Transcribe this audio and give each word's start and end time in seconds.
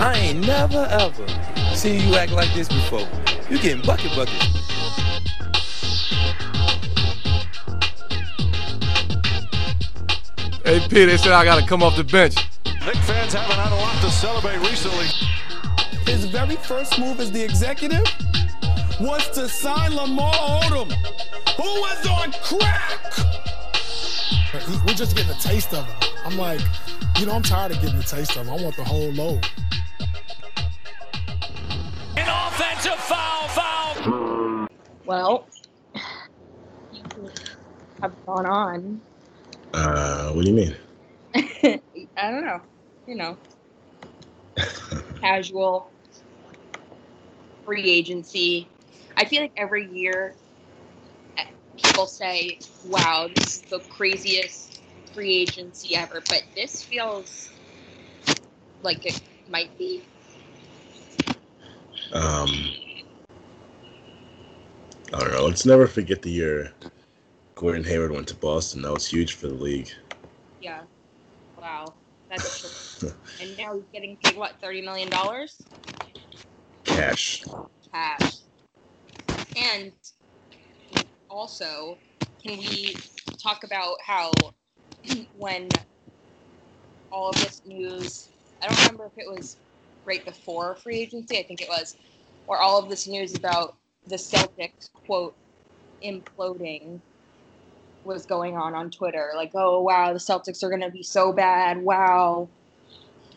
I 0.00 0.14
ain't 0.14 0.46
never 0.46 0.88
ever 0.90 1.26
seen 1.74 2.08
you 2.08 2.14
act 2.16 2.32
like 2.32 2.50
this 2.54 2.68
before. 2.68 3.06
You 3.50 3.58
getting 3.58 3.82
bucket 3.82 4.10
bucket. 4.16 4.32
Hey, 10.64 10.80
P, 10.88 11.04
they 11.04 11.18
said 11.18 11.32
I 11.32 11.44
gotta 11.44 11.66
come 11.66 11.82
off 11.82 11.96
the 11.96 12.04
bench. 12.04 12.36
Knick 12.64 12.96
fans 13.04 13.34
haven't 13.34 13.56
had 13.56 13.72
a 13.72 13.76
lot 13.76 14.00
to 14.00 14.10
celebrate 14.10 14.56
recently. 14.60 15.06
His 16.10 16.24
very 16.24 16.56
first 16.56 16.98
move 16.98 17.20
as 17.20 17.30
the 17.30 17.44
executive 17.44 18.06
was 19.00 19.28
to 19.32 19.50
sign 19.50 19.94
Lamar 19.94 20.32
Odom, 20.32 20.90
who 21.56 21.62
was 21.62 22.06
on 22.06 22.32
crack. 22.42 22.90
We're 24.86 24.94
just 24.94 25.14
getting 25.14 25.30
a 25.30 25.38
taste 25.40 25.74
of 25.74 25.84
him. 25.84 26.10
I'm 26.24 26.38
like, 26.38 26.60
you 27.18 27.26
know, 27.26 27.32
I'm 27.32 27.42
tired 27.42 27.72
of 27.72 27.82
getting 27.82 27.98
a 27.98 28.02
taste 28.02 28.34
of 28.36 28.46
him. 28.46 28.50
I 28.58 28.62
want 28.62 28.76
the 28.76 28.84
whole 28.84 29.12
load. 29.12 29.46
Well, 35.10 35.44
have 38.00 38.14
gone 38.28 38.46
on. 38.46 39.02
Uh, 39.74 40.30
what 40.30 40.44
do 40.44 40.50
you 40.50 40.54
mean? 40.54 40.76
I 41.34 42.30
don't 42.30 42.46
know. 42.46 42.60
You 43.08 43.16
know, 43.16 43.38
casual 45.20 45.90
free 47.64 47.90
agency. 47.90 48.68
I 49.16 49.24
feel 49.24 49.42
like 49.42 49.52
every 49.56 49.88
year 49.88 50.36
eh, 51.36 51.42
people 51.76 52.06
say, 52.06 52.60
"Wow, 52.86 53.26
this 53.34 53.56
is 53.56 53.62
the 53.62 53.80
craziest 53.80 54.80
free 55.12 55.34
agency 55.38 55.96
ever," 55.96 56.22
but 56.28 56.44
this 56.54 56.84
feels 56.84 57.50
like 58.80 59.04
it 59.04 59.20
might 59.48 59.76
be. 59.76 60.04
Um, 62.12 62.48
I 65.12 65.18
don't 65.18 65.32
know. 65.32 65.44
Let's 65.46 65.66
never 65.66 65.86
forget 65.86 66.22
the 66.22 66.30
year 66.30 66.72
Gordon 67.56 67.84
Hayward 67.84 68.12
went 68.12 68.28
to 68.28 68.36
Boston. 68.36 68.82
That 68.82 68.92
was 68.92 69.06
huge 69.06 69.34
for 69.34 69.48
the 69.48 69.54
league. 69.54 69.90
Yeah. 70.60 70.82
Wow. 71.60 71.94
That's 72.28 73.02
and 73.40 73.56
now 73.58 73.74
he's 73.74 73.88
getting 73.92 74.16
paid 74.22 74.36
what, 74.36 74.60
thirty 74.62 74.82
million 74.82 75.10
dollars? 75.10 75.60
Cash. 76.84 77.44
Cash. 77.92 78.36
And 79.56 79.92
also, 81.28 81.98
can 82.44 82.58
we 82.58 82.96
talk 83.42 83.64
about 83.64 83.96
how 84.04 84.30
when 85.36 85.68
all 87.10 87.30
of 87.30 87.34
this 87.36 87.62
news 87.66 88.28
I 88.62 88.68
don't 88.68 88.78
remember 88.78 89.06
if 89.06 89.12
it 89.16 89.28
was 89.28 89.56
right 90.04 90.24
before 90.24 90.76
free 90.76 91.00
agency, 91.00 91.38
I 91.38 91.42
think 91.42 91.62
it 91.62 91.68
was, 91.68 91.96
or 92.46 92.58
all 92.58 92.78
of 92.78 92.88
this 92.88 93.06
news 93.06 93.34
about 93.34 93.76
the 94.06 94.16
Celtics 94.16 94.90
quote 95.06 95.34
imploding 96.02 97.00
was 98.04 98.26
going 98.26 98.56
on 98.56 98.74
on 98.74 98.90
Twitter. 98.90 99.32
Like, 99.34 99.52
oh 99.54 99.82
wow, 99.82 100.12
the 100.12 100.18
Celtics 100.18 100.62
are 100.62 100.70
gonna 100.70 100.90
be 100.90 101.02
so 101.02 101.32
bad. 101.32 101.82
Wow, 101.82 102.48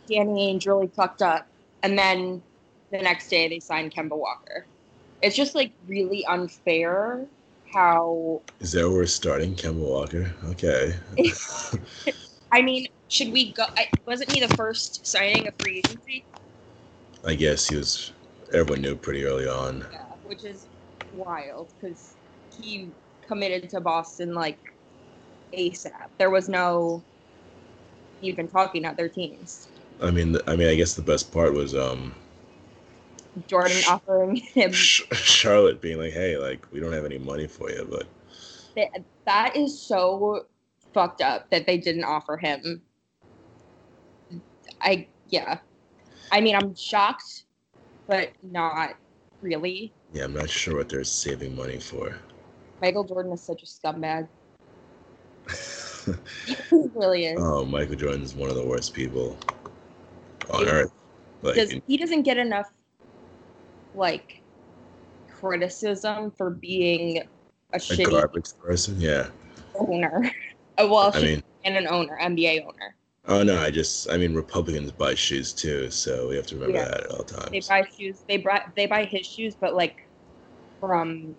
Danny 0.07 0.53
Ainge 0.53 0.65
really 0.65 0.87
fucked 0.87 1.21
up. 1.21 1.47
And 1.81 1.97
then 1.97 2.41
the 2.91 2.99
next 2.99 3.29
day 3.29 3.47
they 3.47 3.59
signed 3.59 3.93
Kemba 3.93 4.17
Walker. 4.17 4.65
It's 5.21 5.35
just 5.35 5.55
like 5.55 5.71
really 5.87 6.25
unfair 6.25 7.25
how. 7.73 8.41
Is 8.59 8.71
that 8.73 8.87
where 8.87 8.99
we're 8.99 9.05
starting? 9.05 9.55
Kemba 9.55 9.75
Walker? 9.75 10.33
Okay. 10.45 10.95
I 12.51 12.61
mean, 12.61 12.87
should 13.07 13.31
we 13.31 13.51
go? 13.51 13.65
I, 13.77 13.89
wasn't 14.05 14.31
he 14.31 14.39
the 14.39 14.55
first 14.55 15.05
signing 15.05 15.47
of 15.47 15.53
free 15.59 15.79
agency? 15.79 16.23
I 17.25 17.35
guess 17.35 17.67
he 17.67 17.77
was, 17.77 18.11
everyone 18.53 18.81
knew 18.81 18.95
pretty 18.95 19.23
early 19.23 19.47
on. 19.47 19.85
Yeah, 19.91 20.02
which 20.25 20.43
is 20.43 20.67
wild 21.13 21.71
because 21.79 22.15
he 22.59 22.91
committed 23.27 23.69
to 23.69 23.81
Boston 23.81 24.33
like 24.33 24.59
ASAP. 25.53 26.09
There 26.17 26.29
was 26.29 26.49
no 26.49 27.03
even 28.21 28.47
talking 28.47 28.85
at 28.85 28.97
their 28.97 29.09
teams. 29.09 29.67
I 30.01 30.11
mean, 30.11 30.37
I 30.47 30.55
mean, 30.55 30.67
I 30.67 30.75
guess 30.75 30.95
the 30.95 31.01
best 31.01 31.31
part 31.31 31.53
was 31.53 31.75
um, 31.75 32.13
Jordan 33.47 33.77
offering 33.87 34.35
him. 34.35 34.71
Charlotte 34.71 35.81
being 35.81 35.99
like, 35.99 36.13
"Hey, 36.13 36.37
like 36.37 36.65
we 36.71 36.79
don't 36.79 36.93
have 36.93 37.05
any 37.05 37.17
money 37.17 37.47
for 37.47 37.69
you, 37.69 37.87
but." 37.89 38.07
That, 38.75 39.03
that 39.25 39.55
is 39.55 39.79
so 39.79 40.47
fucked 40.93 41.21
up 41.21 41.49
that 41.51 41.67
they 41.67 41.77
didn't 41.77 42.03
offer 42.03 42.37
him. 42.37 42.81
I 44.81 45.07
yeah, 45.29 45.59
I 46.31 46.41
mean 46.41 46.55
I'm 46.55 46.75
shocked, 46.75 47.43
but 48.07 48.31
not 48.41 48.95
really. 49.41 49.93
Yeah, 50.13 50.25
I'm 50.25 50.33
not 50.33 50.49
sure 50.49 50.77
what 50.77 50.89
they're 50.89 51.03
saving 51.03 51.55
money 51.55 51.79
for. 51.79 52.15
Michael 52.81 53.03
Jordan 53.03 53.31
is 53.31 53.41
such 53.41 53.63
a 53.63 53.65
scumbag. 53.65 54.27
he 56.45 56.87
really 56.93 57.25
is. 57.25 57.39
Oh, 57.41 57.65
Michael 57.65 57.95
Jordan 57.95 58.21
is 58.21 58.35
one 58.35 58.49
of 58.49 58.55
the 58.55 58.65
worst 58.65 58.93
people 58.93 59.37
on 60.51 60.67
earth. 60.67 60.91
Like, 61.41 61.55
Does, 61.55 61.75
he 61.87 61.97
doesn't 61.97 62.23
get 62.23 62.37
enough 62.37 62.71
like 63.95 64.41
criticism 65.31 66.31
for 66.31 66.51
being 66.51 67.17
a, 67.17 67.27
a 67.73 67.77
shitty 67.79 68.09
garbage 68.11 68.49
person. 68.59 68.99
Yeah. 68.99 69.29
owner. 69.75 70.31
Well, 70.75 71.11
I 71.13 71.21
mean- 71.21 71.43
and 71.65 71.77
an 71.77 71.87
owner, 71.87 72.17
NBA 72.19 72.63
owner. 72.63 72.95
Oh 73.25 73.41
no, 73.41 73.57
I 73.57 73.71
just 73.71 74.09
I 74.09 74.17
mean 74.17 74.33
Republicans 74.35 74.91
buy 74.91 75.15
shoes 75.15 75.53
too, 75.53 75.89
so 75.89 76.27
we 76.27 76.35
have 76.35 76.45
to 76.47 76.55
remember 76.55 76.77
Yeah. 76.79 76.85
that 76.89 77.03
at 77.05 77.11
all 77.11 77.23
times. 77.23 77.51
They 77.51 77.61
buy 77.67 77.87
shoes. 77.97 78.23
They 78.27 78.37
buy 78.37 78.61
they 78.75 78.85
buy 78.85 79.05
his 79.05 79.25
shoes, 79.25 79.55
but 79.59 79.75
like 79.75 79.95
from 80.79 81.35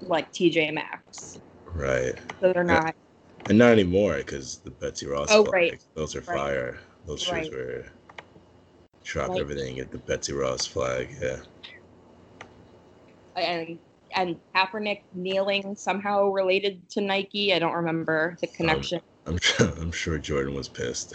like 0.00 0.32
TJ 0.32 0.72
Maxx, 0.74 1.38
Right. 1.64 2.14
so 2.40 2.52
they're 2.52 2.64
not. 2.64 2.94
And 3.48 3.56
not 3.58 3.70
anymore 3.70 4.16
because 4.16 4.58
the 4.60 4.70
Betsy 4.72 5.06
Ross. 5.06 5.28
Oh, 5.30 5.44
right. 5.44 5.80
Those 5.94 6.16
are 6.16 6.20
Right. 6.20 6.36
fire. 6.36 6.80
Those 7.06 7.22
shoes 7.22 7.32
Right. 7.32 7.52
were 7.52 7.84
drop 9.04 9.36
everything 9.38 9.78
at 9.78 9.90
the 9.90 9.98
Betsy 9.98 10.32
Ross 10.32 10.66
flag. 10.66 11.08
Yeah. 11.20 11.38
and 13.36 13.78
and 14.16 14.40
Kaepernick 14.56 15.02
kneeling 15.12 15.76
somehow 15.76 16.30
related 16.30 16.88
to 16.90 17.00
Nike. 17.00 17.54
I 17.54 17.60
don't 17.60 17.74
remember 17.74 18.36
the 18.40 18.48
um, 18.48 18.54
connection. 18.56 19.00
I'm 19.28 19.38
sure. 19.38 19.68
I'm 19.80 19.92
sure 19.92 20.18
Jordan 20.18 20.54
was 20.54 20.68
pissed. 20.68 21.14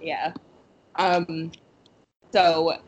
yeah. 0.00 0.32
Um. 0.96 1.52
So, 2.32 2.78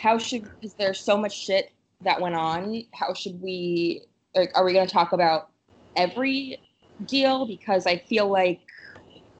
how 0.00 0.18
should? 0.18 0.48
Is 0.62 0.74
there 0.74 0.94
so 0.94 1.18
much 1.18 1.36
shit 1.36 1.72
that 2.02 2.20
went 2.20 2.34
on? 2.34 2.84
How 2.94 3.12
should 3.12 3.40
we? 3.42 4.02
Like, 4.34 4.52
are 4.54 4.64
we 4.64 4.72
going 4.72 4.86
to 4.86 4.92
talk 4.92 5.12
about 5.12 5.50
every 5.96 6.58
deal? 7.06 7.46
Because 7.46 7.86
I 7.86 7.98
feel 7.98 8.28
like 8.28 8.60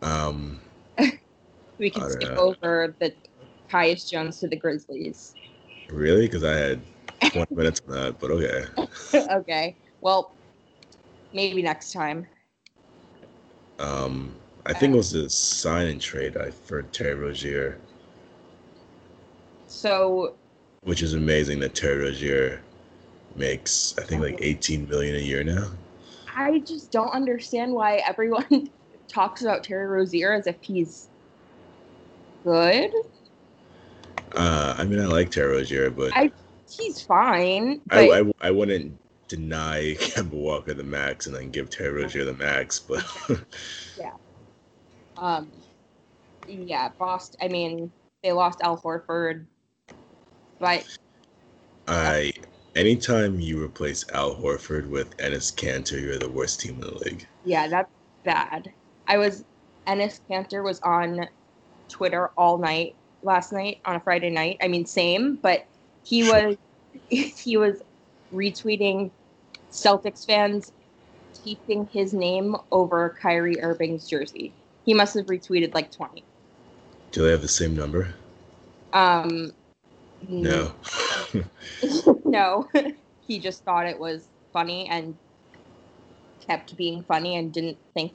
um. 0.02 0.60
we 1.78 1.90
can 1.90 2.10
skip 2.10 2.34
know. 2.34 2.54
over 2.54 2.94
the 2.98 3.14
Tyus 3.70 4.08
Jones 4.08 4.38
to 4.40 4.48
the 4.48 4.56
Grizzlies. 4.56 5.34
Really? 5.88 6.22
Because 6.22 6.44
I 6.44 6.54
had 6.54 6.80
20 7.32 7.54
minutes 7.54 7.80
on 7.88 7.94
that, 7.94 8.18
but 8.18 8.30
okay. 8.30 8.64
okay. 9.32 9.76
Well, 10.00 10.34
maybe 11.32 11.62
next 11.62 11.92
time. 11.92 12.26
Um. 13.78 14.34
I 14.66 14.72
think 14.72 14.94
it 14.94 14.96
was 14.96 15.12
a 15.12 15.28
sign 15.28 15.88
and 15.88 16.00
trade 16.00 16.38
I 16.38 16.50
for 16.50 16.82
Terry 16.84 17.14
Rozier, 17.14 17.78
So 19.66 20.36
which 20.84 21.02
is 21.02 21.14
amazing 21.14 21.60
that 21.60 21.74
Terry 21.74 21.98
Rozier 22.04 22.62
makes 23.36 23.94
I 23.98 24.02
think 24.04 24.22
like 24.22 24.38
18 24.40 24.88
million 24.88 25.16
a 25.16 25.18
year 25.18 25.44
now. 25.44 25.68
I 26.34 26.60
just 26.60 26.92
don't 26.92 27.10
understand 27.10 27.72
why 27.72 27.96
everyone 28.08 28.70
talks 29.08 29.42
about 29.42 29.64
Terry 29.64 29.86
Rozier 29.86 30.32
as 30.32 30.46
if 30.46 30.56
he's 30.62 31.08
good. 32.42 32.90
Uh, 34.34 34.74
I 34.78 34.84
mean, 34.84 34.98
I 34.98 35.06
like 35.06 35.30
Terry 35.30 35.56
Rozier, 35.56 35.90
but 35.90 36.12
I 36.16 36.32
he's 36.70 37.02
fine, 37.02 37.82
I, 37.90 38.20
I, 38.20 38.32
I 38.40 38.50
wouldn't 38.50 38.98
deny 39.36 39.94
Kemba 39.98 40.32
Walker 40.32 40.74
the 40.74 40.84
max 40.84 41.26
and 41.26 41.34
then 41.34 41.50
give 41.50 41.70
Terry 41.70 42.02
Rozier 42.02 42.24
the 42.24 42.34
max, 42.34 42.78
but 42.78 43.04
yeah, 43.98 44.12
um, 45.16 45.50
yeah, 46.46 46.90
Boston. 46.98 47.38
I 47.42 47.48
mean, 47.48 47.90
they 48.22 48.32
lost 48.32 48.60
Al 48.62 48.78
Horford, 48.78 49.46
but 50.58 50.86
I 51.88 52.32
anytime 52.76 53.40
you 53.40 53.62
replace 53.62 54.08
Al 54.12 54.36
Horford 54.36 54.88
with 54.88 55.16
Enes 55.16 55.52
Kanter, 55.54 56.00
you're 56.00 56.18
the 56.18 56.30
worst 56.30 56.60
team 56.60 56.74
in 56.74 56.80
the 56.80 56.94
league. 56.94 57.26
yeah, 57.44 57.66
that's 57.68 57.90
bad. 58.24 58.72
I 59.06 59.18
was 59.18 59.44
Enes 59.88 60.20
Kanter 60.30 60.62
was 60.62 60.80
on 60.80 61.26
Twitter 61.88 62.30
all 62.36 62.58
night 62.58 62.94
last 63.22 63.52
night 63.52 63.80
on 63.84 63.96
a 63.96 64.00
Friday 64.00 64.30
night. 64.30 64.58
I 64.62 64.68
mean, 64.68 64.86
same, 64.86 65.36
but 65.42 65.66
he 66.04 66.22
was 66.30 66.56
he 67.08 67.56
was 67.56 67.82
retweeting 68.32 69.10
Celtics 69.74 70.24
fans 70.24 70.72
keeping 71.42 71.88
his 71.92 72.14
name 72.14 72.56
over 72.70 73.16
Kyrie 73.20 73.60
Irving's 73.60 74.08
jersey. 74.08 74.54
He 74.84 74.94
must 74.94 75.14
have 75.14 75.26
retweeted 75.26 75.74
like 75.74 75.90
twenty. 75.90 76.24
Do 77.10 77.22
they 77.24 77.30
have 77.30 77.42
the 77.42 77.48
same 77.48 77.76
number? 77.76 78.14
Um, 78.92 79.52
No. 80.22 80.72
no, 82.24 82.68
he 83.26 83.38
just 83.40 83.64
thought 83.64 83.86
it 83.86 83.98
was 83.98 84.28
funny 84.52 84.88
and 84.88 85.16
kept 86.46 86.76
being 86.76 87.02
funny 87.02 87.36
and 87.36 87.52
didn't 87.52 87.78
think 87.94 88.12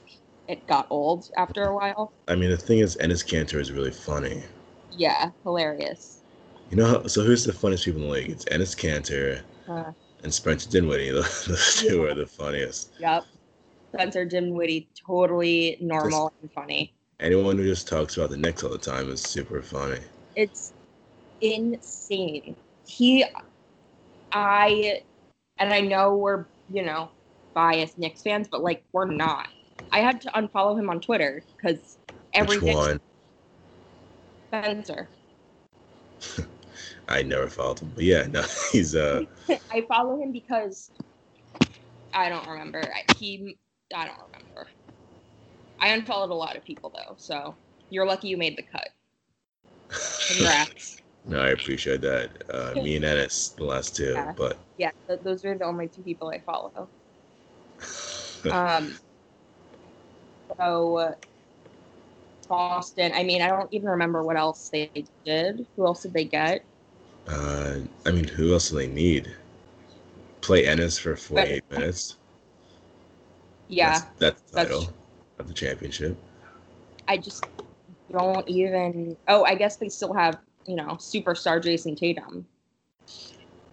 it 0.47 0.65
got 0.67 0.87
old 0.89 1.25
after 1.37 1.65
a 1.65 1.75
while. 1.75 2.13
I 2.27 2.35
mean, 2.35 2.49
the 2.49 2.57
thing 2.57 2.79
is, 2.79 2.95
Enes 2.97 3.25
Kanter 3.25 3.59
is 3.59 3.71
really 3.71 3.91
funny. 3.91 4.43
Yeah, 4.91 5.31
hilarious. 5.43 6.21
You 6.69 6.77
know, 6.77 7.05
so 7.07 7.23
who's 7.23 7.43
the 7.43 7.53
funniest 7.53 7.85
people 7.85 8.01
in 8.01 8.07
the 8.07 8.13
league? 8.13 8.29
It's 8.29 8.45
Enes 8.45 8.75
Kanter 8.77 9.41
Uh, 9.67 9.91
and 10.23 10.33
Spencer 10.33 10.69
Dinwiddie. 10.69 11.11
Those 11.11 11.45
those 11.45 11.75
two 11.75 12.03
are 12.03 12.13
the 12.13 12.25
funniest. 12.25 12.91
yep. 12.99 13.25
Spencer 13.93 14.25
Dinwiddie, 14.25 14.87
totally 15.05 15.77
normal 15.81 16.31
and 16.41 16.51
funny. 16.51 16.93
Anyone 17.19 17.57
who 17.57 17.65
just 17.65 17.87
talks 17.87 18.15
about 18.17 18.29
the 18.29 18.37
Knicks 18.37 18.63
all 18.63 18.69
the 18.69 18.77
time 18.77 19.09
is 19.09 19.21
super 19.21 19.61
funny. 19.61 19.99
It's 20.35 20.73
insane. 21.41 22.55
He, 22.85 23.25
I, 24.31 25.01
and 25.57 25.73
I 25.73 25.81
know 25.81 26.15
we're, 26.15 26.45
you 26.69 26.83
know, 26.83 27.11
biased 27.53 27.97
Knicks 27.97 28.21
fans, 28.21 28.47
but 28.49 28.61
like, 28.61 28.83
we're 28.93 29.05
not. 29.05 29.47
I 29.91 29.99
had 29.99 30.21
to 30.21 30.29
unfollow 30.29 30.79
him 30.79 30.89
on 30.89 31.01
Twitter 31.01 31.43
because 31.57 31.97
every 32.33 32.59
Which 32.59 32.75
one? 32.75 32.99
Spencer. 34.47 35.09
I 37.09 37.23
never 37.23 37.47
followed 37.47 37.79
him, 37.79 37.91
but 37.95 38.03
yeah, 38.03 38.27
no, 38.31 38.43
he's 38.71 38.95
uh, 38.95 39.25
I 39.71 39.81
follow 39.87 40.21
him 40.21 40.31
because 40.31 40.91
I 42.13 42.29
don't 42.29 42.47
remember. 42.47 42.79
I- 42.93 43.03
He, 43.17 43.57
I 43.93 44.05
don't 44.05 44.17
remember. 44.33 44.67
I 45.79 45.89
unfollowed 45.89 46.29
a 46.29 46.35
lot 46.35 46.55
of 46.55 46.63
people 46.63 46.91
though, 46.95 47.15
so 47.17 47.55
you're 47.89 48.05
lucky 48.05 48.27
you 48.29 48.37
made 48.37 48.57
the 48.57 48.63
cut. 48.63 48.89
Congrats. 50.27 51.01
no, 51.25 51.39
I 51.39 51.49
appreciate 51.49 52.01
that. 52.01 52.43
Uh, 52.49 52.73
me 52.75 52.95
and 52.95 53.05
Enes, 53.05 53.55
the 53.55 53.63
last 53.63 53.95
two, 53.95 54.13
Yeah. 54.13 54.33
but 54.37 54.57
yeah, 54.77 54.91
th- 55.07 55.21
those 55.23 55.43
are 55.45 55.57
the 55.57 55.65
only 55.65 55.87
two 55.87 56.03
people 56.03 56.29
I 56.29 56.39
follow. 56.45 56.89
Um, 58.51 58.97
so 60.59 60.97
uh, 60.97 61.13
Boston. 62.47 63.11
I 63.13 63.23
mean, 63.23 63.41
I 63.41 63.47
don't 63.47 63.71
even 63.73 63.89
remember 63.89 64.23
what 64.23 64.37
else 64.37 64.69
they 64.71 64.91
did. 65.25 65.67
Who 65.75 65.85
else 65.85 66.01
did 66.03 66.13
they 66.13 66.25
get? 66.25 66.65
Uh, 67.29 67.79
I 68.05 68.11
mean, 68.11 68.27
who 68.27 68.53
else 68.53 68.69
do 68.69 68.75
they 68.77 68.87
need? 68.87 69.31
Play 70.41 70.65
Enes 70.65 70.99
for 70.99 71.15
48 71.15 71.63
minutes. 71.69 72.17
Yeah, 73.67 73.91
that's, 73.91 74.01
that's 74.17 74.41
the 74.41 74.55
that's- 74.55 74.69
title 74.69 74.93
of 75.37 75.47
the 75.47 75.53
championship. 75.53 76.17
I 77.07 77.17
just 77.17 77.43
don't 78.11 78.47
even. 78.47 79.17
Oh, 79.27 79.43
I 79.43 79.55
guess 79.55 79.77
they 79.77 79.89
still 79.89 80.13
have 80.13 80.37
you 80.65 80.75
know 80.75 80.89
superstar 80.99 81.61
Jayson 81.61 81.95
Tatum. 81.95 82.45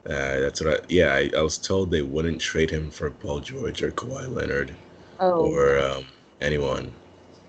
Uh, 0.07 0.41
that's 0.41 0.61
what 0.63 0.81
I. 0.81 0.85
Yeah, 0.89 1.13
I, 1.15 1.31
I 1.37 1.43
was 1.43 1.59
told 1.59 1.91
they 1.91 2.03
wouldn't 2.03 2.41
trade 2.41 2.71
him 2.71 2.91
for 2.91 3.11
Paul 3.11 3.41
George 3.41 3.83
or 3.83 3.91
Kawhi 3.91 4.29
Leonard 4.29 4.75
Oh, 5.19 5.47
or 5.53 5.79
um, 5.79 6.05
anyone. 6.41 6.93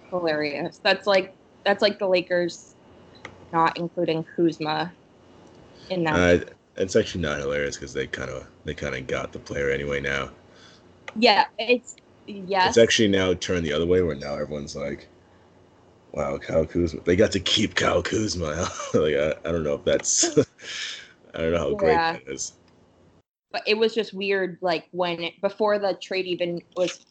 hilarious. 0.10 0.80
That's 0.84 1.06
like 1.06 1.36
that's 1.64 1.82
like 1.82 2.00
the 2.00 2.08
Lakers 2.08 2.76
not 3.54 3.78
including 3.78 4.26
Kuzma 4.36 4.94
in 5.90 6.04
that. 6.04 6.16
Uh, 6.16 6.46
it's 6.76 6.96
actually 6.96 7.22
not 7.22 7.40
hilarious 7.40 7.76
because 7.76 7.94
they 7.94 8.08
kind 8.08 8.30
of 8.30 8.48
they 8.66 8.74
kind 8.74 8.96
of 8.96 9.08
got 9.08 9.32
the 9.32 9.40
player 9.40 9.70
anyway. 9.70 10.00
Now 10.00 10.30
yeah, 11.16 11.46
it's 11.58 11.96
yes. 12.28 12.70
it's 12.70 12.78
actually 12.78 13.08
now 13.08 13.34
turned 13.34 13.66
the 13.66 13.74
other 13.74 13.86
way 13.86 14.02
where 14.02 14.16
now 14.16 14.36
everyone's 14.36 14.76
like, 14.76 15.08
"Wow, 16.12 16.38
Kyle 16.38 16.66
Kuzma." 16.66 17.02
They 17.02 17.16
got 17.16 17.32
to 17.32 17.40
keep 17.40 17.76
Kyle 17.76 18.04
Kuzma. 18.04 18.70
like 18.94 19.16
I, 19.16 19.34
I 19.46 19.52
don't 19.52 19.64
know 19.64 19.76
if 19.76 19.86
that's. 19.86 20.38
I 21.34 21.42
don't 21.42 21.52
know 21.52 21.60
how 21.60 21.74
great 21.76 21.92
Yeah. 21.92 22.14
that 22.14 22.28
is. 22.28 22.54
but 23.52 23.62
it 23.68 23.78
was 23.78 23.94
just 23.94 24.14
weird 24.14 24.58
like 24.62 24.88
when 24.92 25.22
it, 25.22 25.42
before 25.42 25.78
the 25.78 25.94
trade 26.02 26.26
even 26.26 26.62
was 26.76 27.06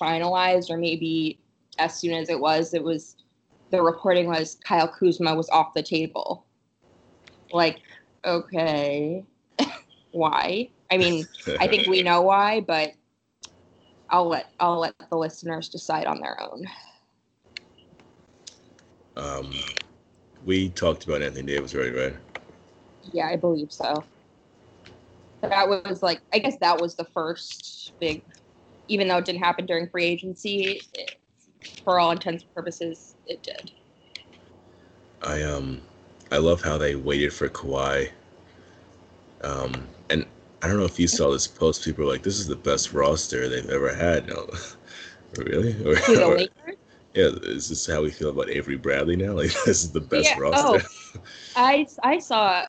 finalized 0.00 0.70
or 0.70 0.76
maybe 0.76 1.38
as 1.78 1.98
soon 1.98 2.12
as 2.12 2.28
it 2.28 2.38
was 2.38 2.74
it 2.74 2.82
was 2.82 3.16
the 3.70 3.80
reporting 3.80 4.26
was 4.26 4.58
Kyle 4.66 4.88
Kuzma 4.88 5.34
was 5.34 5.48
off 5.50 5.72
the 5.72 5.82
table 5.82 6.44
like 7.52 7.80
okay. 8.24 9.24
Why? 10.12 10.70
I 10.90 10.96
mean 10.98 11.26
i 11.60 11.66
think 11.68 11.86
we 11.86 12.02
know 12.02 12.22
why 12.22 12.60
but 12.60 12.90
i'll 14.08 14.28
let 14.28 14.46
i'll 14.58 14.80
let 14.80 14.94
the 15.10 15.16
listeners 15.16 15.68
decide 15.68 16.06
on 16.06 16.20
their 16.20 16.40
own. 16.42 16.66
Um, 19.16 19.50
we 20.44 20.70
talked 20.70 21.04
about 21.04 21.20
Anthony 21.22 21.52
Davis 21.52 21.74
already, 21.74 21.90
right? 21.90 22.16
yeah 23.12 23.26
i 23.26 23.36
believe 23.36 23.72
so. 23.72 24.04
That 25.42 25.68
was 25.68 26.02
like 26.02 26.20
i 26.32 26.38
guess 26.38 26.56
that 26.60 26.78
was 26.80 26.96
the 26.96 27.04
first 27.04 27.92
big 28.00 28.24
even 28.88 29.06
though 29.08 29.18
it 29.18 29.24
didn't 29.24 29.42
happen 29.42 29.66
during 29.66 29.88
free 29.88 30.04
agency 30.04 30.82
it, 30.94 31.16
for 31.84 32.00
all 32.00 32.10
intents 32.10 32.42
and 32.42 32.54
purposes 32.54 33.14
it 33.26 33.42
did. 33.42 33.70
I 35.22 35.42
um 35.42 35.82
I 36.30 36.38
love 36.38 36.62
how 36.62 36.78
they 36.78 36.94
waited 36.94 37.32
for 37.32 37.48
Kawhi. 37.48 38.10
Um 39.42 39.86
and 40.10 40.26
I 40.62 40.68
don't 40.68 40.78
know 40.78 40.84
if 40.84 40.98
you 40.98 41.08
saw 41.08 41.30
this 41.30 41.46
post. 41.46 41.84
People 41.84 42.04
were 42.04 42.10
like, 42.12 42.22
"This 42.22 42.38
is 42.38 42.46
the 42.46 42.56
best 42.56 42.92
roster 42.92 43.48
they've 43.48 43.70
ever 43.70 43.94
had." 43.94 44.28
No, 44.28 44.46
really? 45.36 45.72
Or, 45.84 45.96
or- 46.22 46.36
Lakers? 46.36 46.76
yeah, 47.14 47.30
is 47.42 47.68
this 47.68 47.86
how 47.86 48.02
we 48.02 48.10
feel 48.10 48.28
about 48.28 48.50
Avery 48.50 48.76
Bradley 48.76 49.16
now? 49.16 49.32
Like, 49.40 49.52
this 49.64 49.82
is 49.82 49.90
the 49.92 50.00
best 50.00 50.36
Yeah, 50.36 50.38
roster. 50.38 50.82
I 51.56 51.86
I 52.02 52.18
saw 52.18 52.66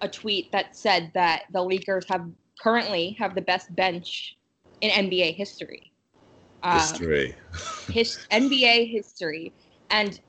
a 0.00 0.08
tweet 0.08 0.50
that 0.52 0.76
said 0.76 1.10
that 1.14 1.44
the 1.52 1.62
Lakers 1.62 2.04
have 2.08 2.26
currently 2.60 3.16
have 3.18 3.34
the 3.34 3.42
best 3.42 3.74
bench 3.74 4.36
in 4.80 4.90
NBA 4.90 5.34
history. 5.34 5.92
Um, 6.62 6.78
History. 6.78 7.34
his 7.88 8.18
NBA 8.30 8.90
history. 8.90 9.52
And 9.90 10.20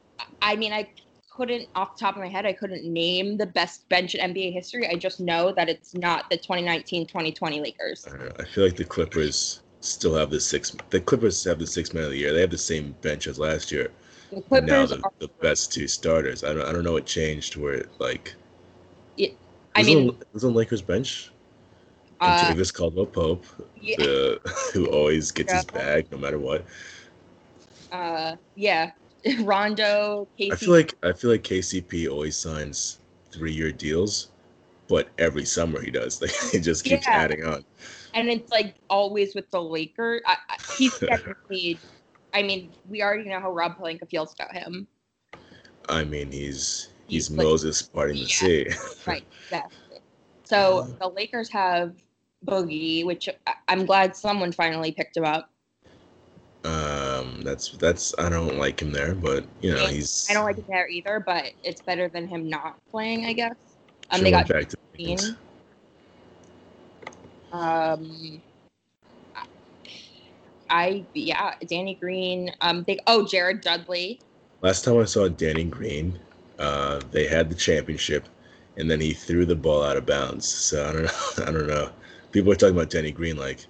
I 0.41 0.56
mean, 0.56 0.74
I 0.74 0.89
couldn't, 1.35 1.68
off 1.75 1.97
the 1.97 2.06
top 2.06 2.15
of 2.15 2.21
my 2.21 2.27
head, 2.27 2.45
I 2.45 2.53
couldn't 2.53 2.85
name 2.85 3.38
the 3.38 3.45
best 3.45 3.88
bench 3.89 4.15
in 4.15 4.33
NBA 4.33 4.53
history. 4.53 4.88
I 4.88 4.95
just 4.95 5.19
know 5.19 5.51
that 5.53 5.69
it's 5.69 5.94
not 5.94 6.30
the 6.30 6.38
2019 6.38 7.07
2020 7.07 7.62
Lakers. 7.62 8.07
I, 8.07 8.18
know, 8.18 8.31
I 8.39 8.45
feel 8.45 8.65
like 8.65 8.75
the 8.75 8.85
Clippers 8.85 9.62
still 9.81 10.15
have 10.15 10.30
the 10.30 10.39
six. 10.39 10.75
The 10.89 11.01
Clippers 11.01 11.44
have 11.44 11.59
the 11.59 11.68
six 11.68 11.94
man 11.94 12.06
of 12.06 12.12
the 12.12 12.18
year. 12.18 12.33
They 12.33 12.41
have 12.41 12.51
the 12.51 12.57
same 12.57 12.95
bench 13.01 13.27
as 13.27 13.39
last 13.39 13.71
year. 13.71 13.91
The 14.31 14.35
now 14.38 14.41
Clippers 14.47 14.89
the, 14.89 14.97
are, 15.03 15.12
the 15.19 15.30
best 15.41 15.74
two 15.74 15.87
starters. 15.87 16.44
I 16.44 16.54
don't. 16.54 16.66
I 16.68 16.71
don't 16.71 16.83
know 16.83 16.94
what 16.94 17.06
changed 17.06 17.56
where 17.56 17.73
it, 17.73 17.90
like. 17.99 18.35
I 19.75 19.80
was 19.80 19.87
mean, 19.87 20.09
on, 20.09 20.18
was 20.33 20.45
on 20.45 20.54
Lakers 20.54 20.81
bench. 20.81 21.31
uh, 22.21 22.47
Davis 22.47 22.71
Caldwell 22.71 23.06
Pope, 23.06 23.45
yeah, 23.81 23.95
the, 23.97 24.40
who 24.73 24.87
always 24.87 25.31
gets 25.31 25.52
his 25.52 25.66
bag 25.66 26.11
no 26.11 26.18
matter 26.18 26.37
what. 26.37 26.66
uh, 27.92 28.35
yeah, 28.56 28.92
Rondo, 29.42 30.27
Casey. 30.37 30.51
I 30.51 30.56
feel 30.56 30.71
like 30.71 30.94
I 31.03 31.13
feel 31.13 31.31
like 31.31 31.44
KCP 31.44 32.09
always 32.11 32.35
signs 32.35 32.99
three 33.31 33.53
year 33.53 33.71
deals, 33.71 34.30
but 34.87 35.09
every 35.18 35.45
summer 35.45 35.81
he 35.81 35.92
does. 35.92 36.21
Like 36.21 36.31
he 36.51 36.59
just 36.59 36.83
keeps 36.83 37.06
Yeah. 37.07 37.13
adding 37.13 37.44
on. 37.45 37.63
and 38.13 38.30
it's 38.30 38.51
like 38.51 38.75
always 38.89 39.33
with 39.35 39.49
the 39.51 39.61
Lakers. 39.61 40.21
I, 40.25 40.37
I, 40.49 40.57
he's 40.77 40.97
paid. 41.49 41.80
I 42.33 42.42
mean, 42.44 42.71
we 42.89 43.01
already 43.03 43.30
know 43.30 43.39
how 43.39 43.51
Rob 43.51 43.77
Pelinka 43.77 44.09
feels 44.09 44.33
about 44.33 44.53
him. 44.53 44.87
I 45.89 46.03
mean, 46.03 46.31
he's 46.31 46.89
he's, 47.07 47.27
He's 47.27 47.31
like- 47.31 47.45
Moses 47.45 47.81
parting 47.81 48.15
the 48.18 48.21
Yeah. 48.21 48.27
sea. 48.27 48.68
Right, 49.06 49.23
exactly. 49.45 49.99
So 50.45 50.95
the 50.99 51.07
Lakers 51.09 51.49
have 51.51 51.94
Boogie, 52.45 53.06
which 53.06 53.30
I'm 53.69 53.85
glad 53.85 54.15
someone 54.15 54.51
finally 54.51 54.92
picked 54.92 55.15
him 55.15 55.23
up. 55.25 55.49
Um, 56.63 57.41
that's 57.41 57.71
that's 57.71 58.13
I 58.17 58.29
don't 58.29 58.57
like 58.57 58.81
him 58.81 58.91
there, 58.91 59.15
but 59.15 59.45
you 59.61 59.73
know 59.73 59.85
he's. 59.87 60.27
I 60.29 60.33
don't 60.33 60.45
like 60.45 60.57
him 60.57 60.65
there 60.69 60.87
either, 60.87 61.19
but 61.19 61.51
it's 61.63 61.81
better 61.81 62.07
than 62.07 62.27
him 62.27 62.49
not 62.49 62.77
playing, 62.89 63.25
I 63.25 63.33
guess. 63.33 63.55
Um, 64.09 64.19
Sure 64.19 64.23
they 64.23 64.31
got 64.31 64.47
back 64.47 64.69
to 64.69 64.77
the. 64.93 65.35
Um, 67.51 68.41
I 70.69 71.05
yeah, 71.13 71.55
Danny 71.67 71.95
Green. 71.95 72.51
Um, 72.61 72.83
they 72.87 72.99
oh 73.07 73.25
Jared 73.25 73.61
Dudley. 73.61 74.19
Last 74.61 74.85
time 74.85 74.97
I 74.97 75.05
saw 75.05 75.27
Danny 75.27 75.65
Green, 75.65 76.17
uh, 76.59 77.01
they 77.11 77.27
had 77.27 77.49
the 77.49 77.55
championship, 77.55 78.29
and 78.77 78.89
then 78.89 79.01
he 79.01 79.13
threw 79.13 79.45
the 79.45 79.55
ball 79.55 79.83
out 79.83 79.97
of 79.97 80.05
bounds. 80.05 80.47
So 80.47 80.87
I 80.87 80.93
don't 80.93 81.03
know. 81.03 81.11
I 81.45 81.51
don't 81.51 81.67
know. 81.67 81.89
People 82.31 82.53
are 82.53 82.55
talking 82.55 82.75
about 82.75 82.89
Danny 82.89 83.11
Green 83.11 83.35
like 83.35 83.65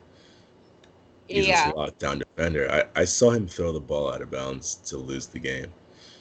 he's 1.28 1.48
yeah. 1.48 1.66
this 1.66 1.76
lockdown 1.76 2.23
defender. 2.36 2.72
I, 2.72 3.02
I 3.02 3.06
saw 3.06 3.32
him 3.32 3.48
throw 3.48 3.72
the 3.72 3.80
ball 3.80 4.12
out 4.12 4.22
of 4.22 4.32
bounds 4.32 4.76
to 4.86 4.98
lose 4.98 5.28
the 5.28 5.40
game. 5.40 5.72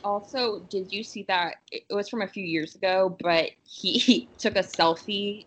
Also, 0.05 0.61
did 0.69 0.93
you 0.93 1.05
see 1.05 1.25
that? 1.29 1.57
It 1.71 1.85
was 1.91 2.09
from 2.09 2.23
a 2.23 2.27
few 2.27 2.45
years 2.45 2.75
ago, 2.75 3.17
but 3.21 3.51
he, 3.65 3.93
he 3.99 4.29
took 4.39 4.57
a 4.57 4.63
selfie 4.63 5.47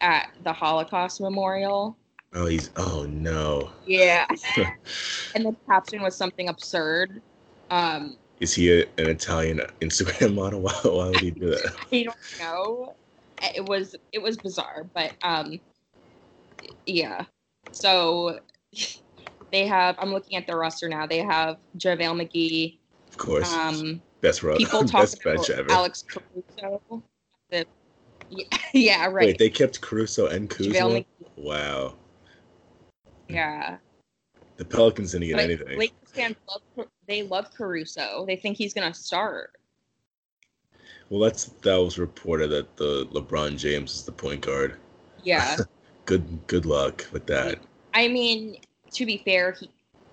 at 0.00 0.30
the 0.44 0.52
Holocaust 0.52 1.20
Memorial. 1.20 1.96
Oh, 2.32 2.46
he's 2.46 2.70
oh 2.76 3.06
no. 3.10 3.70
Yeah. 3.86 4.26
and 5.34 5.44
the 5.44 5.54
caption 5.66 6.00
was 6.00 6.14
something 6.14 6.48
absurd. 6.48 7.20
Um, 7.70 8.16
Is 8.38 8.54
he 8.54 8.70
a, 8.70 8.82
an 8.98 9.08
Italian 9.08 9.60
Instagram 9.80 10.34
model? 10.36 10.60
Why, 10.60 10.72
why 10.84 11.08
would 11.08 11.20
he 11.20 11.32
do 11.32 11.50
that? 11.50 11.74
I 11.92 12.02
don't 12.04 12.16
know. 12.38 12.94
It 13.54 13.64
was 13.64 13.96
it 14.12 14.22
was 14.22 14.36
bizarre, 14.36 14.86
but 14.94 15.12
um, 15.22 15.58
yeah. 16.86 17.24
So 17.72 18.38
they 19.52 19.66
have. 19.66 19.96
I'm 19.98 20.12
looking 20.12 20.36
at 20.36 20.46
the 20.46 20.56
roster 20.56 20.88
now. 20.88 21.06
They 21.06 21.18
have 21.18 21.58
JaVale 21.78 22.26
McGee. 22.28 22.78
Of 23.08 23.16
course, 23.18 23.52
Um, 23.52 24.00
best 24.20 24.42
ro- 24.42 24.56
people 24.56 24.80
talk 24.84 25.02
best 25.02 25.20
about 25.20 25.36
bench 25.46 25.50
ever. 25.50 25.70
Alex 25.70 26.02
Caruso. 26.02 27.02
The, 27.50 27.66
yeah, 28.30 28.44
yeah, 28.72 29.06
right. 29.06 29.26
Wait, 29.26 29.38
they 29.38 29.50
kept 29.50 29.80
Caruso 29.80 30.26
and 30.28 30.48
Kuzma. 30.48 31.04
Wow, 31.36 31.94
Yeah. 33.28 33.78
the 34.56 34.64
Pelicans 34.64 35.12
didn't 35.12 35.26
get 35.28 35.36
But 35.36 35.44
anything. 35.44 35.78
Lakers 35.78 35.96
fans 36.12 36.36
love 36.48 36.86
they 37.06 37.22
love 37.22 37.52
Caruso. 37.52 38.24
They 38.26 38.36
think 38.36 38.56
he's 38.56 38.72
gonna 38.74 38.94
start. 38.94 39.56
Well, 41.08 41.20
that's 41.20 41.46
that 41.62 41.76
was 41.76 41.98
reported 41.98 42.48
that 42.48 42.76
the 42.76 43.06
LeBron 43.06 43.56
James 43.58 43.94
is 43.96 44.02
the 44.04 44.12
point 44.12 44.42
guard. 44.42 44.76
Yeah. 45.24 45.56
Good 46.06 46.46
good 46.46 46.66
luck 46.66 47.06
with 47.12 47.26
that. 47.26 47.58
I 47.94 48.08
mean, 48.08 48.56
to 48.92 49.06
be 49.06 49.18
fair, 49.24 49.52
he 49.52 49.70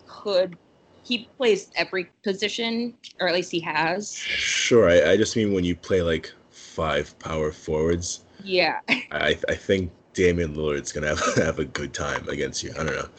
could 0.08 0.58
he 1.04 1.30
plays 1.38 1.72
every 1.76 2.10
position, 2.24 2.94
or 3.22 3.28
at 3.30 3.34
least 3.34 3.52
he 3.52 3.62
has. 3.62 4.14
Sure, 4.14 4.90
I, 4.90 5.12
I 5.12 5.18
just 5.18 5.36
mean 5.38 5.54
when 5.54 5.64
you 5.64 5.76
play 5.76 6.02
like 6.02 6.34
five 6.52 7.18
power 7.20 7.52
forwards, 7.52 8.26
Yeah. 8.44 8.80
I 8.90 9.38
I 9.48 9.56
think 9.56 9.92
Damian 10.14 10.56
Lillard's 10.56 10.92
gonna 10.92 11.08
have 11.08 11.22
have 11.36 11.60
a 11.60 11.66
good 11.66 11.94
time 11.94 12.28
against 12.30 12.64
you. 12.64 12.72
I 12.78 12.84
don't 12.84 12.96
know. 12.96 13.10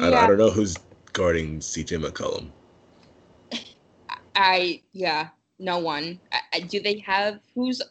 I, 0.00 0.10
Yeah. 0.10 0.24
I 0.24 0.26
don't 0.26 0.38
know 0.38 0.50
who's 0.50 0.76
guarding 1.12 1.58
CJ 1.60 2.02
McCollum. 2.02 2.50
I 4.34 4.82
yeah, 4.92 5.28
no 5.58 5.78
one. 5.78 6.20
I, 6.32 6.38
I- 6.54 6.60
do 6.60 6.80
they 6.80 6.98
have 7.00 7.40
who's 7.54 7.82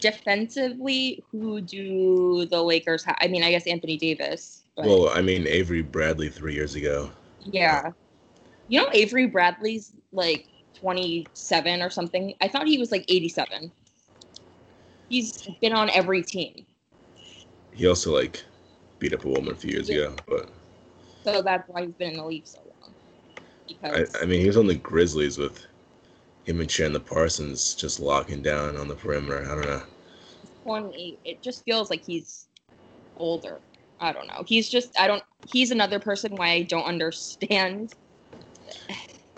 defensively? 0.00 1.22
Who 1.30 1.60
do 1.60 2.46
the 2.46 2.62
Lakers 2.62 3.04
have? 3.04 3.16
I 3.20 3.28
mean, 3.28 3.42
I 3.42 3.50
guess 3.50 3.66
Anthony 3.66 3.96
Davis. 3.96 4.63
But 4.76 4.86
Well, 4.86 5.08
I 5.10 5.22
mean 5.22 5.46
Avery 5.46 5.82
Bradley 5.82 6.28
three 6.28 6.54
years 6.54 6.74
ago. 6.74 7.10
yeah, 7.40 7.90
you 8.68 8.80
know 8.80 8.88
Avery 8.92 9.26
Bradley's 9.26 9.92
like 10.12 10.48
twenty 10.74 11.26
seven 11.34 11.82
or 11.82 11.90
something. 11.90 12.34
I 12.40 12.48
thought 12.48 12.66
he 12.66 12.78
was 12.78 12.90
like 12.90 13.04
eighty 13.08 13.28
seven. 13.28 13.70
He's 15.08 15.46
been 15.60 15.72
on 15.72 15.90
every 15.90 16.22
team, 16.22 16.66
He 17.72 17.86
also 17.86 18.14
like 18.14 18.42
beat 18.98 19.12
up 19.12 19.24
a 19.24 19.28
woman 19.28 19.52
a 19.52 19.54
few 19.54 19.70
years 19.70 19.88
Yeah. 19.88 20.06
ago, 20.06 20.16
but 20.28 20.48
so 21.24 21.42
that's 21.42 21.68
why 21.68 21.84
he's 21.86 21.94
been 21.94 22.12
in 22.12 22.16
the 22.16 22.24
league 22.24 22.46
so 22.46 22.58
long. 22.80 22.94
I, 23.84 24.04
Because 24.04 24.16
I 24.20 24.24
mean 24.24 24.40
he 24.40 24.46
was 24.46 24.56
on 24.56 24.66
the 24.66 24.74
Grizzlies 24.74 25.38
with 25.38 25.66
him 26.46 26.60
and 26.60 26.68
Chandler 26.68 27.00
Parsons 27.00 27.74
just 27.74 28.00
locking 28.00 28.42
down 28.42 28.76
on 28.76 28.88
the 28.88 28.94
perimeter. 28.94 29.44
I 29.44 29.54
don't 29.54 29.66
know. 29.66 29.82
twenty, 30.62 31.18
it 31.24 31.42
just 31.42 31.64
feels 31.64 31.90
like 31.90 32.02
he's 32.04 32.48
older. 33.16 33.60
I 34.00 34.12
don't 34.12 34.26
know. 34.26 34.44
He's 34.46 34.68
just 34.68 34.98
I 34.98 35.06
don't. 35.06 35.22
He's 35.46 35.70
another 35.70 35.98
person 35.98 36.36
why 36.36 36.50
I 36.50 36.62
don't 36.62 36.84
understand 36.84 37.92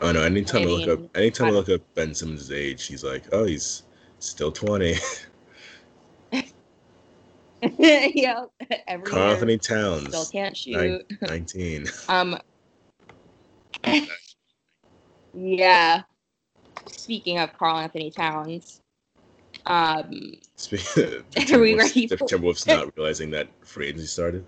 Oh 0.01 0.13
no! 0.13 0.23
Anytime 0.23 0.63
I, 0.63 0.65
I 0.65 0.67
look 0.69 0.89
up, 0.89 0.99
mean, 0.99 1.11
anytime 1.15 1.47
I 1.47 1.51
I- 1.51 1.53
look 1.53 1.69
up 1.71 1.81
Ben 1.95 2.15
Simmons' 2.15 2.53
age, 2.53 2.87
he's 2.87 3.03
like, 3.03 3.25
oh, 3.33 3.45
he's 3.45 3.83
still 4.19 4.53
twenty. 4.53 4.97
yeah, 7.79 8.45
every 8.87 9.07
Carl 9.07 9.23
year, 9.23 9.35
Anthony 9.35 9.59
still 9.59 10.27
can't 10.27 10.57
shoot. 10.57 11.03
nineteen. 11.23 11.87
Um, 12.09 12.39
yeah. 15.33 16.03
Speaking 16.89 17.39
of 17.39 17.57
Karl-Anthony 17.57 18.11
Towns, 18.11 18.83
um, 19.67 20.33
Speaking 20.57 21.03
of 21.37 21.51
Are 21.53 21.59
we 21.61 21.75
ready 21.75 22.07
for- 22.07 22.17
Timberwolves 22.17 22.67
not 22.69 22.97
realizing 22.97 23.31
that 23.33 23.49
free 23.63 23.89
agency 23.89 24.07
started. 24.07 24.45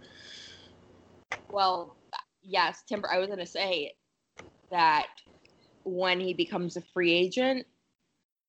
well, 1.51 1.97
yes, 2.43 2.83
Timber. 2.89 3.11
I 3.11 3.19
was 3.19 3.29
gonna 3.29 3.47
say 3.47 3.95
that 4.71 5.07
when 5.85 6.21
he 6.21 6.35
becomes 6.35 6.77
a 6.77 6.83
free 6.93 7.13
agent, 7.13 7.67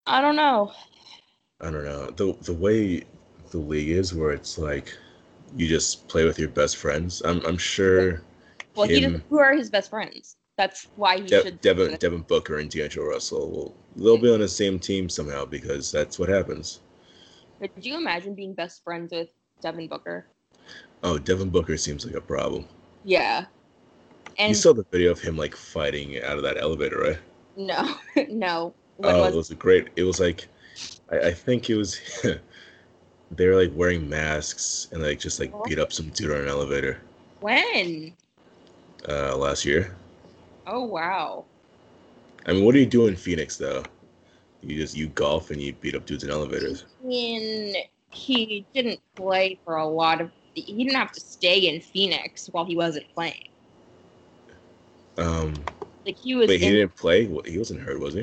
I 0.05 0.21
don't 0.21 0.35
know. 0.35 0.71
I 1.61 1.71
don't 1.71 1.83
know 1.85 2.07
the 2.11 2.33
the 2.43 2.53
way 2.53 3.03
the 3.51 3.57
league 3.57 3.89
is, 3.89 4.13
where 4.13 4.31
it's 4.31 4.57
like 4.57 4.93
you 5.55 5.67
just 5.67 6.07
play 6.07 6.25
with 6.25 6.37
your 6.39 6.49
best 6.49 6.77
friends. 6.77 7.21
I'm 7.23 7.43
I'm 7.45 7.57
sure 7.57 8.21
Well, 8.75 8.87
he 8.87 8.95
Him- 9.01 9.03
doesn't. 9.13 9.23
Who 9.29 9.39
are 9.39 9.53
his 9.55 9.69
best 9.69 9.89
friends? 9.89 10.37
That's 10.59 10.89
why 10.97 11.21
he 11.21 11.23
De- 11.23 11.41
should. 11.41 11.61
Devin 11.61 11.95
Devin 12.01 12.23
Booker 12.23 12.57
and 12.57 12.69
D'Angelo 12.69 13.07
Russell 13.07 13.49
will 13.49 13.75
they'll 13.95 14.17
be 14.17 14.29
on 14.29 14.41
the 14.41 14.47
same 14.49 14.77
team 14.77 15.07
somehow 15.07 15.45
because 15.45 15.89
that's 15.89 16.19
what 16.19 16.27
happens. 16.27 16.81
Could 17.61 17.85
you 17.85 17.95
imagine 17.95 18.35
being 18.35 18.53
best 18.53 18.83
friends 18.83 19.13
with 19.13 19.29
Devin 19.61 19.87
Booker? 19.87 20.27
Oh, 21.01 21.17
Devin 21.17 21.49
Booker 21.49 21.77
seems 21.77 22.05
like 22.05 22.15
a 22.15 22.19
problem. 22.19 22.65
Yeah. 23.05 23.45
And 24.37 24.49
you 24.49 24.53
saw 24.53 24.73
the 24.73 24.85
video 24.91 25.11
of 25.11 25.21
him 25.21 25.37
like 25.37 25.55
fighting 25.55 26.21
out 26.21 26.35
of 26.35 26.43
that 26.43 26.57
elevator, 26.57 26.99
right? 26.99 27.19
no, 27.55 27.95
no. 28.27 28.73
When 28.97 29.15
oh, 29.15 29.21
was 29.21 29.33
it 29.33 29.37
was 29.37 29.51
a 29.51 29.55
great. 29.55 29.87
It 29.95 30.03
was 30.03 30.19
like, 30.19 30.49
I, 31.09 31.27
I 31.27 31.31
think 31.31 31.69
it 31.69 31.75
was. 31.75 32.01
they 33.31 33.47
were 33.47 33.55
like 33.55 33.71
wearing 33.73 34.09
masks 34.09 34.89
and 34.91 35.01
like 35.01 35.19
just 35.19 35.39
like 35.39 35.53
beat 35.63 35.79
up 35.79 35.93
some 35.93 36.09
dude 36.09 36.31
on 36.31 36.41
an 36.41 36.47
elevator 36.49 36.99
when? 37.39 38.13
uh, 39.07 39.37
last 39.37 39.63
year. 39.63 39.95
Oh 40.71 40.83
wow. 40.83 41.45
I 42.45 42.53
mean, 42.53 42.63
what 42.63 42.73
do 42.73 42.79
you 42.79 42.85
do 42.85 43.07
in 43.07 43.15
Phoenix 43.15 43.57
though? 43.57 43.83
You 44.61 44.75
just 44.77 44.95
you 44.95 45.07
golf 45.07 45.49
and 45.49 45.59
you 45.59 45.73
beat 45.73 45.95
up 45.95 46.05
dudes 46.05 46.23
in 46.23 46.29
elevators. 46.29 46.85
I 47.03 47.07
mean, 47.07 47.75
he 48.11 48.65
didn't 48.73 48.99
play 49.15 49.59
for 49.65 49.77
a 49.77 49.87
lot 49.87 50.21
of. 50.21 50.31
He 50.53 50.83
didn't 50.83 50.95
have 50.97 51.11
to 51.13 51.21
stay 51.21 51.59
in 51.73 51.81
Phoenix 51.81 52.47
while 52.51 52.65
he 52.65 52.75
wasn't 52.75 53.05
playing. 53.15 53.47
Um, 55.17 55.53
Like 56.05 56.17
he 56.17 56.35
was. 56.35 56.47
wait, 56.49 56.59
he 56.61 56.69
didn't 56.69 56.95
play. 56.95 57.25
He 57.45 57.57
wasn't 57.57 57.81
hurt, 57.81 57.99
was 57.99 58.13
he? 58.13 58.21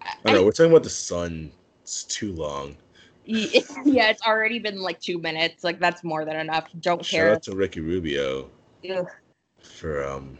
I- 0.00 0.10
I 0.10 0.14
don't 0.24 0.34
know. 0.34 0.44
We're 0.44 0.52
talking 0.52 0.70
about 0.70 0.84
the 0.84 0.90
sun. 0.90 1.50
It's 1.82 2.04
too 2.04 2.32
long. 2.32 2.76
yeah, 3.26 4.10
it's 4.10 4.22
already 4.22 4.58
been 4.58 4.80
like 4.80 5.00
two 5.00 5.18
minutes. 5.18 5.64
Like 5.64 5.80
that's 5.80 6.04
more 6.04 6.24
than 6.24 6.36
enough. 6.36 6.68
Don't 6.80 7.04
Shout 7.04 7.20
care. 7.20 7.32
out 7.32 7.42
to 7.44 7.56
Ricky 7.56 7.80
Rubio 7.80 8.50
Ugh. 8.88 9.08
for 9.62 10.06
um. 10.06 10.38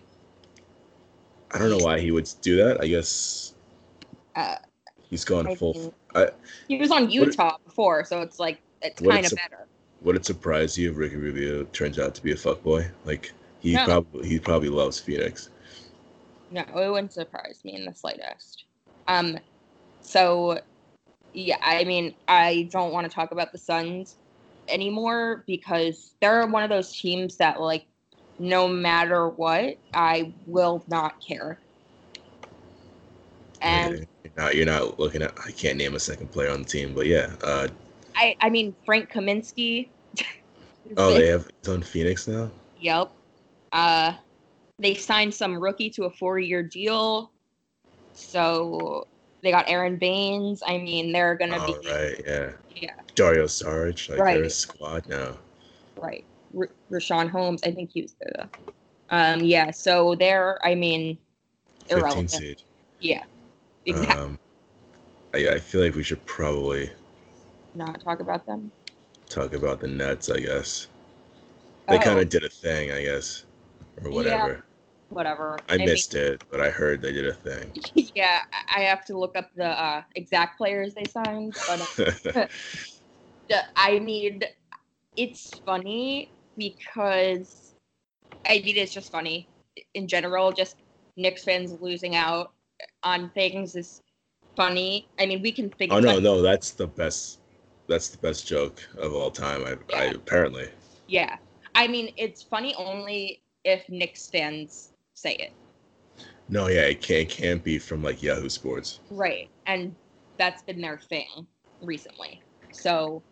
I 1.54 1.58
don't 1.58 1.70
know 1.70 1.78
why 1.78 2.00
he 2.00 2.10
would 2.10 2.28
do 2.42 2.56
that. 2.56 2.80
I 2.82 2.88
guess 2.88 3.54
Uh, 4.34 4.56
he's 5.08 5.24
gone 5.24 5.46
I 5.46 5.54
full. 5.54 5.72
mean- 5.74 5.92
I, 6.16 6.28
He 6.68 6.76
was 6.78 6.90
on 6.90 7.08
Utah 7.10 7.56
before, 7.64 8.04
so 8.04 8.20
it's 8.22 8.38
like 8.40 8.60
it's 8.82 9.00
kind 9.00 9.24
of 9.24 9.32
a- 9.32 9.36
better. 9.36 9.68
would 10.02 10.16
it 10.16 10.26
surprise 10.26 10.76
you 10.76 10.90
if 10.90 10.96
Ricky 10.96 11.16
Rubio 11.16 11.64
turns 11.66 11.98
out 11.98 12.14
to 12.16 12.22
be 12.22 12.32
a 12.32 12.36
fuckboy? 12.36 12.90
Like 13.04 13.32
he 13.60 13.72
No. 13.74 13.84
probably 13.84 14.28
he 14.28 14.38
probably 14.38 14.68
loves 14.68 14.98
Phoenix. 14.98 15.48
No, 16.50 16.62
it 16.62 16.90
wouldn't 16.90 17.12
surprise 17.12 17.60
me 17.64 17.74
in 17.74 17.84
the 17.84 17.94
slightest. 17.94 18.64
Um, 19.08 19.38
so 20.00 20.60
yeah, 21.32 21.56
I 21.62 21.84
mean, 21.84 22.14
I 22.28 22.68
don't 22.70 22.92
want 22.92 23.08
to 23.08 23.14
talk 23.14 23.30
about 23.32 23.50
the 23.52 23.58
Suns 23.58 24.16
anymore 24.68 25.44
because 25.46 26.14
they're 26.20 26.46
one 26.46 26.62
of 26.62 26.70
those 26.70 26.96
teams 26.96 27.36
that 27.38 27.60
like, 27.60 27.86
no 28.38 28.68
matter 28.68 29.28
what, 29.28 29.76
I 29.92 30.32
will 30.46 30.84
not 30.88 31.14
care. 31.26 31.58
And 33.60 34.06
you're 34.24 34.32
not, 34.36 34.54
you're 34.56 34.66
not 34.66 34.98
looking 34.98 35.22
at. 35.22 35.32
I 35.44 35.50
can't 35.52 35.78
name 35.78 35.94
a 35.94 36.00
second 36.00 36.30
player 36.30 36.50
on 36.50 36.62
the 36.62 36.68
team, 36.68 36.94
but 36.94 37.06
yeah. 37.06 37.30
Uh, 37.42 37.68
I, 38.16 38.36
I 38.40 38.50
mean, 38.50 38.74
Frank 38.84 39.10
Kaminsky. 39.10 39.88
oh, 40.96 41.14
they 41.14 41.28
have 41.28 41.48
he's 41.62 41.72
on 41.72 41.82
Phoenix 41.82 42.28
now. 42.28 42.50
Yep. 42.78 43.12
Uh, 43.72 44.12
they 44.78 44.94
signed 44.94 45.32
some 45.32 45.58
rookie 45.58 45.90
to 45.90 46.04
a 46.04 46.10
four-year 46.10 46.62
deal, 46.62 47.30
so 48.12 49.06
they 49.42 49.50
got 49.50 49.68
Aron 49.68 49.96
Baynes. 49.96 50.62
I 50.66 50.78
mean, 50.78 51.12
they're 51.12 51.36
gonna 51.36 51.58
Oh, 51.60 51.66
be 51.80 51.90
right, 51.90 52.22
yeah. 52.26 52.50
yeah, 52.74 52.90
Dario 53.14 53.44
Saric, 53.44 54.08
like 54.08 54.18
they're 54.18 54.40
a 54.40 54.42
Right. 54.42 54.52
squad 54.52 55.08
now. 55.08 55.36
right. 55.96 56.24
R- 56.56 56.70
Richaun 56.90 57.28
Holmes, 57.30 57.62
I 57.64 57.70
think 57.70 57.90
he 57.92 58.02
was 58.02 58.14
there. 58.20 58.48
Um, 59.10 59.40
yeah. 59.44 59.70
So 59.70 60.14
they're, 60.14 60.64
I 60.64 60.74
mean, 60.74 61.18
irrelevant. 61.88 62.30
seed. 62.30 62.62
Yeah. 63.00 63.24
Exactly. 63.86 64.20
Um, 64.22 64.38
I, 65.34 65.48
I 65.54 65.58
feel 65.58 65.82
like 65.82 65.94
we 65.94 66.02
should 66.02 66.24
probably 66.26 66.90
Not 67.74 68.02
talk 68.02 68.20
about 68.20 68.46
them. 68.46 68.70
talk 69.28 69.52
about 69.52 69.80
the 69.80 69.88
Nets. 69.88 70.30
I 70.30 70.38
guess 70.38 70.88
they 71.88 71.98
kind 71.98 72.18
Oh, 72.18 72.22
of 72.22 72.28
did 72.28 72.44
a 72.44 72.48
thing. 72.48 72.92
I 72.92 73.02
guess 73.02 73.44
or 74.02 74.10
Yeah. 74.10 74.16
whatever. 74.16 74.64
whatever. 75.10 75.60
I 75.68 75.76
mean, 75.76 75.86
missed 75.86 76.14
it, 76.14 76.40
but 76.50 76.60
I 76.60 76.70
heard 76.70 77.02
they 77.02 77.12
did 77.12 77.26
a 77.26 77.32
thing. 77.34 77.72
yeah, 78.14 78.40
I 78.52 78.80
I 78.80 78.84
have 78.84 79.04
to 79.06 79.18
look 79.18 79.36
up 79.36 79.50
the 79.54 79.66
uh, 79.66 80.02
exact 80.14 80.58
players 80.58 80.94
they 80.94 81.04
signed, 81.04 81.54
but 81.66 81.80
uh, 81.80 82.46
the- 83.48 83.62
I 83.76 83.98
mean, 83.98 84.42
it's 85.16 85.58
funny 85.64 86.33
because 86.56 87.74
I 88.46 88.60
mean 88.64 88.76
it's 88.76 88.92
just 88.92 89.10
funny 89.10 89.48
in 89.94 90.08
general. 90.08 90.52
Just 90.52 90.76
Knicks 91.16 91.44
fans 91.44 91.76
losing 91.80 92.16
out 92.16 92.52
on 93.02 93.30
things 93.30 93.76
is 93.76 94.02
funny. 94.56 95.08
I 95.18 95.26
mean, 95.26 95.42
we 95.42 95.52
can 95.52 95.70
think. 95.70 95.92
Oh 95.92 96.00
no, 96.00 96.18
no, 96.18 96.42
that's 96.42 96.72
the 96.72 96.86
best. 96.86 97.40
That's 97.86 98.08
the 98.08 98.18
best 98.18 98.46
joke 98.46 98.82
of 98.98 99.14
all 99.14 99.30
time. 99.30 99.64
I, 99.64 99.96
I 99.96 100.04
apparently. 100.06 100.68
Yeah, 101.06 101.36
I 101.74 101.86
mean, 101.86 102.12
it's 102.16 102.42
funny 102.42 102.74
only 102.76 103.42
if 103.64 103.88
Knicks 103.88 104.28
fans 104.28 104.92
say 105.14 105.34
it. 105.34 105.52
No, 106.48 106.68
yeah, 106.68 106.82
it 106.82 107.00
can't, 107.00 107.20
it 107.20 107.28
can't 107.30 107.64
be 107.64 107.78
from 107.78 108.02
like 108.02 108.22
Yahoo 108.22 108.48
Sports. 108.48 109.00
Right. 109.10 109.48
And 109.66 109.94
that's 110.38 110.62
been 110.62 110.80
their 110.80 110.98
thing 110.98 111.46
recently. 111.80 112.42
So 112.72 113.22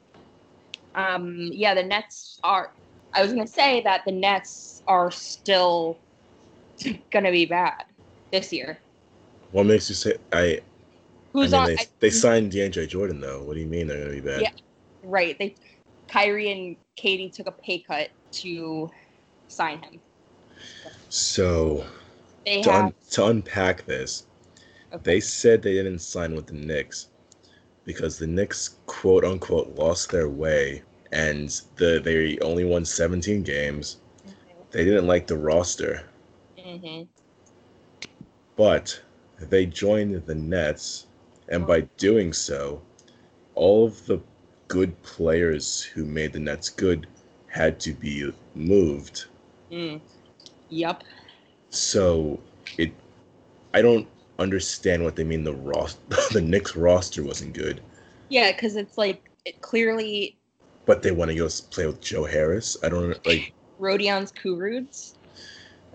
um 0.94 1.48
yeah, 1.52 1.74
the 1.74 1.82
Nets 1.82 2.38
are 2.42 2.72
I 3.14 3.22
was 3.22 3.32
gonna 3.32 3.46
say 3.46 3.82
that 3.82 4.04
the 4.04 4.12
Nets 4.12 4.82
are 4.86 5.10
still 5.10 5.98
gonna 7.10 7.30
be 7.30 7.46
bad 7.46 7.84
this 8.30 8.52
year. 8.52 8.78
What 9.52 9.66
makes 9.66 9.88
you 9.88 9.94
say 9.94 10.16
I? 10.32 10.60
Who's 11.32 11.52
I 11.52 11.56
mean, 11.56 11.60
on 11.62 11.66
they, 11.76 11.82
I- 11.82 11.86
they 12.00 12.10
signed 12.10 12.52
DeAndre 12.52 12.88
Jordan 12.88 13.20
though. 13.20 13.42
What 13.42 13.54
do 13.54 13.60
you 13.60 13.66
mean 13.66 13.86
they're 13.86 13.98
gonna 13.98 14.10
be 14.10 14.20
bad? 14.20 14.40
Yeah. 14.42 14.50
right. 15.02 15.38
They 15.38 15.54
Kyrie 16.08 16.52
and 16.52 16.76
KD 16.96 17.32
took 17.32 17.46
a 17.46 17.52
pay 17.52 17.78
cut 17.78 18.10
to 18.32 18.90
sign 19.48 19.80
him. 19.82 20.00
So 21.08 21.84
They 22.44 22.62
to, 22.62 22.72
have 22.72 22.84
un- 22.86 22.94
to 23.10 23.26
unpack 23.26 23.84
this, 23.86 24.26
Okay. 24.92 25.02
they 25.04 25.20
said 25.20 25.62
they 25.62 25.72
didn't 25.74 26.00
sign 26.00 26.34
with 26.34 26.46
the 26.46 26.54
Knicks 26.54 27.08
because 27.84 28.18
the 28.18 28.26
Knicks 28.26 28.76
quote 28.86 29.24
unquote 29.24 29.74
lost 29.76 30.10
their 30.10 30.28
way 30.28 30.82
and 31.12 31.48
the 31.76 32.00
they 32.02 32.38
only 32.40 32.64
won 32.64 32.84
17 32.84 33.42
games. 33.44 33.98
They 34.72 34.84
didn't 34.84 35.06
like 35.06 35.26
the 35.28 35.38
roster, 35.38 36.04
hmm 36.56 37.02
but 38.56 39.02
they 39.38 39.66
joined 39.66 40.14
the 40.26 40.34
Nets, 40.34 41.06
and 41.48 41.66
by 41.66 41.82
doing 41.98 42.32
so, 42.32 42.82
all 43.54 43.86
of 43.86 44.06
the 44.06 44.20
good 44.68 45.02
players 45.02 45.82
who 45.82 46.04
made 46.04 46.32
the 46.32 46.40
Nets 46.40 46.68
good 46.70 47.08
had 47.48 47.80
to 47.80 47.92
be 47.92 48.32
moved. 48.54 49.26
Mm. 49.70 50.02
Yep. 50.68 51.04
So 51.70 52.40
it, 52.78 52.92
I 53.74 53.82
don't 53.82 54.08
understand 54.38 55.04
what 55.04 55.16
they 55.16 55.24
mean. 55.24 55.44
The 55.44 55.54
ros- 55.54 55.98
the 56.32 56.40
Knicks 56.42 56.76
roster 56.76 57.22
wasn't 57.24 57.54
good, 57.54 57.80
Yeah, 58.28 58.52
because 58.52 58.76
it's 58.76 58.98
like 58.98 59.30
it 59.44 59.60
clearly 59.60 60.38
but 60.86 61.02
they 61.02 61.10
want 61.10 61.30
to 61.30 61.36
go 61.36 61.48
play 61.70 61.86
with 61.86 62.00
Joe 62.00 62.24
Harris. 62.24 62.76
I 62.82 62.88
don't 62.88 63.26
like 63.26 63.52
Rodions 63.78 64.32
Kurucs. 64.32 65.14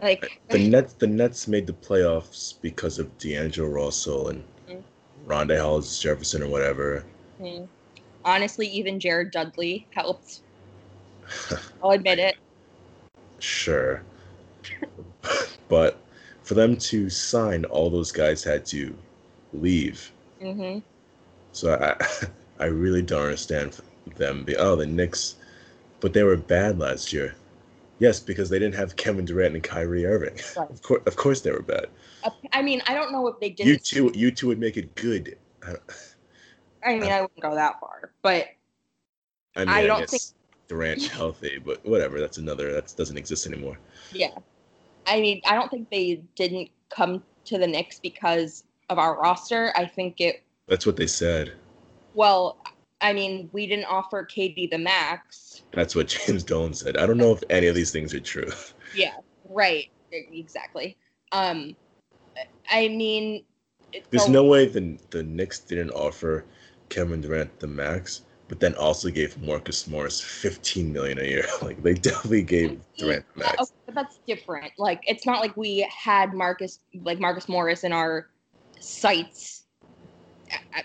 Like 0.02 0.30
the 0.50 0.60
Nets. 0.60 0.94
The 0.94 1.08
Nets 1.08 1.48
made 1.48 1.68
the 1.68 1.74
playoffs 1.74 2.56
because 2.62 3.00
of 3.00 3.18
D'Angelo 3.18 3.68
Russell 3.70 4.30
and 4.30 4.44
Mm. 4.68 4.84
Rondae 5.26 5.60
Hollis 5.60 6.00
Jefferson 6.00 6.44
or 6.44 6.48
whatever. 6.50 7.06
Mm. 7.40 7.70
Honestly, 8.26 8.68
even 8.68 9.00
Jared 9.00 9.32
Dudley 9.32 9.88
helped. 9.94 10.42
I'll 11.82 11.92
admit 11.92 12.20
it. 12.20 12.36
Sure. 13.40 14.04
but 15.70 15.98
for 16.44 16.54
them 16.54 16.76
to 16.78 17.10
sign, 17.10 17.66
all 17.66 17.90
those 17.90 18.12
guys 18.12 18.44
had 18.44 18.66
to 18.68 18.96
leave. 19.54 20.12
hmm 20.42 20.80
So 21.52 21.74
I, 21.74 22.06
I 22.64 22.66
really 22.66 23.02
don't 23.02 23.24
understand 23.24 23.80
them. 24.16 24.44
Be, 24.44 24.56
oh, 24.56 24.76
the 24.76 24.86
Knicks, 24.86 25.36
but 26.00 26.14
they 26.14 26.24
were 26.24 26.38
bad 26.38 26.80
last 26.80 27.12
year. 27.14 27.36
Yes, 28.00 28.20
because 28.20 28.50
they 28.50 28.60
didn't 28.60 28.76
have 28.76 28.96
Kevin 28.96 29.26
Durant 29.26 29.56
and 29.56 29.64
Kyrie 29.64 30.06
Irving. 30.06 30.38
Right. 30.58 30.70
Of 30.70 30.82
course, 30.82 31.02
of 31.06 31.16
course 31.16 31.42
they 31.42 31.52
were 31.52 31.62
bad. 31.64 31.88
I 32.52 32.62
mean, 32.62 32.82
I 32.88 32.94
don't 32.94 33.12
know 33.12 33.28
if 33.28 33.40
they 33.40 33.50
did. 33.50 33.66
You 33.66 33.78
two, 33.78 34.12
you 34.14 34.32
two 34.32 34.48
would 34.48 34.60
make 34.60 34.78
it 34.78 34.94
good. 34.96 35.38
I, 35.66 35.76
I 36.86 37.00
mean, 37.00 37.12
I 37.12 37.22
wouldn't 37.22 37.40
go 37.40 37.56
that 37.56 37.80
far, 37.80 38.12
but 38.22 38.48
I 39.56 39.60
mean, 39.62 39.70
I 39.70 39.80
I, 39.80 39.88
don't 39.88 40.10
think- 40.10 40.22
Durant's 40.68 41.08
healthy, 41.20 41.60
but 41.64 41.84
whatever. 41.86 42.20
That's 42.20 42.38
another. 42.38 42.72
That 42.74 42.94
doesn't 42.98 43.18
exist 43.18 43.48
anymore. 43.48 43.78
yeah. 44.12 44.32
I 45.10 45.22
mean, 45.22 45.40
I 45.48 45.56
don't 45.56 45.72
think 45.72 45.90
they 45.90 46.22
didn't 46.36 46.70
come 46.90 47.24
to 47.46 47.58
the 47.58 47.66
Knicks 47.66 47.98
because 47.98 48.66
of 48.90 49.00
our 49.00 49.18
roster. 49.20 49.72
I 49.78 49.86
think 49.86 50.20
it. 50.20 50.44
That's 50.68 50.86
what 50.86 50.98
they 50.98 51.08
said. 51.08 51.54
Well, 52.14 52.58
I 53.02 53.14
mean, 53.14 53.50
we 53.54 53.68
didn't 53.68 53.86
offer 53.86 54.26
KD 54.26 54.70
the 54.72 54.78
max. 54.78 55.62
That's 55.72 55.96
what 55.96 56.08
James 56.08 56.44
Dolan 56.44 56.74
said. 56.74 56.98
I 56.98 57.06
don't 57.06 57.18
know 57.18 57.32
if 57.32 57.44
any 57.50 57.68
of 57.68 57.76
these 57.76 57.92
things 57.92 58.14
are 58.14 58.20
true. 58.20 58.50
Yeah. 58.96 59.16
Right. 59.50 59.90
Exactly. 60.12 60.98
Um, 61.32 61.76
I 62.72 62.88
mean, 62.88 63.44
There's 64.10 64.26
a- 64.26 64.32
no 64.32 64.44
way 64.46 64.66
the 64.66 64.98
the 65.10 65.24
Knicks 65.24 65.60
didn't 65.60 65.92
offer 65.92 66.46
Kevin 66.90 67.22
Durant 67.22 67.60
the 67.60 67.68
max, 67.68 68.22
but 68.48 68.60
then 68.60 68.74
also 68.76 69.10
gave 69.10 69.38
Marcus 69.42 69.88
Morris 69.88 70.22
15 70.22 70.92
million 70.92 71.20
a 71.20 71.24
year. 71.24 71.46
Like 71.62 71.84
they 71.84 71.94
definitely 71.94 72.44
gave 72.44 72.80
Durant 72.98 73.26
the 73.34 73.40
max. 73.42 73.62
Okay, 73.62 73.72
but 73.86 73.96
that's 73.96 74.20
different. 74.26 74.72
Like 74.78 75.02
it's 75.06 75.26
not 75.26 75.42
like 75.42 75.56
we 75.58 75.88
had 75.96 76.34
Marcus 76.34 76.80
like 77.02 77.20
Marcus 77.20 77.50
Morris 77.50 77.84
in 77.84 77.92
our 77.94 78.30
sights 78.80 79.66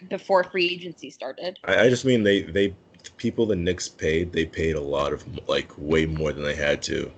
before 0.08 0.44
free 0.44 0.66
agency 0.66 1.10
started. 1.10 1.58
I, 1.64 1.84
I 1.84 1.88
just 1.88 2.04
mean 2.04 2.22
they 2.22 2.42
they 2.42 2.68
the 2.68 3.10
people 3.16 3.46
the 3.46 3.56
Knicks 3.56 3.88
paid, 3.88 4.32
they 4.32 4.46
paid 4.46 4.76
a 4.76 4.80
lot 4.80 5.12
of 5.12 5.24
like 5.48 5.70
way 5.76 6.06
more 6.06 6.32
than 6.32 6.44
they 6.44 6.54
had 6.54 6.82
to. 6.82 7.10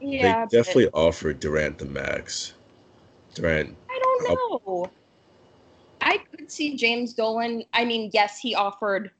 Yeah, 0.00 0.22
they 0.22 0.32
but 0.32 0.50
definitely 0.50 0.88
offered 0.88 1.40
Durant 1.40 1.78
the 1.78 1.84
max. 1.84 2.54
Durant, 3.34 3.76
I 3.90 3.98
don't 4.02 4.66
know. 4.66 4.90
I 6.00 6.18
could 6.34 6.50
see 6.50 6.76
James 6.76 7.12
Dolan. 7.12 7.64
I 7.74 7.84
mean, 7.84 8.10
yes, 8.12 8.38
he 8.38 8.54
offered 8.54 9.10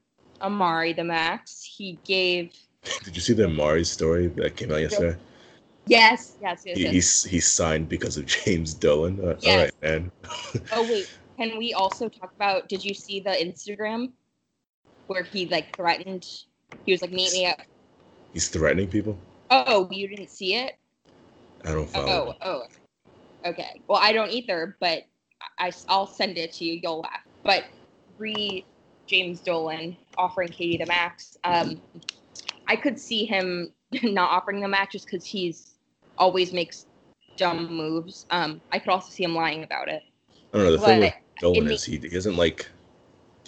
Amari 0.40 0.94
the 0.94 1.05
max. 1.05 1.62
He 1.62 2.00
gave 2.05 2.53
did 3.05 3.14
you 3.14 3.22
see 3.22 3.35
the 3.35 3.44
Amari 3.44 3.85
story 3.85 4.29
that 4.29 4.57
came 4.57 4.72
out 4.72 4.81
yesterday? 4.81 5.18
yes, 5.87 6.37
yes, 6.40 6.62
yes. 6.64 6.76
He, 6.76 6.85
yes. 6.85 6.92
he's 6.92 7.24
he 7.24 7.40
signed 7.40 7.88
because 7.88 8.16
of 8.16 8.26
James 8.44 8.74
Dolan. 8.74 9.20
Uh, 9.20 9.37
Yes. 9.40 9.72
right, 9.83 9.83
man. 9.83 10.11
Oh 10.72 10.83
wait, 10.90 11.09
can 11.40 11.57
we 11.57 11.72
also 11.72 12.09
talk 12.09 12.33
about? 12.37 12.68
Did 12.68 12.85
you 12.85 12.92
see 12.92 13.18
the 13.18 13.31
Instagram 13.31 14.11
where 15.07 15.22
he 15.22 15.46
like 15.46 15.74
threatened? 15.74 16.26
He 16.85 16.92
was 16.92 17.00
like, 17.00 17.12
"Meet 17.12 17.33
me 17.33 17.46
up." 17.46 17.62
He's 18.35 18.48
threatening 18.48 18.88
people. 18.88 19.16
Oh, 19.50 19.88
you 19.90 20.07
didn't 20.07 20.29
see 20.29 20.55
it? 20.55 20.76
I 21.64 21.72
don't 21.72 21.88
follow. 21.88 22.37
Oh, 22.42 22.62
oh. 23.44 23.48
Okay. 23.48 23.81
Well, 23.88 23.98
I 24.00 24.12
don't 24.12 24.31
either, 24.31 24.76
but 24.81 25.05
I, 25.59 25.72
I'll 25.88 26.07
send 26.07 26.37
it 26.37 26.53
to 26.55 26.64
you. 26.64 26.79
You'll 26.83 27.00
laugh. 27.00 27.26
But 27.42 27.64
re 28.18 28.64
James 29.07 29.40
Dolan 29.40 29.96
offering 30.18 30.50
KD 30.50 30.79
the 30.79 30.87
max. 30.87 31.38
Um, 31.44 31.81
I 32.68 32.76
could 32.76 33.00
see 33.00 33.24
him 33.24 33.72
not 34.03 34.31
offering 34.31 34.61
the 34.61 34.68
max 34.68 34.92
just 34.92 35.07
because 35.07 35.24
he's 35.24 35.72
always 36.18 36.53
makes 36.53 36.85
dumb 37.38 37.74
moves. 37.74 38.26
Um, 38.31 38.61
I 38.72 38.79
could 38.79 38.90
also 38.90 39.11
see 39.11 39.24
him 39.24 39.35
lying 39.35 39.64
about 39.64 39.88
it. 39.88 40.03
I 40.53 40.59
don't 40.59 40.66
know. 40.66 40.72
The 40.72 40.79
thing 40.79 41.00
with 41.00 41.14
It 41.42 41.70
is 41.70 41.85
he, 41.85 41.98
he 41.98 42.09
doesn't 42.09 42.37
like 42.37 42.68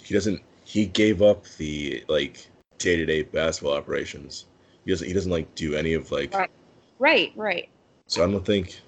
he 0.03 0.13
doesn't 0.13 0.41
he 0.65 0.85
gave 0.85 1.21
up 1.21 1.45
the 1.57 2.03
like 2.07 2.47
day 2.77 2.95
to 2.95 3.05
day 3.05 3.23
basketball 3.23 3.73
operations. 3.75 4.45
He 4.85 4.91
doesn't 4.91 5.07
he 5.07 5.13
doesn't 5.13 5.31
like 5.31 5.53
do 5.55 5.75
any 5.75 5.93
of 5.93 6.11
like 6.11 6.33
Right. 6.33 6.51
Right, 6.99 7.31
right. 7.35 7.69
so 8.07 8.23
I 8.23 8.31
don't 8.31 8.45
think 8.45 8.79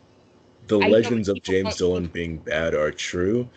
the 0.68 0.80
I 0.80 0.88
legends 0.88 1.30
of 1.30 1.42
James 1.44 1.78
don't- 1.78 1.90
Dolan 1.90 2.08
being 2.08 2.38
bad 2.38 2.74
are 2.74 2.92
true, 2.92 3.48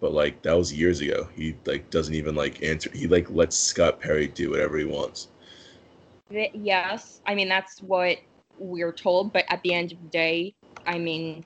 but 0.00 0.12
like 0.12 0.42
that 0.42 0.56
was 0.56 0.72
years 0.72 1.00
ago. 1.00 1.28
He 1.34 1.56
like 1.66 1.90
doesn't 1.90 2.14
even 2.14 2.34
like 2.34 2.62
answer 2.62 2.90
he 2.94 3.06
like 3.06 3.28
lets 3.30 3.56
Scott 3.56 4.00
Perry 4.00 4.28
do 4.28 4.50
whatever 4.50 4.78
he 4.78 4.84
wants. 4.84 5.28
Yes, 6.30 7.20
I 7.26 7.34
mean 7.34 7.48
that's 7.48 7.80
what 7.82 8.18
we're 8.58 8.92
told, 8.92 9.32
but 9.32 9.44
at 9.48 9.62
the 9.62 9.72
end 9.74 9.92
of 9.92 10.02
the 10.02 10.08
day, 10.08 10.54
I 10.86 10.98
mean, 10.98 11.44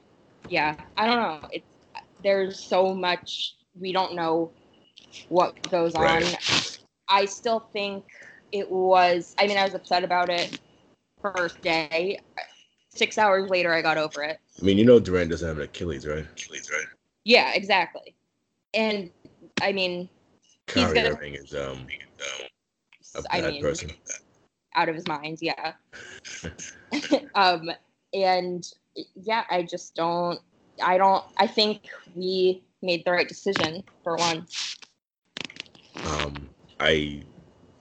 yeah, 0.49 0.77
I 0.97 1.07
don't 1.07 1.17
know. 1.17 1.49
It's 1.53 1.67
there's 2.23 2.59
so 2.59 2.95
much 2.95 3.57
we 3.79 3.93
don't 3.93 4.15
know 4.15 4.51
what 5.29 5.61
goes 5.71 5.95
on. 5.95 6.23
I 7.09 7.25
still 7.25 7.61
think 7.73 8.05
it 8.53 8.71
was. 8.71 9.35
I 9.39 9.47
mean, 9.47 9.57
I 9.59 9.65
was 9.65 9.75
upset 9.75 10.05
about 10.05 10.29
it 10.31 10.59
first 11.21 11.61
day. 11.63 12.21
Six 12.91 13.19
hours 13.19 13.49
later, 13.51 13.73
I 13.73 13.83
got 13.83 13.99
over 13.99 14.23
it. 14.23 14.39
I 14.61 14.65
mean, 14.65 14.79
you 14.79 14.85
know 14.85 14.99
Durant 15.01 15.31
doesn't 15.31 15.47
have 15.47 15.59
an 15.59 15.65
Achilles, 15.65 16.07
right? 16.07 16.25
Achilles, 16.33 16.71
right? 16.71 16.87
Yeah, 17.25 17.53
exactly. 17.55 18.15
And 18.75 19.11
I 19.61 19.73
mean, 19.73 20.09
He's 20.73 20.93
gonna- 20.93 21.11
Irving 21.11 21.35
is 21.35 21.55
um 21.55 21.87
a 23.15 23.23
I 23.31 23.41
bad 23.41 23.51
mean, 23.51 23.63
person. 23.63 23.91
out 24.77 24.89
of 24.89 24.95
his 24.95 25.07
mind 25.09 25.39
yeah 25.41 25.73
um 27.35 27.71
and 28.15 28.73
yeah 29.15 29.45
i 29.51 29.63
just 29.63 29.95
don't 29.97 30.41
i 30.83 30.97
don't 30.99 31.25
i 31.39 31.47
think 31.47 31.89
we 32.15 32.63
made 32.83 33.03
the 33.05 33.13
right 33.13 33.29
decision 33.29 33.83
for 34.03 34.17
one 34.17 34.47
Um, 36.07 36.49
I, 36.79 37.23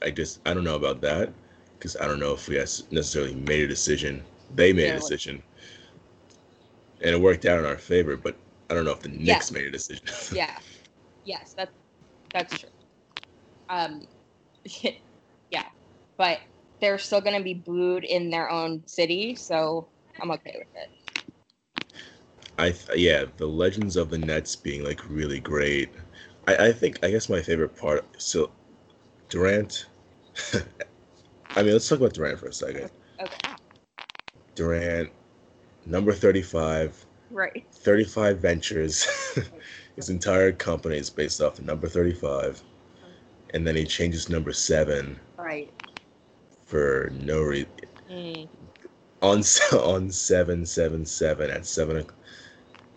I 0.02 0.12
just 0.12 0.40
I 0.46 0.54
don't 0.54 0.64
know 0.64 0.76
about 0.76 1.02
that 1.02 1.32
because 1.78 1.96
I 1.98 2.08
don't 2.08 2.20
know 2.20 2.34
if 2.34 2.48
we 2.48 2.56
necessarily 2.56 3.36
made 3.36 3.64
a 3.64 3.68
decision. 3.68 4.24
They 4.54 4.74
made 4.74 4.86
Yeah, 4.86 4.96
a 4.96 5.00
decision, 5.00 5.42
and 7.02 7.12
it 7.16 7.22
worked 7.22 7.46
out 7.46 7.60
in 7.60 7.66
our 7.66 7.78
favor. 7.78 8.18
But 8.18 8.36
I 8.70 8.74
don't 8.74 8.86
know 8.86 8.92
if 8.92 9.02
the 9.02 9.10
Knicks 9.10 9.52
made 9.52 9.66
a 9.66 9.72
decision. 9.72 10.06
Yeah. 10.36 10.58
Yes, 11.24 11.54
that's 11.56 11.72
that's 12.34 12.60
true. 12.60 12.70
Um, 13.70 14.02
yeah, 15.52 15.66
but 16.18 16.40
they're 16.82 16.98
still 16.98 17.22
gonna 17.22 17.44
be 17.44 17.54
booed 17.54 18.04
in 18.04 18.30
their 18.30 18.50
own 18.50 18.84
city, 18.88 19.36
so 19.36 19.90
I'm 20.20 20.32
okay 20.32 20.56
with 20.58 20.68
it. 20.76 20.90
I 22.60 22.72
th- 22.72 23.00
yeah, 23.00 23.26
the 23.38 23.48
legends 23.48 23.96
of 23.96 24.10
the 24.10 24.18
Nets 24.18 24.56
being 24.56 24.84
like 24.84 25.10
really 25.10 25.40
great. 25.40 25.90
I, 26.48 26.68
I 26.68 26.72
think 26.72 27.00
I 27.04 27.10
guess 27.12 27.30
my 27.30 27.42
favorite 27.42 27.76
part. 27.76 28.06
So 28.22 28.52
Durant. 29.30 29.86
I 31.56 31.64
mean, 31.64 31.74
let's 31.74 31.88
talk 31.90 32.00
about 32.00 32.14
Durant 32.14 32.40
for 32.40 32.48
a 32.48 32.54
second. 32.54 32.90
Okay. 33.22 33.54
Durant, 34.56 35.10
number 35.86 36.14
thirty-five. 36.14 37.06
Right. 37.32 37.66
35 37.72 38.40
Ventures. 38.40 39.08
His 39.96 40.10
entire 40.10 40.52
company 40.52 40.98
is 40.98 41.10
based 41.10 41.42
off 41.42 41.56
the 41.56 41.62
number 41.62 41.88
35. 41.88 42.64
And 43.54 43.66
then 43.68 43.76
he 43.76 43.86
changes 43.86 44.30
number 44.30 44.52
seven 44.52 45.20
Right. 45.38 45.72
for 46.66 47.12
no 47.22 47.42
reason. 47.42 47.70
Mm. 48.10 48.48
On 49.22 49.44
on 49.80 50.12
seven 50.12 50.66
seven 50.66 51.06
seven 51.06 51.50
at 51.52 51.66
seven. 51.66 52.06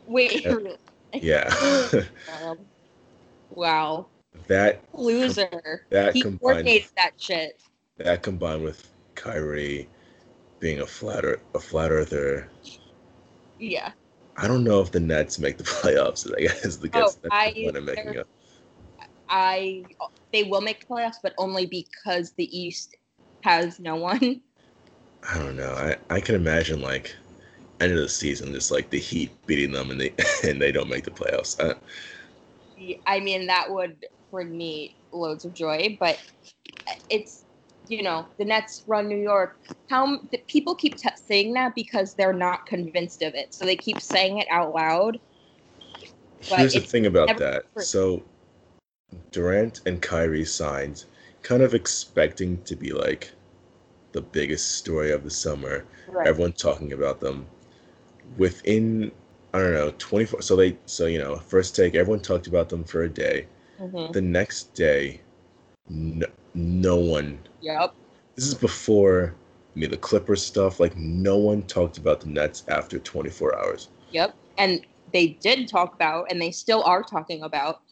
Wait. 0.07 0.45
Yeah. 0.45 0.53
really? 0.53 0.77
Yeah, 1.15 2.05
Um, 2.43 2.59
wow. 3.51 4.07
that 4.49 4.81
Loser. 4.95 5.87
that 5.91 6.15
he 6.15 6.23
combined 6.23 6.41
coordinates 6.41 6.93
that 6.97 7.13
shit. 7.19 7.61
that 7.99 8.23
combined 8.23 8.63
with 8.65 8.89
Kyrie 9.15 9.89
being 10.59 10.81
a 10.81 10.87
flat 10.87 11.25
ear- 11.25 11.41
a 11.55 11.59
flat 11.59 11.91
earther. 11.91 12.49
Yeah. 13.59 13.93
I 14.37 14.49
don't 14.49 14.65
know 14.65 14.81
if 14.81 14.91
the 14.91 15.01
Nets 15.01 15.39
make 15.39 15.59
the 15.59 15.65
playoffs. 15.65 16.31
I 16.37 16.41
guess 16.43 16.77
the 16.77 16.89
Oh, 16.95 17.03
guess 17.03 17.15
that's 17.17 17.35
I, 17.35 17.53
the 17.55 17.77
I'm 17.77 17.85
making 17.85 18.19
up. 18.19 18.27
I 19.29 19.85
they 20.33 20.45
will 20.45 20.61
make 20.61 20.81
the 20.81 20.87
playoffs, 20.87 21.17
but 21.23 21.35
only 21.39 21.67
because 21.67 22.33
the 22.33 22.57
East 22.57 22.97
has 23.43 23.79
no 23.79 23.97
one. 23.97 24.41
I 25.29 25.39
don't 25.39 25.57
know. 25.57 25.73
I, 25.73 25.97
I 26.15 26.21
can 26.21 26.35
imagine 26.35 26.81
like 26.81 27.15
end 27.81 27.93
of 27.93 27.99
the 27.99 28.09
season, 28.09 28.53
just 28.53 28.71
like 28.71 28.91
the 28.91 28.99
Heat 28.99 29.31
beating 29.47 29.73
them 29.73 29.91
and 29.91 30.01
they 30.01 30.15
and 30.45 30.61
they 30.61 30.73
don't 30.73 30.89
make 30.89 31.05
the 31.05 31.11
playoffs. 31.11 31.59
Uh, 31.61 31.75
I 33.07 33.21
mean, 33.21 33.47
that 33.47 33.71
would 33.71 34.05
bring 34.31 34.57
me 34.57 34.97
loads 35.13 35.45
of 35.45 35.53
joy, 35.55 35.97
but 36.01 36.19
it's 37.11 37.45
you 37.89 38.03
know 38.03 38.27
the 38.39 38.45
Nets 38.45 38.83
run 38.87 39.09
New 39.09 39.19
York. 39.19 39.59
How 39.89 40.19
the 40.31 40.39
people 40.49 40.75
keep 40.75 40.97
t- 40.97 41.09
saying 41.15 41.53
that 41.55 41.75
because 41.75 42.15
they're 42.15 42.33
not 42.33 42.67
convinced 42.67 43.23
of 43.23 43.35
it, 43.35 43.55
so 43.55 43.65
they 43.65 43.77
keep 43.77 44.01
saying 44.01 44.39
it 44.39 44.49
out 44.51 44.75
loud. 44.75 45.21
Here's 46.41 46.75
the 46.75 46.81
thing 46.81 47.07
about 47.07 47.37
that. 47.39 47.65
true. 47.73 47.83
So 47.85 48.23
Durant 49.31 49.81
and 49.87 50.01
Kyrie 50.01 50.45
signed, 50.45 51.05
kind 51.43 51.63
of 51.63 51.75
expecting 51.75 52.63
to 52.63 52.75
be 52.75 52.93
like 52.93 53.31
the 54.13 54.23
biggest 54.23 54.77
story 54.77 55.13
of 55.13 55.25
the 55.25 55.31
summer. 55.31 55.85
Right. 56.09 56.27
Everyone 56.27 56.53
talking 56.53 56.93
about 56.93 57.21
them. 57.21 57.47
Within 58.37 59.13
I 59.55 59.59
don't 59.59 59.75
know, 59.75 59.93
24 59.99 60.43
so 60.43 60.57
they 60.57 60.77
so 60.87 61.07
you 61.07 61.19
know, 61.19 61.37
first 61.37 61.77
take 61.77 61.95
everyone 61.95 62.21
talked 62.21 62.47
about 62.47 62.69
them 62.69 62.85
for 62.85 63.03
a 63.03 63.09
day. 63.09 63.47
Mhm. 63.81 64.13
The 64.13 64.23
next 64.23 64.75
day 64.75 65.21
no, 65.89 66.27
no 66.55 66.97
one 66.97 67.39
Yep. 67.61 67.95
this 68.35 68.47
is 68.47 68.55
before 68.55 69.35
I 69.75 69.79
mean 69.79 69.91
the 69.91 69.97
Clippers 69.97 70.45
stuff. 70.45 70.81
Like 70.81 70.97
no 70.97 71.37
one 71.37 71.63
talked 71.63 71.99
about 71.99 72.21
the 72.21 72.29
Nets 72.29 72.65
after 72.69 72.99
24 72.99 73.59
hours. 73.59 73.89
Yep. 74.11 74.35
And 74.59 74.85
they 75.13 75.29
did 75.29 75.69
talk 75.69 75.95
about, 75.95 76.31
and 76.31 76.41
they 76.41 76.51
still 76.51 76.83
are 76.85 77.03
talking 77.03 77.43
about 77.43 77.83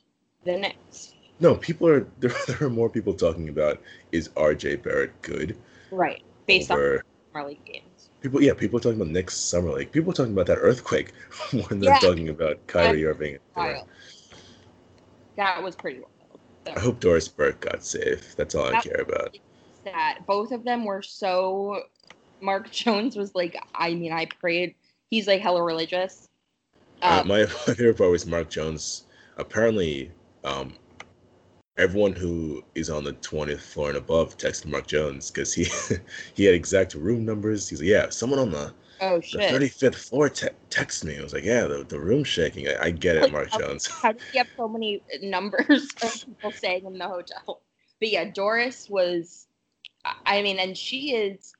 the 0.44 0.57
Knicks. 0.57 1.14
No, 1.40 1.55
people 1.55 1.88
are 1.88 2.07
there. 2.20 2.35
There 2.46 2.62
are 2.62 2.70
more 2.70 2.90
people 2.90 3.14
talking 3.14 3.48
about 3.48 3.81
is 4.12 4.29
RJ 4.31 4.83
Barrett 4.83 5.20
good 5.22 5.57
Right. 5.90 6.22
Based 6.46 6.70
on 6.70 6.79
over 6.79 7.03
summer 7.33 7.48
league 7.48 7.64
games. 7.64 7.89
People. 8.20 8.42
Yeah, 8.42 8.54
people 8.54 8.78
are 8.78 8.83
talking 8.83 9.00
about 9.00 9.12
Knicks 9.12 9.37
summer 9.37 9.70
league. 9.70 9.92
People 9.92 10.11
are 10.11 10.14
talking 10.14 10.33
about 10.33 10.46
that 10.46 10.59
earthquake 10.59 11.12
more 11.52 11.66
than 11.68 11.80
they're 11.80 11.98
talking 11.98 12.28
about 12.28 12.64
Kyrie 12.66 13.04
Irving. 13.06 13.35
and 13.35 13.40
Durant. 13.54 13.76
Wild. 13.76 13.88
That 15.37 15.62
was 15.62 15.76
pretty 15.76 16.00
wild. 16.00 16.76
I 16.76 16.80
hope 16.80 17.00
Doris 17.00 17.28
Burke 17.28 17.61
got 17.61 17.83
safe. 17.85 18.37
That's 18.37 18.54
all 18.54 18.66
I 18.74 18.80
care 18.80 19.00
about. 19.00 19.38
that 19.85 20.18
both 20.26 20.52
of 20.52 20.62
them 20.64 20.85
were 20.85 21.02
so 21.02 21.83
Mark 22.40 22.70
Jones 22.80 23.16
was 23.16 23.35
like 23.35 23.56
I 23.74 23.94
mean 23.94 24.12
I 24.12 24.26
prayed 24.26 24.74
he's 25.11 25.26
like 25.26 25.40
hella 25.40 25.62
religious. 25.62 26.28
Uh, 27.02 27.20
Um, 27.22 27.28
my, 27.28 27.40
my 27.40 27.46
favorite 27.74 27.96
part 27.96 28.11
was 28.11 28.26
Mark 28.26 28.50
Jones. 28.50 29.06
Apparently, 29.38 30.11
um, 30.44 30.74
everyone 31.80 32.12
who 32.12 32.62
is 32.74 32.90
on 32.90 33.04
the 33.04 33.12
20th 33.14 33.60
floor 33.60 33.88
and 33.88 33.96
above 33.98 34.36
texted 34.36 34.66
Mark 34.66 34.86
Jones 34.86 35.30
because 35.30 35.52
he 35.52 35.66
he 36.34 36.44
had 36.44 36.54
exact 36.54 36.94
room 36.94 37.24
numbers. 37.24 37.68
He's 37.68 37.80
like, 37.80 37.88
yeah, 37.88 38.08
someone 38.10 38.38
on 38.38 38.50
the 38.50 38.72
oh 39.00 39.18
the 39.20 39.38
35th 39.38 39.94
floor 39.94 40.28
te- 40.28 40.48
texted 40.70 41.04
me. 41.04 41.18
I 41.18 41.22
was 41.22 41.32
like, 41.32 41.44
yeah, 41.44 41.64
the, 41.66 41.84
the 41.84 41.98
room's 41.98 42.28
shaking. 42.28 42.68
I, 42.68 42.84
I 42.86 42.90
get 42.90 43.16
it, 43.16 43.22
Like, 43.24 43.32
Mark 43.32 43.48
how- 43.50 43.58
Jones. 43.58 43.86
How 43.86 44.12
did 44.12 44.22
he 44.30 44.38
have 44.38 44.48
so 44.56 44.68
many 44.68 45.02
uh, 45.12 45.18
numbers 45.22 45.88
of 46.02 46.12
people 46.24 46.52
staying 46.52 46.84
in 46.84 46.98
the 46.98 47.08
hotel? 47.08 47.62
But 47.98 48.08
yeah, 48.10 48.24
Doris 48.24 48.88
was 48.88 49.46
I 50.26 50.42
mean, 50.42 50.58
and 50.58 50.76
she 50.76 51.14
is 51.14 51.54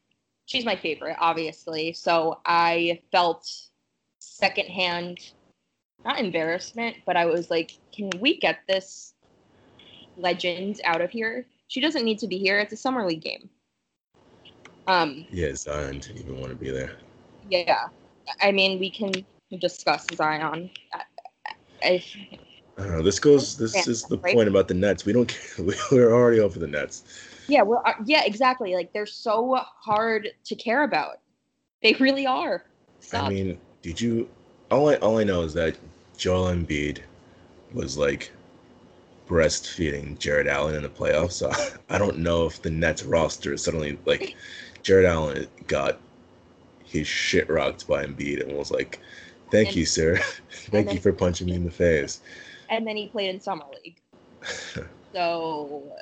she's 0.47 0.65
my 0.65 0.77
favorite, 0.77 1.17
obviously. 1.21 1.93
So 1.93 2.41
I 2.45 3.01
felt 3.13 3.49
secondhand 4.19 5.19
not 6.05 6.19
embarrassment, 6.19 6.97
but 7.05 7.17
I 7.17 7.27
was 7.27 7.51
like, 7.51 7.73
can 7.93 8.11
we 8.21 8.39
get 8.39 8.61
this 8.67 9.15
legend 10.21 10.81
out 10.85 11.01
of 11.01 11.11
here? 11.11 11.47
She 11.69 11.81
doesn't 11.81 12.05
need 12.05 12.19
to 12.21 12.27
be 12.27 12.39
here. 12.39 12.59
It's 12.59 12.73
a 12.73 12.77
summer 12.77 13.07
league 13.07 13.23
game. 13.23 13.49
Um, 14.87 15.27
Yeah, 15.31 15.55
Zion 15.55 16.01
didn't 16.01 16.19
even 16.19 16.41
want 16.41 16.51
to 16.51 16.57
be 16.57 16.71
there. 16.71 16.97
yeah. 17.49 17.89
I 18.41 18.53
mean, 18.53 18.79
we 18.79 18.91
can 18.91 19.13
discuss 19.61 20.07
Zion. 20.15 20.71
I, 20.93 21.03
I, 21.83 22.05
I 22.79 22.83
don't 22.83 22.93
know. 22.93 23.03
This 23.03 23.19
goes. 23.19 23.57
This 23.57 23.75
Yeah, 23.75 23.91
is 23.91 24.05
the 24.05 24.19
right. 24.19 24.35
point 24.35 24.49
about 24.49 24.69
the 24.69 24.75
Nets. 24.75 25.05
We 25.05 25.13
don't 25.13 25.27
care. 25.27 25.65
We- 25.65 25.75
We're 25.91 26.13
already 26.13 26.41
over 26.41 26.59
the 26.59 26.67
Nets. 26.67 27.05
yeah, 27.49 27.63
well, 27.63 27.83
uh, 27.85 27.95
yeah, 28.05 28.23
exactly. 28.25 28.75
Like 28.75 28.93
they're 28.93 29.07
so 29.07 29.57
hard 29.57 30.29
to 30.45 30.55
care 30.55 30.85
about. 30.85 31.21
They 31.83 31.95
really 31.95 32.27
are. 32.27 32.65
Stop. 33.01 33.25
I 33.25 33.29
mean, 33.31 33.59
did 33.83 34.01
you? 34.01 34.29
All 34.71 34.89
I 34.91 34.97
all 34.97 35.19
I 35.19 35.25
know 35.25 35.43
is 35.43 35.55
that 35.55 35.77
Joel 36.17 36.53
Embiid 36.55 36.99
was 37.73 37.97
like 37.99 38.31
breastfeeding 39.31 40.19
Jarrett 40.19 40.49
Allen 40.49 40.75
in 40.75 40.83
the 40.83 40.89
playoffs. 40.89 41.33
So 41.33 41.53
I 41.89 41.99
don't 41.99 42.19
know 42.19 42.47
if 42.47 42.61
the 42.61 42.71
Nets 42.71 43.05
roster 43.05 43.55
is 43.55 43.63
suddenly 43.63 43.97
like 44.05 44.37
Jarrett 44.83 45.07
Allen 45.07 45.47
got 45.69 46.01
his 46.85 47.07
shit 47.07 47.49
rocked 47.49 47.87
by 47.87 48.05
Embiid 48.05 48.43
and 48.43 48.59
was 48.59 48.73
like, 48.73 49.01
"Thank 49.53 49.69
And- 49.69 49.77
you, 49.77 49.87
sir. 49.87 50.17
Thank 50.51 50.93
you 50.93 50.99
for 50.99 51.13
punching 51.13 51.47
me 51.47 51.55
in 51.55 51.65
the 51.65 51.71
face." 51.71 52.21
and 52.73 52.87
then 52.87 52.97
he 52.97 53.09
played 53.09 53.35
in 53.35 53.41
summer 53.41 53.65
league. 53.83 53.97
So 55.13 55.93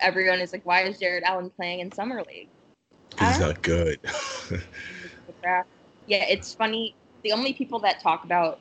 everyone 0.00 0.40
is 0.40 0.52
like, 0.52 0.66
why 0.66 0.82
is 0.82 0.98
Jarrett 0.98 1.22
Allen 1.22 1.48
playing 1.48 1.78
in 1.78 1.92
summer 1.92 2.24
league? 2.24 2.48
He's 3.16 3.38
not 3.38 3.62
good. 3.62 4.00
Yeah, 5.44 5.62
it's 6.08 6.54
funny. 6.54 6.96
The 7.22 7.30
only 7.30 7.52
people 7.52 7.78
that 7.78 8.00
talk 8.02 8.24
about 8.24 8.58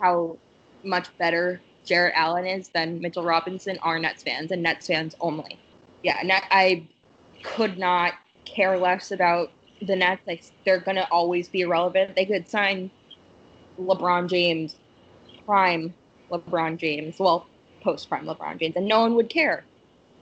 how 0.00 0.38
much 0.82 1.08
better 1.18 1.60
Jarrett 1.84 2.14
Allen 2.16 2.46
is 2.46 2.68
than 2.68 3.00
Mitchell 3.00 3.24
Robinson 3.24 3.78
are 3.82 3.98
Nets 3.98 4.22
fans 4.22 4.50
and 4.50 4.62
Nets 4.62 4.86
fans 4.86 5.14
only. 5.20 5.58
Yeah, 6.02 6.18
I 6.50 6.86
could 7.42 7.78
not 7.78 8.14
care 8.44 8.78
less 8.78 9.10
about 9.10 9.50
the 9.80 9.96
Nets. 9.96 10.22
Like, 10.26 10.42
they're 10.64 10.80
going 10.80 10.96
to 10.96 11.08
always 11.10 11.48
be 11.48 11.62
irrelevant. 11.62 12.16
They 12.16 12.26
could 12.26 12.48
sign 12.48 12.90
LeBron 13.78 14.28
James, 14.28 14.76
prime 15.44 15.94
LeBron 16.30 16.78
James, 16.78 17.18
well, 17.18 17.46
post 17.82 18.08
prime 18.08 18.26
LeBron 18.26 18.58
James, 18.58 18.76
and 18.76 18.86
no 18.86 19.00
one 19.00 19.14
would 19.14 19.28
care. 19.28 19.64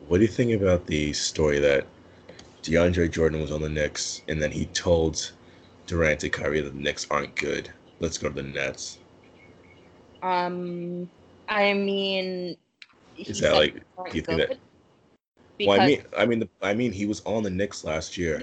What 0.09 0.19
do 0.19 0.25
you 0.25 0.31
think 0.31 0.53
about 0.61 0.87
the 0.87 1.13
story 1.13 1.59
that 1.61 1.87
DeAndre 2.63 3.11
Jordan 3.11 3.41
was 3.41 3.53
on 3.53 3.61
the 3.61 3.69
Knicks 3.69 4.23
and 4.29 4.43
then 4.43 4.51
he 4.51 4.67
told 4.67 5.33
Durant 5.87 6.25
and 6.25 6.33
Kyrie 6.33 6.61
that 6.61 6.75
the 6.75 6.81
Knicks 6.81 7.07
aren't 7.11 7.35
good? 7.37 7.71
Let's 8.01 8.19
go 8.19 8.29
to 8.29 8.35
the 8.35 8.43
Nets. 8.43 8.99
Um, 10.23 11.09
I 11.53 11.75
mean, 11.75 12.57
Is 13.17 13.41
that 13.41 13.55
like? 13.55 13.83
You 14.13 14.23
think 14.23 14.39
that? 14.39 14.59
Well, 15.61 15.81
I 15.81 15.87
mean, 15.87 16.03
I 16.17 16.27
mean, 16.27 16.39
the, 16.41 16.49
I 16.63 16.75
mean, 16.75 16.93
he 16.93 17.07
was 17.07 17.21
on 17.25 17.43
the 17.43 17.51
Knicks 17.51 17.85
last 17.85 18.17
year, 18.17 18.43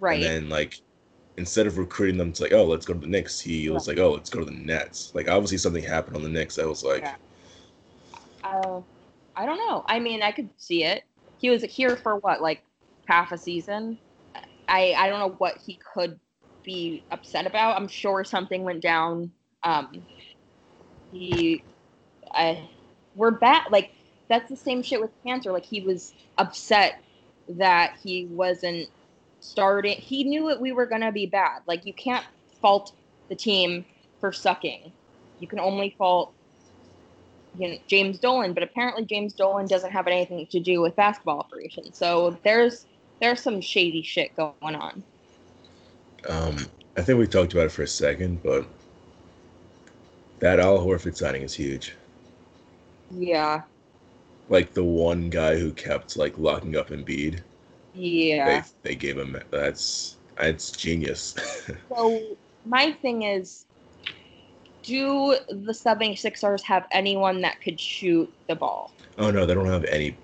right. 0.00 0.14
and 0.14 0.22
then 0.22 0.48
like, 0.48 0.80
instead 1.36 1.66
of 1.66 1.78
recruiting 1.78 2.16
them 2.16 2.32
to 2.32 2.42
like, 2.42 2.52
oh, 2.52 2.64
let's 2.64 2.86
go 2.86 2.94
to 2.94 3.00
the 3.00 3.06
Knicks, 3.06 3.40
he 3.40 3.68
was 3.68 3.88
like, 3.88 3.98
oh, 3.98 4.12
let's 4.12 4.30
go 4.30 4.38
to 4.38 4.46
the 4.46 4.52
Nets. 4.52 5.10
Like, 5.14 5.28
obviously, 5.28 5.58
something 5.58 5.82
happened 5.82 6.16
on 6.16 6.22
the 6.22 6.28
Knicks 6.28 6.56
that 6.56 6.68
was 6.68 6.84
like, 6.84 7.02
Yeah. 7.02 7.16
Uh, 8.44 8.80
I 9.36 9.46
don't 9.46 9.58
know. 9.58 9.84
I 9.86 9.98
mean, 9.98 10.22
I 10.22 10.30
could 10.30 10.48
see 10.56 10.84
it. 10.84 11.02
He 11.38 11.50
was 11.50 11.62
here 11.62 11.96
for 11.96 12.16
what, 12.18 12.40
like 12.40 12.62
half 13.06 13.32
a 13.32 13.38
season. 13.38 13.98
I 14.68 14.94
I 14.96 15.08
don't 15.08 15.18
know 15.18 15.34
what 15.38 15.58
he 15.58 15.78
could 15.92 16.18
be 16.62 17.02
upset 17.10 17.46
about. 17.46 17.76
I'm 17.76 17.88
sure 17.88 18.24
something 18.24 18.62
went 18.62 18.80
down 18.80 19.32
um, 19.64 20.02
he, 21.10 21.64
I, 22.34 22.68
we're 23.14 23.30
bad. 23.30 23.70
Like 23.70 23.92
that's 24.28 24.48
the 24.48 24.56
same 24.56 24.82
shit 24.82 25.00
with 25.00 25.10
cancer. 25.24 25.52
Like 25.52 25.64
he 25.64 25.80
was 25.80 26.14
upset 26.38 27.00
that 27.48 27.96
he 28.02 28.26
wasn't 28.26 28.88
starting. 29.40 29.96
He 29.98 30.24
knew 30.24 30.48
that 30.48 30.60
we 30.60 30.72
were 30.72 30.86
gonna 30.86 31.12
be 31.12 31.26
bad. 31.26 31.62
Like 31.66 31.86
you 31.86 31.92
can't 31.92 32.24
fault 32.60 32.92
the 33.28 33.34
team 33.34 33.84
for 34.20 34.32
sucking. 34.32 34.92
You 35.40 35.46
can 35.46 35.60
only 35.60 35.94
fault 35.98 36.32
you 37.58 37.68
know, 37.68 37.78
James 37.86 38.18
Dolan, 38.18 38.52
but 38.52 38.62
apparently 38.62 39.04
James 39.04 39.32
Dolan 39.32 39.66
doesn't 39.66 39.90
have 39.90 40.06
anything 40.06 40.46
to 40.46 40.60
do 40.60 40.80
with 40.80 40.96
basketball 40.96 41.38
operations. 41.38 41.96
So 41.96 42.36
there's 42.42 42.86
there's 43.20 43.40
some 43.40 43.60
shady 43.60 44.02
shit 44.02 44.34
going 44.36 44.54
on. 44.62 45.02
Um, 46.28 46.56
I 46.96 47.02
think 47.02 47.18
we 47.18 47.26
talked 47.26 47.52
about 47.52 47.66
it 47.66 47.72
for 47.72 47.82
a 47.82 47.86
second, 47.86 48.42
but 48.42 48.66
that 50.40 50.58
Al 50.58 50.78
Horford 50.78 51.16
signing 51.16 51.42
is 51.42 51.54
huge. 51.54 51.94
Yeah. 53.18 53.62
Like 54.48 54.74
the 54.74 54.84
one 54.84 55.30
guy 55.30 55.58
who 55.58 55.72
kept 55.72 56.16
like 56.16 56.38
locking 56.38 56.76
up 56.76 56.90
Embiid. 56.90 57.40
Yeah. 57.94 58.62
They, 58.82 58.90
they 58.90 58.94
gave 58.94 59.18
him 59.18 59.38
that's 59.50 60.16
that's 60.36 60.70
genius. 60.72 61.34
so 61.88 62.36
my 62.66 62.92
thing 62.92 63.22
is 63.22 63.66
do 64.82 65.36
the 65.48 65.72
76ers 65.72 66.62
have 66.62 66.86
anyone 66.90 67.40
that 67.40 67.60
could 67.62 67.80
shoot 67.80 68.32
the 68.48 68.54
ball? 68.54 68.92
oh 69.18 69.30
no, 69.30 69.46
they 69.46 69.54
don't 69.54 69.66
have 69.66 69.84
any. 69.84 70.16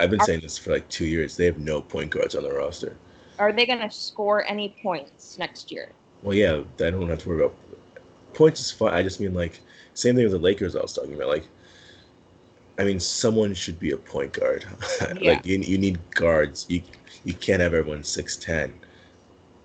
I've 0.00 0.10
been 0.10 0.20
Are- 0.20 0.26
saying 0.26 0.40
this 0.40 0.58
for 0.58 0.72
like 0.72 0.88
two 0.88 1.06
years. 1.06 1.36
They 1.36 1.44
have 1.44 1.58
no 1.58 1.80
point 1.80 2.10
guards 2.10 2.34
on 2.34 2.42
their 2.42 2.54
roster. 2.54 2.96
Are 3.38 3.52
they 3.52 3.66
going 3.66 3.80
to 3.80 3.90
score 3.90 4.48
any 4.48 4.76
points 4.82 5.38
next 5.38 5.70
year? 5.72 5.90
Well, 6.22 6.34
yeah, 6.34 6.62
I 6.80 6.90
don't 6.90 7.08
have 7.08 7.18
to 7.20 7.28
worry 7.28 7.44
about 7.44 7.56
points. 8.32 8.60
Is 8.60 8.70
fine. 8.70 8.94
I 8.94 9.02
just 9.02 9.20
mean 9.20 9.34
like 9.34 9.60
same 9.94 10.16
thing 10.16 10.24
with 10.24 10.32
the 10.32 10.38
Lakers. 10.38 10.74
I 10.74 10.82
was 10.82 10.92
talking 10.92 11.14
about 11.14 11.28
like. 11.28 11.46
I 12.78 12.84
mean, 12.84 12.98
someone 12.98 13.54
should 13.54 13.78
be 13.78 13.92
a 13.92 13.96
point 13.96 14.32
guard. 14.32 14.66
Yeah. 15.20 15.32
like 15.32 15.46
you, 15.46 15.58
you 15.58 15.78
need 15.78 15.98
guards. 16.10 16.66
You 16.68 16.82
you 17.24 17.34
can't 17.34 17.60
have 17.60 17.74
everyone 17.74 18.04
six 18.04 18.36
ten. 18.36 18.72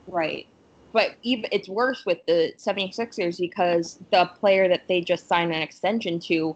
Right. 0.07 0.47
But 0.91 1.15
even 1.21 1.45
it's 1.51 1.69
worse 1.69 2.03
with 2.05 2.17
the 2.25 2.53
76ers 2.57 3.39
because 3.39 3.99
the 4.11 4.25
player 4.39 4.67
that 4.67 4.87
they 4.87 5.01
just 5.01 5.27
signed 5.27 5.53
an 5.53 5.61
extension 5.61 6.19
to 6.21 6.55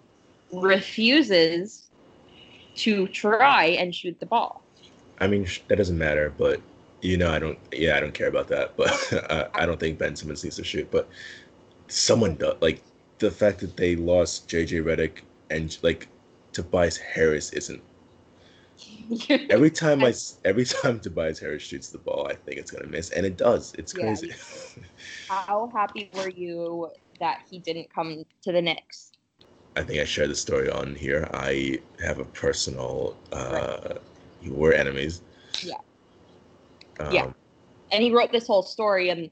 refuses 0.51 1.89
to 2.75 3.07
try 3.09 3.65
and 3.65 3.93
shoot 3.93 4.19
the 4.19 4.25
ball. 4.25 4.63
I 5.19 5.27
mean, 5.27 5.47
that 5.67 5.75
doesn't 5.75 5.97
matter, 5.97 6.33
but 6.35 6.59
you 7.01 7.17
know, 7.17 7.29
I 7.29 7.37
don't. 7.37 7.59
Yeah, 7.71 7.97
I 7.97 7.99
don't 7.99 8.13
care 8.13 8.27
about 8.27 8.47
that. 8.47 8.73
But 8.77 9.13
uh, 9.29 9.49
I 9.53 9.65
don't 9.65 9.79
think 9.79 9.99
Ben 9.99 10.15
Simmons 10.15 10.43
needs 10.43 10.55
to 10.55 10.63
shoot. 10.63 10.89
But 10.89 11.07
someone 11.87 12.35
does. 12.35 12.55
Like 12.61 12.81
the 13.19 13.29
fact 13.29 13.59
that 13.59 13.77
they 13.77 13.95
lost 13.95 14.49
JJ 14.49 14.83
Redick 14.83 15.19
and 15.49 15.77
like 15.83 16.07
Tobias 16.53 16.97
Harris 16.97 17.51
isn't. 17.53 17.81
Every 19.49 19.69
time 19.71 20.03
I 20.03 20.13
every 20.45 20.65
time 20.65 20.99
Tobias 20.99 21.39
Harris 21.39 21.61
shoots 21.63 21.89
the 21.89 21.97
ball, 21.97 22.27
I 22.27 22.35
think 22.35 22.57
it's 22.57 22.71
gonna 22.71 22.87
miss, 22.87 23.09
and 23.11 23.25
it 23.25 23.37
does. 23.37 23.73
It's 23.77 23.93
Yeah. 23.93 24.01
crazy. 24.05 24.31
How 25.29 25.71
happy 25.73 26.09
were 26.13 26.29
you 26.29 26.89
that 27.19 27.41
he 27.49 27.59
didn't 27.59 27.89
come 27.93 28.23
to 28.43 28.51
the 28.51 28.61
Knicks? 28.61 29.11
I 29.75 29.81
think 29.83 29.99
I 29.99 30.05
shared 30.05 30.29
the 30.29 30.35
story 30.35 30.69
on 30.69 30.95
here. 30.95 31.27
I 31.33 31.79
have 32.03 32.19
a 32.19 32.25
personal. 32.25 33.17
uh 33.31 33.95
We're 34.45 34.73
enemies. 34.73 35.21
Yeah. 35.61 35.75
Um, 36.99 37.13
Yeah. 37.13 37.31
And 37.91 38.03
he 38.03 38.11
wrote 38.11 38.31
this 38.31 38.47
whole 38.47 38.63
story 38.63 39.09
and 39.09 39.29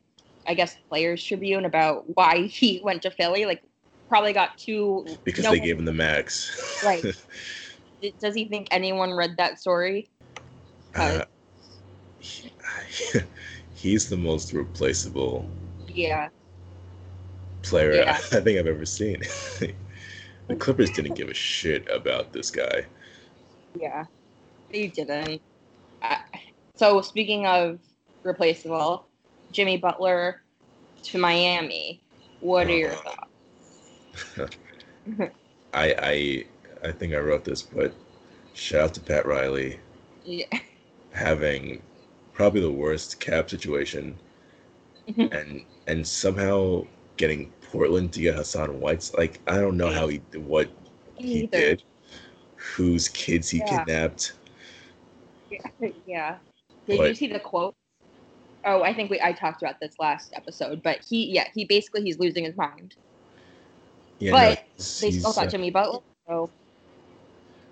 I 0.48 0.56
guess, 0.56 0.76
Players 0.90 1.24
Tribune 1.24 1.66
about 1.66 2.06
why 2.16 2.48
he 2.48 2.82
went 2.84 3.04
to 3.04 3.12
Philly. 3.12 3.46
Like, 3.46 3.64
probably 4.12 4.34
got 4.34 4.58
too. 4.58 5.06
Because 5.24 5.46
no 5.46 5.52
they 5.52 5.60
one- 5.60 5.68
gave 5.68 5.80
him 5.80 5.86
the 5.86 5.94
max. 5.94 6.84
Right. 6.84 7.02
Does 8.20 8.36
he 8.36 8.44
think 8.46 8.68
anyone 8.72 9.12
read 9.14 9.36
that 9.38 9.58
story? 9.58 10.10
Uh, 10.96 11.24
he- 12.20 12.52
he's 13.74 14.10
the 14.10 14.18
most 14.18 14.52
replaceable 14.52 15.50
Yeah. 15.88 16.28
player 17.62 17.94
Yeah. 17.94 18.18
I 18.34 18.42
think 18.42 18.60
I've 18.60 18.68
ever 18.68 18.86
seen. 18.86 19.22
the 20.48 20.56
Clippers 20.58 20.90
didn't 20.92 21.14
give 21.14 21.30
a 21.30 21.34
shit 21.34 21.88
about 21.90 22.34
this 22.34 22.52
guy. 22.52 22.86
Yeah. 23.80 24.04
they 24.74 24.88
didn't. 24.88 25.42
Uh, 26.02 26.18
so, 26.76 27.00
speaking 27.02 27.46
of 27.48 27.80
replaceable, 28.24 29.06
Jimmy 29.54 29.78
Butler 29.78 30.42
to 31.04 31.18
Miami. 31.18 32.02
What 32.42 32.68
are 32.68 32.72
your 32.76 32.92
Uh, 32.94 33.26
I 35.74 35.96
I 36.00 36.46
I 36.84 36.92
think 36.92 37.14
I 37.14 37.20
wrote 37.20 37.44
this, 37.44 37.62
but 37.62 37.94
shout 38.54 38.82
out 38.82 38.94
to 38.96 39.00
Pat 39.02 39.26
Riley 39.26 39.80
Yeah. 40.24 40.46
having 41.12 41.82
probably 42.34 42.62
the 42.62 42.72
worst 42.72 43.20
cap 43.20 43.50
situation 43.50 44.18
Mhm. 45.08 45.34
and 45.34 45.66
and 45.88 46.08
somehow 46.08 46.86
getting 47.18 47.52
Portland 47.72 48.14
to 48.14 48.22
get 48.22 48.36
Hassan 48.36 48.80
Whiteside 48.80 49.18
like 49.18 49.40
I 49.48 49.58
don't 49.58 49.78
know 49.78 49.92
how 49.92 50.08
he 50.08 50.18
what 50.36 50.70
he 51.18 51.44
Either. 51.44 51.58
did, 51.58 51.84
whose 52.56 53.10
kids 53.10 53.50
he 53.50 53.60
Yeah. 53.60 53.84
kidnapped. 53.84 54.34
yeah. 56.06 56.38
Did 56.88 57.00
you 57.08 57.16
see 57.16 57.28
the 57.28 57.40
quote? 57.40 57.76
Oh, 58.66 58.84
I 58.84 58.94
think 58.94 59.10
we 59.10 59.20
I 59.22 59.32
talked 59.34 59.62
about 59.62 59.80
this 59.80 59.94
last 60.00 60.34
episode, 60.36 60.82
but 60.84 61.00
he 61.08 61.26
yeah 61.32 61.48
he 61.54 61.66
basically 61.66 62.04
he's 62.04 62.20
losing 62.20 62.44
his 62.44 62.56
mind. 62.56 62.96
Yeah, 64.22 64.32
but 64.32 64.60
no, 64.78 64.86
they 65.02 65.12
he's- 65.12 65.20
still 65.20 65.34
got 65.34 65.48
uh, 65.48 65.50
Jimmy 65.50 65.72
Butler. 65.72 66.00
So 66.28 66.50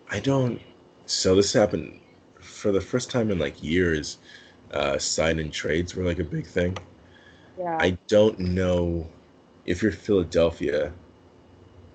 I 0.10 0.20
don't. 0.20 0.62
So 1.06 1.36
this 1.36 1.54
happened 1.54 2.00
for 2.42 2.72
the 2.72 2.82
first 2.82 3.10
time 3.12 3.32
in 3.32 3.40
like 3.40 3.62
years. 3.64 4.18
Uh, 4.72 4.98
sign 5.00 5.40
and 5.40 5.52
trades 5.52 5.96
were 5.96 6.04
like 6.04 6.20
a 6.20 6.24
big 6.24 6.46
thing. 6.46 6.78
yeah, 7.58 7.78
I 7.80 7.98
don't 8.08 8.40
know 8.40 9.08
if 9.66 9.82
you're 9.82 9.92
Philadelphia. 9.92 10.92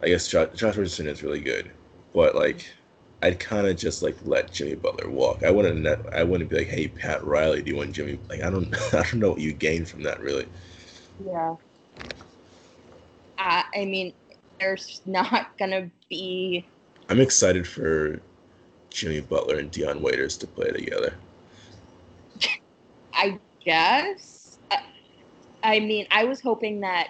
I 0.03 0.09
guess 0.09 0.29
Josh, 0.29 0.49
Josh 0.55 0.77
Richardson 0.77 1.07
is 1.09 1.23
really 1.23 1.41
good, 1.41 1.71
but 2.15 2.35
like, 2.35 2.67
I'd 3.23 3.39
kind 3.41 3.67
of 3.67 3.77
just 3.77 4.03
like 4.03 4.17
let 4.25 4.53
Jimmy 4.53 4.75
Butler 4.75 5.09
walk. 5.11 5.43
I 5.45 5.51
wouldn't. 5.51 5.87
I 6.13 6.23
wouldn't 6.25 6.51
be 6.51 6.59
like, 6.59 6.69
hey, 6.69 6.89
Pat 6.89 7.25
Riley, 7.25 7.63
do 7.63 7.71
you 7.71 7.77
want 7.77 7.93
Jimmy? 7.93 8.19
Like, 8.29 8.43
I 8.43 8.51
don't. 8.51 8.75
I 8.95 9.03
don't 9.03 9.15
know 9.21 9.31
what 9.31 9.41
you 9.41 9.53
gain 9.53 9.85
from 9.85 10.03
that 10.05 10.21
really. 10.21 10.47
yeah. 11.25 11.57
I 13.39 13.65
I 13.75 13.85
mean, 13.85 14.13
there's 14.65 15.03
not 15.05 15.57
gonna 15.59 15.91
be 16.09 16.65
I'm 17.11 17.21
excited 17.21 17.67
for 17.67 18.19
Jimmy 18.89 19.21
Butler 19.21 19.59
and 19.59 19.71
Dion 19.71 20.01
Waiters 20.01 20.39
to 20.39 20.47
play 20.47 20.71
together. 20.71 21.15
I 23.15 23.39
guess. 23.63 24.59
I, 25.63 25.81
mean, 25.81 26.07
I 26.11 26.25
was 26.25 26.41
hoping 26.41 26.81
that 26.81 27.09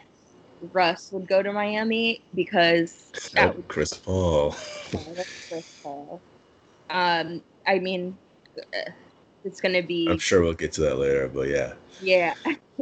Russ 0.72 1.12
would 1.12 1.28
go 1.28 1.42
to 1.42 1.52
Miami 1.52 2.22
because 2.34 3.12
that 3.34 3.50
Oh, 3.50 3.52
would 3.52 3.68
Chris 3.68 3.94
Paul. 3.94 4.56
Yeah, 4.92 5.22
Chris 5.48 5.64
Paul. 5.82 6.20
Um, 6.90 7.40
I 7.66 7.78
mean, 7.78 8.16
uh, 8.58 8.90
it's 9.44 9.60
gonna 9.60 9.82
be 9.82 10.08
I'm 10.08 10.18
sure 10.18 10.42
we'll 10.42 10.54
get 10.54 10.72
to 10.72 10.80
that 10.82 10.98
later, 10.98 11.28
but 11.32 11.48
yeah. 11.48 11.74
yeah, 12.00 12.34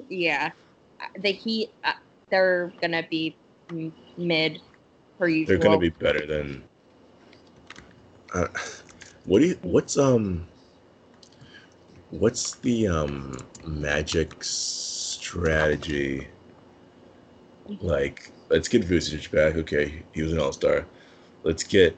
yeah. 0.09 0.53
Uh, 1.01 1.07
The 1.21 1.33
Heat, 1.33 1.71
uh, 1.85 1.93
they're 2.31 2.73
gonna 2.81 3.07
be 3.11 3.37
mid 4.16 4.61
per 5.18 5.29
usual. 5.29 5.46
They're 5.46 5.59
gonna 5.68 5.79
be 5.79 5.90
better 5.90 6.27
than. 6.27 6.64
Uh, 8.35 8.48
what 9.25 9.40
do 9.40 9.46
you? 9.46 9.59
What's 9.62 9.96
um? 9.98 10.46
What's 12.11 12.55
the 12.57 12.88
um 12.88 13.37
magic 13.66 14.33
strategy? 14.42 16.29
Like, 17.81 18.31
let's 18.48 18.68
get 18.68 18.83
Vucevic 18.83 19.31
back. 19.31 19.57
Okay, 19.57 20.03
he 20.12 20.22
was 20.22 20.33
an 20.33 20.38
All 20.38 20.53
Star. 20.53 20.87
Let's 21.42 21.62
get 21.64 21.96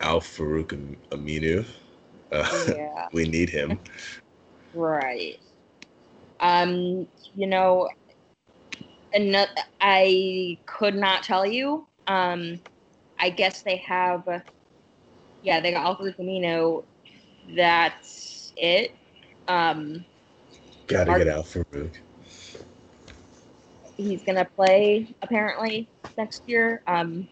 Al 0.00 0.20
Farouq 0.20 0.72
Am- 0.72 0.96
Aminu. 1.10 1.64
Uh, 2.30 2.74
Yeah, 2.76 3.08
we 3.12 3.26
need 3.26 3.50
him. 3.50 3.78
right. 4.72 5.38
Um, 6.40 7.06
you 7.34 7.46
know, 7.46 7.88
and 9.14 9.48
I 9.80 10.58
could 10.66 10.94
not 10.94 11.22
tell 11.22 11.46
you. 11.46 11.86
Um, 12.06 12.60
I 13.18 13.30
guess 13.30 13.62
they 13.62 13.76
have. 13.76 14.42
Yeah, 15.42 15.60
they 15.60 15.72
got 15.72 15.84
Alfred 15.84 16.16
Camino. 16.16 16.84
That's 17.54 18.52
it. 18.56 18.94
Um, 19.48 20.04
Gotta 20.86 21.10
Mark- 21.10 21.24
get 21.24 21.28
Al 21.28 21.42
Farouq. 21.42 21.90
he's 23.96 24.22
gonna 24.22 24.44
play 24.44 25.14
apparently 25.22 25.88
next 26.16 26.42
year. 26.46 26.82
Um, 26.86 27.28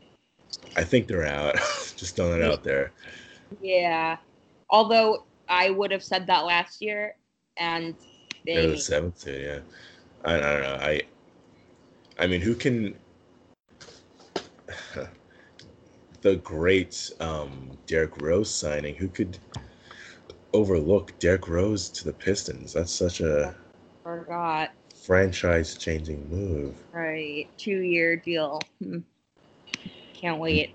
I 0.76 0.84
think 0.84 1.06
they're 1.06 1.26
out. 1.26 1.54
Just 1.96 2.16
throwing 2.16 2.40
it 2.40 2.44
out 2.44 2.62
there. 2.62 2.92
yeah. 3.60 4.16
Although 4.70 5.24
I 5.48 5.70
would 5.70 5.90
have 5.90 6.02
said 6.02 6.26
that 6.28 6.44
last 6.44 6.80
year, 6.80 7.16
and 7.56 7.94
they 8.46 8.66
the 8.66 8.78
seventh 8.78 9.26
yeah. 9.26 9.58
I, 10.24 10.34
I 10.34 10.40
don't 10.40 10.62
know. 10.62 10.78
I 10.80 11.02
I 12.20 12.26
mean, 12.26 12.42
who 12.42 12.54
can 12.54 12.94
the 16.22 16.36
great 16.36 17.10
um, 17.18 17.70
Derrick 17.86 18.20
Rose 18.20 18.52
signing. 18.52 18.94
Who 18.94 19.08
could 19.08 19.38
overlook 20.52 21.18
Derrick 21.18 21.48
Rose 21.48 21.88
to 21.90 22.04
the 22.04 22.12
Pistons? 22.12 22.74
That's 22.74 22.92
such 22.92 23.20
a 23.20 23.54
Forgot. 24.02 24.70
franchise-changing 24.94 26.28
move. 26.28 26.76
Right. 26.92 27.48
Two 27.56 27.78
year 27.78 28.16
deal. 28.16 28.60
Hmm. 28.82 28.98
Can't 30.14 30.38
wait. 30.38 30.74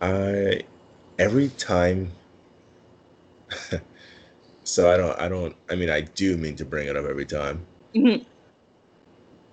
I 0.00 0.62
every 1.18 1.48
time. 1.50 2.10
so 4.64 4.90
I 4.92 4.96
don't. 4.96 5.20
I 5.20 5.28
don't. 5.28 5.54
I 5.70 5.76
mean, 5.76 5.90
I 5.90 6.00
do 6.00 6.36
mean 6.36 6.56
to 6.56 6.64
bring 6.64 6.88
it 6.88 6.96
up 6.96 7.06
every 7.06 7.26
time. 7.26 7.64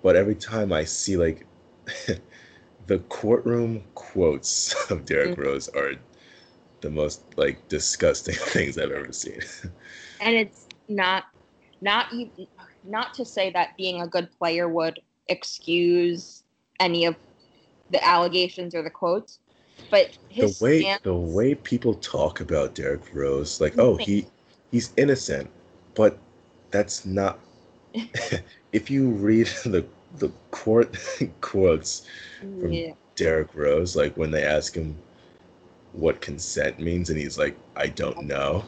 But 0.04 0.16
every 0.16 0.34
time 0.34 0.70
I 0.70 0.84
see 0.84 1.16
like 1.16 1.46
the 2.86 2.98
courtroom 3.08 3.82
quotes 3.94 4.74
of 4.90 5.06
Derrick 5.06 5.30
mm-hmm. 5.30 5.40
Rose 5.40 5.68
are 5.68 5.92
the 6.82 6.90
most 6.90 7.22
like 7.38 7.66
disgusting 7.68 8.34
things 8.38 8.76
I've 8.76 8.92
ever 8.92 9.12
seen. 9.12 9.40
and 10.20 10.36
it's 10.36 10.68
not 10.88 11.24
not 11.80 12.12
even 12.12 12.46
not 12.84 13.14
to 13.14 13.24
say 13.24 13.50
that 13.52 13.74
being 13.78 14.02
a 14.02 14.06
good 14.06 14.30
player 14.38 14.68
would 14.68 15.00
excuse 15.28 16.42
any 16.80 17.06
of 17.06 17.16
the 17.88 18.06
allegations 18.06 18.74
or 18.74 18.82
the 18.82 18.90
quotes, 18.90 19.38
but 19.90 20.18
the 20.36 20.54
way 20.60 20.82
stance- 20.82 21.02
the 21.02 21.14
way 21.14 21.54
people 21.54 21.94
talk 21.94 22.42
about 22.42 22.74
Derrick 22.74 23.14
Rose, 23.14 23.58
like, 23.58 23.78
oh, 23.78 23.94
mm-hmm. 23.94 24.02
he 24.02 24.26
he's 24.70 24.92
innocent, 24.98 25.48
but 25.94 26.18
that's 26.70 27.06
not. 27.06 27.38
If 28.74 28.90
you 28.90 29.08
read 29.10 29.46
the 29.64 29.86
the 30.18 30.30
court 30.50 30.96
quotes 31.40 32.06
from 32.60 32.72
yeah, 32.72 32.92
Derrick 33.16 33.54
Rose, 33.54 33.96
like 33.96 34.16
when 34.16 34.30
they 34.30 34.44
ask 34.44 34.74
him 34.74 34.96
what 35.92 36.20
consent 36.20 36.80
means, 36.80 37.08
and 37.10 37.18
he's 37.18 37.38
like, 37.38 37.56
I 37.76 37.86
don't 37.86 38.26
know. 38.26 38.64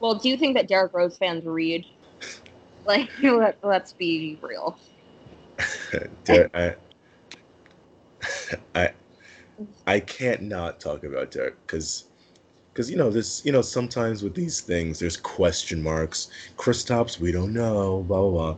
well, 0.00 0.14
do 0.14 0.28
you 0.28 0.36
think 0.36 0.54
that 0.56 0.68
Derrick 0.68 0.94
Rose 0.94 1.18
fans 1.18 1.44
read? 1.44 1.84
Like, 2.86 3.10
let, 3.22 3.58
let's 3.62 3.92
be 3.92 4.38
real. 4.40 4.78
Der- 6.24 6.50
I, 6.54 6.74
I 8.74 8.92
I 9.86 10.00
can't 10.00 10.42
not 10.42 10.80
talk 10.80 11.04
about 11.04 11.30
Derrick 11.30 11.56
because 11.66 12.04
because 12.72 12.90
you 12.90 12.96
know 12.96 13.10
this 13.10 13.44
you 13.44 13.52
know 13.52 13.62
sometimes 13.62 14.22
with 14.22 14.34
these 14.34 14.60
things 14.62 14.98
there's 14.98 15.16
question 15.16 15.82
marks. 15.82 16.30
Kristaps 16.56 17.20
we 17.20 17.32
don't 17.32 17.52
know 17.52 18.02
blah 18.08 18.20
blah 18.22 18.30
blah. 18.30 18.56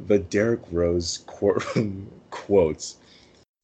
The 0.00 0.18
Derrick 0.18 0.62
Rose 0.70 1.24
courtroom 1.26 2.10
quotes 2.30 2.96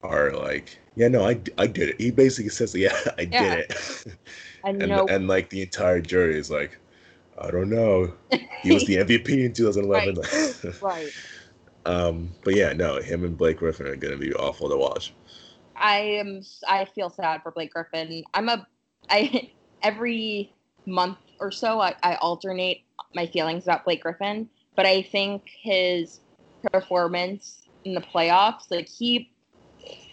are 0.03 0.33
like 0.33 0.79
yeah 0.97 1.09
no 1.09 1.25
I, 1.27 1.41
I 1.59 1.67
did 1.67 1.91
it. 1.91 2.01
He 2.01 2.11
basically 2.11 2.51
says 2.51 2.75
yeah 2.75 2.97
I 3.19 3.25
Yeah. 3.31 3.43
did 3.43 3.71
it. 3.71 4.07
And 4.65 4.83
and 4.83 5.03
and 5.09 5.29
like 5.29 5.51
the 5.51 5.63
entire 5.63 6.01
jury 6.01 6.39
is 6.39 6.51
like 6.51 6.79
I 7.39 7.51
don't 7.51 7.71
know. 7.71 8.13
He 8.63 8.73
was 8.73 8.85
the 8.85 8.97
MVP 8.99 9.45
in 9.45 9.53
2011. 9.53 10.17
right. 10.81 11.15
Um, 11.85 12.31
but 12.45 12.55
yeah, 12.55 12.73
no, 12.73 13.01
him 13.01 13.25
and 13.25 13.37
Blake 13.37 13.59
Griffin 13.59 13.87
are 13.87 13.97
gonna 13.97 14.17
be 14.17 14.33
awful 14.35 14.69
to 14.69 14.77
watch. 14.77 15.13
I 15.77 15.99
am. 15.99 16.43
I 16.69 16.85
feel 16.85 17.11
sad 17.11 17.43
for 17.43 17.51
Blake 17.51 17.73
Griffin. 17.73 18.23
I'm 18.35 18.49
a. 18.49 18.67
I 19.11 19.51
every 19.83 20.53
month 20.87 21.19
or 21.41 21.51
so 21.51 21.81
I, 21.81 21.95
I 22.03 22.17
alternate 22.17 22.83
my 23.15 23.27
feelings 23.27 23.65
about 23.65 23.85
Blake 23.85 24.03
Griffin, 24.03 24.49
but 24.77 24.87
I 24.87 25.03
think 25.03 25.43
his 25.61 26.21
performance 26.73 27.63
in 27.85 27.95
the 27.95 28.01
playoffs, 28.01 28.71
like 28.71 28.89
he 28.89 29.31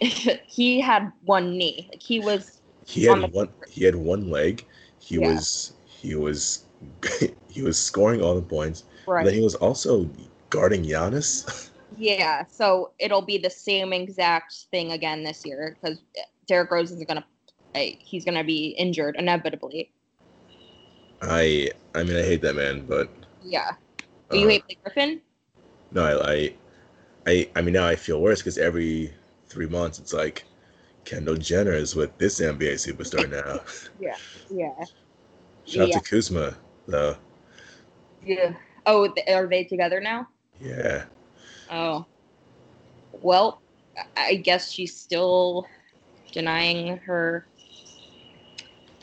he 0.00 0.80
had 0.80 1.12
one 1.24 1.56
knee, 1.56 1.88
like 1.90 2.02
he 2.02 2.18
was 2.20 2.60
He 2.86 3.04
had 3.04 3.22
the- 3.22 3.28
one. 3.28 3.48
He 3.68 3.84
had 3.84 3.94
one 3.96 4.30
leg. 4.30 4.64
He 4.98 5.16
Yeah. 5.16 5.28
was. 5.34 5.72
He 5.86 6.14
was. 6.14 6.64
he 7.50 7.62
was 7.62 7.78
scoring 7.78 8.22
all 8.22 8.34
the 8.34 8.42
points. 8.42 8.84
right. 9.06 9.24
Then 9.24 9.34
he 9.34 9.40
was 9.42 9.54
also 9.56 10.08
guarding 10.48 10.82
Giannis. 10.84 11.68
Yeah, 11.98 12.44
so 12.46 12.92
it'll 12.98 13.20
be 13.22 13.36
the 13.36 13.50
same 13.50 13.92
exact 13.92 14.54
thing 14.70 14.92
again 14.92 15.22
this 15.24 15.44
year 15.44 15.76
because 15.80 15.98
Derrick 16.46 16.70
Rose 16.70 16.90
isn't 16.92 17.06
gonna, 17.06 17.24
play. 17.74 17.98
he's 18.00 18.24
gonna 18.24 18.44
be 18.44 18.68
injured 18.78 19.16
inevitably. 19.18 19.90
I. 21.22 21.70
I 21.94 22.02
mean, 22.04 22.16
I 22.16 22.22
hate 22.22 22.40
that 22.42 22.54
man, 22.54 22.86
but 22.86 23.08
Yeah. 23.42 23.72
Do 24.30 24.38
you 24.38 24.46
uh, 24.46 24.50
hate 24.50 24.64
Blake 24.66 24.82
Griffin? 24.82 25.20
no, 25.92 26.04
I. 26.04 26.32
I. 26.32 26.54
I, 27.26 27.48
I 27.54 27.60
mean, 27.60 27.74
now 27.74 27.86
I 27.86 27.96
feel 27.96 28.20
worse 28.20 28.40
because 28.40 28.56
every 28.56 29.12
three 29.46 29.66
months 29.66 29.98
it's 29.98 30.14
like 30.14 30.44
Kendall 31.04 31.36
Jenner 31.36 31.74
is 31.74 31.94
with 31.94 32.16
this 32.16 32.40
NBA 32.40 32.74
superstar 32.74 33.28
now. 33.46 33.60
Yeah. 34.00 34.16
Yeah. 34.50 34.84
Shout 35.66 35.94
out 35.94 36.02
to 36.04 36.10
Kuzma, 36.10 36.56
though. 36.86 37.16
Yeah. 38.24 38.54
Oh, 38.86 39.12
are 39.28 39.46
they 39.46 39.64
together 39.64 40.00
now? 40.00 40.28
Yeah. 40.60 41.04
Oh. 41.70 42.06
Well, 43.20 43.60
I- 44.16 44.26
I 44.30 44.34
guess 44.36 44.72
she's 44.72 44.96
still 44.96 45.66
denying 46.32 46.96
her. 46.98 47.46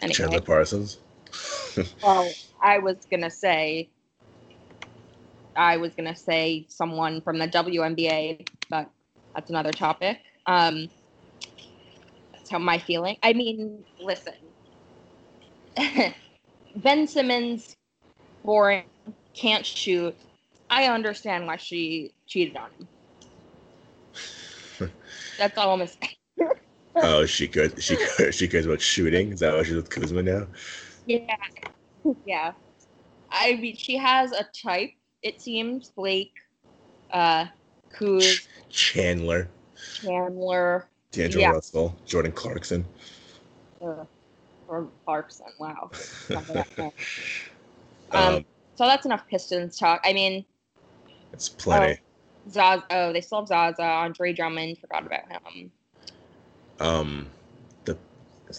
Anyway, 0.01 0.13
Chandler 0.15 0.41
Parsons. 0.41 0.97
well, 2.03 2.31
I 2.61 2.79
was 2.79 2.97
gonna 3.11 3.31
say. 3.31 3.89
I 5.57 5.77
was 5.77 5.93
gonna 5.95 6.15
say 6.15 6.65
someone 6.69 7.21
from 7.21 7.39
the 7.39 7.47
WNBA, 7.47 8.47
but 8.69 8.89
that's 9.35 9.49
another 9.49 9.71
topic. 9.71 10.19
Um, 10.45 10.89
that's 12.33 12.49
how 12.49 12.59
my 12.59 12.77
feeling. 12.77 13.17
I 13.23 13.33
mean, 13.33 13.83
listen. 13.99 14.33
ben 16.75 17.07
Simmons, 17.07 17.75
boring, 18.43 18.85
can't 19.33 19.65
shoot. 19.65 20.15
I 20.69 20.85
understand 20.85 21.47
why 21.47 21.57
she 21.57 22.13
cheated 22.27 22.57
on 22.57 22.69
him. 22.77 22.87
That's 25.37 25.57
all 25.57 25.71
I'm 25.71 25.79
gonna 25.79 25.87
say. 25.89 26.17
Oh, 26.95 27.25
she 27.25 27.47
cares. 27.47 27.71
She 27.77 27.95
cares. 27.95 28.35
She 28.35 28.47
cares 28.47 28.65
about 28.65 28.81
shooting. 28.81 29.31
Is 29.31 29.39
that 29.39 29.53
why 29.53 29.63
she's 29.63 29.75
with 29.75 29.89
Kuzma 29.89 30.23
now? 30.23 30.47
Yeah, 31.05 31.35
yeah. 32.25 32.53
I 33.29 33.55
mean, 33.55 33.75
she 33.75 33.97
has 33.97 34.31
a 34.31 34.45
type. 34.63 34.91
It 35.21 35.41
seems 35.41 35.89
Blake, 35.89 36.33
uh, 37.11 37.45
Kuz, 37.97 38.47
Chandler, 38.69 39.49
Chandler, 40.01 40.87
D'Angelo 41.11 41.41
Yeah. 41.43 41.51
Russell, 41.51 41.95
Jordan 42.05 42.31
Clarkson. 42.31 42.85
uh, 43.81 44.05
or 44.67 44.87
Clarkson. 45.05 45.47
Wow. 45.59 45.91
Remember 46.29 46.53
that 46.53 46.77
name. 46.77 46.91
Um, 48.11 48.35
Um, 48.35 48.45
So 48.75 48.85
that's 48.85 49.05
enough 49.05 49.27
Pistons 49.27 49.77
talk. 49.77 50.01
I 50.05 50.13
mean, 50.13 50.45
it's 51.33 51.49
plenty. 51.49 51.99
Zaz. 52.49 52.83
Oh, 52.91 53.11
they 53.11 53.21
still 53.21 53.39
have 53.39 53.47
Zaza. 53.47 53.83
Andre 53.83 54.33
Drummond. 54.33 54.77
Forgot 54.77 55.05
about 55.05 55.27
him. 55.29 55.71
Um, 56.79 57.27
the 57.85 57.97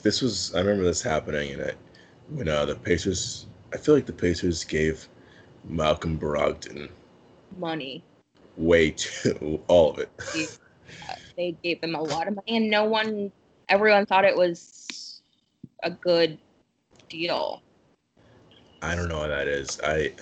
this 0.02 0.20
was 0.20 0.54
I 0.54 0.58
remember 0.60 0.84
this 0.84 1.02
happening, 1.02 1.52
and 1.52 1.62
I, 1.62 1.72
when 2.30 2.48
uh, 2.48 2.64
the 2.64 2.74
Pacers, 2.74 3.46
I 3.72 3.76
feel 3.76 3.94
like 3.94 4.06
the 4.06 4.12
Pacers 4.12 4.64
gave 4.64 5.08
Malcolm 5.64 6.18
Brogdon 6.18 6.88
Money. 7.58 8.02
way 8.56 8.90
too 8.92 9.62
all 9.68 9.92
of 9.92 9.98
it. 9.98 10.10
Uh, 11.08 11.14
they 11.36 11.56
gave 11.62 11.80
them 11.80 11.94
a 11.94 12.02
lot 12.02 12.28
of 12.28 12.34
money, 12.36 12.56
and 12.56 12.70
no 12.70 12.84
one, 12.84 13.32
everyone 13.68 14.06
thought 14.06 14.24
it 14.24 14.36
was 14.36 15.22
a 15.82 15.90
good 15.90 16.38
deal. 17.08 17.62
I 18.82 18.94
don't 18.94 19.08
know 19.08 19.18
what 19.18 19.28
that 19.28 19.48
is. 19.48 19.80
I 19.82 20.12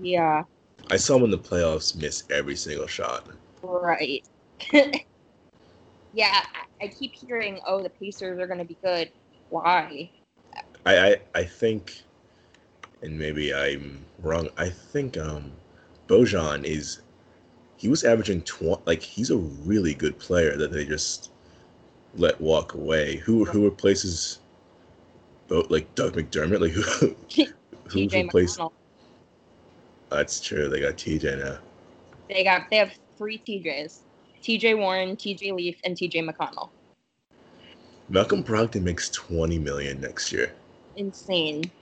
Yeah. 0.00 0.44
I 0.90 0.96
saw 0.96 1.16
him 1.16 1.24
in 1.24 1.30
the 1.30 1.38
playoffs 1.38 1.94
miss 1.96 2.24
every 2.30 2.56
single 2.56 2.86
shot. 2.86 3.26
Right. 3.62 4.24
yeah, 4.72 6.42
I, 6.54 6.84
I 6.84 6.88
keep 6.88 7.14
hearing, 7.14 7.60
oh, 7.66 7.82
the 7.82 7.90
Pacers 7.90 8.38
are 8.38 8.46
going 8.46 8.58
to 8.58 8.64
be 8.64 8.76
good. 8.82 9.10
Why? 9.50 10.10
I, 10.84 10.96
I 10.96 11.16
I 11.34 11.44
think, 11.44 12.02
and 13.02 13.18
maybe 13.18 13.52
I'm 13.52 14.04
wrong. 14.20 14.48
I 14.56 14.68
think 14.68 15.18
um, 15.18 15.52
Bojan 16.08 16.64
is 16.64 17.02
he 17.76 17.88
was 17.88 18.04
averaging 18.04 18.42
tw- 18.42 18.86
like 18.86 19.02
he's 19.02 19.30
a 19.30 19.36
really 19.36 19.94
good 19.94 20.18
player 20.18 20.56
that 20.56 20.72
they 20.72 20.84
just 20.84 21.30
let 22.14 22.40
walk 22.40 22.74
away. 22.74 23.16
Who 23.16 23.44
who 23.44 23.64
replaces 23.64 24.38
Bo 25.48 25.66
like 25.68 25.92
Doug 25.94 26.14
McDermott? 26.14 26.60
Like 26.60 26.72
who 26.72 27.16
who's 27.88 28.14
replaced? 28.14 28.58
McConnell. 28.58 28.72
That's 30.10 30.40
true. 30.40 30.68
They 30.68 30.80
got 30.80 30.94
TJ 30.94 31.38
now. 31.42 31.58
They 32.28 32.44
got 32.44 32.62
they 32.70 32.76
have 32.76 32.92
three 33.18 33.38
TJs. 33.38 34.00
TJ 34.42 34.78
Warren, 34.78 35.16
TJ 35.16 35.54
Leaf, 35.54 35.78
and 35.84 35.96
TJ 35.96 36.28
McConnell. 36.28 36.70
Malcolm 38.08 38.44
Brogdon 38.44 38.82
makes 38.82 39.10
twenty 39.10 39.58
million 39.58 40.00
next 40.00 40.32
year. 40.32 40.54
Insane. 40.96 41.72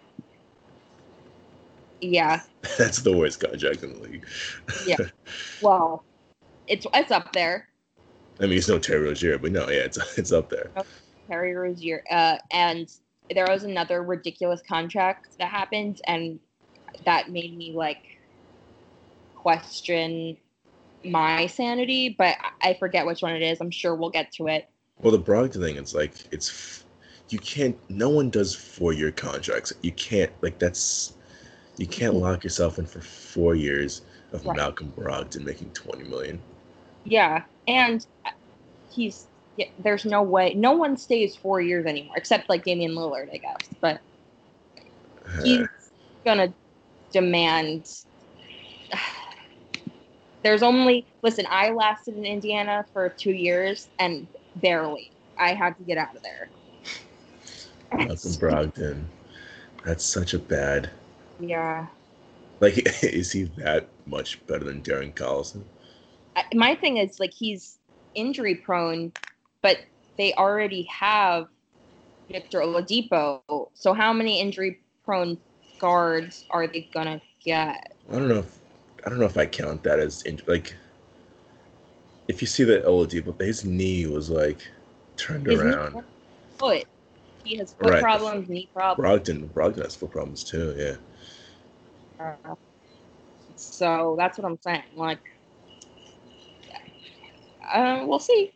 Yeah. 2.01 2.43
That's 2.79 3.03
the 3.03 3.17
worst 3.17 3.41
contract 3.41 3.83
in 3.83 3.95
the 3.95 4.01
league. 4.01 4.27
Yeah. 4.87 4.97
Well, 5.63 6.05
it's 6.67 6.87
it's 6.95 7.11
up 7.11 7.33
there. 7.33 7.69
I 8.41 8.45
mean, 8.45 8.57
it's 8.57 8.69
no 8.69 8.79
Terry 8.79 9.05
Rozier, 9.05 9.39
but 9.39 9.53
no, 9.53 9.69
yeah, 9.69 9.81
it's 9.81 9.99
it's 10.19 10.33
up 10.33 10.49
there. 10.49 10.71
Terry 11.29 11.55
Rozier. 11.55 12.03
Uh, 12.11 12.39
and 12.51 12.91
there 13.35 13.47
was 13.49 13.65
another 13.65 14.03
ridiculous 14.03 14.63
contract 14.67 15.39
that 15.39 15.49
happened, 15.49 16.01
and 16.07 16.41
that 17.05 17.31
made 17.31 17.57
me 17.57 17.73
like 17.73 18.19
question 19.35 20.37
my 21.05 21.47
sanity. 21.47 22.15
But 22.17 22.37
I 22.63 22.75
forget 22.75 23.07
which 23.07 23.23
one 23.23 23.35
it 23.35 23.43
is. 23.43 23.61
I'm 23.61 23.71
sure 23.71 23.95
we'll 23.95 24.11
get 24.11 24.33
to 24.33 24.49
it. 24.49 24.69
Well, 25.01 25.13
the 25.13 25.19
Brogdon 25.19 25.61
thing, 25.61 25.77
it's 25.77 25.95
like 25.95 26.15
it's 26.33 26.85
you 27.29 27.39
can't. 27.39 27.77
No 27.91 28.09
one 28.09 28.31
does 28.31 28.55
four 28.55 28.93
year 28.93 29.11
contracts. 29.11 29.73
You 29.83 29.93
can't 29.93 30.33
like 30.43 30.59
that's 30.59 31.15
you 31.81 31.87
can't 31.87 32.15
lock 32.15 32.45
yourself 32.45 32.79
in 32.79 32.85
for 32.85 33.01
four 33.01 33.55
years 33.55 34.03
of 34.33 34.45
Right. 34.45 34.57
Malcolm 34.57 34.93
Brogdon 34.97 35.45
making 35.45 35.71
twenty 35.71 36.05
million. 36.05 36.39
Yeah, 37.05 37.45
and 37.67 38.07
he's 38.91 39.27
yeah, 39.57 39.67
there's 39.79 40.05
no 40.05 40.23
way 40.23 40.53
no 40.53 40.73
one 40.73 40.97
stays 40.97 41.35
four 41.35 41.61
years 41.63 41.87
anymore 41.87 42.15
except 42.17 42.51
like 42.51 42.65
Damian 42.65 42.93
Lillard, 42.93 43.33
I 43.33 43.39
guess. 43.39 43.69
But 43.81 44.01
he's 45.43 45.67
gonna 46.25 46.53
demand. 47.13 47.91
There's 50.43 50.63
only 50.63 51.07
listen. 51.23 51.47
I 51.51 51.69
lasted 51.71 52.17
in 52.17 52.25
Indiana 52.25 52.87
for 52.95 53.11
two 53.11 53.33
years 53.33 53.89
and 53.99 54.27
barely. 54.57 55.11
I 55.39 55.53
had 55.53 55.77
to 55.77 55.83
get 55.83 55.99
out 55.99 56.17
of 56.17 56.23
there. 56.23 56.49
Malcolm 57.93 58.33
Brogdon, 58.33 59.05
that's 59.85 60.03
such 60.05 60.33
a 60.33 60.39
bad. 60.39 60.89
Yeah. 61.41 61.87
Like, 62.61 62.79
is 63.03 63.33
he 63.33 63.45
that 63.59 63.89
much 64.07 64.45
better 64.47 64.65
than 64.65 64.83
Darren 64.83 65.15
Collison? 65.15 65.63
I- 66.37 66.45
My 66.55 66.75
thing 66.75 66.97
is 66.99 67.19
like 67.21 67.33
he's 67.33 67.79
injury 68.15 68.55
prone, 68.55 69.13
but 69.63 69.79
they 70.19 70.35
already 70.35 70.83
have 70.85 71.47
Victor 72.31 72.61
Oladipo. 72.61 73.41
So 73.75 73.93
how 73.95 74.13
many 74.13 74.41
injury 74.41 74.81
prone 75.05 75.39
guards 75.79 76.45
are 76.51 76.67
they 76.67 76.89
gonna 76.93 77.21
get? 77.43 77.97
I 78.11 78.13
don't 78.13 78.29
know. 78.29 78.39
If, 78.41 78.59
I 79.07 79.11
don't 79.11 79.19
know 79.19 79.27
if 79.27 79.37
I 79.39 79.47
count 79.47 79.83
that 79.85 79.99
as 79.99 80.23
in, 80.23 80.41
like. 80.47 80.75
If 82.29 82.41
you 82.41 82.47
see 82.47 82.63
that 82.63 82.85
Oladipo, 82.85 83.41
his 83.41 83.65
knee 83.65 84.07
was 84.07 84.31
like 84.31 84.61
turned 85.17 85.47
His 85.47 85.61
knee- 85.61 85.67
around. 85.67 86.05
Foot. 86.59 86.85
He 87.43 87.57
has 87.57 87.73
foot 87.73 87.91
Right. 87.91 88.03
problems, 88.03 88.49
knee 88.49 88.69
problems. 88.73 89.29
Brogdon, 89.29 89.49
Brogdon 89.49 89.83
has 89.83 89.97
foot 89.97 90.13
problems 90.13 90.45
too. 90.45 90.75
Yeah. 90.79 90.97
Uh, 92.21 92.55
so 93.57 94.15
that's 94.19 94.39
what 94.39 94.47
I'm 94.47 94.59
saying. 94.61 94.83
Like, 94.95 95.21
uh, 97.73 98.05
we'll 98.07 98.19
see. 98.19 98.53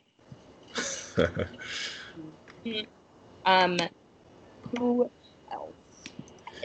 Um, 3.46 3.76
who 4.78 5.10
else? 5.52 5.74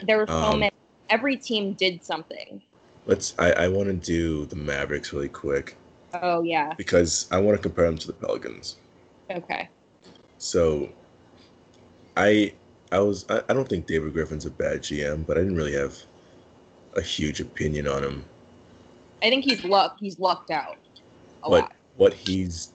There 0.02 0.18
were 0.18 0.26
so 0.26 0.34
Um, 0.34 0.60
many. 0.60 0.70
Every 1.10 1.36
team 1.36 1.74
did 1.74 2.02
something. 2.04 2.62
Let's. 3.06 3.34
I, 3.38 3.52
I 3.52 3.68
want 3.68 3.88
to 3.88 3.94
do 3.94 4.46
the 4.46 4.56
Mavericks 4.56 5.12
really 5.12 5.28
quick 5.28 5.76
Oh 6.14 6.42
yeah. 6.42 6.72
because 6.76 7.26
I 7.30 7.38
want 7.38 7.56
to 7.56 7.62
compare 7.62 7.86
them 7.86 7.98
to 7.98 8.06
the 8.06 8.12
Pelicans. 8.12 8.76
Okay. 9.30 9.68
So, 10.38 10.88
I 12.16 12.52
I 12.92 13.00
was 13.00 13.26
I, 13.28 13.42
I 13.48 13.52
don't 13.52 13.68
think 13.68 13.86
David 13.86 14.12
Griffin's 14.12 14.46
a 14.46 14.50
bad 14.50 14.82
GM, 14.82 15.26
but 15.26 15.36
I 15.36 15.40
didn't 15.40 15.56
really 15.56 15.74
have 15.74 15.96
a 16.96 17.00
huge 17.00 17.40
opinion 17.40 17.86
on 17.88 18.02
him. 18.02 18.24
I 19.22 19.30
think 19.30 19.44
he's 19.44 19.64
luck. 19.64 19.96
He's 20.00 20.18
lucked 20.18 20.50
out 20.50 20.76
a 21.44 21.50
but 21.50 21.62
lot. 21.62 21.72
what 21.96 22.12
he's 22.14 22.72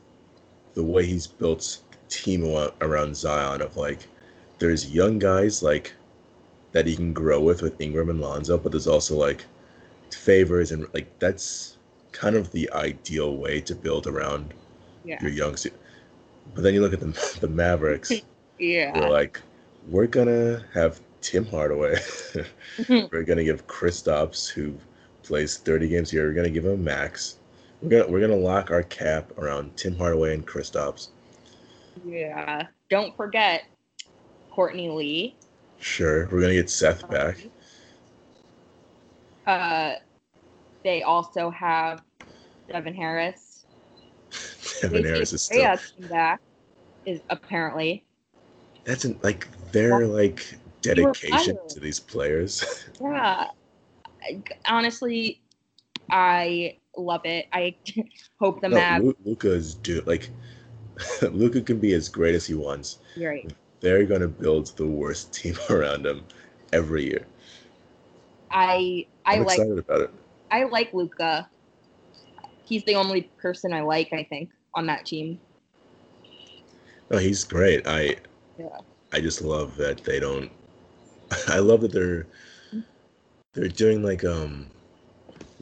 the 0.74 0.84
way 0.84 1.05
he's 1.05 1.28
built 1.28 1.80
team 2.09 2.43
around 2.82 3.16
Zion 3.16 3.61
of 3.61 3.76
like 3.78 4.07
there's 4.59 4.91
young 4.93 5.20
guys 5.20 5.61
like 5.63 5.93
that 6.72 6.86
he 6.88 6.95
can 6.95 7.13
grow 7.13 7.39
with 7.41 7.61
with 7.61 7.80
Ingram 7.82 8.09
and 8.09 8.22
Lonzo, 8.22 8.57
but 8.57 8.72
there's 8.72 8.88
also 8.88 9.16
like 9.16 9.45
favors 10.11 10.72
and 10.72 10.88
like 10.93 11.07
that's 11.20 11.78
kind 12.11 12.36
of 12.36 12.51
the 12.51 12.70
ideal 12.72 13.36
way 13.38 13.59
to 13.61 13.76
build 13.76 14.07
around 14.07 14.53
Yeah. 15.03 15.22
your 15.22 15.32
young. 15.32 15.55
But 16.53 16.61
then 16.63 16.74
you 16.74 16.82
look 16.82 16.93
at 16.93 16.99
the 16.99 17.38
the 17.41 17.47
Mavericks. 17.49 18.11
Yeah. 18.57 18.97
we're 18.97 19.09
like, 19.09 19.41
we're 19.89 20.07
gonna 20.07 20.63
have 20.74 21.01
Tim 21.22 21.45
Hardaway. 21.45 21.97
we're 22.89 23.24
gonna 23.24 23.43
give 23.43 23.68
Chris 23.68 24.01
Kristaps, 24.01 24.47
who 24.47 24.76
plays 25.24 25.57
30 25.57 25.89
games 25.89 26.11
here, 26.11 26.28
we're 26.28 26.34
gonna 26.34 26.49
give 26.49 26.66
him 26.66 26.84
max. 26.84 27.38
We're 27.82 27.89
gonna 27.89 28.07
we're 28.07 28.22
gonna 28.22 28.36
lock 28.36 28.72
our 28.72 28.84
cap 28.84 29.32
around 29.38 29.76
Tim 29.76 29.95
Hardaway 29.95 30.34
and 30.34 30.45
Chris 30.45 30.70
Kristaps. 30.70 31.09
Yeah. 32.05 32.68
Don't 32.89 33.16
forget 33.16 33.63
Courtney 34.51 34.89
Lee. 34.89 35.36
Sure, 35.80 36.28
we're 36.32 36.41
gonna 36.41 36.53
get 36.53 36.70
Seth 36.70 37.09
back. 37.09 37.38
Uh, 39.45 39.95
they 40.84 41.03
also 41.03 41.49
have 41.49 42.01
Devin 42.72 42.95
Harris. 42.95 43.66
Devin 44.82 45.01
Stacey 45.01 45.03
Harris 45.03 45.34
is 45.34 45.41
still. 45.41 45.78
Back. 46.09 46.41
Is 47.05 47.22
apparently 47.30 48.03
That's 48.84 49.05
an, 49.05 49.20
like 49.22 49.47
their 49.72 50.07
like 50.07 50.57
dedication 50.86 51.58
to 51.70 51.80
these 51.80 52.00
players. 52.00 52.64
yeah. 53.02 53.48
I- 54.30 54.44
Honestly, 54.68 55.42
I 56.12 56.78
love 56.98 57.22
it. 57.26 57.46
I 57.54 57.76
hope 58.40 58.62
the 58.62 58.70
no. 58.70 59.14
Luka 59.24 59.52
is 59.52 59.76
do 59.76 60.02
like 60.06 60.30
Luka 61.22 61.62
can 61.62 61.80
be 61.80 61.94
as 61.94 62.10
great 62.10 62.36
as 62.36 62.46
he 62.46 62.54
wants. 62.54 63.00
You're 63.16 63.32
right. 63.32 63.54
They're 63.82 64.06
gonna 64.06 64.28
build 64.28 64.76
the 64.78 64.86
worst 64.88 65.34
team 65.34 65.56
around 65.70 66.06
him 66.06 66.24
every 66.74 67.06
year. 67.06 67.26
I 68.52 69.06
I 69.26 69.36
I'm 69.36 69.46
like 69.46 69.60
excited 69.60 69.80
about 69.80 70.02
it. 70.02 70.12
I 70.52 70.64
like 70.64 70.94
Luka. 70.94 71.50
He's 72.66 72.84
the 72.86 72.96
only 72.96 73.32
person 73.42 73.74
I 73.74 73.82
like. 73.82 74.12
I 74.14 74.26
think 74.30 74.50
on 74.74 74.88
that 74.88 75.06
team. 75.06 75.40
No, 77.12 77.18
he's 77.18 77.44
great. 77.44 77.86
I 77.88 78.16
Yeah. 78.58 78.78
I 79.14 79.20
just 79.20 79.42
love 79.42 79.76
that 79.78 80.04
they 80.04 80.20
don't. 80.20 80.50
I 81.48 81.60
love 81.60 81.82
that 81.82 81.92
they're 81.92 82.28
they're 83.54 83.68
doing 83.68 84.04
like 84.04 84.24
um 84.24 84.68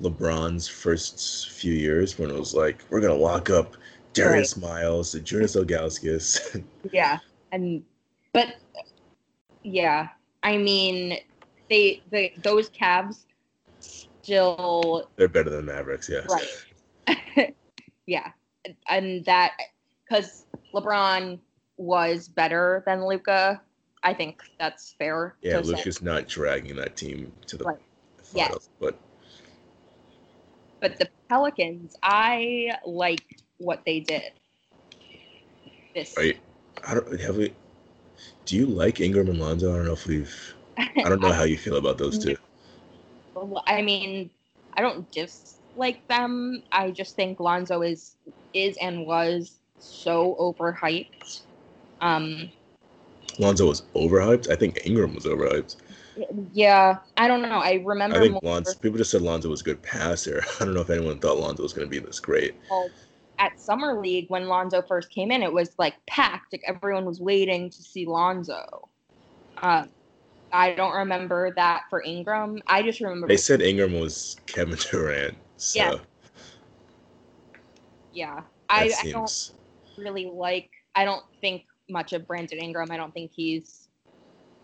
LeBron's 0.01 0.67
first 0.67 1.51
few 1.51 1.73
years 1.73 2.17
when 2.17 2.29
it 2.29 2.37
was 2.37 2.53
like 2.53 2.83
we're 2.89 3.01
gonna 3.01 3.13
lock 3.13 3.49
up 3.49 3.75
Darius 4.13 4.57
Miles, 4.57 5.15
and 5.15 5.25
Jonas 5.25 5.55
Ilgauskas. 5.55 6.63
Yeah, 6.91 7.19
and 7.51 7.83
but 8.33 8.55
yeah, 9.63 10.09
I 10.43 10.57
mean, 10.57 11.17
they 11.69 12.01
the 12.11 12.31
those 12.43 12.69
Cavs 12.69 13.25
still 13.79 15.09
they're 15.15 15.27
better 15.27 15.49
than 15.49 15.65
Mavericks, 15.65 16.09
yes. 16.09 16.27
right. 16.29 17.55
yeah, 18.05 18.31
and 18.89 19.25
that 19.25 19.53
because 20.03 20.45
LeBron 20.73 21.39
was 21.77 22.27
better 22.27 22.83
than 22.85 23.05
Luka. 23.05 23.61
I 24.03 24.13
think 24.13 24.43
that's 24.59 24.93
fair. 24.93 25.35
Yeah, 25.41 25.57
to 25.57 25.65
say. 25.65 25.71
Luka's 25.71 26.01
not 26.01 26.27
dragging 26.27 26.75
that 26.75 26.95
team 26.95 27.31
to 27.47 27.57
the 27.57 27.63
Right. 27.65 27.79
Yes. 28.33 28.47
finals, 28.47 28.69
but 28.79 28.97
But 30.79 30.99
the 30.99 31.09
Pelicans, 31.29 31.95
I 32.03 32.71
like 32.85 33.39
what 33.57 33.83
they 33.85 34.01
did. 34.01 34.33
This 35.95 36.13
you, 36.17 36.35
I 36.85 36.95
don't 36.95 37.19
have 37.21 37.37
we. 37.37 37.53
Do 38.45 38.57
you 38.57 38.65
like 38.65 38.99
Ingram 38.99 39.29
and 39.29 39.39
Lonzo? 39.39 39.71
I 39.71 39.77
don't 39.77 39.85
know 39.85 39.93
if 39.93 40.05
we've. 40.07 40.55
I 40.77 41.07
don't 41.09 41.21
know 41.21 41.31
how 41.31 41.43
you 41.43 41.57
feel 41.57 41.77
about 41.77 41.97
those 41.97 42.17
two. 42.19 42.35
Well, 43.35 43.63
I 43.67 43.81
mean, 43.81 44.29
I 44.73 44.81
don't 44.81 45.09
dislike 45.11 46.05
them. 46.07 46.63
I 46.71 46.91
just 46.91 47.15
think 47.15 47.39
Lonzo 47.39 47.81
is 47.81 48.15
is 48.53 48.77
and 48.81 49.05
was 49.05 49.59
so 49.79 50.35
overhyped. 50.39 51.41
Um, 52.01 52.51
Lonzo 53.39 53.67
was 53.67 53.83
overhyped. 53.95 54.49
I 54.49 54.55
think 54.55 54.79
Ingram 54.85 55.15
was 55.15 55.25
overhyped. 55.25 55.77
yeah, 56.53 56.97
I 57.17 57.27
don't 57.27 57.41
know. 57.41 57.59
I 57.59 57.81
remember 57.83 58.17
I 58.17 58.19
think 58.21 58.43
Lonzo. 58.43 58.73
People 58.75 58.97
just 58.97 59.11
said 59.11 59.21
Lonzo 59.21 59.49
was 59.49 59.61
a 59.61 59.63
good 59.63 59.81
passer. 59.81 60.43
I 60.59 60.65
don't 60.65 60.73
know 60.73 60.81
if 60.81 60.89
anyone 60.89 61.19
thought 61.19 61.39
Lonzo 61.39 61.63
was 61.63 61.73
going 61.73 61.87
to 61.87 61.91
be 61.91 61.99
this 61.99 62.19
great. 62.19 62.55
at 63.39 63.59
Summer 63.59 63.99
League 63.99 64.29
when 64.29 64.47
Lonzo 64.47 64.81
first 64.81 65.09
came 65.09 65.31
in. 65.31 65.41
It 65.41 65.51
was 65.51 65.73
like 65.77 65.95
packed. 66.05 66.53
Like 66.53 66.63
everyone 66.67 67.05
was 67.05 67.19
waiting 67.19 67.69
to 67.69 67.81
see 67.81 68.05
Lonzo. 68.05 68.89
Uh, 69.57 69.85
I 70.51 70.73
don't 70.75 70.93
remember 70.93 71.51
that 71.55 71.83
for 71.89 72.03
Ingram. 72.03 72.59
I 72.67 72.83
just 72.83 73.01
remember. 73.01 73.27
They 73.27 73.37
said 73.37 73.61
Ingram 73.61 73.99
was 73.99 74.37
Kevin 74.45 74.77
Durant. 74.91 75.35
So 75.57 75.79
Yeah. 75.79 75.95
yeah, 78.13 78.41
I, 78.69 78.93
I 79.03 79.11
don't 79.11 79.51
really 79.97 80.29
like. 80.31 80.69
I 80.95 81.05
don't 81.05 81.23
think 81.41 81.63
much 81.93 82.11
of 82.11 82.27
Brandon 82.27 82.59
Ingram. 82.59 82.91
I 82.91 82.97
don't 82.97 83.13
think 83.13 83.31
he's 83.33 83.87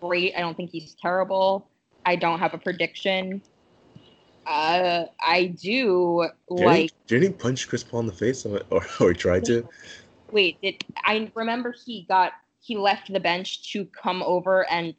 great. 0.02 0.34
I 0.36 0.42
don't 0.42 0.58
think 0.58 0.72
he's 0.72 0.96
terrible. 1.02 1.70
I 2.06 2.18
don't 2.18 2.40
have 2.40 2.54
a 2.54 2.58
prediction. 2.58 3.42
Uh, 4.46 5.06
I 5.22 5.56
do 5.62 6.28
Didn't, 6.50 6.66
like. 6.66 6.82
he, 6.82 6.92
didn't 7.08 7.24
he 7.24 7.30
punch 7.34 7.70
Chris 7.70 7.84
Paul 7.84 8.02
in 8.02 8.06
the 8.08 8.12
face 8.12 8.46
or, 8.46 8.62
or, 9.00 9.14
try 9.14 9.40
to? 9.42 9.68
Wait, 10.32 10.60
did 10.62 10.84
I 11.06 11.32
remember 11.36 11.74
he 11.86 12.06
got 12.10 12.34
he 12.62 12.76
left 12.76 13.14
the 13.14 13.20
bench 13.20 13.72
to 13.72 13.86
come 13.86 14.24
over 14.24 14.70
and 14.72 14.96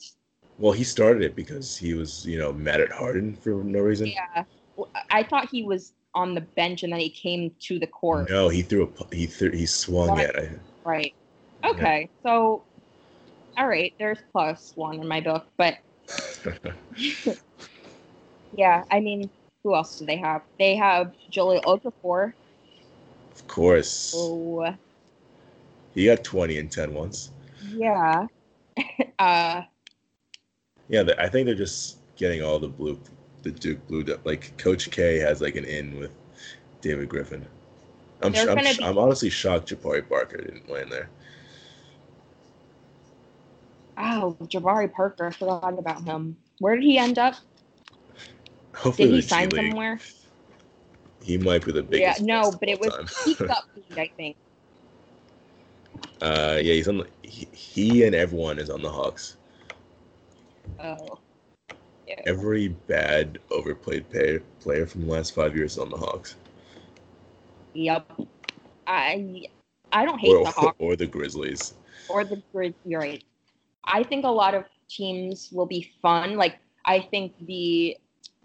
Well, 0.58 0.72
he 0.72 0.84
started 0.84 1.22
it 1.22 1.34
because 1.36 1.76
he 1.76 1.94
was, 1.94 2.24
you 2.26 2.38
know, 2.38 2.52
mad 2.52 2.80
at 2.80 2.90
Harden 2.90 3.34
for 3.34 3.50
no 3.50 3.80
reason. 3.80 4.06
yeah. 4.06 4.44
I 5.10 5.22
thought 5.24 5.48
he 5.50 5.62
was 5.62 5.92
on 6.14 6.34
the 6.34 6.40
bench 6.40 6.82
and 6.82 6.92
then 6.92 7.00
he 7.00 7.10
came 7.10 7.50
to 7.60 7.78
the 7.78 7.86
court. 7.86 8.30
No, 8.30 8.48
he 8.48 8.62
threw 8.62 8.84
a 8.84 9.14
he 9.14 9.26
threw 9.26 9.50
he 9.50 9.66
swung 9.66 10.18
at 10.18 10.36
I, 10.36 10.50
Right. 10.84 11.14
Okay. 11.66 12.08
So, 12.22 12.64
all 13.56 13.68
right. 13.68 13.92
There's 13.98 14.18
plus 14.32 14.72
one 14.74 15.00
in 15.00 15.08
my 15.08 15.20
book, 15.20 15.46
but 15.56 15.76
yeah. 18.52 18.84
I 18.90 19.00
mean, 19.00 19.30
who 19.62 19.74
else 19.74 19.98
do 19.98 20.06
they 20.06 20.16
have? 20.16 20.42
They 20.58 20.76
have 20.76 21.12
Jahlil 21.30 21.62
Okafor. 21.64 22.32
Of 23.32 23.46
course. 23.46 24.12
Oh, 24.16 24.74
He 25.94 26.06
got 26.06 26.24
20 26.24 26.58
and 26.58 26.70
10 26.70 26.94
once. 26.94 27.30
yeah. 27.74 28.26
uh, 29.18 29.62
Yeah, 30.88 31.04
I 31.18 31.28
think 31.28 31.46
they're 31.46 31.54
just 31.54 31.98
getting 32.16 32.42
all 32.42 32.58
the 32.58 32.68
blue, 32.68 32.98
the 33.42 33.50
Duke 33.50 33.86
blue. 33.86 34.04
Like 34.24 34.56
Coach 34.58 34.90
K 34.90 35.18
has 35.18 35.40
like 35.40 35.56
an 35.56 35.64
in 35.64 35.98
with 35.98 36.12
David 36.80 37.08
Griffin. 37.08 37.46
I'm 38.22 38.34
sh- 38.34 38.46
I'm, 38.46 38.62
sh- 38.62 38.78
be- 38.78 38.84
I'm 38.84 38.98
honestly 38.98 39.30
shocked 39.30 39.70
Jabari 39.70 40.06
Parker 40.06 40.38
didn't 40.38 40.70
land 40.70 40.92
there. 40.92 41.08
Oh, 43.98 44.36
Jabari 44.42 44.92
Parker. 44.92 45.26
I 45.26 45.30
forgot 45.30 45.78
about 45.78 46.02
him. 46.04 46.36
Where 46.58 46.74
did 46.76 46.84
he 46.84 46.98
end 46.98 47.18
up? 47.18 47.34
Hopefully 48.74 49.08
Did 49.08 49.14
he 49.16 49.22
sign 49.22 49.48
League. 49.50 49.66
somewhere? 49.70 49.98
He 51.22 51.36
might 51.38 51.64
be 51.64 51.72
the 51.72 51.82
biggest. 51.82 52.20
Yeah. 52.20 52.24
No, 52.26 52.52
but 52.52 52.68
it 52.68 52.80
was 52.80 52.92
peaked 53.24 53.40
up 53.50 53.64
lead, 53.76 53.98
I 53.98 54.10
think. 54.16 54.36
uh, 56.22 56.58
yeah, 56.62 56.74
he's 56.74 56.88
on. 56.88 56.98
The, 56.98 57.06
he, 57.22 57.48
he 57.52 58.04
and 58.04 58.14
everyone 58.14 58.58
is 58.58 58.70
on 58.70 58.82
the 58.82 58.90
Hawks. 58.90 59.36
Oh. 60.82 61.18
Yeah. 62.06 62.22
Every 62.26 62.68
bad, 62.68 63.38
overplayed 63.50 64.08
player 64.10 64.42
player 64.60 64.86
from 64.86 65.06
the 65.06 65.12
last 65.12 65.34
five 65.34 65.54
years 65.56 65.72
is 65.72 65.78
on 65.78 65.90
the 65.90 65.96
Hawks, 65.96 66.36
Yep. 67.74 68.10
I 68.86 69.44
I 69.92 70.04
don't 70.04 70.18
hate 70.18 70.34
or, 70.34 70.44
the 70.44 70.50
Hawks. 70.50 70.76
or 70.80 70.96
the 70.96 71.06
Grizzlies. 71.06 71.74
or 72.08 72.24
the 72.24 72.42
Grizz. 72.52 72.74
You're 72.84 73.00
right. 73.00 73.22
I 73.84 74.02
think 74.02 74.24
a 74.24 74.28
lot 74.30 74.54
of 74.54 74.64
teams 74.88 75.50
will 75.52 75.66
be 75.66 75.90
fun. 76.02 76.36
Like 76.36 76.58
I 76.84 77.00
think 77.00 77.34
the 77.46 77.96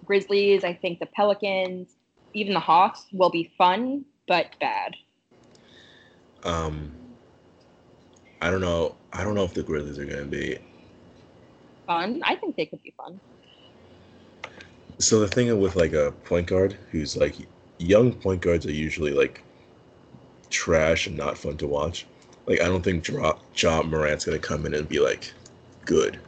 Grizzlies, 0.06 0.64
I 0.64 0.74
think 0.74 1.00
the 1.00 1.08
Pelicans, 1.08 1.96
even 2.34 2.54
the 2.54 2.60
Hawks 2.60 3.06
will 3.12 3.30
be 3.30 3.52
fun 3.58 4.06
but 4.28 4.48
bad. 4.60 4.96
Um, 6.44 6.92
I 8.42 8.52
don't 8.52 8.62
know. 8.62 8.96
I 9.14 9.24
don't 9.24 9.36
know 9.36 9.44
if 9.44 9.54
the 9.54 9.64
Grizzlies 9.64 9.98
are 9.98 10.06
going 10.06 10.20
to 10.20 10.26
be. 10.26 10.58
Fun. 11.88 12.22
I 12.24 12.36
think 12.36 12.56
they 12.56 12.66
could 12.66 12.84
be 12.84 12.94
fun. 12.98 13.20
So 15.00 15.20
the 15.20 15.28
thing 15.28 15.60
with 15.60 15.76
like 15.76 15.94
a 15.94 16.12
point 16.24 16.48
guard 16.48 16.78
who's 16.92 17.18
like 17.18 17.36
young 17.78 18.14
point 18.14 18.42
guards 18.42 18.66
are 18.66 18.72
usually 18.72 19.12
like 19.12 19.44
trash 20.50 21.08
and 21.08 21.18
not 21.18 21.38
fun 21.38 21.58
to 21.58 21.68
watch. 21.68 22.06
Like 22.48 22.62
I 22.62 22.66
don't 22.66 22.84
think 22.84 23.08
Ja, 23.08 23.34
ja 23.56 23.82
Morant's 23.84 24.26
going 24.26 24.40
to 24.40 24.48
come 24.48 24.66
in 24.66 24.74
and 24.74 24.88
be 24.88 25.00
like 25.00 25.34
good. 25.86 26.20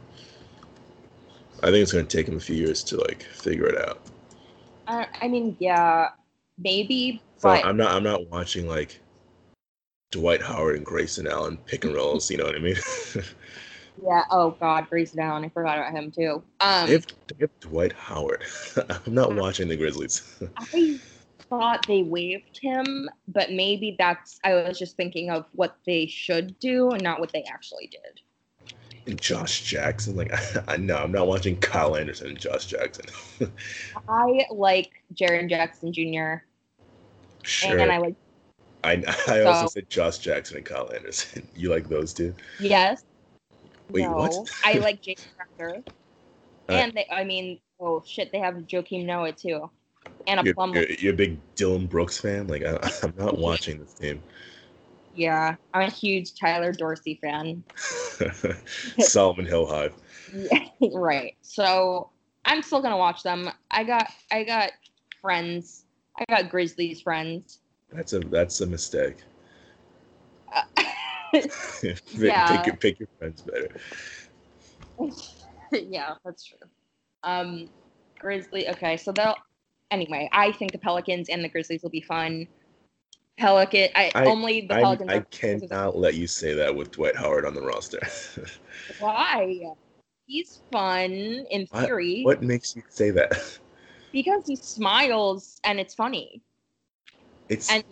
I 1.62 1.66
think 1.66 1.82
it's 1.82 1.92
going 1.92 2.06
to 2.06 2.16
take 2.16 2.28
him 2.28 2.36
a 2.36 2.40
few 2.40 2.56
years 2.56 2.82
to 2.84 2.96
like 2.98 3.22
figure 3.22 3.66
it 3.66 3.78
out. 3.88 4.00
I, 4.86 5.06
I 5.22 5.28
mean, 5.28 5.56
yeah, 5.58 6.08
maybe, 6.56 7.22
So 7.36 7.48
but 7.48 7.64
I'm 7.64 7.76
not. 7.76 7.92
I'm 7.92 8.02
not 8.02 8.28
watching 8.30 8.66
like 8.66 9.00
Dwight 10.10 10.42
Howard 10.42 10.76
and 10.76 10.86
Grayson 10.86 11.26
Allen 11.26 11.58
pick 11.66 11.84
and 11.84 11.94
rolls. 11.94 12.30
You 12.30 12.38
know 12.38 12.44
what 12.44 12.54
I 12.54 12.60
mean? 12.60 12.76
yeah. 14.02 14.24
Oh 14.30 14.52
God, 14.52 14.88
Grayson 14.88 15.20
Allen. 15.20 15.44
I 15.44 15.48
forgot 15.50 15.78
about 15.78 15.92
him 15.92 16.10
too. 16.10 16.42
Um, 16.60 16.86
they 16.86 16.92
have 16.92 17.06
Dwight 17.60 17.92
Howard. 17.92 18.44
I'm 19.06 19.14
not 19.14 19.34
watching 19.34 19.68
the 19.68 19.76
Grizzlies. 19.76 20.40
I 20.56 20.98
thought 21.50 21.86
they 21.86 22.02
waived 22.02 22.58
him, 22.60 23.08
but 23.28 23.50
maybe 23.52 23.96
that's. 23.98 24.38
I 24.44 24.54
was 24.54 24.78
just 24.78 24.96
thinking 24.96 25.30
of 25.30 25.46
what 25.52 25.76
they 25.86 26.06
should 26.06 26.58
do 26.58 26.90
and 26.90 27.02
not 27.02 27.20
what 27.20 27.32
they 27.32 27.42
actually 27.44 27.88
did. 27.88 28.70
and 29.06 29.20
Josh 29.20 29.62
Jackson. 29.64 30.16
Like 30.16 30.32
I, 30.32 30.62
I 30.74 30.76
know 30.76 30.96
I'm 30.96 31.12
not 31.12 31.26
watching 31.26 31.56
Kyle 31.58 31.96
Anderson 31.96 32.28
and 32.28 32.38
Josh 32.38 32.66
Jackson. 32.66 33.06
I 34.08 34.44
like 34.50 34.90
Jaren 35.14 35.48
Jackson 35.48 35.92
Jr. 35.92 36.44
sure. 37.42 37.78
and 37.78 37.90
I 37.92 37.98
like 37.98 38.14
I 38.84 39.02
I 39.28 39.42
also 39.42 39.66
So- 39.66 39.72
said 39.74 39.90
Josh 39.90 40.18
Jackson 40.18 40.56
and 40.58 40.66
Kyle 40.66 40.90
Anderson. 40.94 41.46
You 41.56 41.70
like 41.70 41.88
those 41.88 42.12
two? 42.12 42.34
yes. 42.60 43.04
Wait, 43.90 44.02
no, 44.02 44.12
what? 44.12 44.34
I 44.64 44.74
like 44.74 45.00
Jason 45.00 45.30
Uh, 45.58 45.72
and 46.68 46.92
they. 46.92 47.06
I 47.10 47.24
mean, 47.24 47.58
oh 47.80 48.02
shit, 48.06 48.30
they 48.32 48.38
have 48.38 48.54
Joakim 48.56 49.06
Noah 49.06 49.32
too, 49.32 49.70
and 50.26 50.40
a 50.40 50.44
You're, 50.44 50.54
you're, 50.74 50.90
you're 50.90 51.14
a 51.14 51.16
big 51.16 51.38
Dillon 51.54 51.86
Brooks 51.86 52.18
fan. 52.18 52.46
Like 52.46 52.64
I, 52.64 52.78
I'm 53.02 53.14
not 53.16 53.38
watching 53.38 53.78
this 53.78 53.94
team. 53.94 54.22
Yeah, 55.14 55.56
I'm 55.74 55.88
a 55.88 55.90
huge 55.90 56.34
Tyler 56.38 56.72
Dorsey 56.72 57.18
fan. 57.20 57.64
Solomon 59.00 59.46
Hill 59.46 59.66
Hive. 59.66 59.94
Yeah, 60.32 60.68
right. 60.94 61.36
So 61.42 62.10
I'm 62.44 62.62
still 62.62 62.80
gonna 62.80 62.96
watch 62.96 63.22
them. 63.22 63.50
I 63.70 63.84
got 63.84 64.08
I 64.30 64.44
got 64.44 64.70
friends. 65.20 65.84
I 66.18 66.24
got 66.28 66.50
Grizzlies 66.50 67.00
friends. 67.00 67.60
That's 67.92 68.12
a 68.12 68.20
that's 68.20 68.60
a 68.60 68.66
mistake. 68.66 69.16
Uh, 70.54 70.62
pick, 71.32 71.52
Yeah. 72.12 72.62
pick, 72.62 72.80
pick 72.80 72.98
your 73.00 73.08
friends 73.18 73.42
better. 73.42 73.68
yeah, 75.72 76.14
that's 76.24 76.44
true. 76.44 76.58
Um, 77.22 77.68
Grizzly. 78.18 78.68
Okay, 78.68 78.96
so 78.96 79.12
they'll. 79.12 79.36
Anyway, 79.90 80.28
I 80.32 80.52
think 80.52 80.72
the 80.72 80.78
Pelicans 80.78 81.28
and 81.28 81.42
the 81.42 81.48
Grizzlies 81.48 81.82
will 81.82 81.90
be 81.90 82.00
fun. 82.02 82.46
Pelican. 83.38 83.88
I, 83.94 84.10
I- 84.14 84.26
only 84.26 84.62
the 84.66 84.74
I, 84.74 84.80
Pelicans. 84.80 85.10
I 85.10 85.16
are- 85.16 85.26
cannot 85.30 85.96
let 85.96 86.14
you 86.14 86.26
say 86.26 86.52
that 86.54 86.74
with 86.74 86.90
Dwight 86.90 87.16
Howard 87.16 87.44
on 87.46 87.54
the 87.54 87.62
roster. 87.62 88.00
Why? 89.00 89.62
He's 90.26 90.60
fun 90.70 91.10
in 91.12 91.66
What- 91.70 91.86
theory 91.86 92.22
what 92.22 92.42
makes 92.42 92.76
you 92.76 92.82
say 92.88 93.10
that? 93.10 93.58
because 94.12 94.46
he 94.46 94.56
smiles 94.56 95.60
and 95.64 95.78
it's 95.80 95.94
funny. 95.94 96.42
It's 97.48 97.70
And 97.70 97.82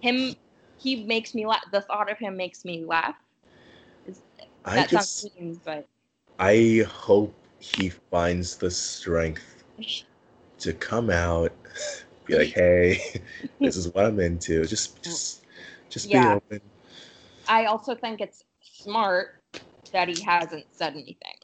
him, 0.00 0.34
he 0.78 1.04
makes 1.04 1.34
me 1.34 1.46
laugh. 1.46 1.64
The 1.70 1.82
thought 1.82 2.10
of 2.10 2.18
him 2.18 2.36
makes 2.36 2.64
me 2.64 2.84
laugh. 2.84 3.14
I 4.64 4.76
that 4.76 4.88
just 4.88 5.20
sounds 5.20 5.34
mean, 5.38 5.60
but 5.64 5.86
I 6.38 6.84
hope 6.88 7.34
he 7.58 7.90
finds 7.90 8.56
the 8.56 8.70
strength 8.70 9.64
to 10.60 10.72
come 10.72 11.10
out, 11.10 11.52
be 12.26 12.36
like, 12.38 12.52
"Hey, 12.52 13.00
this 13.60 13.76
is 13.80 13.92
what 13.92 14.06
I'm 14.06 14.20
into." 14.20 14.64
Just, 14.64 14.96
mm. 14.96 15.02
just, 15.04 15.46
just 15.88 16.06
Yeah. 16.06 16.28
be 16.28 16.34
open. 16.34 16.60
I 17.48 17.66
also 17.66 17.94
think 17.94 18.20
it's 18.20 18.44
smart 18.62 19.42
that 19.92 20.08
he 20.08 20.22
hasn't 20.22 20.66
said 20.72 20.94
anything. 20.94 21.36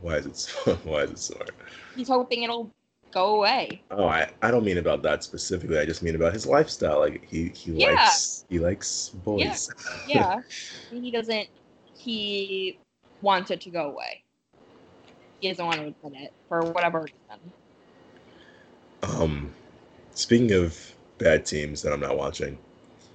Why 0.00 0.16
is 0.16 0.26
it? 0.26 0.36
So, 0.36 0.74
why 0.84 1.02
is 1.02 1.10
it 1.10 1.18
smart? 1.18 1.50
He's 1.94 2.08
hoping 2.08 2.42
it'll 2.42 2.72
go 3.10 3.36
away. 3.36 3.82
Oh, 3.90 4.06
I, 4.06 4.30
I 4.42 4.50
don't 4.50 4.64
mean 4.64 4.78
about 4.78 5.02
that 5.02 5.24
specifically. 5.24 5.78
I 5.78 5.84
just 5.84 6.02
mean 6.02 6.14
about 6.14 6.32
his 6.32 6.46
lifestyle. 6.46 7.00
Like 7.00 7.26
he, 7.28 7.48
he 7.48 7.72
Yeah. 7.72 7.90
likes, 7.92 8.44
he 8.48 8.58
likes 8.58 9.10
boys. 9.10 9.70
Yeah, 10.06 10.40
he 10.90 11.10
doesn't. 11.10 11.48
He 11.96 12.78
wants 13.20 13.50
it 13.50 13.60
to 13.62 13.70
go 13.70 13.90
away. 13.90 14.22
He 15.40 15.48
doesn't 15.48 15.64
want 15.64 15.78
to 15.80 15.86
admit 16.06 16.22
it 16.22 16.34
for 16.48 16.62
whatever 16.72 17.00
reason. 17.00 17.52
Um, 19.02 19.52
speaking 20.12 20.52
of 20.52 20.94
bad 21.18 21.44
teams 21.46 21.82
that 21.82 21.92
I'm 21.92 22.00
not 22.00 22.16
watching, 22.16 22.58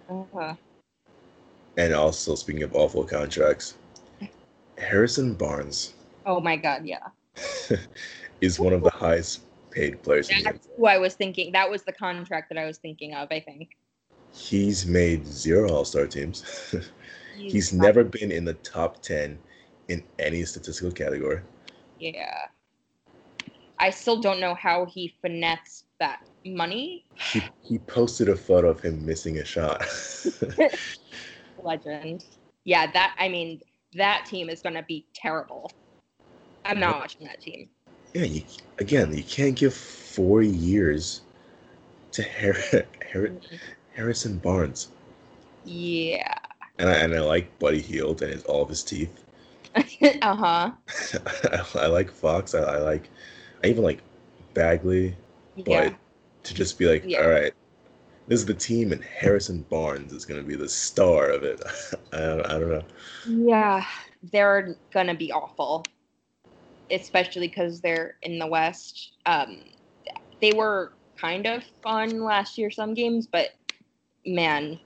Uh-huh. 0.10 0.56
and 1.78 1.94
also 1.94 2.36
speaking 2.36 2.64
of 2.64 2.76
awful 2.76 3.04
contracts, 3.04 3.76
Harrison 4.78 5.34
Barnes 5.34 5.94
Oh 6.26 6.40
my 6.40 6.56
god, 6.56 6.86
yeah. 6.86 7.08
is 8.42 8.60
one 8.60 8.74
of 8.74 8.84
the 8.84 8.90
highest 8.92 9.42
paid 9.72 10.02
players 10.04 10.30
That's 10.30 10.68
who 10.78 10.86
I 10.86 10.98
was 10.98 11.16
thinking. 11.16 11.52
That 11.52 11.70
was 11.70 11.84
the 11.84 11.92
contract 11.92 12.50
that 12.50 12.58
I 12.58 12.66
was 12.66 12.78
thinking 12.78 13.14
of. 13.14 13.28
I 13.32 13.40
think 13.40 13.70
He's 14.34 14.86
made 14.86 15.28
zero 15.28 15.70
All 15.72 15.86
Star 15.86 16.08
teams. 16.08 16.74
He's 17.38 17.74
never 17.74 18.04
been 18.04 18.32
in 18.32 18.46
the 18.46 18.54
top 18.56 19.02
10 19.02 19.38
in 19.90 20.04
any 20.18 20.44
statistical 20.46 20.92
category. 20.92 21.42
Yeah. 22.00 22.46
I 23.80 23.90
still 23.90 24.20
don't 24.22 24.40
know 24.40 24.56
how 24.56 24.86
he 24.86 25.14
finessed 25.22 25.86
that 26.00 26.20
money. 26.46 27.06
He, 27.16 27.42
he 27.64 27.80
posted 27.80 28.30
a 28.30 28.36
photo 28.36 28.70
of 28.70 28.82
him 28.82 29.06
missing 29.06 29.40
a 29.40 29.46
shot. 29.46 29.84
Legend. 31.64 32.26
Yeah, 32.66 32.92
that 32.92 33.16
I 33.20 33.30
mean, 33.30 33.62
that 33.96 34.26
team 34.26 34.50
is 34.50 34.62
gonna 34.62 34.84
be 34.88 35.06
terrible. 35.14 35.72
I'm 36.66 36.80
not 36.80 37.00
watching 37.00 37.28
that 37.28 37.42
team. 37.42 37.70
yeah, 38.14 38.24
you 38.24 38.44
again, 38.80 39.16
you 39.16 39.24
can't 39.24 39.56
give 39.56 39.74
four 39.74 40.42
years 40.42 41.22
to 42.14 42.24
Har- 42.24 42.86
Har- 43.12 43.32
Harrison 43.96 44.38
Barnes. 44.38 44.90
Yeah. 45.66 46.36
And 46.80 46.90
I 46.90 46.94
and 46.94 47.14
I 47.16 47.20
like 47.20 47.58
Buddy 47.60 47.82
Hield 47.82 48.22
and 48.22 48.32
his, 48.32 48.44
all 48.44 48.62
of 48.64 48.70
his 48.70 48.84
teeth. 48.84 49.24
uh 50.22 50.36
huh. 50.36 50.72
I, 51.52 51.66
I 51.76 51.88
like 51.88 52.12
Fox. 52.12 52.54
I, 52.56 52.60
I 52.60 52.78
like. 52.80 53.10
I 53.64 53.68
even 53.68 53.84
like 53.84 54.02
Bagley. 54.54 55.16
But 55.56 55.64
Yeah. 55.72 55.96
to 56.44 56.54
just 56.54 56.78
be 56.78 56.86
like, 56.88 57.04
Yeah. 57.06 57.22
all 57.22 57.30
right, 57.30 57.54
this 58.28 58.40
is 58.40 58.46
the 58.46 58.54
team, 58.54 58.92
and 58.92 59.04
Harrison 59.04 59.62
Barnes 59.70 60.12
is 60.14 60.26
going 60.26 60.42
to 60.42 60.48
be 60.48 60.56
the 60.56 60.68
star 60.70 61.30
of 61.30 61.44
it. 61.44 61.62
I, 62.14 62.18
don't, 62.20 62.46
I 62.46 62.60
don't 62.60 62.70
know. 62.70 62.84
Yeah. 63.26 63.86
They're 64.32 64.78
gonna 64.94 65.16
be 65.16 65.34
awful, 65.34 65.84
especially 66.90 67.48
because 67.50 67.82
they're 67.82 68.16
in 68.22 68.40
the 68.40 68.48
West. 68.48 69.14
Um, 69.26 69.66
they 70.42 70.54
were 70.54 70.94
kind 71.18 71.46
of 71.46 71.64
fun 71.82 72.24
last 72.24 72.58
year, 72.58 72.72
some 72.72 72.94
games, 72.94 73.28
but 73.28 73.50
man, 74.26 74.80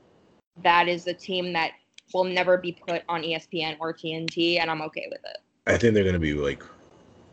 that 0.64 0.88
is 0.88 1.06
a 1.06 1.14
team 1.14 1.54
that 1.54 1.74
will 2.14 2.24
never 2.24 2.58
be 2.58 2.72
put 2.72 3.04
on 3.08 3.22
ESPN 3.22 3.78
or 3.80 3.94
TNT, 3.94 4.60
and 4.60 4.72
I'm 4.72 4.82
okay 4.82 5.06
with 5.10 5.22
it. 5.24 5.38
I 5.68 5.78
think 5.78 5.94
they're 5.94 6.04
going 6.04 6.14
to 6.14 6.20
be 6.20 6.34
like 6.34 6.64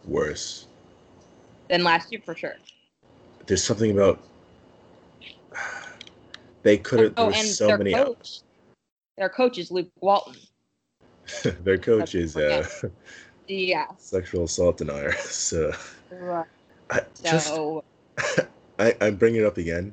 worse. 0.04 0.66
Than 1.68 1.82
last 1.84 2.10
year 2.12 2.20
for 2.24 2.34
sure. 2.34 2.54
There's 3.46 3.62
something 3.62 3.90
about 3.90 4.20
they 6.62 6.78
could 6.78 7.00
have. 7.00 7.12
Oh, 7.16 7.24
there 7.24 7.32
and 7.32 7.46
was 7.46 7.58
so 7.58 7.68
their 7.68 7.78
many. 7.78 7.92
coach, 7.94 8.40
their 9.16 9.28
coach 9.28 9.58
is 9.58 9.70
Luke 9.70 9.90
Walton. 10.00 10.34
their 11.62 11.78
coach 11.78 12.14
is 12.14 12.36
uh, 12.36 12.66
Yeah. 13.46 13.86
sexual 13.98 14.44
assault 14.44 14.78
denier. 14.78 15.12
So 15.20 15.72
Right. 16.10 16.46
I 16.90 17.00
just 17.22 17.54
So 17.56 17.82
I, 18.78 18.94
I'm 19.00 19.16
bringing 19.16 19.40
it 19.42 19.46
up 19.46 19.56
again 19.58 19.92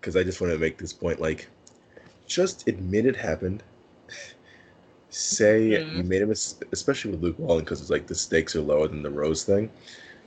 because 0.00 0.16
I 0.16 0.22
just 0.22 0.40
want 0.40 0.52
to 0.52 0.58
make 0.58 0.78
this 0.78 0.92
point. 0.92 1.20
Like, 1.20 1.48
just 2.26 2.66
admit 2.68 3.06
it 3.06 3.16
happened. 3.16 3.62
Say 5.10 5.84
Mhm. 5.84 5.96
you 5.96 6.04
made 6.04 6.22
a 6.22 6.26
mistake, 6.26 6.68
especially 6.72 7.12
with 7.12 7.22
Luke 7.22 7.38
Walton, 7.38 7.64
because 7.64 7.80
it's 7.80 7.90
like 7.90 8.06
the 8.06 8.14
stakes 8.14 8.56
are 8.56 8.60
lower 8.62 8.88
than 8.88 9.02
the 9.02 9.10
Rose 9.10 9.44
thing. 9.44 9.70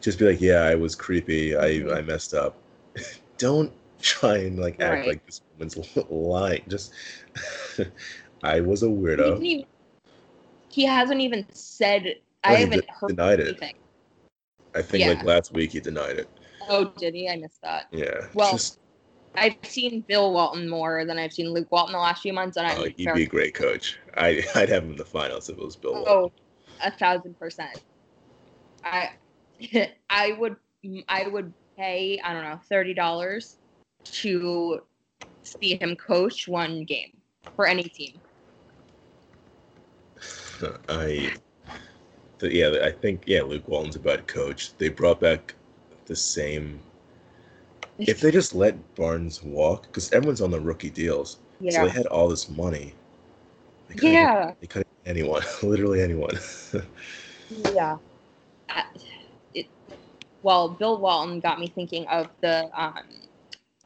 Just 0.06 0.20
be 0.20 0.26
like, 0.26 0.39
yeah, 0.39 0.62
I 0.62 0.76
was 0.76 0.93
creepy. 0.93 1.58
I 1.58 1.80
mm-hmm. 1.80 1.89
I 1.89 2.01
messed 2.03 2.36
up. 2.36 2.56
Don't 3.39 3.74
try 3.99 4.38
and 4.38 4.60
like 4.60 4.80
act 4.80 4.99
Right. 4.99 5.08
like 5.08 5.26
this 5.26 5.41
woman's 5.58 5.97
lying. 6.12 6.62
Just 6.68 6.93
I 8.43 8.62
was 8.62 8.84
a 8.84 8.86
he, 8.86 8.93
weirdo. 8.93 9.18
didn't 9.18 9.45
even, 9.45 9.66
he 10.70 10.86
hasn't 10.86 11.22
even 11.22 11.43
said. 11.51 12.03
No, 12.03 12.12
I 12.43 12.56
he 12.58 12.62
haven't 12.62 12.88
heard 12.88 13.08
denied 13.08 13.39
it. 13.39 13.47
anything. 13.47 13.76
I 14.76 14.84
think 14.84 15.08
like 15.08 15.26
last 15.26 15.53
week 15.53 15.72
he 15.72 15.80
denied 15.80 16.20
it. 16.20 16.30
Oh, 16.70 16.93
did 16.97 17.16
he? 17.16 17.28
I 17.28 17.38
missed 17.38 17.64
that. 17.64 17.88
Yeah. 17.91 18.28
Well, 18.36 18.51
just, 18.51 18.78
I've 19.34 19.56
seen 19.64 20.01
Bill 20.01 20.32
Walton 20.32 20.70
more 20.70 21.03
than 21.03 21.18
I've 21.18 21.34
seen 21.34 21.49
Luke 21.49 21.72
Walton 21.72 21.93
the 21.93 21.99
last 21.99 22.22
few 22.22 22.32
months, 22.32 22.58
and 22.58 22.68
I'm 22.68 22.80
oh, 22.80 22.84
he'd 22.95 23.12
be 23.16 23.24
a 23.24 23.28
great 23.28 23.56
coach. 23.56 23.97
I 24.16 24.43
I'd 24.53 24.70
have 24.70 24.84
him 24.84 24.91
in 24.91 24.97
the 24.97 25.06
finals 25.06 25.49
if 25.49 25.58
it 25.58 25.66
was 25.66 25.76
Bill. 25.76 25.93
Oh, 25.95 26.22
Walton. 26.22 26.32
Oh, 26.84 26.88
a 26.88 26.91
thousand 26.91 27.39
percent. 27.39 27.82
I, 28.84 29.10
I 30.10 30.34
would, 30.34 30.56
I 31.08 31.28
would 31.28 31.53
pay. 31.78 32.20
I 32.24 32.34
don't 32.34 32.43
know, 32.43 32.60
thirty 32.70 32.93
dollars 32.93 33.58
to 34.03 34.82
see 35.43 35.78
him 35.82 35.95
coach 35.95 36.47
one 36.47 36.84
game 36.84 37.12
for 37.56 37.66
any 37.66 37.84
team. 37.84 38.20
I, 40.89 41.34
the, 42.39 42.53
yeah, 42.53 42.78
I 42.84 42.91
think 42.91 43.24
yeah, 43.26 43.41
Luke 43.41 43.68
Walton's 43.68 43.95
a 43.95 43.99
bad 43.99 44.28
coach. 44.28 44.76
They 44.78 44.89
brought 44.89 45.20
back 45.20 45.53
the 46.06 46.16
same. 46.16 46.80
If 47.97 48.20
they 48.20 48.32
just 48.32 48.53
let 48.53 48.95
Barnes 48.95 49.41
walk, 49.41 49.84
because 49.84 50.12
everyone's 50.12 50.41
on 50.41 50.51
the 50.51 50.60
rookie 50.60 50.89
deals, 50.89 51.38
yeah. 51.60 51.72
so 51.72 51.86
they 51.86 51.91
had 51.91 52.08
all 52.08 52.28
this 52.28 52.49
money. 52.49 52.93
They 53.88 54.12
yeah, 54.12 54.53
they 54.60 54.68
could 54.68 54.86
anyone, 55.06 55.43
literally 55.64 56.01
anyone. 56.01 56.38
yeah. 57.74 57.97
It, 58.70 58.86
well, 60.45 60.69
Bill 60.69 60.99
Walton 60.99 61.39
got 61.39 61.59
me 61.59 61.65
thinking 61.65 62.05
of 62.05 62.29
the 62.39 62.69
um, 62.79 62.93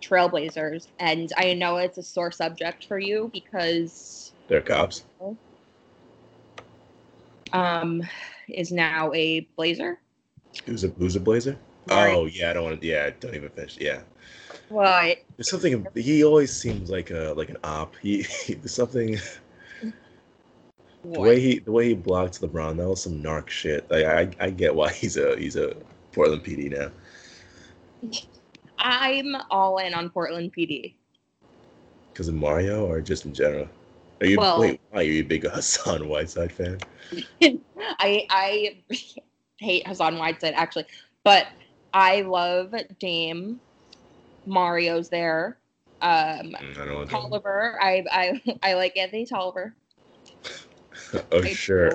Trailblazers, 0.02 0.88
and 1.00 1.32
I 1.38 1.54
know 1.54 1.78
it's 1.78 1.98
a 1.98 2.04
sore 2.04 2.34
subject 2.34 2.86
for 2.86 3.00
you 3.00 3.30
because 3.32 4.34
They're 4.50 4.60
cops. 4.60 5.06
um, 7.54 8.04
is 8.50 8.74
now 8.74 9.14
a 9.14 9.48
Blazer. 9.56 10.00
Who's 10.66 10.84
a 10.84 10.90
who's 10.90 11.16
a 11.16 11.22
Blazer? 11.22 11.58
Right. 11.88 12.14
Oh 12.14 12.26
yeah, 12.26 12.50
I 12.50 12.54
don't 12.54 12.66
want 12.66 12.82
to. 12.82 12.86
Yeah, 12.86 13.10
don't 13.22 13.36
even 13.36 13.50
finish. 13.52 13.78
Yeah, 13.80 14.02
What? 14.68 15.20
there's 15.38 15.50
something. 15.50 15.88
He 15.96 16.26
always 16.26 16.54
seems 16.54 16.90
like 16.90 17.10
a 17.10 17.34
like 17.38 17.48
an 17.48 17.58
op. 17.64 17.96
He, 18.02 18.24
he 18.24 18.56
there's 18.56 18.76
something. 18.76 19.18
The 21.04 21.22
way 21.22 21.40
he 21.40 21.60
the 21.60 21.72
way 21.72 21.88
he 21.88 21.94
blocked 21.96 22.42
LeBron, 22.42 22.76
that 22.76 22.90
was 22.90 23.02
some 23.02 23.24
narc 23.24 23.48
shit. 23.48 23.90
Like 23.90 24.04
I 24.04 24.30
I 24.42 24.50
get 24.50 24.76
why 24.76 24.92
he's 24.92 25.16
a 25.16 25.38
he's 25.38 25.56
a 25.56 25.74
Portland 26.12 26.44
PD 26.44 26.72
now. 26.72 26.92
I'm 28.78 29.36
all 29.50 29.78
in 29.80 29.94
on 29.94 30.10
Portland 30.10 30.54
PD. 30.58 30.96
Because 32.14 32.28
of 32.28 32.36
Mario 32.36 32.86
or 32.86 33.02
just 33.02 33.26
in 33.26 33.34
general? 33.34 33.68
Are 34.22 34.28
you 34.28 34.38
Well- 34.38 34.60
wait? 34.60 34.82
Why 34.92 35.00
are 35.02 35.04
you 35.04 35.22
a 35.22 35.26
big 35.26 35.44
Hassan 35.50 36.08
Whiteside 36.08 36.52
fan? 36.52 36.78
I 38.00 38.26
I 38.30 38.78
hate 39.60 39.88
Hassan 39.88 40.18
Whiteside 40.18 40.54
actually, 40.56 40.86
but 41.24 41.48
I 41.94 42.22
love 42.22 42.74
Dame. 43.00 43.60
Mario's 44.46 45.10
there. 45.10 45.58
Um, 46.02 46.56
Mm, 46.60 46.72
I 46.80 46.86
don't 46.86 46.88
know. 46.88 47.06
Tolliver. 47.06 47.78
I 47.82 48.04
I 48.12 48.42
I 48.64 48.74
like 48.74 48.98
Anthony 48.98 49.26
Tolliver. 49.26 49.76
oh 51.14 51.42
I 51.44 51.54
sure, 51.54 51.92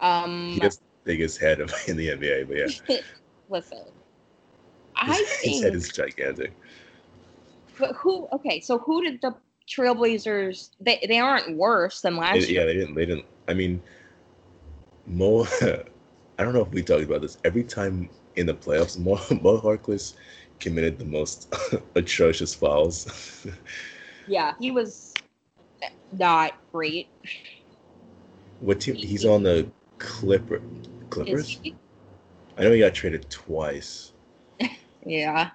Um, 0.00 0.52
he 0.54 0.60
has 0.60 0.80
biggest 1.10 1.40
head 1.40 1.60
of 1.60 1.72
in 1.88 1.96
the 1.96 2.08
NBA, 2.08 2.46
but 2.48 2.56
yeah, 2.56 2.96
listen. 3.48 3.78
I 4.96 5.14
his, 5.16 5.30
his 5.42 5.62
head 5.62 5.74
is 5.74 5.88
gigantic. 5.88 6.52
but 7.78 7.94
who 7.96 8.28
okay, 8.32 8.60
so 8.60 8.78
who 8.78 9.02
did 9.02 9.20
the 9.22 9.34
Trailblazers 9.68 10.70
they 10.80 11.04
they 11.08 11.18
aren't 11.18 11.56
worse 11.56 12.00
than 12.00 12.16
last 12.16 12.46
They- 12.46 12.52
year. 12.52 12.60
yeah, 12.60 12.66
they 12.66 12.74
didn't. 12.74 12.94
They 12.94 13.06
didn't. 13.06 13.26
I 13.48 13.54
mean, 13.54 13.82
Mo. 15.06 15.46
I 16.38 16.42
don't 16.44 16.54
know 16.54 16.62
if 16.62 16.70
we 16.72 16.82
talked 16.82 17.04
about 17.04 17.20
this. 17.22 17.36
Every 17.44 17.64
time 17.64 18.08
in 18.36 18.46
the 18.46 18.54
playoffs, 18.54 18.98
Mo, 18.98 19.18
Mo 19.42 19.60
Harkless 19.60 20.14
committed 20.60 20.98
the 20.98 21.04
most 21.04 21.52
atrocious 21.96 22.54
fouls. 22.54 23.46
Yeah, 24.26 24.54
he 24.60 24.70
was 24.70 25.12
not 26.18 26.52
great. 26.72 27.08
what 28.60 28.80
team? 28.80 28.94
He's 28.96 29.24
on 29.24 29.42
the 29.42 29.66
Clipper. 29.98 30.60
Clippers. 31.10 31.60
I 32.56 32.62
know 32.62 32.72
he 32.72 32.80
got 32.80 32.94
traded 32.94 33.28
twice. 33.30 34.12
Yeah, 35.06 35.50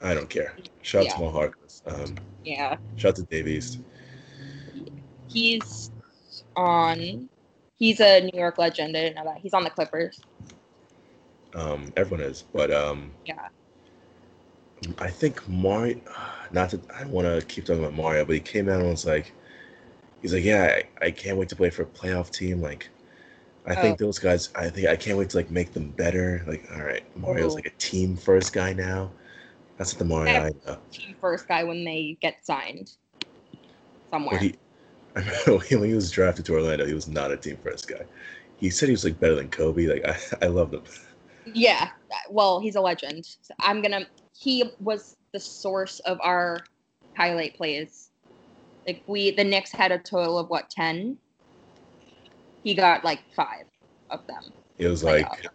I 0.00 0.14
don't 0.14 0.30
care. 0.30 0.56
Shout 0.80 1.02
out 1.02 1.06
Yeah. 1.08 1.14
to 1.14 1.20
Mo 1.20 1.30
Harkless. 1.30 1.82
Um, 1.86 2.14
yeah. 2.42 2.76
shout 2.96 3.10
out 3.10 3.16
to 3.16 3.22
Dave 3.24 3.46
East. 3.46 3.80
He's 5.28 5.90
on. 6.56 7.28
He's 7.78 8.00
a 8.00 8.20
New 8.22 8.38
York 8.38 8.56
legend. 8.56 8.96
I 8.96 9.00
didn't 9.02 9.16
know 9.16 9.24
that. 9.24 9.38
He's 9.38 9.52
on 9.52 9.64
the 9.64 9.70
Clippers. 9.70 10.20
Um, 11.54 11.92
everyone 11.96 12.24
is, 12.26 12.44
but 12.52 12.70
um, 12.70 13.10
Yeah. 13.26 13.48
I 14.98 15.10
think 15.10 15.46
Mario. 15.48 16.00
Not 16.50 16.70
that 16.70 16.80
I 16.90 17.04
want 17.04 17.26
to 17.26 17.44
keep 17.46 17.66
talking 17.66 17.82
about 17.84 17.94
Mario, 17.94 18.24
but 18.24 18.32
he 18.34 18.40
came 18.40 18.68
out 18.70 18.80
and 18.80 18.88
was 18.88 19.04
like, 19.06 19.32
he's 20.22 20.32
like, 20.32 20.44
yeah, 20.44 20.80
I, 21.00 21.06
I 21.06 21.10
can't 21.10 21.36
wait 21.36 21.48
to 21.50 21.56
play 21.56 21.68
for 21.70 21.82
a 21.82 21.86
playoff 21.86 22.30
team. 22.30 22.60
Like, 22.62 22.88
I 23.66 23.74
oh. 23.74 23.80
think 23.80 24.00
Oh. 24.00 24.06
those 24.06 24.18
guys. 24.18 24.50
I 24.54 24.68
think 24.68 24.88
I 24.88 24.96
can't 24.96 25.18
wait 25.18 25.30
to 25.30 25.36
like 25.36 25.50
make 25.50 25.72
them 25.72 25.90
better. 25.90 26.44
Like, 26.46 26.68
all 26.74 26.82
right, 26.82 27.04
Mario's 27.16 27.52
Oh. 27.52 27.56
like 27.56 27.66
a 27.66 27.78
team 27.78 28.16
first 28.16 28.52
guy 28.52 28.72
now. 28.72 29.10
That's 29.78 29.92
not 29.94 29.98
the 29.98 30.04
Mario 30.04 30.32
I 30.32 30.50
know. 30.66 30.78
Team 30.90 31.16
first 31.20 31.48
guy 31.48 31.64
when 31.64 31.84
they 31.84 32.16
get 32.20 32.44
signed 32.44 32.92
somewhere. 34.10 34.38
He, 34.38 34.54
I 35.16 35.20
remember 35.20 35.64
when 35.76 35.88
he 35.88 35.94
was 35.94 36.10
drafted 36.10 36.44
to 36.46 36.54
Orlando, 36.54 36.86
he 36.86 36.94
was 36.94 37.08
not 37.08 37.30
a 37.30 37.36
team 37.36 37.58
first 37.62 37.88
guy. 37.88 38.02
He 38.56 38.70
said 38.70 38.88
he 38.88 38.92
was 38.92 39.04
like 39.04 39.18
better 39.18 39.34
than 39.34 39.48
Kobe. 39.48 39.86
Like 39.86 40.06
I, 40.06 40.16
I 40.46 40.48
loved 40.48 40.74
him. 40.74 40.82
Yeah. 41.46 41.90
Well, 42.30 42.60
he's 42.60 42.76
a 42.76 42.80
legend. 42.80 43.26
So 43.42 43.54
I'm 43.60 43.82
gonna. 43.82 44.06
He 44.36 44.70
was 44.80 45.16
the 45.32 45.40
source 45.40 46.00
of 46.00 46.18
our 46.20 46.58
highlight 47.16 47.56
plays. 47.56 48.10
Like 48.86 49.02
we, 49.06 49.30
the 49.30 49.44
Knicks 49.44 49.70
had 49.70 49.92
a 49.92 49.98
total 49.98 50.38
of 50.38 50.48
what 50.50 50.70
ten. 50.70 51.18
He 52.62 52.74
got 52.74 53.04
like 53.04 53.20
five 53.34 53.66
of 54.10 54.26
them. 54.26 54.52
It 54.78 54.88
was 54.88 55.02
Like, 55.02 55.28
like 55.30 55.46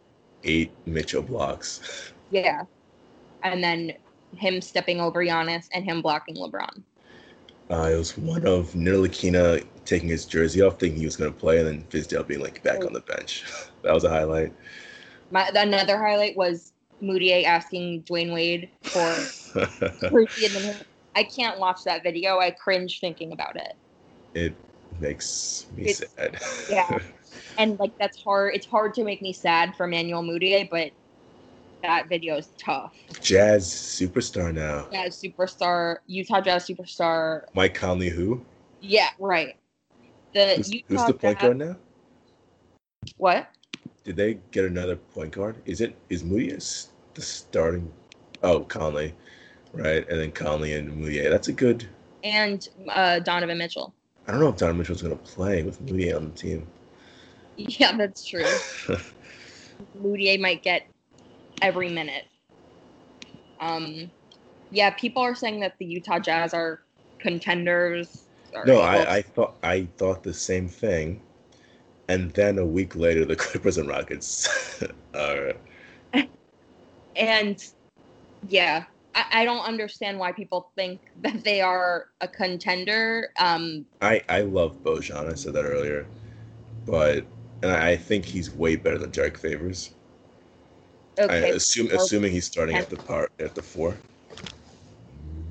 eight 0.43 0.71
Mitchell 0.85 1.21
blocks. 1.21 2.13
Yeah. 2.29 2.63
And 3.43 3.63
then 3.63 3.93
him 4.35 4.59
stepping 4.59 4.99
over 4.99 5.23
Giannis 5.23 5.69
and 5.73 5.85
him 5.85 6.01
blocking 6.01 6.35
LeBron. 6.35 6.83
Uh, 7.69 7.89
it 7.93 7.97
was 7.97 8.17
one 8.17 8.45
of 8.45 8.73
Ntilikina 8.73 9.65
taking 9.85 10.09
his 10.09 10.25
jersey 10.25 10.61
off, 10.61 10.77
thinking 10.77 10.99
he 10.99 11.05
was 11.05 11.15
going 11.15 11.31
to 11.31 11.39
play, 11.39 11.59
and 11.59 11.67
then 11.67 11.83
Fizdale 11.83 12.27
being 12.27 12.41
like 12.41 12.61
back 12.63 12.83
on 12.83 12.91
the 12.91 12.99
bench. 12.99 13.45
that 13.81 13.93
was 13.93 14.03
a 14.03 14.09
highlight. 14.09 14.51
My 15.31 15.49
another 15.55 15.97
highlight 15.97 16.35
was 16.35 16.73
Mudiay 17.01 17.45
asking 17.45 18.03
Dwyane 18.03 18.33
Wade 18.33 18.69
for 18.83 19.15
Ruthie 20.11 20.47
and 20.47 20.55
then 20.55 20.75
I 21.15 21.23
can't 21.23 21.59
watch 21.59 21.83
that 21.85 22.03
video. 22.03 22.39
I 22.39 22.51
cringe 22.51 22.99
thinking 22.99 23.31
about 23.33 23.55
it. 23.55 23.73
it 24.33 24.55
makes 24.99 25.67
me 25.75 25.85
It's- 25.85 26.03
sad. 26.15 26.39
yeah. 26.69 26.99
And 27.57 27.79
like 27.79 27.97
that's 27.97 28.21
hard. 28.21 28.55
It's 28.55 28.65
hard 28.65 28.93
to 28.95 29.03
make 29.03 29.21
me 29.21 29.33
sad 29.33 29.75
for 29.75 29.87
Manuel 29.87 30.23
Mudiay, 30.23 30.69
but 30.69 30.91
that 31.83 32.09
video 32.09 32.35
is 32.37 32.49
tough. 32.57 32.93
Jazz 33.21 33.65
superstar 33.67 34.53
now. 34.53 34.87
Yeah, 34.91 35.07
superstar 35.07 35.97
Utah 36.07 36.41
Jazz 36.41 36.67
superstar. 36.67 37.43
Mike 37.53 37.73
Conley, 37.73 38.09
who? 38.09 38.43
Yeah, 38.81 39.09
right. 39.19 39.55
The 40.33 40.55
Who's, 40.55 40.71
Utah 40.71 40.85
who's 40.89 41.05
the 41.05 41.13
point 41.13 41.39
guard 41.39 41.57
now? 41.57 41.75
What? 43.17 43.47
Did 44.03 44.15
they 44.15 44.39
get 44.51 44.65
another 44.65 44.95
point 44.95 45.31
guard? 45.31 45.55
Is 45.65 45.81
it 45.81 45.95
is 46.09 46.23
Moody 46.23 46.49
is 46.49 46.89
the 47.13 47.21
starting? 47.21 47.91
Oh, 48.43 48.61
Conley, 48.61 49.15
right? 49.73 50.07
And 50.09 50.19
then 50.19 50.31
Conley 50.31 50.73
and 50.73 50.91
Mudiay. 50.91 51.29
That's 51.29 51.47
a 51.47 51.53
good. 51.53 51.87
And 52.23 52.67
uh, 52.89 53.19
Donovan 53.19 53.57
Mitchell. 53.57 53.93
I 54.27 54.31
don't 54.31 54.41
know 54.41 54.49
if 54.49 54.57
Donovan 54.57 54.79
Mitchell's 54.79 55.01
going 55.01 55.17
to 55.17 55.23
play 55.23 55.63
with 55.63 55.81
Mudiay 55.85 56.15
on 56.15 56.25
the 56.25 56.37
team. 56.37 56.67
Yeah, 57.59 57.97
that's 57.97 58.23
true. 58.23 58.45
Mudiay 59.99 60.39
might 60.39 60.61
get 60.61 60.83
every 61.59 61.89
minute. 61.89 62.25
Um, 63.59 64.11
yeah, 64.69 64.91
people 64.91 65.23
are 65.23 65.33
saying 65.33 65.61
that 65.61 65.73
the 65.79 65.85
Utah 65.85 66.19
Jazz 66.19 66.53
are 66.53 66.81
contenders. 67.17 68.27
or 68.53 68.63
no, 68.65 68.81
I, 68.81 69.15
I 69.15 69.21
thought 69.23 69.55
I 69.63 69.87
thought 69.97 70.21
the 70.21 70.35
same 70.35 70.67
thing, 70.67 71.19
and 72.09 72.31
then 72.33 72.59
a 72.59 72.65
week 72.65 72.95
later, 72.95 73.25
the 73.25 73.35
Clippers 73.43 73.79
and 73.79 73.89
Rockets. 73.89 74.83
are 75.15 75.53
and 77.15 77.63
yeah, 78.47 78.85
I, 79.17 79.41
I 79.41 79.45
don't 79.45 79.65
understand 79.65 80.19
why 80.19 80.31
people 80.31 80.71
think 80.75 81.01
that 81.21 81.43
they 81.43 81.59
are 81.59 82.07
a 82.21 82.27
contender. 82.27 83.29
Um, 83.39 83.85
I 84.01 84.21
I 84.29 84.41
love 84.41 84.83
Bojan. 84.83 85.29
I 85.29 85.33
said 85.33 85.53
that 85.53 85.65
earlier, 85.65 86.05
but 86.85 87.25
and 87.63 87.71
I, 87.71 87.91
I 87.91 87.97
think 87.97 88.25
he's 88.25 88.53
way 88.53 88.75
better 88.75 88.99
than 88.99 89.09
Derrick 89.09 89.37
Favors. 89.37 89.91
I 91.17 91.23
okay, 91.23 91.51
assume 91.51 91.87
well, 91.91 92.05
assuming 92.05 92.31
he's 92.31 92.45
starting 92.45 92.77
at 92.77 92.89
the 92.89 92.97
part 92.97 93.31
at 93.39 93.55
the 93.55 93.61
four. 93.63 93.97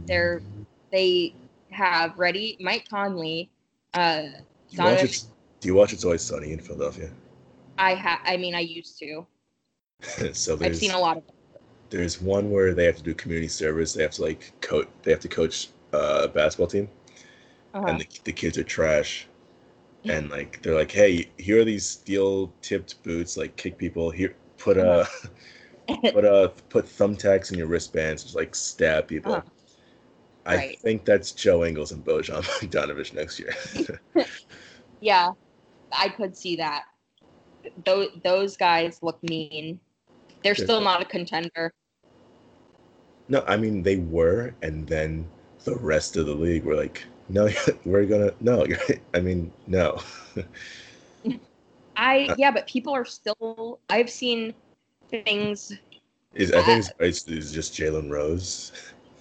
they're 0.07 0.41
they 0.93 1.35
have 1.71 2.17
ready 2.19 2.57
Mike 2.61 2.87
Conley. 2.89 3.51
Uh, 3.93 4.23
Do 4.71 4.77
you 4.77 4.83
watch 4.85 5.03
it? 5.03 5.25
Do 5.61 5.69
you 5.69 5.75
watch 5.75 5.93
It's 5.93 6.05
Always 6.05 6.23
Sunny 6.23 6.53
in 6.53 6.61
Philadelphia? 6.61 7.11
I 7.79 7.95
ha 7.95 8.21
I 8.25 8.37
mean 8.37 8.55
I 8.55 8.61
used 8.61 8.99
to. 9.01 9.27
so 10.33 10.59
I've 10.61 10.77
seen 10.77 10.93
a 10.93 11.01
lot 11.01 11.17
of. 11.17 11.23
There's 11.91 12.21
one 12.21 12.51
where 12.51 12.75
they 12.75 12.85
have 12.85 12.97
to 12.97 13.03
do 13.03 13.15
community 13.15 13.49
service. 13.49 13.93
They 13.95 14.03
have 14.03 14.13
to 14.13 14.23
like 14.23 14.53
coach. 14.61 14.89
They 15.03 15.11
have 15.13 15.21
to 15.21 15.29
coach 15.29 15.69
uh, 15.93 16.23
a 16.25 16.29
basketball 16.29 16.69
team, 16.69 16.89
Uh-huh. 17.75 17.87
and 17.89 18.01
the, 18.01 18.07
the 18.25 18.33
kids 18.33 18.59
are 18.59 18.65
trash. 18.65 19.29
And 20.09 20.31
like 20.31 20.63
they're 20.63 20.75
like, 20.75 20.93
hey, 20.93 21.31
here 21.37 21.61
are 21.61 21.65
these 21.65 21.87
steel 21.87 22.53
tipped 22.63 23.03
boots. 23.03 23.37
Like 23.37 23.57
kick 23.57 23.77
people. 23.79 24.11
Here, 24.11 24.37
put 24.59 24.79
uh, 24.79 25.05
put 26.13 26.25
a, 26.25 26.53
put 26.69 26.87
thumbtacks 26.87 27.53
in 27.53 27.59
your 27.59 27.67
wristbands. 27.67 28.23
Just 28.23 28.37
like 28.37 28.55
stab 28.55 29.09
people. 29.09 29.33
Uh-huh. 29.33 29.43
I 30.47 30.57
Right. 30.57 30.79
think 30.79 31.05
that's 31.05 31.33
Joe 31.33 31.65
Ingles 31.65 31.91
and 31.93 32.05
Bojan 32.05 32.43
Bogdanovich 32.61 33.15
next 33.15 33.39
year. 33.41 33.55
Yeah, 35.01 35.33
I 35.93 36.09
could 36.09 36.37
see 36.37 36.57
that. 36.57 36.85
Those 37.85 38.09
those 38.25 38.57
guys 38.57 38.99
look 39.03 39.23
mean. 39.23 39.81
They're 40.43 40.55
still 40.55 40.81
not 40.81 41.03
a 41.03 41.05
contender. 41.05 41.73
no, 43.29 43.45
I 43.47 43.57
mean 43.57 43.83
they 43.83 43.97
were, 43.97 44.55
and 44.63 44.87
then 44.87 45.27
the 45.65 45.77
rest 45.77 46.17
of 46.17 46.27
the 46.27 46.35
league 46.35 46.65
were 46.65 46.77
like, 46.77 47.05
no, 47.29 47.49
we're 47.85 48.07
gonna 48.07 48.33
no. 48.41 48.67
I 49.15 49.21
mean, 49.21 49.53
no. 49.67 50.01
I 51.97 52.29
Uh, 52.31 52.35
yeah, 52.39 52.51
but 52.51 52.67
people 52.67 52.95
are 52.95 53.05
still. 53.05 53.81
I've 53.89 54.11
seen 54.11 54.55
things. 55.11 55.73
Is 56.35 56.53
I 56.53 56.63
think 56.63 56.81
it's, 56.81 56.93
it's, 57.01 57.29
it's 57.29 57.53
just 57.53 57.73
Jalen 57.75 58.11
Rose. 58.11 58.73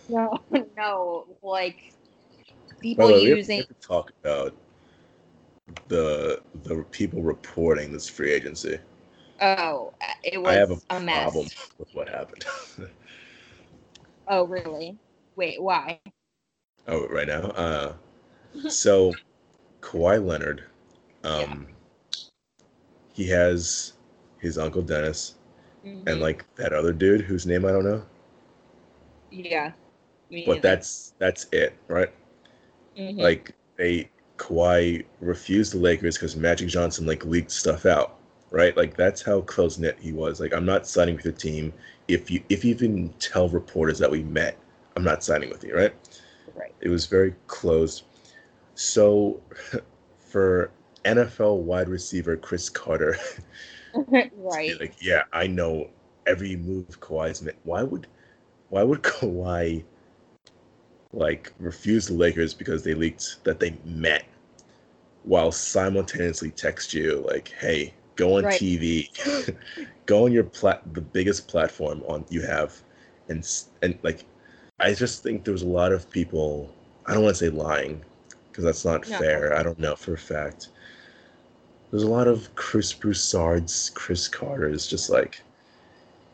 No, 0.10 0.38
no, 0.78 1.26
like 1.42 1.94
people 2.80 3.06
way, 3.06 3.14
we 3.14 3.22
we 3.22 3.38
using. 3.38 3.64
to 3.64 3.74
talk 3.82 4.12
about 4.24 4.54
the 5.88 6.42
the 6.64 6.84
people 6.92 7.22
reporting 7.22 7.92
this 7.92 8.08
free 8.10 8.32
agency. 8.32 8.78
Oh, 9.42 9.94
it 10.24 10.42
was 10.42 10.50
I 10.50 10.54
have 10.54 10.72
a, 10.72 10.78
a, 10.90 11.00
mess. 11.00 11.32
problem 11.32 11.48
with 11.80 11.94
what 11.94 12.10
happened. 12.10 12.46
Oh, 14.28 14.46
really? 14.46 14.98
Wait, 15.36 15.62
why? 15.62 16.00
oh, 16.88 17.08
right 17.08 17.28
now. 17.28 17.42
Uh, 17.52 17.94
so 18.68 19.14
Kawhi 19.82 20.24
Leonard, 20.26 20.64
um, 21.24 21.68
he 23.14 23.30
has 23.30 23.94
his 24.40 24.58
uncle 24.58 24.82
Dennis 24.82 25.36
and 26.08 26.20
Mhm. 26.20 26.22
like 26.22 26.46
that 26.56 26.74
other 26.74 26.94
dude 26.94 27.22
whose 27.22 27.46
name 27.46 27.66
I 27.66 27.72
don't 27.72 27.86
know, 27.86 28.04
yeah. 29.32 29.74
but 30.46 30.62
neither. 30.62 30.62
that's 30.62 31.14
that's 31.20 31.48
it, 31.52 31.76
right? 31.88 32.12
Mhm. 32.98 33.20
Like 33.20 33.56
they 33.78 34.10
Kawhi 34.38 35.06
refused 35.22 35.74
the 35.74 35.78
Lakers 35.78 36.16
because 36.18 36.36
Magic 36.36 36.68
Johnson 36.70 37.06
like 37.06 37.26
leaked 37.26 37.52
stuff 37.52 37.86
out, 37.86 38.18
right? 38.56 38.76
Like 38.78 38.96
that's 38.96 39.22
how 39.22 39.42
close 39.42 39.78
knit 39.78 39.98
he 40.00 40.14
was. 40.14 40.40
Like 40.40 40.54
I'm 40.54 40.66
not 40.66 40.88
signing 40.88 41.18
with 41.18 41.26
your 41.26 41.34
team 41.34 41.74
if 42.08 42.32
you 42.32 42.42
if 42.48 42.64
you 42.64 42.74
even 42.74 43.10
tell 43.20 43.50
reporters 43.50 44.00
that 44.00 44.10
we 44.10 44.24
met, 44.24 44.58
I'm 44.96 45.04
not 45.04 45.24
signing 45.24 45.50
with 45.50 45.64
you, 45.64 45.76
right? 45.76 45.94
Right. 46.56 46.74
It 46.80 46.88
was 46.88 47.06
very 47.06 47.36
closed. 47.48 48.04
So 48.76 49.42
for 50.20 50.72
NFL 51.04 51.58
wide 51.58 51.90
receiver 51.90 52.38
Cris 52.38 52.70
Carter, 52.70 53.18
right. 53.94 54.80
like, 54.80 54.96
yeah, 55.02 55.24
I 55.34 55.48
know 55.48 55.90
every 56.26 56.56
move 56.56 57.00
Kawhi's 57.02 57.42
made. 57.42 57.56
Why 57.64 57.84
would 57.84 58.08
why 58.70 58.84
would 58.84 59.02
Kawhi 59.02 59.84
like 61.12 61.52
refuse 61.60 62.08
the 62.08 62.14
Lakers 62.14 62.54
because 62.54 62.84
they 62.84 62.94
leaked 62.94 63.44
that 63.44 63.60
they 63.60 63.76
met 63.84 64.24
while 65.24 65.52
simultaneously 65.52 66.52
text 66.52 66.94
you 66.94 67.26
like, 67.28 67.50
hey, 67.60 67.94
go 68.16 68.38
on 68.38 68.44
Right. 68.44 68.60
TV, 68.60 69.10
go 70.06 70.26
on 70.26 70.32
your 70.32 70.44
plat 70.44 70.82
the 70.94 71.02
biggest 71.02 71.48
platform 71.48 72.04
on 72.08 72.26
you 72.30 72.42
have 72.42 72.82
and 73.30 73.48
and 73.82 73.98
like 74.04 74.26
I 74.80 74.94
just 74.94 75.24
think 75.24 75.44
there 75.44 75.54
was 75.54 75.64
a 75.64 75.68
lot 75.68 75.92
of 75.92 76.10
people 76.10 76.74
I 77.06 77.14
don't 77.14 77.24
want 77.24 77.36
to 77.36 77.46
say 77.46 77.50
lying 77.50 78.04
because 78.52 78.64
that's 78.64 78.86
not 78.86 79.08
No. 79.08 79.18
fair. 79.18 79.56
I 79.56 79.64
don't 79.64 79.80
know 79.80 79.96
for 79.96 80.14
a 80.14 80.18
fact. 80.18 80.70
There's 81.92 82.04
a 82.04 82.10
lot 82.10 82.28
of 82.28 82.54
Chris 82.56 82.94
Broussard's, 82.94 83.92
Cris 83.92 84.28
Carter's, 84.28 84.88
just 84.88 85.10
like, 85.10 85.42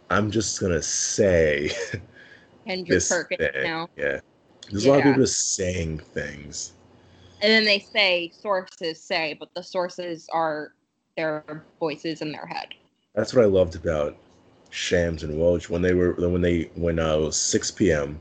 I'm 0.09 0.31
just 0.31 0.59
gonna 0.59 0.81
say 0.81 1.71
Kendrick 2.67 2.89
this 2.89 3.09
Perkins 3.09 3.49
thing. 3.53 3.63
now. 3.63 3.87
Yeah. 3.95 4.19
There's 4.69 4.85
a 4.85 4.89
lot 4.89 4.99
of 4.99 5.03
people 5.03 5.21
just 5.23 5.55
saying 5.55 5.99
things. 5.99 6.73
And 7.41 7.51
then 7.51 7.65
they 7.65 7.79
say 7.79 8.31
sources 8.39 9.01
say, 9.01 9.35
but 9.39 9.49
the 9.55 9.63
sources 9.63 10.27
are 10.31 10.73
their 11.15 11.65
voices 11.79 12.21
in 12.21 12.31
their 12.31 12.45
head. 12.45 12.69
That's 13.15 13.33
what 13.33 13.43
I 13.43 13.47
loved 13.47 13.75
about 13.75 14.15
Shams 14.69 15.23
and 15.23 15.33
Woj 15.35 15.69
when 15.69 15.81
they 15.81 15.93
were 15.93 16.13
when 16.13 16.41
they 16.41 16.69
when 16.75 16.99
uh, 16.99 17.15
it 17.15 17.21
was 17.21 17.39
6 17.39 17.71
p.m. 17.71 18.19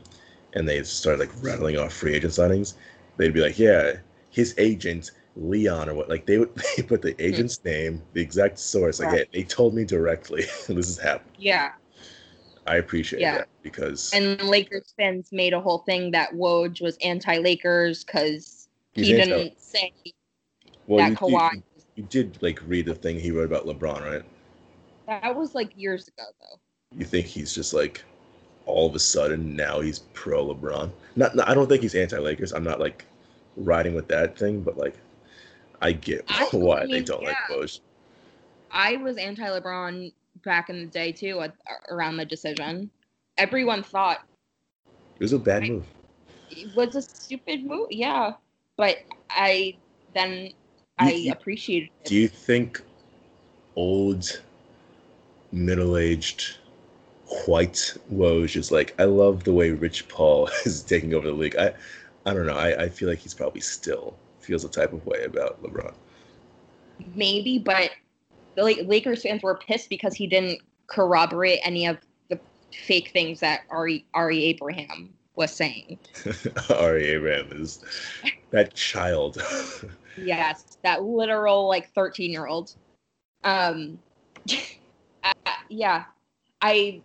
and 0.55 0.68
they 0.68 0.82
started 0.82 1.20
like 1.20 1.43
rattling 1.43 1.78
off 1.78 1.93
free 1.93 2.14
agent 2.14 2.32
signings. 2.32 2.74
They'd 3.16 3.34
be 3.34 3.41
like, 3.41 3.59
"Yeah, 3.59 3.95
his 4.30 4.55
agent 4.59 5.12
Leon 5.36 5.88
or 5.88 5.95
what?" 5.95 6.09
Like 6.09 6.26
they 6.26 6.38
would 6.38 6.55
they 6.76 6.82
put 6.82 7.03
the 7.03 7.14
agent's 7.24 7.62
name, 7.64 8.03
the 8.14 8.20
exact 8.20 8.59
source. 8.59 8.99
Like, 8.99 9.11
Hmm. 9.11 9.16
Yeah, 9.16 9.24
they 9.32 9.43
told 9.45 9.74
me 9.74 9.84
directly 9.84 10.43
this 10.68 10.88
is 10.88 10.99
happening. 10.99 11.34
Yeah. 11.38 11.72
I 12.66 12.76
appreciate 12.76 13.20
Yeah. 13.20 13.38
that 13.38 13.49
because 13.62 14.12
And 14.12 14.41
Lakers 14.43 14.95
fans 14.97 15.30
made 15.32 15.53
a 15.55 15.61
whole 15.61 15.78
thing 15.78 16.11
that 16.12 16.32
Woj 16.32 16.80
was 16.82 16.97
anti-Lakers 17.03 18.05
because 18.05 18.68
he 18.93 19.12
didn't 19.12 19.61
say 19.61 19.93
well, 20.86 20.99
that 20.99 21.11
you, 21.11 21.16
Kawhi. 21.16 21.62
You, 22.01 22.07
did 22.09 22.42
like 22.42 22.61
read 22.66 22.86
the 22.86 22.94
thing 22.94 23.20
he 23.20 23.30
wrote 23.30 23.44
about 23.44 23.66
LeBron, 23.66 24.01
right? 24.01 24.22
That 25.07 25.36
was 25.36 25.55
like 25.55 25.70
years 25.76 26.09
ago, 26.09 26.24
though. 26.40 26.59
You 26.98 27.05
think 27.05 27.26
he's 27.26 27.55
just 27.55 27.74
like 27.74 28.03
all 28.64 28.88
of 28.88 28.94
a 28.94 28.98
sudden 28.98 29.55
now 29.55 29.80
he's 29.80 29.98
pro 30.14 30.46
LeBron? 30.46 30.90
Not, 31.16 31.36
not 31.36 31.46
I 31.48 31.55
don't 31.55 31.68
think 31.68 31.82
he's 31.82 31.94
anti 31.94 32.18
Lakers. 32.18 32.53
I'm 32.53 32.64
not 32.64 32.80
like 32.80 33.05
riding 33.57 33.94
with 33.94 34.09
that 34.09 34.38
thing, 34.38 34.62
but 34.62 34.78
like 34.78 34.94
I 35.82 35.92
get 35.92 36.24
I 36.28 36.44
why 36.53 36.86
they 36.86 37.03
don't 37.03 37.22
like 37.22 37.36
yeah. 37.51 37.66
I 38.70 38.96
was 38.96 39.18
anti-LeBron 39.18 40.12
back 40.42 40.70
in 40.70 40.80
the 40.80 40.86
day 40.86 41.12
too, 41.12 41.40
at, 41.40 41.55
around 41.90 42.16
the 42.16 42.24
decision. 42.24 42.88
Everyone 43.36 43.82
thought 43.82 44.20
It 45.16 45.22
was 45.22 45.34
a 45.34 45.38
bad 45.38 45.64
I- 45.64 45.68
move. 45.68 45.86
it 46.51 46.74
was 46.74 46.94
a 46.94 47.03
stupid 47.03 47.64
move. 47.64 47.88
Yeah, 47.90 48.32
but 48.76 48.98
I 49.28 49.76
then 50.14 50.53
I 51.01 51.28
appreciated 51.30 51.90
it. 52.01 52.09
Do 52.09 52.14
you 52.14 52.28
think 52.28 52.82
old 53.76 54.42
middle-aged 55.53 56.57
white 57.46 57.96
Woj 58.12 58.57
is 58.57 58.72
like 58.72 58.94
I 58.98 59.05
love 59.05 59.44
the 59.44 59.53
way 59.53 59.70
Rich 59.70 60.09
Paul 60.09 60.48
is 60.64 60.82
taking 60.82 61.14
over 61.14 61.28
the 61.28 61.32
league. 61.32 61.57
I 61.57 61.74
I 62.26 62.34
don't 62.34 62.46
know. 62.46 62.57
I, 62.57 62.84
I 62.84 62.88
feel 62.88 63.09
like 63.09 63.18
he's 63.18 63.34
probably 63.34 63.61
still 63.61 64.16
feels 64.40 64.64
a 64.64 64.68
type 64.68 64.92
of 64.92 65.05
way 65.07 65.24
about 65.24 65.62
LeBron. 65.62 65.94
Maybe, 67.14 67.59
but 67.59 67.90
the 68.57 68.64
Lakers 68.64 69.22
fans 69.22 69.42
were 69.42 69.55
pissed 69.55 69.88
because 69.88 70.14
he 70.14 70.26
didn't 70.26 70.61
corroborate 70.86 71.61
any 71.64 71.86
of 71.86 71.98
the 72.28 72.38
fake 72.72 73.11
things 73.12 73.40
that 73.40 73.62
Ari 73.70 74.05
Ari 74.12 74.44
Abraham 74.44 75.14
was 75.41 75.51
saying. 75.53 75.99
Ari 76.78 77.07
Abraham 77.07 77.49
is 77.53 77.82
that 78.51 78.74
child. 78.74 79.43
yes, 80.22 80.76
that 80.84 81.03
literal 81.03 81.66
like 81.66 81.91
13 81.95 82.30
year 82.30 82.47
old. 82.47 82.74
Um, 83.43 83.99
uh, 85.24 85.32
yeah, 85.70 86.05
I 86.61 87.01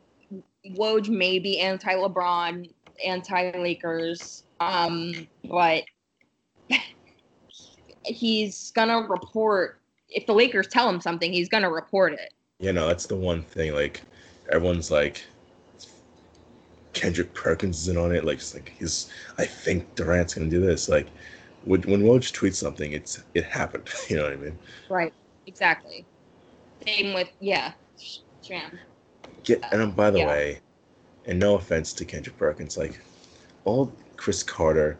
Woj 0.71 1.07
may 1.07 1.39
be 1.39 1.59
anti 1.61 1.93
LeBron, 1.93 2.69
anti 3.03 3.57
Lakers, 3.57 4.43
um, 4.59 5.27
but 5.45 5.83
he's 8.05 8.71
gonna 8.71 9.07
report 9.07 9.79
if 10.09 10.25
the 10.27 10.33
Lakers 10.33 10.67
tell 10.67 10.89
him 10.89 10.99
something, 10.99 11.31
he's 11.31 11.47
gonna 11.47 11.71
report 11.71 12.13
it. 12.13 12.33
You 12.59 12.73
know, 12.73 12.87
that's 12.87 13.05
the 13.05 13.15
one 13.15 13.43
thing. 13.43 13.73
Like 13.73 14.01
everyone's 14.51 14.91
like, 14.91 15.23
Kendrick 16.95 17.33
Perkins 17.33 17.81
isn't 17.81 17.97
on 17.97 18.11
it. 18.15 18.23
Like, 18.25 18.37
it's 18.37 18.53
like 18.55 18.71
he's. 18.79 19.09
I 19.37 19.45
think 19.45 19.93
Durant's 19.95 20.33
gonna 20.33 20.49
do 20.49 20.61
this. 20.61 20.89
Like, 20.89 21.07
when 21.65 21.81
when 21.81 22.01
Woj 22.03 22.31
tweets 22.33 22.55
something, 22.55 22.93
it's 22.93 23.21
it 23.35 23.43
happened. 23.43 23.87
You 24.09 24.15
know 24.17 24.23
what 24.23 24.33
I 24.33 24.37
mean? 24.37 24.57
Right. 24.89 25.13
Exactly. 25.45 26.05
Same 26.87 27.13
with 27.13 27.29
yeah, 27.39 27.73
Sham. 28.41 28.79
Get 29.43 29.63
and 29.71 29.81
um, 29.81 29.91
by 29.91 30.09
the 30.09 30.19
Yeah. 30.19 30.27
way, 30.27 30.59
and 31.25 31.37
no 31.39 31.55
offense 31.55 31.93
to 31.93 32.05
Kendrick 32.05 32.37
Perkins, 32.37 32.77
like 32.77 32.99
all 33.65 33.91
Cris 34.17 34.41
Carter, 34.41 34.97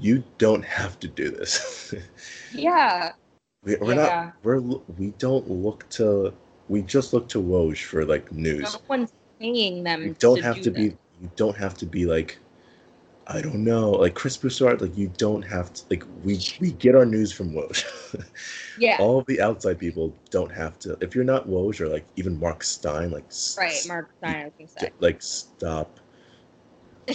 you 0.00 0.22
don't 0.38 0.64
have 0.64 0.98
to 1.00 1.08
do 1.08 1.30
this. 1.30 1.94
Yeah. 2.52 3.12
we, 3.64 3.76
we're 3.76 3.94
Yeah. 3.94 3.94
not. 3.94 4.34
We're 4.42 4.60
we 4.60 5.08
don't 5.18 5.48
look 5.50 5.88
to. 5.90 6.32
We 6.68 6.82
just 6.82 7.12
look 7.12 7.28
to 7.30 7.38
Woj 7.38 7.82
for 7.84 8.04
like 8.04 8.30
news. 8.32 8.62
No 8.62 8.80
one's 8.88 9.12
paying 9.40 9.82
them. 9.82 10.02
you 10.04 10.16
don't 10.18 10.36
to 10.38 10.42
have 10.44 10.56
do 10.56 10.62
to 10.62 10.70
be. 10.70 10.96
This. 11.20 11.24
You 11.24 11.30
don't 11.36 11.56
have 11.56 11.74
to 11.78 11.86
be 11.86 12.06
like. 12.06 12.38
I 13.26 13.40
don't 13.40 13.62
know, 13.62 13.90
like 13.92 14.14
Chris 14.16 14.36
Broussard. 14.36 14.80
Like 14.80 14.96
you 14.98 15.12
don't 15.16 15.42
have 15.42 15.72
to. 15.74 15.82
Like 15.88 16.02
we 16.24 16.40
we 16.60 16.72
get 16.72 16.96
our 16.96 17.06
news 17.06 17.30
from 17.30 17.52
Woj. 17.52 17.84
Yeah. 18.78 18.96
all 18.98 19.18
of 19.20 19.26
the 19.26 19.40
outside 19.40 19.78
people 19.78 20.12
don't 20.30 20.50
have 20.50 20.78
to. 20.80 20.96
If 21.00 21.14
you're 21.14 21.22
not 21.22 21.46
Woj 21.46 21.80
or 21.80 21.86
like 21.86 22.04
even 22.16 22.40
Mark 22.40 22.64
Stein, 22.64 23.10
like 23.12 23.26
s- 23.28 23.56
Right, 23.56 23.78
Mark 23.86 24.10
Stein, 24.18 24.34
I 24.36 24.44
was 24.46 24.52
gonna 24.58 24.68
say. 24.68 24.80
Get- 24.80 24.94
like 25.00 25.22
stop. 25.22 26.00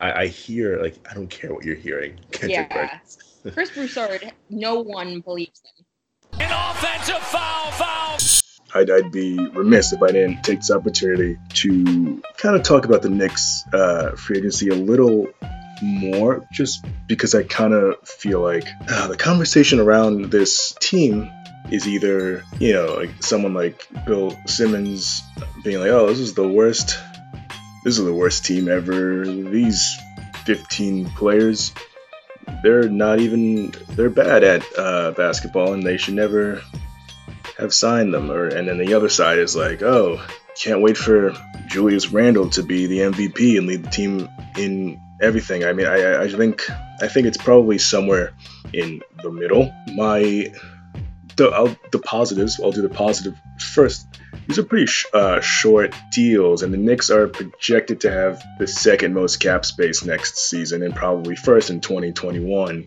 I, 0.00 0.12
I 0.22 0.26
hear 0.26 0.82
like 0.82 0.96
I 1.10 1.14
don't 1.14 1.30
care 1.30 1.54
what 1.54 1.64
you're 1.64 1.76
hearing. 1.76 2.18
Kendrick 2.32 2.50
Yeah. 2.70 2.88
Perkins. 2.88 3.18
Chris 3.54 3.70
Broussard, 3.70 4.30
no 4.50 4.80
one 4.80 5.20
believes 5.20 5.62
him. 5.78 5.86
An 6.40 6.50
offensive 6.52 7.22
foul, 7.22 7.70
foul. 7.72 8.18
I'd, 8.74 8.90
I'd 8.90 9.12
be 9.12 9.38
remiss 9.48 9.92
if 9.92 10.02
I 10.02 10.08
didn't 10.08 10.42
take 10.42 10.60
this 10.60 10.70
opportunity 10.70 11.38
to 11.54 12.22
kind 12.38 12.56
of 12.56 12.62
talk 12.62 12.84
about 12.84 13.02
the 13.02 13.10
Knicks 13.10 13.64
uh, 13.72 14.12
free 14.12 14.38
agency 14.38 14.68
a 14.68 14.74
little 14.74 15.28
more, 15.82 16.46
just 16.52 16.84
because 17.06 17.34
I 17.34 17.42
kind 17.42 17.74
of 17.74 17.96
feel 18.06 18.40
like 18.40 18.64
uh, 18.88 19.08
the 19.08 19.16
conversation 19.16 19.80
around 19.80 20.30
this 20.30 20.74
team 20.80 21.30
is 21.70 21.86
either, 21.86 22.44
you 22.58 22.72
know, 22.72 22.94
like 22.94 23.22
someone 23.22 23.54
like 23.54 23.86
Bill 24.06 24.36
Simmons 24.46 25.22
being 25.64 25.80
like, 25.80 25.90
oh, 25.90 26.06
this 26.06 26.18
is 26.18 26.34
the 26.34 26.48
worst, 26.48 26.98
this 27.84 27.98
is 27.98 28.04
the 28.04 28.14
worst 28.14 28.44
team 28.44 28.68
ever. 28.68 29.26
These 29.26 29.96
15 30.44 31.10
players, 31.10 31.72
they're 32.62 32.88
not 32.88 33.20
even, 33.20 33.72
they're 33.90 34.10
bad 34.10 34.44
at 34.44 34.78
uh, 34.78 35.12
basketball 35.12 35.72
and 35.72 35.82
they 35.82 35.96
should 35.96 36.14
never 36.14 36.62
have 37.62 37.74
signed 37.74 38.12
them. 38.12 38.30
Or 38.30 38.46
and 38.46 38.68
then 38.68 38.78
the 38.78 38.94
other 38.94 39.08
side 39.08 39.38
is 39.38 39.56
like, 39.56 39.82
oh, 39.82 40.20
can't 40.60 40.82
wait 40.82 40.96
for 40.96 41.32
Julius 41.68 42.08
Randle 42.08 42.50
to 42.50 42.62
be 42.62 42.86
the 42.86 42.98
MVP 42.98 43.56
and 43.58 43.66
lead 43.66 43.84
the 43.84 43.90
team 43.90 44.28
in 44.58 45.00
everything. 45.20 45.64
I 45.64 45.72
mean, 45.72 45.86
I, 45.86 46.22
I- 46.24 46.28
think 46.28 46.62
I 47.00 47.08
think 47.08 47.26
it's 47.26 47.38
probably 47.38 47.78
somewhere 47.78 48.32
in 48.72 49.02
the 49.22 49.30
middle. 49.30 49.72
My 49.94 50.52
the 51.36 51.48
I'll, 51.48 51.74
the 51.90 51.98
positives. 51.98 52.60
I'll 52.60 52.72
do 52.72 52.82
the 52.82 52.88
positive 52.90 53.34
first. 53.58 54.06
These 54.46 54.58
are 54.58 54.64
pretty 54.64 54.86
sh- 54.86 55.06
uh, 55.14 55.40
short 55.40 55.94
deals, 56.10 56.62
and 56.62 56.72
the 56.74 56.78
Knicks 56.78 57.10
are 57.10 57.28
projected 57.28 58.00
to 58.02 58.10
have 58.10 58.42
the 58.58 58.66
second 58.66 59.14
most 59.14 59.36
cap 59.38 59.64
space 59.64 60.04
next 60.04 60.36
season, 60.36 60.82
and 60.82 60.94
probably 60.94 61.36
first 61.36 61.70
in 61.70 61.80
2021 61.80 62.84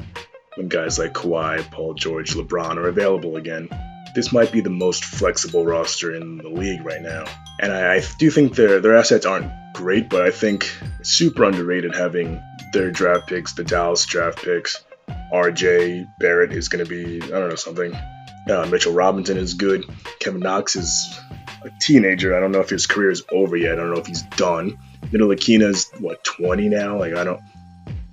when 0.56 0.68
guys 0.68 1.00
like 1.00 1.14
Kawhi, 1.14 1.70
Paul 1.72 1.94
George, 1.94 2.34
LeBron 2.34 2.78
are 2.78 2.88
available 2.88 3.36
again 3.38 3.70
this 4.16 4.32
might 4.32 4.52
be 4.52 4.62
the 4.62 4.70
most 4.70 5.04
flexible 5.04 5.66
roster 5.66 6.16
in 6.16 6.38
the 6.38 6.50
league 6.50 6.84
right 6.84 7.02
now. 7.02 7.26
And 7.60 7.72
I, 7.72 7.96
I 7.96 8.04
do 8.18 8.32
think 8.32 8.56
their 8.56 8.80
their 8.80 8.98
assets 8.98 9.26
aren't 9.26 9.52
great, 9.74 10.10
but 10.10 10.24
I 10.24 10.32
think 10.32 10.72
super 11.04 11.44
underrated 11.44 11.94
having 11.94 12.42
their 12.74 12.92
draft 12.92 13.28
picks, 13.28 13.54
the 13.54 13.64
Dallas 13.64 14.06
draft 14.06 14.42
picks. 14.42 14.84
RJ 15.32 16.08
Barrett 16.20 16.54
is 16.54 16.70
going 16.70 16.84
to 16.84 16.90
be, 16.90 17.22
I 17.22 17.28
don't 17.28 17.50
know, 17.50 17.56
something. 17.56 17.94
Uh, 17.94 18.68
Mitchell 18.70 18.94
Robinson 18.94 19.38
is 19.38 19.56
good. 19.56 19.86
Kevin 20.20 20.40
Knox 20.40 20.76
is 20.76 21.20
a 21.64 21.70
teenager. 21.80 22.36
I 22.36 22.40
don't 22.40 22.52
know 22.52 22.62
if 22.62 22.70
his 22.70 22.88
career 22.88 23.10
is 23.10 23.24
over 23.32 23.58
yet. 23.58 23.74
I 23.74 23.76
don't 23.76 23.94
know 23.94 24.00
if 24.00 24.08
he's 24.08 24.22
done. 24.22 24.78
Ntilikina 25.02 25.70
is 25.70 25.92
what 26.00 26.24
20 26.24 26.70
now. 26.70 27.00
Like 27.00 27.16
I 27.16 27.24
don't. 27.24 27.42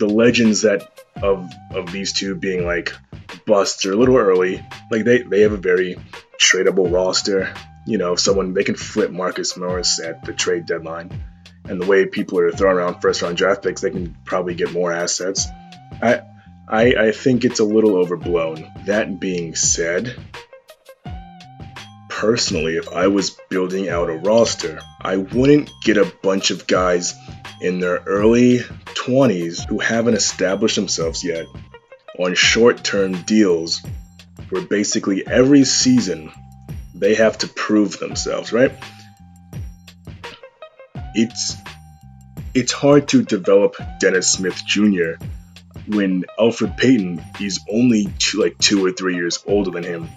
The 0.03 0.09
legends 0.09 0.63
that 0.63 0.83
of 1.23 1.49
of 1.71 1.93
these 1.93 2.13
two 2.13 2.35
being 2.35 2.67
like 2.67 2.93
busts 3.47 3.87
are 3.87 3.93
a 3.93 3.97
little 3.97 4.17
early. 4.17 4.61
Like 4.91 5.05
they 5.05 5.23
they 5.23 5.43
have 5.43 5.53
a 5.53 5.57
very 5.57 5.97
tradable 6.41 6.93
roster. 6.93 7.55
You 7.87 7.99
know, 7.99 8.15
if 8.15 8.19
someone 8.19 8.53
they 8.53 8.65
can 8.65 8.75
flip 8.75 9.13
Marcus 9.13 9.57
Morris 9.57 10.01
at 10.01 10.25
the 10.25 10.33
trade 10.33 10.67
deadline, 10.67 11.23
and 11.69 11.81
the 11.81 11.87
way 11.87 12.07
people 12.07 12.41
are 12.41 12.51
throwing 12.51 12.79
around 12.79 13.01
first 13.01 13.23
round 13.23 13.37
draft 13.37 13.63
picks, 13.63 13.81
they 13.81 13.91
can 13.91 14.17
probably 14.25 14.57
get 14.57 14.73
more 14.73 14.93
assets. 14.93 15.47
I 16.03 16.23
I, 16.67 16.95
I 16.99 17.13
think 17.13 17.45
it's 17.45 17.61
a 17.61 17.65
little 17.65 17.95
overblown. 17.95 18.69
That 18.87 19.21
being 19.21 19.55
said, 19.55 20.17
personally, 22.09 22.77
if 22.77 22.89
I 22.89 23.07
was 23.07 23.39
building 23.49 23.89
out 23.89 24.11
a 24.11 24.15
roster, 24.15 24.81
I 25.01 25.19
wouldn't 25.19 25.71
get 25.85 25.97
a 25.97 26.13
bunch 26.25 26.51
of 26.51 26.67
guys 26.67 27.15
in 27.63 27.79
their 27.79 28.03
early 28.07 28.59
20s 28.59 29.69
who 29.69 29.79
haven't 29.79 30.15
established 30.15 30.77
themselves 30.77 31.23
yet 31.23 31.47
on 32.19 32.35
short 32.35 32.83
term 32.83 33.23
deals 33.23 33.81
where 34.51 34.63
basically 34.63 35.27
every 35.27 35.65
season 35.65 36.33
they 36.95 37.15
have 37.15 37.39
to 37.39 37.49
prove 37.49 37.99
themselves, 37.99 38.53
right? 38.53 38.73
It's 41.15 41.57
it's 42.55 42.73
hard 42.73 43.09
to 43.09 43.23
develop 43.23 43.77
Dennis 43.99 44.31
Smith 44.31 44.61
Jr. 44.67 45.13
when 45.87 46.25
Elfrid 46.39 46.77
Payton 46.77 47.23
is 47.41 47.61
only 47.71 48.09
two, 48.19 48.43
like 48.43 48.59
two 48.59 48.85
or 48.85 48.93
three 48.93 49.15
years 49.15 49.43
older 49.47 49.71
than 49.71 49.85
him, 49.85 50.09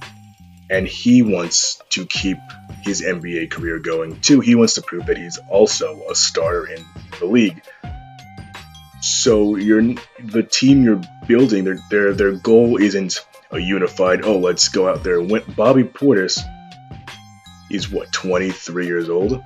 and 0.70 0.88
he 0.88 1.22
wants 1.22 1.82
to 1.90 2.06
keep 2.06 2.38
his 2.82 3.02
NBA 3.02 3.52
career 3.52 3.80
going 3.80 4.20
too. 4.22 4.40
He 4.40 4.56
wants 4.56 4.76
to 4.76 4.82
prove 4.82 5.06
that 5.08 5.18
he's 5.18 5.38
also 5.50 6.04
a 6.10 6.16
starter 6.16 6.68
in 6.68 6.84
the 7.20 7.26
league. 7.26 7.62
So 9.02 9.56
you're 9.56 9.96
the 10.20 10.44
team 10.44 10.84
you're 10.84 11.02
building. 11.28 11.64
Their 11.64 11.80
their 11.90 12.14
their 12.14 12.32
goal 12.32 12.78
isn't 12.82 13.26
a 13.52 13.60
unified. 13.60 14.24
Oh, 14.24 14.40
let's 14.40 14.70
go 14.70 14.90
out 14.90 15.04
there. 15.04 15.22
win. 15.22 15.44
Bobby 15.56 15.84
Portis 15.84 16.40
is 17.70 17.92
what 17.92 18.12
23 18.12 18.88
years 18.88 19.10
old. 19.10 19.44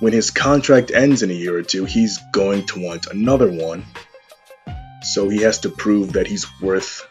When 0.00 0.12
his 0.12 0.30
contract 0.30 0.90
ends 0.90 1.22
in 1.22 1.30
a 1.30 1.34
year 1.34 1.56
or 1.56 1.62
two, 1.62 1.84
he's 1.84 2.18
going 2.32 2.66
to 2.66 2.80
want 2.80 3.06
another 3.06 3.50
one. 3.50 3.84
So 5.02 5.28
he 5.28 5.42
has 5.42 5.60
to 5.60 5.68
prove 5.68 6.14
that 6.14 6.26
he's 6.26 6.46
worth 6.60 7.06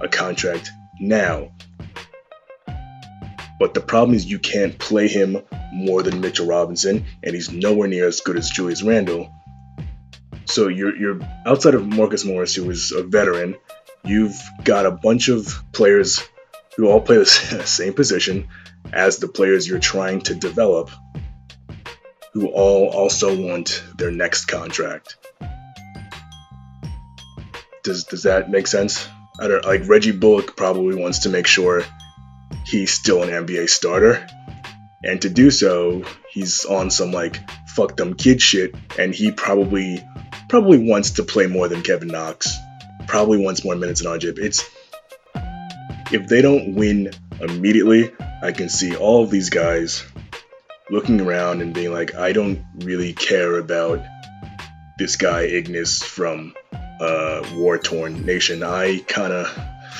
a 0.00 0.08
contract 0.08 0.72
now. 0.98 1.50
But 3.58 3.74
the 3.74 3.80
problem 3.80 4.16
is 4.16 4.26
you 4.26 4.38
can't 4.38 4.78
play 4.78 5.06
him 5.08 5.38
more 5.72 6.02
than 6.02 6.20
Mitchell 6.20 6.46
Robinson, 6.46 7.04
and 7.22 7.34
he's 7.34 7.52
nowhere 7.52 7.88
near 7.88 8.08
as 8.08 8.20
good 8.20 8.36
as 8.36 8.50
Julius 8.50 8.82
Randle. 8.82 9.30
So 10.46 10.68
you're 10.68 10.96
you're 10.96 11.20
outside 11.46 11.74
of 11.74 11.86
Marcus 11.86 12.24
Morris, 12.24 12.54
who 12.54 12.68
is 12.70 12.92
a 12.92 13.02
veteran. 13.02 13.56
You've 14.04 14.38
got 14.64 14.86
a 14.86 14.90
bunch 14.90 15.28
of 15.28 15.62
players 15.72 16.22
who 16.76 16.88
all 16.88 17.00
play 17.00 17.16
the 17.16 17.24
same 17.64 17.94
position 17.94 18.48
as 18.92 19.18
the 19.18 19.28
players 19.28 19.66
you're 19.66 19.78
trying 19.78 20.20
to 20.22 20.34
develop, 20.34 20.90
who 22.32 22.48
all 22.48 22.88
also 22.88 23.40
want 23.40 23.82
their 23.96 24.10
next 24.10 24.46
contract. 24.46 25.16
Does 27.82 28.04
does 28.04 28.24
that 28.24 28.50
make 28.50 28.66
sense? 28.66 29.08
I 29.38 29.48
don't 29.48 29.64
like 29.64 29.88
Reggie 29.88 30.12
Bullock 30.12 30.56
probably 30.56 30.96
wants 30.96 31.20
to 31.20 31.28
make 31.28 31.46
sure 31.46 31.84
he's 32.74 32.90
still 32.90 33.22
an 33.22 33.28
NBA 33.28 33.68
starter, 33.68 34.26
And 35.04 35.22
to 35.22 35.30
do 35.30 35.50
so, 35.50 36.04
he's 36.32 36.64
on 36.64 36.90
some 36.90 37.12
like 37.12 37.38
fuck 37.68 37.96
them 37.96 38.14
kid 38.14 38.42
shit, 38.42 38.74
and 38.98 39.14
he 39.14 39.30
probably 39.30 40.02
probably 40.48 40.78
wants 40.78 41.12
to 41.12 41.22
play 41.22 41.46
more 41.46 41.68
than 41.68 41.82
Kevin 41.82 42.08
Knox. 42.08 42.56
Probably 43.06 43.38
wants 43.38 43.64
more 43.64 43.76
minutes 43.76 44.02
than 44.02 44.12
Ajib. 44.12 44.38
It's 44.38 44.68
if 46.12 46.26
they 46.26 46.42
don't 46.42 46.74
win 46.74 47.10
immediately, 47.40 48.10
I 48.42 48.52
can 48.52 48.68
see 48.68 48.96
all 48.96 49.22
of 49.22 49.30
these 49.30 49.50
guys 49.50 50.04
looking 50.90 51.20
around 51.20 51.60
and 51.60 51.74
being 51.74 51.92
like, 51.92 52.14
I 52.14 52.32
don't 52.32 52.64
really 52.76 53.12
care 53.12 53.58
about 53.58 54.02
this 54.98 55.16
guy 55.16 55.46
Ignas 55.46 56.02
from 56.02 56.54
uh, 57.00 57.46
war 57.54 57.78
torn 57.78 58.24
nation. 58.24 58.62
I 58.62 59.00
kind 59.06 59.32
of 59.32 59.46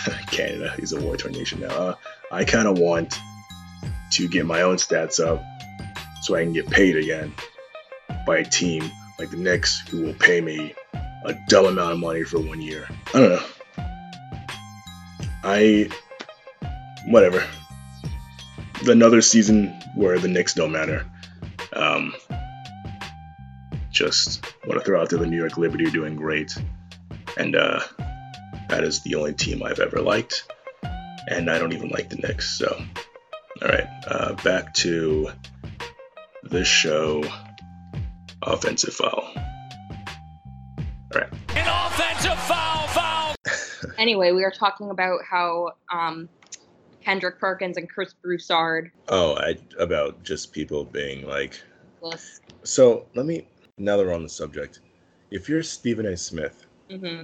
Canada. 0.31 0.75
He's 0.79 0.93
a 0.93 1.01
war 1.01 1.17
torn 1.17 1.35
nation 1.35 1.61
now. 1.61 1.69
Uh, 1.69 1.95
I 2.35 2.45
kind 2.45 2.67
of 2.67 2.79
want 2.79 3.17
to 4.15 4.29
get 4.29 4.45
my 4.45 4.63
own 4.63 4.75
stats 4.77 5.25
up 5.25 5.41
so 6.23 6.35
I 6.35 6.43
can 6.43 6.53
get 6.53 6.69
paid 6.69 6.97
again 6.97 7.33
by 8.27 8.39
a 8.39 8.45
team 8.45 8.91
like 9.21 9.31
the 9.31 9.37
Knicks 9.37 9.87
who 9.89 10.03
will 10.03 10.15
pay 10.15 10.41
me 10.41 10.75
a 11.25 11.35
dumb 11.47 11.67
amount 11.67 11.93
of 11.93 11.99
money 12.01 12.25
for 12.25 12.41
one 12.41 12.61
year. 12.61 12.89
I 13.15 13.21
don't 13.21 13.31
know. 13.31 13.45
I 15.45 15.89
whatever. 17.07 17.47
Another 18.85 19.23
season 19.23 19.69
where 19.95 20.19
the 20.19 20.27
Knicks 20.27 20.55
don't 20.55 20.73
matter. 20.73 21.07
Um, 21.73 22.17
just 23.93 24.45
want 24.67 24.81
to 24.81 24.85
throw 24.85 25.01
out 25.01 25.11
there 25.11 25.21
the 25.21 25.27
New 25.27 25.39
York 25.39 25.57
Liberty 25.57 25.87
are 25.87 25.91
doing 25.91 26.17
great, 26.17 26.53
and 27.37 27.55
uh, 27.55 27.81
that 28.69 28.83
is 28.83 29.03
the 29.03 29.15
only 29.15 29.35
team 29.35 29.63
I've 29.63 29.79
ever 29.79 30.01
liked, 30.01 30.51
and 31.29 31.51
I 31.51 31.59
don't 31.59 31.73
even 31.73 31.89
like 31.89 32.11
the 32.11 32.17
Knicks. 32.17 32.59
So, 32.59 32.81
all 33.63 33.69
right, 33.69 33.87
uh, 34.07 34.35
back 34.43 34.75
to 34.75 35.31
the 36.43 36.65
show. 36.65 37.25
Offensive 38.43 38.93
foul. 38.93 39.33
All 39.35 41.21
right. 41.21 41.33
An 41.51 41.67
offensive 41.87 42.39
foul, 42.45 42.87
foul. 42.89 43.35
Anyway, 43.99 44.33
we 44.33 44.43
were 44.43 44.51
talking 44.51 44.91
about 44.91 45.21
how 45.29 45.71
um, 45.93 46.29
Kendrick 47.03 47.39
Perkins 47.39 47.77
and 47.77 47.89
Chris 47.89 48.13
Broussard. 48.15 48.91
Oh, 49.09 49.37
I 49.37 49.57
about 49.79 50.23
just 50.25 50.53
people 50.53 50.85
being 50.85 51.27
like. 51.27 51.61
Was, 52.01 52.41
So 52.65 53.07
let 53.15 53.25
me. 53.27 53.47
Now 53.79 53.97
that 53.97 54.05
we're 54.07 54.15
on 54.15 54.23
the 54.23 54.29
subject, 54.29 54.81
if 55.31 55.49
you're 55.49 55.63
Stephen 55.63 56.07
A. 56.07 56.17
Smith, 56.17 56.67
hmm 56.91 57.23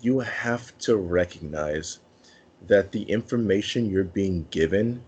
you 0.00 0.20
have 0.20 0.76
to 0.78 0.96
recognize 0.96 2.00
that 2.68 2.92
the 2.92 3.02
information 3.04 3.88
you're 3.90 4.04
being 4.04 4.46
given 4.50 5.02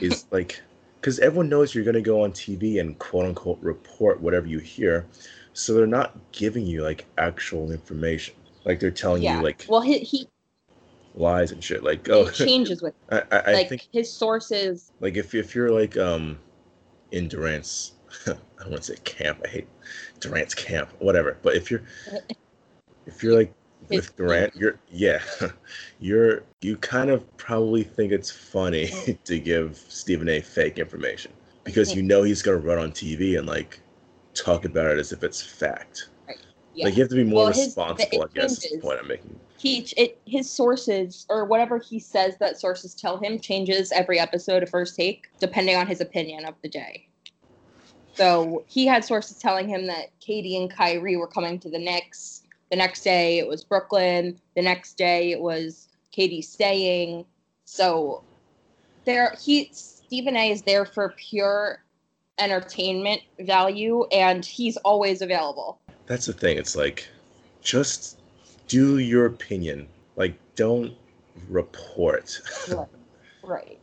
is 0.00 0.26
like 0.30 0.60
because 1.00 1.18
everyone 1.18 1.48
knows 1.48 1.74
you're 1.74 1.84
going 1.84 1.94
to 1.94 2.00
go 2.02 2.22
on 2.22 2.32
tv 2.32 2.80
and 2.80 2.98
quote 2.98 3.26
unquote 3.26 3.58
report 3.60 4.20
whatever 4.20 4.46
you 4.46 4.58
hear 4.58 5.06
so 5.52 5.74
they're 5.74 5.86
not 5.86 6.16
giving 6.32 6.64
you 6.66 6.82
like 6.82 7.06
actual 7.18 7.70
information 7.72 8.34
like 8.64 8.80
they're 8.80 8.90
telling 8.90 9.22
Yeah. 9.22 9.38
you 9.38 9.44
like 9.44 9.66
Well, 9.68 9.80
he 9.80 9.98
he, 10.00 10.28
lies 11.14 11.52
and 11.52 11.62
shit 11.62 11.82
like 11.82 12.08
oh 12.08 12.24
he 12.26 12.30
changes 12.46 12.82
with 12.82 12.94
I, 13.10 13.22
I, 13.30 13.38
I 13.38 13.52
like 13.54 13.68
think 13.68 13.88
his 13.92 14.10
sources. 14.12 14.92
like 15.00 15.16
if, 15.16 15.34
if 15.34 15.54
you're 15.54 15.70
like 15.70 15.96
um 15.98 16.38
in 17.10 17.28
durant's 17.28 17.92
i 18.26 18.30
don't 18.60 18.70
want 18.70 18.82
to 18.82 18.94
say 18.94 18.98
camp 19.04 19.40
i 19.44 19.48
hate 19.48 19.68
durant's 20.20 20.54
camp 20.54 20.88
whatever 21.00 21.36
but 21.42 21.54
if 21.54 21.70
you're 21.70 21.82
if 23.06 23.22
you're 23.22 23.34
like 23.34 23.52
with 23.88 24.14
durant 24.16 24.54
you're 24.56 24.78
yeah 24.90 25.20
you're 26.00 26.42
you 26.60 26.76
kind 26.76 27.10
of 27.10 27.36
probably 27.36 27.82
think 27.82 28.12
it's 28.12 28.30
funny 28.30 28.88
to 29.24 29.38
give 29.38 29.76
stephen 29.88 30.28
a 30.28 30.40
fake 30.40 30.78
information 30.78 31.32
because 31.64 31.94
you 31.94 32.02
know 32.02 32.22
he's 32.22 32.42
going 32.42 32.60
to 32.60 32.66
run 32.66 32.78
on 32.78 32.90
tv 32.92 33.38
and 33.38 33.46
like 33.46 33.80
talk 34.34 34.64
about 34.64 34.86
it 34.86 34.98
as 34.98 35.12
if 35.12 35.22
it's 35.22 35.42
fact 35.42 36.08
Yeah. 36.74 36.86
like 36.86 36.96
you 36.96 37.02
have 37.02 37.10
to 37.10 37.16
be 37.16 37.24
more 37.24 37.44
Well, 37.44 37.46
his- 37.48 37.66
responsible 37.66 38.22
i 38.22 38.24
it 38.26 38.34
guess 38.34 38.64
is 38.64 38.70
the 38.72 38.78
point 38.78 38.98
i'm 39.00 39.08
making 39.08 39.38
he 39.58 39.86
it 39.96 40.20
his 40.26 40.50
sources 40.50 41.24
or 41.28 41.44
whatever 41.44 41.78
he 41.78 42.00
says 42.00 42.36
that 42.38 42.58
sources 42.58 42.94
tell 42.94 43.16
him 43.18 43.38
changes 43.38 43.92
every 43.92 44.18
episode 44.18 44.60
of 44.64 44.68
First 44.70 44.96
Take 44.96 45.28
depending 45.38 45.76
on 45.76 45.86
his 45.86 46.00
opinion 46.00 46.44
of 46.46 46.54
the 46.62 46.68
day. 46.68 47.06
So 48.14 48.64
he 48.66 48.86
had 48.86 49.04
sources 49.04 49.38
telling 49.38 49.68
him 49.68 49.86
that 49.86 50.06
KD 50.20 50.60
and 50.60 50.68
Kyrie 50.70 51.16
were 51.16 51.28
coming 51.28 51.60
to 51.60 51.70
the 51.70 51.78
Knicks. 51.78 52.41
The 52.72 52.76
next 52.76 53.02
day 53.02 53.38
it 53.38 53.46
was 53.46 53.62
Brooklyn. 53.62 54.40
The 54.56 54.62
next 54.62 54.96
day 54.96 55.30
it 55.30 55.42
was 55.42 55.88
KD 56.16 56.42
staying. 56.42 57.26
So 57.66 58.24
there 59.04 59.34
he 59.38 59.68
Stephen 59.72 60.38
A 60.38 60.50
is 60.50 60.62
there 60.62 60.86
for 60.86 61.10
pure 61.10 61.84
entertainment 62.38 63.20
value 63.40 64.06
and 64.10 64.42
he's 64.42 64.78
always 64.78 65.20
available. 65.20 65.80
that's 66.06 66.24
the 66.24 66.32
thing 66.32 66.56
it's 66.56 66.74
like 66.74 67.06
just 67.60 68.18
do 68.68 68.96
your 68.96 69.26
opinion 69.26 69.86
like 70.16 70.34
don't 70.56 70.94
report 71.50 72.40
Right. 72.70 72.88
right. 73.42 73.80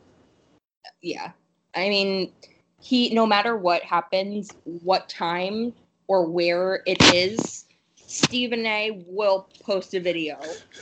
Yeah. 1.00 1.30
I 1.76 1.88
mean, 1.88 2.32
he 2.80 3.14
no 3.14 3.24
matter 3.24 3.56
what 3.56 3.82
happens, 3.84 4.50
what 4.64 5.08
time 5.08 5.74
or 6.08 6.26
where 6.26 6.82
it 6.86 7.00
is, 7.14 7.66
Stephen 8.10 8.66
A 8.66 9.02
will 9.06 9.48
post 9.62 9.94
a 9.94 10.00
video 10.00 10.38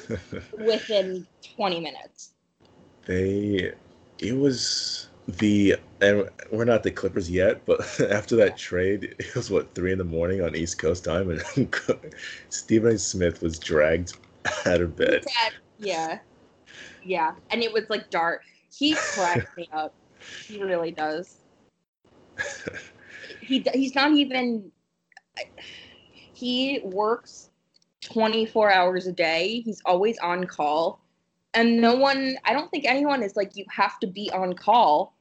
within 0.59 1.27
20 1.57 1.81
minutes. 1.81 2.33
they 3.07 3.73
it 4.19 4.37
was 4.37 5.09
the 5.27 5.77
and 6.01 6.29
we're 6.51 6.65
not 6.65 6.83
the 6.83 6.91
clippers 6.91 7.31
yet 7.31 7.65
but 7.67 7.81
after 8.11 8.35
that 8.35 8.57
trade 8.57 9.15
it 9.19 9.35
was 9.35 9.51
what 9.51 9.75
three 9.75 9.93
in 9.93 9.99
the 9.99 10.05
morning 10.05 10.43
on 10.43 10.57
east 10.57 10.79
coast 10.79 11.05
time 11.05 11.29
and 11.29 11.43
stephen 12.49 12.95
a 12.95 12.99
smith 12.99 13.43
was 13.43 13.59
dragged 13.59 14.17
out 14.65 14.81
of 14.81 14.97
bed 14.97 15.25
yeah. 15.79 16.19
Yeah. 17.05 17.35
And 17.51 17.63
it 17.63 17.73
was 17.73 17.89
like 17.89 18.11
dark. 18.11 18.43
He 18.73 18.95
cracks 18.95 19.57
me 19.57 19.69
up. 19.73 19.95
He 20.47 20.63
really 20.63 20.91
does. 20.91 21.39
He 23.41 23.65
he's 23.73 23.95
not 23.95 24.13
even 24.13 24.71
he 26.39 26.81
works 26.85 27.51
24 28.03 28.71
hours 28.73 29.07
a 29.09 29.13
day. 29.13 29.61
He's 29.65 29.83
always 29.85 30.19
on 30.19 30.45
call. 30.47 31.01
And 31.55 31.81
no 31.81 31.97
one 31.97 32.37
I 32.45 32.53
don't 32.53 32.71
think 32.71 32.85
anyone 32.85 33.23
is 33.23 33.35
like 33.35 33.57
you 33.57 33.65
have 33.71 33.99
to 34.01 34.07
be 34.07 34.31
on 34.33 34.53
call 34.55 35.15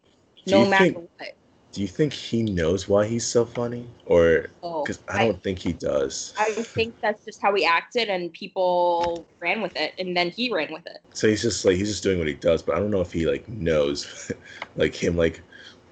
Do 0.45 0.51
no 0.51 0.65
matter 0.69 0.83
think- 0.83 1.09
what. 1.17 1.33
do 1.73 1.81
you 1.81 1.87
think 1.87 2.13
he 2.13 2.43
knows 2.43 2.87
why 2.87 3.05
he's 3.05 3.25
so 3.25 3.45
funny 3.45 3.85
or 4.05 4.47
Oh, 4.63 4.81
because 4.83 4.99
i 5.09 5.25
don't 5.25 5.41
think 5.43 5.59
he 5.59 5.73
does 5.73 6.33
I 6.39 6.51
think 6.75 6.95
that's 7.01 7.23
just 7.25 7.41
how 7.41 7.53
he 7.53 7.65
acted 7.65 8.07
and 8.09 8.31
people 8.33 9.25
ran 9.39 9.61
with 9.61 9.75
it 9.75 9.93
and 9.99 10.15
then 10.15 10.29
he 10.31 10.51
ran 10.51 10.71
with 10.71 10.85
it. 10.87 10.99
so 11.13 11.27
he's 11.27 11.41
just 11.41 11.65
like 11.65 11.75
he's 11.75 11.89
just 11.89 12.03
doing 12.03 12.17
what 12.19 12.27
he 12.27 12.33
does 12.35 12.61
but 12.63 12.75
i 12.75 12.79
don't 12.79 12.89
know 12.89 13.01
if 13.01 13.11
he 13.11 13.27
like 13.27 13.47
knows 13.49 14.31
like 14.75 14.95
him 14.95 15.15
like 15.17 15.41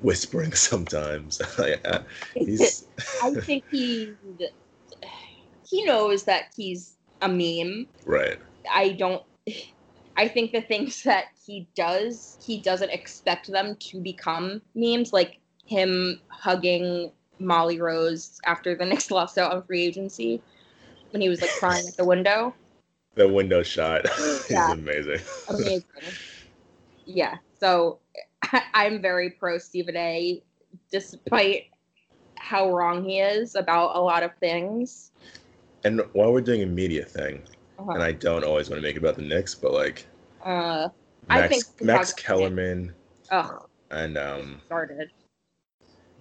whispering 0.02 0.54
sometimes 0.70 1.42
I- 1.60 1.80
uh, 1.86 2.04
he's 2.34 2.88
I 3.24 3.34
think 3.36 3.64
he 3.70 4.16
he 5.66 5.84
knows 5.84 6.24
that 6.24 6.54
he's 6.56 6.98
a 7.22 7.28
meme. 7.28 7.88
right 8.06 8.38
I 8.72 8.90
don't 8.90 9.24
I 10.18 10.30
think 10.30 10.54
the 10.54 10.62
things 10.62 11.04
that 11.04 11.26
he 11.46 11.68
does, 11.76 12.38
he 12.42 12.62
doesn't 12.62 12.90
expect 12.90 13.52
them 13.52 13.76
to 13.80 14.00
become 14.00 14.62
memes 14.74 15.12
like 15.12 15.40
him 15.66 16.22
hugging 16.30 17.12
Molly 17.40 17.82
Rose 17.82 18.40
after 18.46 18.76
the 18.76 18.86
Knicks 18.86 19.12
lost 19.12 19.38
out 19.38 19.52
on 19.52 19.64
free 19.64 19.84
agency 19.84 20.42
when 21.10 21.22
he 21.22 21.28
was 21.28 21.42
like 21.42 21.52
crying 21.52 21.86
at 21.88 21.98
the 21.98 22.06
window. 22.06 22.54
the 23.16 23.28
window 23.28 23.62
shot 23.62 24.06
is 24.18 24.50
Yeah. 24.50 24.72
amazing 24.72 25.20
Amazing. 25.50 25.84
yeah. 27.06 27.38
So 27.60 28.00
I, 28.44 28.64
I'm 28.74 29.02
very 29.02 29.32
pro 29.32 29.58
Stephen 29.58 29.98
A. 29.98 30.42
despite 30.92 31.66
how 32.38 32.72
wrong 32.72 33.04
he 33.04 33.20
is 33.20 33.56
about 33.56 33.96
a 33.96 34.00
lot 34.00 34.24
of 34.24 34.32
things. 34.40 35.12
And 35.86 36.02
while 36.14 36.34
we're 36.34 36.42
doing 36.42 36.64
a 36.64 36.66
media 36.66 37.06
thing, 37.06 37.44
Uh-huh. 37.78 37.92
and 37.92 38.04
I 38.04 38.12
don't 38.12 38.44
always 38.44 38.70
want 38.70 38.82
to 38.82 38.88
make 38.88 38.96
it 38.96 39.00
about 39.00 39.16
the 39.16 39.22
Knicks, 39.22 39.54
but 39.56 39.72
like 39.72 40.06
Uh, 40.44 40.90
I 41.30 41.42
Max, 41.42 41.50
think 41.64 41.82
Max 41.84 42.14
Kellerman 42.14 42.94
ugh, 43.32 43.68
and 43.92 44.18
um, 44.18 44.62
started. 44.66 45.12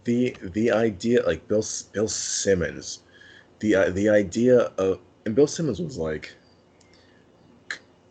the 0.04 0.36
the 0.52 0.70
idea 0.70 1.22
like 1.26 1.46
Bill 1.48 1.64
Bill 1.92 2.08
Simmons, 2.08 3.00
the 3.60 3.74
uh, 3.74 3.90
the 3.90 4.08
idea 4.10 4.58
of 4.78 5.00
and 5.26 5.34
Bill 5.34 5.46
Simmons 5.46 5.80
was 5.80 5.96
like 5.98 6.34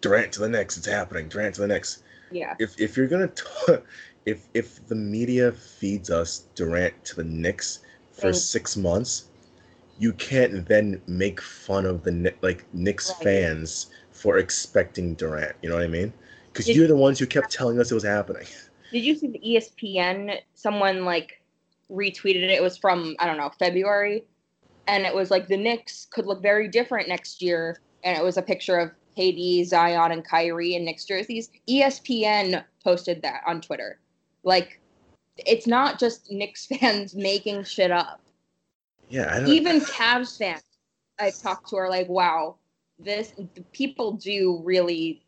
Durant 0.01 0.31
to 0.33 0.39
the 0.41 0.49
Knicks, 0.49 0.75
it's 0.77 0.87
happening. 0.87 1.29
Durant 1.29 1.55
to 1.55 1.61
the 1.61 1.67
Knicks. 1.67 2.03
Yeah. 2.31 2.55
If 2.59 2.79
if 2.79 2.97
you're 2.97 3.07
gonna 3.07 3.27
t- 3.29 3.77
if 4.25 4.47
if 4.53 4.85
the 4.87 4.95
media 4.95 5.51
feeds 5.51 6.09
us 6.09 6.47
Durant 6.55 6.93
to 7.05 7.15
the 7.15 7.23
Knicks 7.23 7.79
for 8.11 8.27
Right. 8.27 8.35
six 8.35 8.75
months, 8.77 9.29
you 9.99 10.13
can't 10.13 10.67
then 10.67 11.01
make 11.07 11.41
fun 11.41 11.85
of 11.85 12.03
the 12.03 12.33
like 12.41 12.65
Knicks 12.73 13.11
Right. 13.11 13.23
fans 13.23 13.87
for 14.11 14.37
expecting 14.37 15.13
Durant. 15.15 15.55
You 15.61 15.69
know 15.69 15.75
what 15.75 15.83
I 15.83 15.87
mean? 15.87 16.13
Because 16.51 16.69
you're 16.69 16.87
the 16.87 16.95
ones 16.95 17.19
who 17.19 17.25
kept 17.25 17.51
telling 17.51 17.79
us 17.79 17.91
it 17.91 17.95
was 17.95 18.03
happening. 18.03 18.45
Did 18.91 19.03
you 19.03 19.15
see 19.15 19.27
the 19.27 19.39
ESPN? 19.39 20.39
Someone 20.53 21.03
like 21.03 21.41
retweeted 21.89 22.43
it. 22.43 22.49
It 22.51 22.61
was 22.61 22.77
from 22.77 23.15
I 23.19 23.25
don't 23.25 23.37
know 23.37 23.51
February, 23.57 24.23
and 24.87 25.05
it 25.05 25.13
was 25.13 25.31
like 25.31 25.47
the 25.47 25.57
Knicks 25.57 26.07
could 26.11 26.25
look 26.25 26.41
very 26.41 26.67
different 26.67 27.07
next 27.07 27.41
year. 27.41 27.79
And 28.03 28.17
it 28.17 28.23
was 28.23 28.37
a 28.37 28.41
picture 28.41 28.77
of 28.77 28.91
KD, 29.17 29.65
Zion, 29.65 30.11
and 30.11 30.25
Kyrie 30.25 30.75
in 30.75 30.85
Knicks 30.85 31.05
jerseys. 31.05 31.49
ESPN 31.69 32.63
posted 32.83 33.21
that 33.21 33.41
on 33.47 33.61
Twitter. 33.61 33.99
Like, 34.43 34.81
it's 35.37 35.67
not 35.67 35.99
just 35.99 36.29
Knicks 36.31 36.65
fans 36.79 37.15
making 37.15 37.63
shit 37.63 37.91
up. 37.91 38.19
Yeah, 39.13 39.31
I 39.31 39.39
don't. 39.41 39.49
Even 39.49 39.79
Cavs 39.81 40.39
fans 40.39 40.63
I've 41.19 41.39
talked 41.39 41.69
to 41.69 41.75
are 41.75 41.87
like, 41.87 42.09
"Wow, 42.09 42.55
this 42.97 43.31
the 43.55 43.61
people 43.71 44.13
do 44.13 44.59
really." 44.63 45.21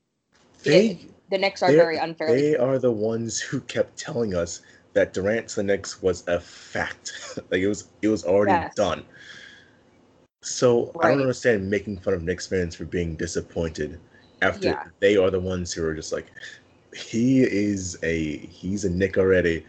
they, 0.63 0.99
the 1.29 1.37
Knicks 1.37 1.61
are 1.61 1.71
very 1.71 1.97
unfairly. 1.97 2.41
They 2.41 2.57
are 2.57 2.79
the 2.79 2.91
ones 2.91 3.39
who 3.39 3.61
kept 3.61 3.95
telling 3.95 4.33
us 4.33 4.61
that 4.93 5.13
Durant 5.13 5.49
to 5.49 5.57
the 5.57 5.63
Knicks 5.63 6.01
was 6.01 6.27
a 6.27 6.39
fact. 6.39 7.37
like 7.51 7.61
it 7.61 7.67
was, 7.67 7.89
it 8.01 8.07
was 8.07 8.23
already 8.23 8.53
Yes. 8.53 8.73
done. 8.73 9.05
So 10.41 10.91
I 10.99 11.09
don't 11.09 11.21
understand 11.21 11.69
making 11.69 11.99
fun 11.99 12.15
of 12.15 12.23
Knicks 12.23 12.47
fans 12.47 12.75
for 12.75 12.85
being 12.85 13.15
disappointed 13.15 13.99
after 14.41 14.69
Yeah. 14.69 14.83
they 14.99 15.15
are 15.15 15.29
the 15.29 15.39
ones 15.39 15.71
who 15.73 15.85
are 15.85 15.93
just 15.93 16.11
like, 16.11 16.31
he 16.95 17.41
is 17.43 17.99
a 18.01 18.37
he's 18.37 18.85
a 18.85 18.89
Knick 18.89 19.19
already. 19.19 19.63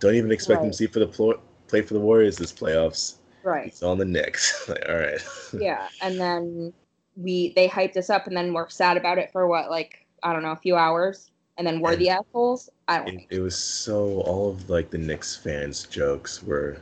Don't 0.00 0.14
even 0.14 0.30
expect 0.30 0.62
him 0.62 0.70
to 0.72 0.76
see 0.76 0.86
for 0.86 0.98
the 0.98 1.38
play 1.68 1.80
for 1.80 1.94
the 1.94 2.00
Warriors 2.00 2.36
this 2.36 2.52
playoffs. 2.52 3.14
Right. 3.46 3.66
He's 3.66 3.82
on 3.82 3.98
the 3.98 4.04
Knicks. 4.04 4.68
like, 4.68 4.84
all 4.88 4.96
right. 4.96 5.24
yeah 5.60 5.88
and 6.02 6.20
then 6.20 6.72
we 7.16 7.52
they 7.56 7.68
hyped 7.68 7.96
us 7.96 8.10
up 8.10 8.26
and 8.26 8.36
then 8.36 8.52
we're 8.52 8.68
sad 8.68 8.96
about 8.96 9.18
it 9.18 9.30
for 9.32 9.46
what 9.46 9.70
like 9.70 10.06
i 10.22 10.32
don't 10.32 10.42
know 10.42 10.52
a 10.52 10.56
few 10.56 10.76
hours 10.76 11.30
and 11.56 11.66
then 11.66 11.80
we're 11.80 11.92
And 11.92 12.00
the 12.00 12.10
assholes 12.10 12.68
i 12.88 12.98
don't 12.98 13.06
It, 13.08 13.16
think 13.16 13.28
it 13.30 13.40
was 13.40 13.56
so 13.56 14.20
all 14.22 14.50
of 14.50 14.68
like 14.68 14.90
the 14.90 14.98
Knicks 14.98 15.36
fans 15.36 15.86
jokes 15.86 16.42
were 16.42 16.78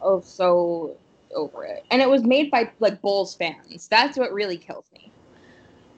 oh 0.00 0.20
so 0.20 0.96
over 1.34 1.64
it 1.64 1.84
and 1.90 2.00
it 2.00 2.08
was 2.08 2.22
made 2.24 2.50
by 2.50 2.70
like 2.80 3.02
bulls 3.02 3.34
fans 3.34 3.88
that's 3.88 4.16
what 4.16 4.32
really 4.32 4.56
kills 4.56 4.86
me 4.94 5.12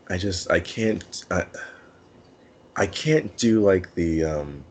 I 0.09 0.17
just 0.19 0.51
I 0.51 0.61
can't 0.61 1.25
I, 1.31 1.47
I 2.77 2.87
can't 2.87 3.37
do 3.37 3.61
like 3.61 3.95
the 3.95 4.25
um 4.25 4.65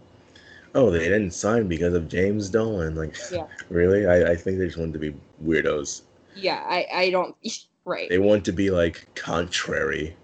oh 0.75 0.91
they 0.91 0.99
didn't 0.99 1.31
sign 1.31 1.67
because 1.67 1.93
of 1.93 2.07
James 2.07 2.49
Dolan 2.49 2.95
like 2.95 3.17
Yeah. 3.31 3.47
really? 3.69 4.05
I, 4.05 4.31
I 4.31 4.35
think 4.35 4.59
they 4.59 4.65
just 4.65 4.77
wanted 4.77 4.93
to 4.93 4.99
be 4.99 5.15
weirdos. 5.43 6.03
Yeah 6.35 6.63
i 6.67 6.85
i 6.93 7.09
don't 7.09 7.35
right. 7.85 8.09
They 8.09 8.19
want 8.19 8.45
to 8.45 8.51
be 8.51 8.69
like 8.69 9.07
contrary. 9.15 10.15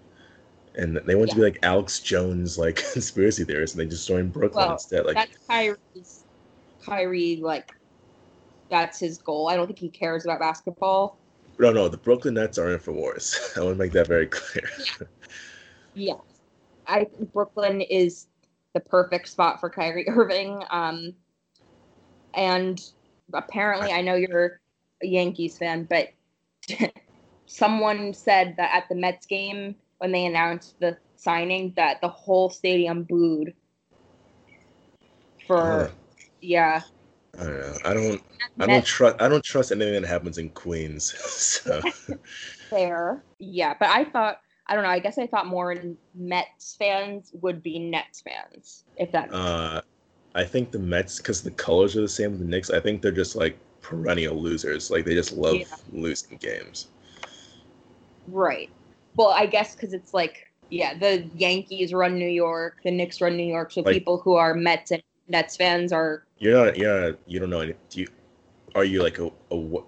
And 0.74 0.96
they 0.96 1.14
want 1.14 1.28
to 1.30 1.36
be 1.36 1.42
like 1.42 1.58
Alex 1.62 2.00
Jones 2.00 2.58
like 2.58 2.76
conspiracy 2.92 3.44
theorists 3.44 3.76
and 3.76 3.84
they 3.84 3.90
just 3.90 4.06
joined 4.06 4.32
Brooklyn 4.32 4.64
Well, 4.64 4.72
instead 4.74 5.04
like 5.04 5.16
that's 5.16 5.36
Kyrie's 5.46 6.24
Kyrie 6.84 7.36
like 7.36 7.72
that's 8.70 8.98
his 8.98 9.18
goal. 9.18 9.48
I 9.48 9.56
don't 9.56 9.66
think 9.66 9.78
he 9.78 9.90
cares 9.90 10.24
about 10.24 10.40
basketball. 10.40 11.18
No 11.58 11.72
no 11.72 11.88
the 11.88 11.98
Brooklyn 11.98 12.34
Nets 12.34 12.58
are 12.58 12.72
in 12.72 12.78
for 12.78 12.92
wars. 12.92 13.52
I 13.56 13.60
want 13.60 13.74
to 13.74 13.78
make 13.78 13.92
that 13.92 14.06
very 14.06 14.26
clear. 14.26 14.70
Yeah, 15.94 16.14
I 16.86 17.04
think 17.04 17.32
Brooklyn 17.32 17.82
is 17.82 18.28
the 18.74 18.80
perfect 18.80 19.28
spot 19.28 19.60
for 19.60 19.70
Kyrie 19.70 20.08
Irving. 20.08 20.62
Um, 20.70 21.14
and 22.34 22.80
apparently, 23.32 23.92
I 23.92 24.02
know 24.02 24.14
you're 24.14 24.60
a 25.02 25.06
Yankees 25.06 25.58
fan, 25.58 25.88
but 25.88 26.08
someone 27.46 28.14
said 28.14 28.54
that 28.56 28.74
at 28.74 28.88
the 28.88 28.94
Mets 28.94 29.26
game 29.26 29.74
when 29.98 30.12
they 30.12 30.26
announced 30.26 30.78
the 30.80 30.96
signing, 31.16 31.72
that 31.76 32.00
the 32.00 32.08
whole 32.08 32.50
stadium 32.50 33.04
booed. 33.04 33.54
For 35.46 35.90
yeah, 36.40 36.82
I 37.38 37.44
don't 37.44 37.60
know 37.60 37.78
I 37.84 37.94
don't 37.94 38.22
I 38.60 38.66
don't 38.66 38.84
trust 38.84 39.16
I 39.20 39.28
don't 39.28 39.44
trust 39.44 39.72
anything 39.72 40.00
that 40.00 40.08
happens 40.08 40.38
in 40.38 40.50
Queens 40.50 41.14
so 41.18 41.80
fair. 42.70 43.22
Yeah, 43.38 43.74
but 43.78 43.88
I 43.88 44.04
thought 44.04 44.40
I 44.72 44.74
don't 44.74 44.84
know. 44.84 44.90
I 44.90 45.00
guess 45.00 45.18
I 45.18 45.26
thought 45.26 45.48
more 45.48 45.76
Mets 46.14 46.76
fans 46.76 47.30
would 47.42 47.62
be 47.62 47.78
Nets 47.78 48.22
fans, 48.22 48.84
if 48.96 49.12
that. 49.12 49.28
Uh, 49.30 49.82
I 50.34 50.44
think 50.44 50.70
the 50.70 50.78
Mets, 50.78 51.18
because 51.18 51.42
the 51.42 51.50
colors 51.50 51.94
are 51.94 52.00
the 52.00 52.08
same 52.08 52.30
with 52.30 52.40
the 52.40 52.46
Knicks, 52.46 52.70
I 52.70 52.80
think 52.80 53.02
they're 53.02 53.12
just 53.12 53.36
like 53.36 53.58
perennial 53.82 54.34
losers. 54.34 54.90
Like 54.90 55.04
they 55.04 55.14
just 55.14 55.32
love 55.32 55.56
Yeah. 55.56 55.66
losing 55.92 56.38
games. 56.38 56.88
Right. 58.28 58.70
Well, 59.16 59.28
I 59.28 59.44
guess 59.44 59.74
because 59.74 59.92
it's 59.92 60.14
like, 60.14 60.50
yeah, 60.70 60.96
the 60.96 61.28
Yankees 61.36 61.92
run 61.92 62.14
New 62.14 62.30
York, 62.30 62.78
the 62.82 62.90
Knicks 62.90 63.20
run 63.20 63.36
New 63.36 63.44
York, 63.44 63.72
so 63.72 63.82
Like- 63.82 63.92
people 63.92 64.16
who 64.20 64.36
are 64.36 64.54
Mets 64.54 64.90
and 64.90 65.02
Nets 65.28 65.54
fans 65.54 65.92
are, 65.92 66.24
You're 66.38 66.64
not, 66.64 66.78
you're 66.78 67.10
not, 67.10 67.18
you 67.26 67.40
don't 67.40 67.50
know 67.50 67.60
any. 67.60 67.74
Do 67.90 68.00
you? 68.00 68.08
Are 68.74 68.84
you 68.84 69.02
like 69.02 69.18
a, 69.18 69.30
a 69.50 69.56
well? 69.56 69.86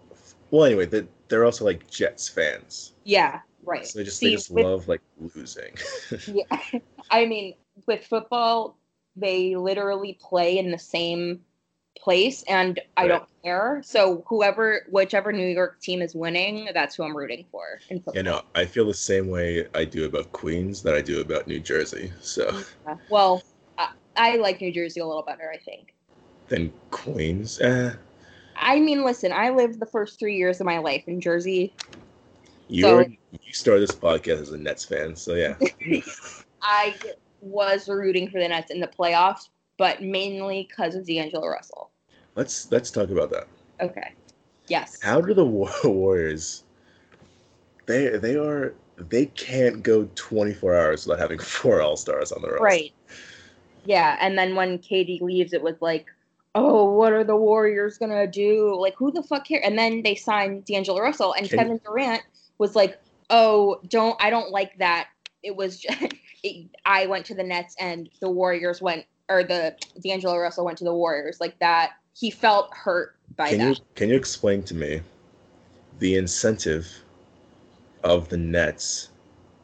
Anyway, 0.52 0.84
they, 0.84 1.06
they're 1.34 1.44
also 1.44 1.64
like 1.64 1.90
Jets 1.90 2.28
fans, 2.28 2.92
yeah, 3.02 3.40
right. 3.64 3.84
so 3.84 3.98
they 3.98 4.04
just 4.04 4.18
See, 4.18 4.26
they 4.28 4.32
just 4.36 4.50
with- 4.52 4.64
love 4.64 4.86
like 4.86 5.00
losing. 5.34 5.74
Yeah, 6.28 6.78
I 7.10 7.26
mean, 7.26 7.54
with 7.88 8.06
football, 8.06 8.78
they 9.16 9.56
literally 9.56 10.16
play 10.20 10.58
in 10.58 10.70
the 10.70 10.78
same 10.78 11.40
place, 11.98 12.44
and 12.44 12.78
I 12.96 13.02
Right. 13.02 13.08
don't 13.08 13.28
care. 13.42 13.82
So 13.84 14.22
whoever, 14.28 14.86
whichever 14.90 15.32
New 15.32 15.48
York 15.48 15.80
team 15.80 16.02
is 16.02 16.14
winning, 16.14 16.68
that's 16.72 16.94
who 16.94 17.02
I'm 17.02 17.16
rooting 17.16 17.46
for 17.50 17.80
in 17.90 17.98
football. 17.98 18.14
you 18.14 18.22
know, 18.22 18.42
I 18.54 18.64
feel 18.64 18.86
the 18.86 18.94
same 18.94 19.26
way 19.28 19.66
I 19.74 19.84
do 19.84 20.04
about 20.04 20.30
Queens 20.30 20.82
that 20.84 20.94
I 20.94 21.00
do 21.00 21.20
about 21.20 21.48
New 21.48 21.58
Jersey. 21.58 22.12
So 22.20 22.62
Yeah. 22.86 22.94
Well, 23.08 23.42
I, 23.76 23.88
I 24.16 24.36
like 24.36 24.60
New 24.60 24.72
Jersey 24.72 25.00
a 25.00 25.06
little 25.06 25.24
better, 25.24 25.50
I 25.52 25.58
think. 25.58 25.94
then 26.48 26.72
Queens, 26.92 27.60
eh, 27.60 27.92
I 28.64 28.80
mean, 28.80 29.04
listen, 29.04 29.30
I 29.30 29.50
lived 29.50 29.78
the 29.78 29.86
first 29.86 30.18
three 30.18 30.36
years 30.36 30.58
of 30.58 30.66
my 30.66 30.78
life 30.78 31.04
in 31.06 31.20
Jersey. 31.20 31.72
you 32.68 32.82
So- 32.82 32.96
were, 32.96 33.06
you 33.06 33.52
started 33.52 33.82
this 33.82 33.94
podcast 33.94 34.40
as 34.40 34.50
a 34.52 34.58
Nets 34.58 34.84
fan, 34.84 35.14
so 35.14 35.34
yeah. 35.34 35.54
I 36.62 36.94
was 37.42 37.88
rooting 37.88 38.30
for 38.30 38.40
the 38.40 38.48
Nets 38.48 38.70
in 38.70 38.80
the 38.80 38.86
playoffs, 38.88 39.50
but 39.76 40.02
mainly 40.02 40.66
because 40.68 40.94
of 40.94 41.06
D'Angelo 41.06 41.46
Russell. 41.46 41.90
let's 42.36 42.70
let's 42.72 42.90
talk 42.90 43.10
about 43.10 43.30
that. 43.30 43.46
Okay. 43.80 44.12
Yes. 44.68 44.98
How 45.02 45.20
do 45.20 45.34
the 45.34 45.44
Warriors? 45.84 46.64
They 47.86 48.16
they 48.16 48.36
are 48.36 48.74
they 48.96 49.26
can't 49.26 49.82
go 49.82 50.08
24 50.14 50.74
hours 50.74 51.06
without 51.06 51.20
having 51.20 51.38
four 51.54 51.82
All 51.82 51.96
Stars 51.98 52.32
on 52.32 52.40
the 52.40 52.48
roster. 52.48 52.64
Right. 52.64 52.92
Yeah, 53.84 54.16
and 54.20 54.38
then 54.38 54.54
when 54.54 54.78
KD 54.78 55.20
leaves, 55.20 55.52
it 55.52 55.62
was 55.62 55.74
like, 55.82 56.06
oh, 56.54 56.92
what 56.92 57.12
are 57.12 57.24
the 57.24 57.36
Warriors 57.36 57.98
gonna 57.98 58.26
do? 58.26 58.78
Like, 58.78 58.94
who 58.96 59.10
the 59.10 59.22
fuck 59.22 59.46
care? 59.46 59.60
And 59.64 59.78
then 59.78 60.02
they 60.02 60.14
signed 60.14 60.64
D'Angelo 60.64 61.00
Russell, 61.00 61.34
and 61.34 61.48
Can- 61.48 61.58
Kevin 61.58 61.80
Durant 61.84 62.22
was 62.58 62.76
like, 62.76 62.98
oh, 63.30 63.80
don't, 63.88 64.16
I 64.22 64.30
don't 64.30 64.50
like 64.50 64.76
that. 64.78 65.08
It 65.42 65.56
was, 65.56 65.80
just, 65.80 66.00
it, 66.42 66.68
I 66.84 67.06
went 67.06 67.26
to 67.26 67.34
the 67.34 67.42
Nets, 67.42 67.74
and 67.80 68.08
the 68.20 68.30
Warriors 68.30 68.80
went, 68.80 69.04
or 69.28 69.42
the 69.42 69.76
D'Angelo 70.02 70.38
Russell 70.38 70.64
went 70.64 70.78
to 70.78 70.84
the 70.84 70.94
Warriors, 70.94 71.38
like 71.40 71.58
that. 71.58 71.92
He 72.16 72.30
felt 72.30 72.72
hurt 72.72 73.16
by 73.36 73.50
Can 73.50 73.58
that. 73.58 73.68
you 73.78 73.84
can 73.96 74.08
you 74.08 74.14
explain 74.14 74.62
to 74.64 74.74
me 74.74 75.00
the 75.98 76.16
incentive 76.16 76.86
of 78.04 78.28
the 78.28 78.36
Nets 78.36 79.08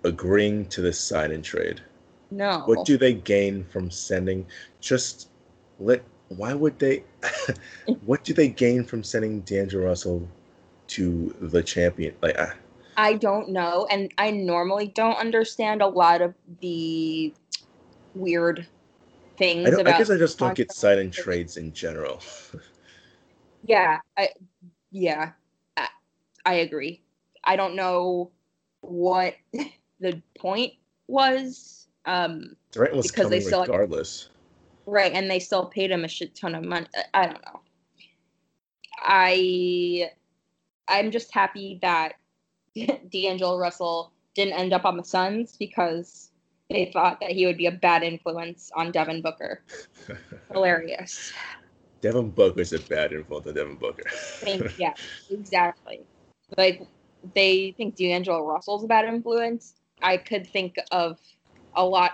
agreeing 0.03 0.67
to 0.67 0.81
this 0.81 0.99
sign 0.99 1.31
and 1.31 1.45
trade? 1.45 1.81
no. 2.31 2.63
What 2.67 2.87
do 2.87 2.97
they 2.97 3.15
gain 3.15 3.65
from 3.65 3.91
sending? 3.91 4.47
Just 4.81 5.29
let. 5.79 6.03
Why 6.31 6.55
would 6.55 6.79
they? 6.79 7.03
what 8.07 8.23
do 8.23 8.33
they 8.33 8.49
gain 8.49 8.85
from 8.85 9.03
sending 9.03 9.41
D'Angelo 9.41 9.87
Russell 9.87 10.29
to 10.89 11.35
the 11.41 11.63
champion? 11.63 12.15
Like, 12.23 12.39
uh, 12.39 12.51
I 12.97 13.15
don't 13.15 13.49
know, 13.51 13.87
and 13.91 14.13
I 14.17 14.31
normally 14.31 14.89
don't 14.89 15.17
understand 15.17 15.83
a 15.83 15.89
lot 15.89 16.23
of 16.23 16.35
the 16.61 17.35
weird 18.15 18.65
things 19.37 19.69
I, 19.69 19.81
about. 19.81 19.95
I 19.95 19.99
guess 19.99 20.11
I 20.11 20.19
just 20.19 20.39
don't 20.39 20.55
get 20.55 20.69
contracts. 20.69 20.77
sign 20.79 20.99
and 20.99 21.13
trades 21.13 21.57
in 21.57 21.73
general. 21.73 22.21
Yeah, 23.63 23.99
I, 24.17 24.31
yeah, 24.91 25.33
I, 25.77 25.89
I 26.47 26.55
agree. 26.55 27.03
I 27.45 27.57
don't 27.57 27.77
know 27.77 28.31
what 28.81 29.35
the 30.01 30.23
point 30.39 30.73
was. 31.09 31.87
Um, 32.07 32.57
Durant 32.73 32.97
was 32.97 33.09
Because 33.09 33.29
they 33.29 33.41
coming 33.41 33.47
still- 33.47 33.61
regardless. 33.61 34.31
Right, 34.87 35.13
and 35.13 35.31
they 35.31 35.39
still 35.39 35.67
paid 35.67 35.91
him 35.91 36.05
a 36.05 36.09
shit 36.09 36.35
ton 36.35 36.55
of 36.55 36.65
money. 36.65 36.87
I- 36.95 37.23
I 37.23 37.27
don't 37.27 37.45
know. 37.45 37.61
I, 39.03 40.11
I'm 40.89 41.11
just 41.11 41.33
happy 41.33 41.79
that 41.83 42.15
D'Angelo 43.11 43.59
Russell 43.59 44.13
didn't 44.35 44.55
end 44.55 44.73
up 44.73 44.85
on 44.85 44.97
the 44.97 45.05
Suns 45.05 45.57
because 45.59 46.31
they 46.69 46.91
thought 46.93 47.19
that 47.21 47.31
he 47.31 47.47
would 47.47 47.57
be 47.57 47.67
a 47.67 47.73
bad 47.73 48.03
influence 48.03 48.71
on 48.75 48.93
Devin 48.93 49.23
Booker. 49.23 49.63
Hilarious. 50.53 51.33
Devin 52.01 52.31
Booker's 52.31 52.73
a 52.73 52.79
bad 52.79 53.13
influence 53.13 53.47
on 53.47 53.55
Devin 53.55 53.77
Booker. 53.77 54.05
yeah, 54.79 54.95
exactly. 55.31 56.01
Like 56.57 56.87
they 57.35 57.73
think 57.77 57.97
D'Angelo 57.97 58.47
Russell's 58.47 58.85
a 58.85 58.87
bad 58.87 59.05
influence. 59.07 59.75
I 60.03 60.17
could 60.17 60.47
think 60.47 60.77
of 60.93 61.19
a 61.75 61.85
lot 61.85 62.13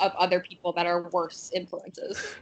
of 0.00 0.12
other 0.18 0.40
people 0.40 0.72
that 0.74 0.86
are 0.86 1.08
worse 1.10 1.50
influences. 1.54 2.36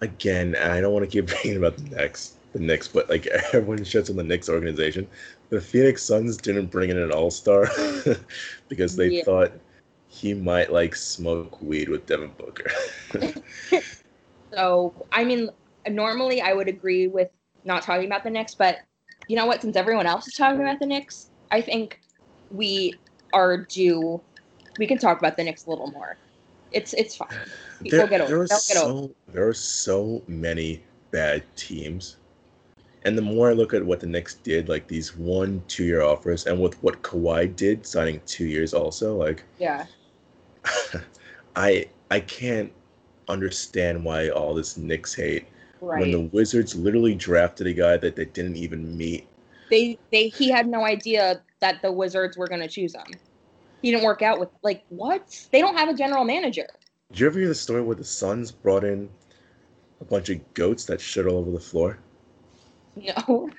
again, 0.00 0.56
I 0.56 0.80
don't 0.80 0.92
want 0.92 1.04
to 1.04 1.10
keep 1.10 1.26
bringing 1.42 1.58
about 1.58 1.76
the 1.76 1.96
Knicks, 1.96 2.36
the 2.52 2.60
Knicks, 2.60 2.88
but 2.88 3.08
like 3.08 3.26
everyone 3.52 3.78
shits 3.78 4.10
on 4.10 4.16
the 4.16 4.22
Knicks 4.24 4.48
organization. 4.48 5.08
The 5.50 5.60
Phoenix 5.60 6.02
Suns 6.02 6.36
didn't 6.36 6.66
bring 6.70 6.90
in 6.90 6.98
an 6.98 7.12
All 7.12 7.30
Star 7.30 7.68
because 8.68 8.96
they 8.96 9.08
Yeah. 9.10 9.24
thought 9.24 9.52
he 10.08 10.34
might 10.34 10.72
like 10.72 10.94
smoke 10.96 11.60
weed 11.60 11.88
with 11.88 12.06
Devin 12.06 12.32
Booker. 12.38 12.70
So, 14.52 14.94
I 15.12 15.24
mean, 15.24 15.50
normally 15.88 16.40
I 16.40 16.52
would 16.52 16.68
agree 16.68 17.06
with 17.08 17.28
not 17.64 17.82
talking 17.82 18.06
about 18.06 18.22
the 18.24 18.30
Knicks, 18.30 18.54
but 18.54 18.78
you 19.26 19.36
know 19.36 19.46
what? 19.46 19.62
Since 19.62 19.76
everyone 19.76 20.06
else 20.06 20.26
is 20.28 20.34
talking 20.34 20.60
about 20.60 20.78
the 20.78 20.86
Knicks, 20.86 21.30
I 21.50 21.60
think 21.60 21.98
we 22.50 23.00
are 23.32 23.56
due. 23.66 24.22
We 24.78 24.86
can 24.86 24.98
talk 24.98 25.18
about 25.18 25.36
the 25.36 25.44
Knicks 25.44 25.66
a 25.66 25.70
little 25.70 25.90
more. 25.90 26.18
It's 26.74 26.92
it's 26.94 27.16
fine. 27.16 27.28
People 27.82 27.98
there, 27.98 28.06
get 28.08 28.20
over. 28.20 28.28
there 28.30 28.40
are 28.42 28.46
They'll 28.48 28.58
get 28.68 28.76
over. 28.76 29.08
so 29.08 29.14
there 29.32 29.48
are 29.48 29.54
so 29.54 30.22
many 30.26 30.82
bad 31.10 31.42
teams, 31.56 32.16
and 33.04 33.16
the 33.16 33.22
more 33.22 33.50
I 33.50 33.52
look 33.52 33.72
at 33.74 33.84
what 33.84 34.00
the 34.00 34.06
Knicks 34.06 34.34
did, 34.34 34.68
like 34.68 34.86
these 34.88 35.16
one 35.16 35.62
two 35.68 35.84
year 35.84 36.02
offers, 36.02 36.46
and 36.46 36.60
with 36.60 36.74
what 36.82 37.02
Kawhi 37.02 37.54
did, 37.54 37.86
signing 37.86 38.20
two 38.26 38.46
years 38.46 38.74
also, 38.74 39.16
like. 39.16 39.44
Yeah. 39.58 39.86
I 41.56 41.86
I 42.10 42.20
can't 42.20 42.72
understand 43.28 44.04
why 44.04 44.28
all 44.30 44.54
this 44.54 44.76
Knicks 44.76 45.14
hate 45.14 45.46
Right. 45.80 46.00
when 46.00 46.10
the 46.12 46.20
Wizards 46.20 46.74
literally 46.74 47.14
drafted 47.14 47.66
a 47.66 47.72
guy 47.74 47.98
that 47.98 48.16
they 48.16 48.24
didn't 48.24 48.56
even 48.56 48.96
meet. 48.96 49.26
they 49.70 49.98
they 50.10 50.28
he 50.28 50.48
had 50.48 50.66
no 50.66 50.82
idea 50.84 51.42
that 51.60 51.82
the 51.82 51.92
Wizards 51.92 52.36
were 52.38 52.46
going 52.48 52.60
to 52.62 52.68
choose 52.68 52.94
him. 52.94 53.04
He 53.84 53.90
didn't 53.90 54.04
work 54.06 54.22
out 54.22 54.40
with 54.40 54.48
like 54.62 54.82
what? 54.88 55.46
They 55.52 55.60
don't 55.60 55.76
have 55.76 55.90
a 55.90 55.94
general 55.94 56.24
manager. 56.24 56.66
Did 57.10 57.20
you 57.20 57.26
ever 57.26 57.38
hear 57.38 57.48
the 57.48 57.54
story 57.54 57.82
where 57.82 57.94
the 57.94 58.02
Suns 58.02 58.50
brought 58.50 58.82
in 58.82 59.10
a 60.00 60.06
bunch 60.06 60.30
of 60.30 60.54
goats 60.54 60.86
that 60.86 61.02
shit 61.02 61.26
all 61.26 61.36
over 61.36 61.50
the 61.50 61.60
floor? 61.60 61.98
No. 62.96 63.50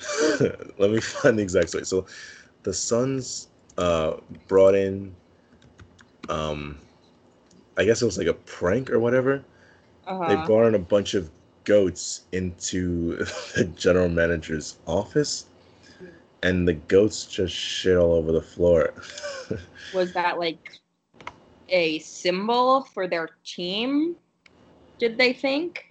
Let 0.78 0.92
me 0.92 1.00
find 1.00 1.36
the 1.36 1.42
exact 1.42 1.70
story. 1.70 1.84
So, 1.84 2.06
the 2.62 2.72
Suns 2.72 3.48
uh, 3.76 4.18
brought 4.46 4.76
in, 4.76 5.16
um, 6.28 6.78
I 7.76 7.84
guess 7.84 8.02
it 8.02 8.04
was 8.04 8.18
like 8.18 8.28
a 8.28 8.34
prank 8.34 8.88
or 8.88 9.00
whatever. 9.00 9.42
They 10.26 10.36
Uh-huh. 10.36 10.46
brought 10.46 10.68
in 10.68 10.76
a 10.76 10.78
bunch 10.78 11.14
of 11.14 11.28
goats 11.64 12.22
into 12.30 13.16
the 13.56 13.64
general 13.74 14.08
manager's 14.08 14.78
office, 14.86 15.46
and 16.42 16.66
the 16.66 16.74
goats 16.74 17.26
just 17.26 17.54
shit 17.54 17.96
all 17.96 18.12
over 18.12 18.32
the 18.32 18.42
floor. 18.42 18.92
Was 19.94 20.12
that 20.12 20.38
like 20.38 20.80
a 21.68 21.98
symbol 22.00 22.82
for 22.82 23.06
their 23.06 23.30
team? 23.44 24.16
Did 24.98 25.18
they 25.18 25.32
think? 25.32 25.86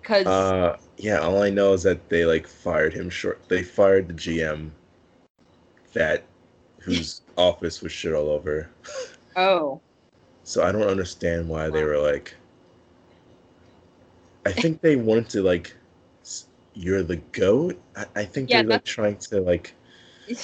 Because 0.00 0.26
uh, 0.26 0.76
yeah, 0.98 1.18
all 1.18 1.42
I 1.42 1.50
know 1.50 1.72
is 1.72 1.82
that 1.84 2.08
they 2.08 2.24
like 2.24 2.46
fired 2.46 2.92
him 2.92 3.10
short. 3.10 3.40
They 3.48 3.62
fired 3.62 4.08
the 4.08 4.14
GM, 4.14 4.70
that 5.92 6.24
whose 6.80 7.22
office 7.36 7.82
was 7.82 7.92
shit 7.92 8.12
all 8.12 8.28
over. 8.30 8.68
oh, 9.36 9.80
So 10.44 10.62
I 10.62 10.72
don't 10.72 10.82
understand 10.82 11.48
why 11.48 11.70
they 11.70 11.82
were 11.84 11.98
like. 11.98 12.34
I 14.46 14.52
think 14.52 14.82
they 14.82 14.96
wanted 14.96 15.30
to 15.30 15.42
like, 15.42 15.74
you're 16.74 17.02
the 17.02 17.16
goat. 17.16 17.80
I, 17.96 18.06
I 18.16 18.24
think 18.24 18.50
Yeah, 18.50 18.62
they're 18.62 18.70
like 18.70 18.84
trying 18.84 19.16
to 19.16 19.40
like. 19.40 19.74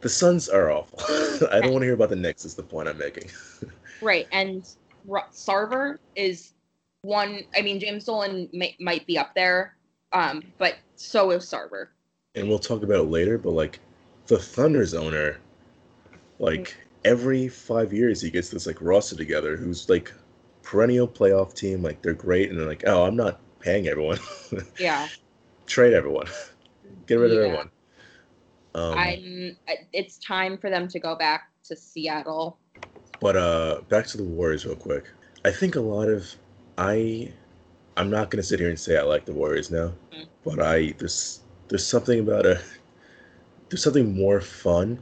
The 0.00 0.08
Suns 0.08 0.48
are 0.48 0.70
awful. 0.70 0.98
I 1.50 1.60
don't 1.60 1.72
want 1.72 1.82
to 1.82 1.86
hear 1.86 1.92
about 1.92 2.08
the 2.08 2.16
Knicks. 2.16 2.46
Is 2.46 2.54
the 2.54 2.62
point 2.62 2.88
I'm 2.88 2.96
making. 2.96 3.30
right. 4.00 4.26
And 4.32 4.66
Sarver 5.06 5.98
is 6.16 6.54
one. 7.02 7.42
I 7.54 7.60
mean, 7.60 7.78
James 7.78 8.06
Dolan 8.06 8.48
may, 8.54 8.74
might 8.80 9.06
be 9.06 9.18
up 9.18 9.34
there, 9.34 9.76
um, 10.12 10.42
but 10.56 10.76
so 10.96 11.32
is 11.32 11.44
Sarver. 11.44 11.88
and 12.34 12.48
we'll 12.48 12.58
talk 12.58 12.82
about 12.82 13.00
it 13.00 13.10
later. 13.10 13.36
But 13.36 13.50
like, 13.50 13.78
the 14.26 14.38
Thunder's 14.38 14.94
owner, 14.94 15.38
like 16.38 16.78
every 17.04 17.48
five 17.48 17.92
years 17.92 18.22
he 18.22 18.30
gets 18.30 18.48
this 18.48 18.66
like 18.66 18.80
roster 18.80 19.16
together 19.16 19.54
who's 19.54 19.90
like 19.90 20.10
perennial 20.62 21.08
playoff 21.08 21.52
team. 21.52 21.82
Like 21.82 22.00
they're 22.00 22.14
great, 22.14 22.48
and 22.48 22.58
they're 22.58 22.66
like, 22.66 22.84
oh, 22.86 23.04
I'm 23.04 23.16
not 23.16 23.38
paying 23.60 23.86
everyone. 23.86 24.18
Yeah. 24.78 25.08
Trade 25.66 25.92
everyone. 25.92 26.26
Get 27.06 27.14
rid 27.16 27.30
of 27.30 27.38
Yeah. 27.38 27.44
everyone. 27.44 27.70
Um, 28.74 28.98
I'm. 28.98 29.56
It's 29.92 30.18
time 30.18 30.58
for 30.58 30.70
them 30.70 30.88
to 30.88 30.98
go 30.98 31.14
back 31.14 31.50
to 31.64 31.76
Seattle. 31.76 32.58
But 33.20 33.36
uh 33.36 33.82
back 33.88 34.06
to 34.08 34.16
the 34.16 34.24
Warriors 34.24 34.64
real 34.66 34.76
quick. 34.76 35.04
I 35.44 35.50
think 35.50 35.76
a 35.76 35.80
lot 35.80 36.08
of 36.08 36.26
I 36.78 37.32
I'm 37.96 38.10
not 38.10 38.30
gonna 38.30 38.42
sit 38.42 38.58
here 38.60 38.68
and 38.70 38.78
say 38.78 38.96
I 38.96 39.02
like 39.02 39.24
the 39.26 39.32
Warriors 39.34 39.70
now, 39.70 39.92
Mm. 40.12 40.26
but 40.44 40.60
I 40.60 40.92
there's 40.98 41.40
there's 41.68 41.86
something 41.86 42.20
about 42.20 42.46
a 42.46 42.60
there's 43.68 43.82
something 43.82 44.16
more 44.16 44.40
fun 44.40 44.98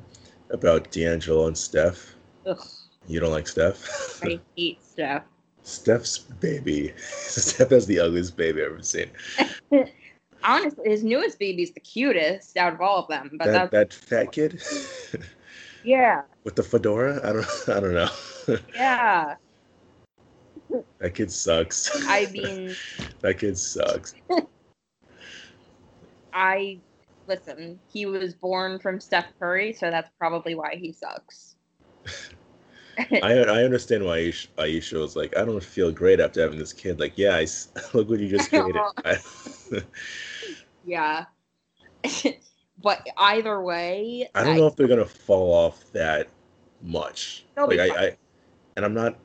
about 0.51 0.91
D'Angelo 0.91 1.47
and 1.47 1.57
Steph. 1.57 2.15
Ugh, 2.47 2.59
You 3.07 3.21
don't 3.21 3.31
like 3.31 3.47
Steph? 3.49 4.21
I 4.23 4.41
hate 4.57 4.83
Steph. 4.83 5.25
Steph's 5.69 6.19
baby. 6.19 6.93
Steph 6.97 7.71
has 7.71 7.87
the 7.87 8.01
ugliest 8.01 8.37
baby 8.37 8.63
I've 8.63 8.73
ever 8.73 8.83
seen. 8.83 9.11
Honestly, 10.45 10.89
his 10.89 11.05
newest 11.05 11.39
baby's 11.39 11.73
the 11.73 11.81
cutest 11.81 12.57
out 12.57 12.73
of 12.73 12.81
all 12.81 12.99
of 12.99 13.09
them. 13.09 13.31
But 13.39 13.47
that 13.47 13.71
that 13.73 13.93
fat 13.93 14.33
kid 14.33 14.63
yeah, 15.85 16.23
with 16.45 16.57
the 16.57 16.63
fedora. 16.63 17.21
I 17.23 17.33
don't 17.33 17.69
I 17.69 17.81
don't 17.81 17.95
know. 17.95 18.59
yeah. 18.75 19.35
that 20.99 21.15
kid 21.15 21.31
sucks. 21.31 21.91
I 22.07 22.27
mean, 22.33 22.75
that 23.21 23.39
kid 23.39 23.59
sucks. 23.59 24.15
I 26.33 26.79
listen. 27.27 27.79
He 27.93 28.07
was 28.07 28.33
born 28.33 28.79
from 28.79 29.01
Steph 29.01 29.27
Curry, 29.41 29.73
so 29.73 29.91
that's 29.91 30.11
probably 30.19 30.55
why 30.55 30.77
he 30.77 30.93
sucks. 30.93 31.57
I 33.23 33.33
I 33.33 33.63
understand 33.65 34.05
why 34.05 34.19
Aisha, 34.19 34.49
Aisha 34.59 35.01
was 35.01 35.15
like, 35.15 35.37
I 35.37 35.45
don't 35.45 35.63
feel 35.63 35.93
great 35.93 36.21
after 36.21 36.41
having 36.41 36.59
this 36.59 36.73
kid. 36.73 36.99
Like, 36.99 37.17
yeah, 37.17 37.37
I 37.37 37.47
look 37.95 38.09
what 38.09 38.19
you 38.21 38.29
just 38.29 38.51
created. 38.51 38.81
Yeah. 40.85 41.27
but 42.83 43.07
either 43.19 43.61
way, 43.61 44.29
I 44.35 44.43
don't 44.43 44.57
know 44.57 44.67
if 44.67 44.77
they're 44.77 44.89
gonna 44.89 45.05
fall 45.05 45.53
off 45.53 45.85
that 45.93 46.29
much. 46.83 47.45
Like, 47.57 47.79
I. 47.81 47.89
I, 48.07 48.17
and 48.77 48.85
I'm 48.85 48.95
not. 48.95 49.17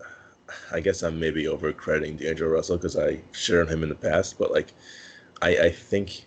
I 0.72 0.80
guess 0.80 1.02
I'm 1.02 1.18
maybe 1.18 1.48
over 1.48 1.72
crediting 1.72 2.16
D'Angelo 2.16 2.50
Russell 2.50 2.76
because 2.76 2.96
I 2.96 3.20
shit 3.32 3.58
on 3.58 3.66
him 3.68 3.82
in 3.82 3.88
the 3.88 3.94
past, 3.94 4.38
but 4.38 4.52
like, 4.52 4.68
I 5.42 5.58
I 5.58 5.70
think. 5.70 6.26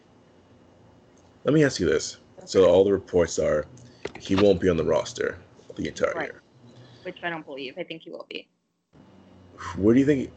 Let 1.46 1.54
me 1.54 1.64
ask 1.64 1.80
you 1.80 1.88
this. 1.88 2.18
So 2.46 2.70
all 2.70 2.84
the 2.84 2.92
reports 2.92 3.40
are, 3.40 3.66
he 4.20 4.36
won't 4.36 4.60
be 4.60 4.70
on 4.70 4.78
the 4.78 4.84
roster 4.84 5.38
the 5.76 5.88
entire 5.88 6.14
Right. 6.14 6.30
year. 6.32 6.41
Which 7.04 7.18
I 7.24 7.30
don't 7.30 7.46
believe. 7.46 7.76
I 7.78 7.84
think 7.84 8.04
he 8.04 8.12
will 8.12 8.26
be. 8.30 8.48
Where 9.78 9.94
do 9.94 10.00
you 10.00 10.06
think 10.06 10.32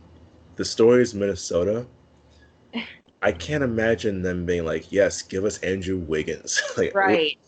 the 0.57 0.65
story 0.65 1.03
is 1.03 1.15
Minnesota? 1.15 1.87
I 3.23 3.33
can't 3.33 3.65
imagine 3.65 4.21
them 4.21 4.45
being 4.45 4.65
like, 4.65 4.93
"Yes, 4.93 5.23
give 5.23 5.45
us 5.45 5.59
Andrew 5.61 5.97
Wiggins." 5.97 6.61
like, 6.77 6.95
where- 6.95 7.07
Right. 7.07 7.39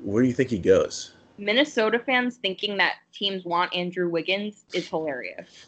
Where, 0.00 0.22
do 0.22 0.28
you 0.28 0.34
think 0.34 0.50
he 0.50 0.58
goes? 0.58 1.14
Minnesota 1.38 1.98
fans 1.98 2.36
thinking 2.38 2.76
that 2.78 2.94
teams 3.12 3.44
want 3.44 3.72
Andrew 3.74 4.08
Wiggins 4.08 4.64
is 4.74 4.88
hilarious. 4.88 5.66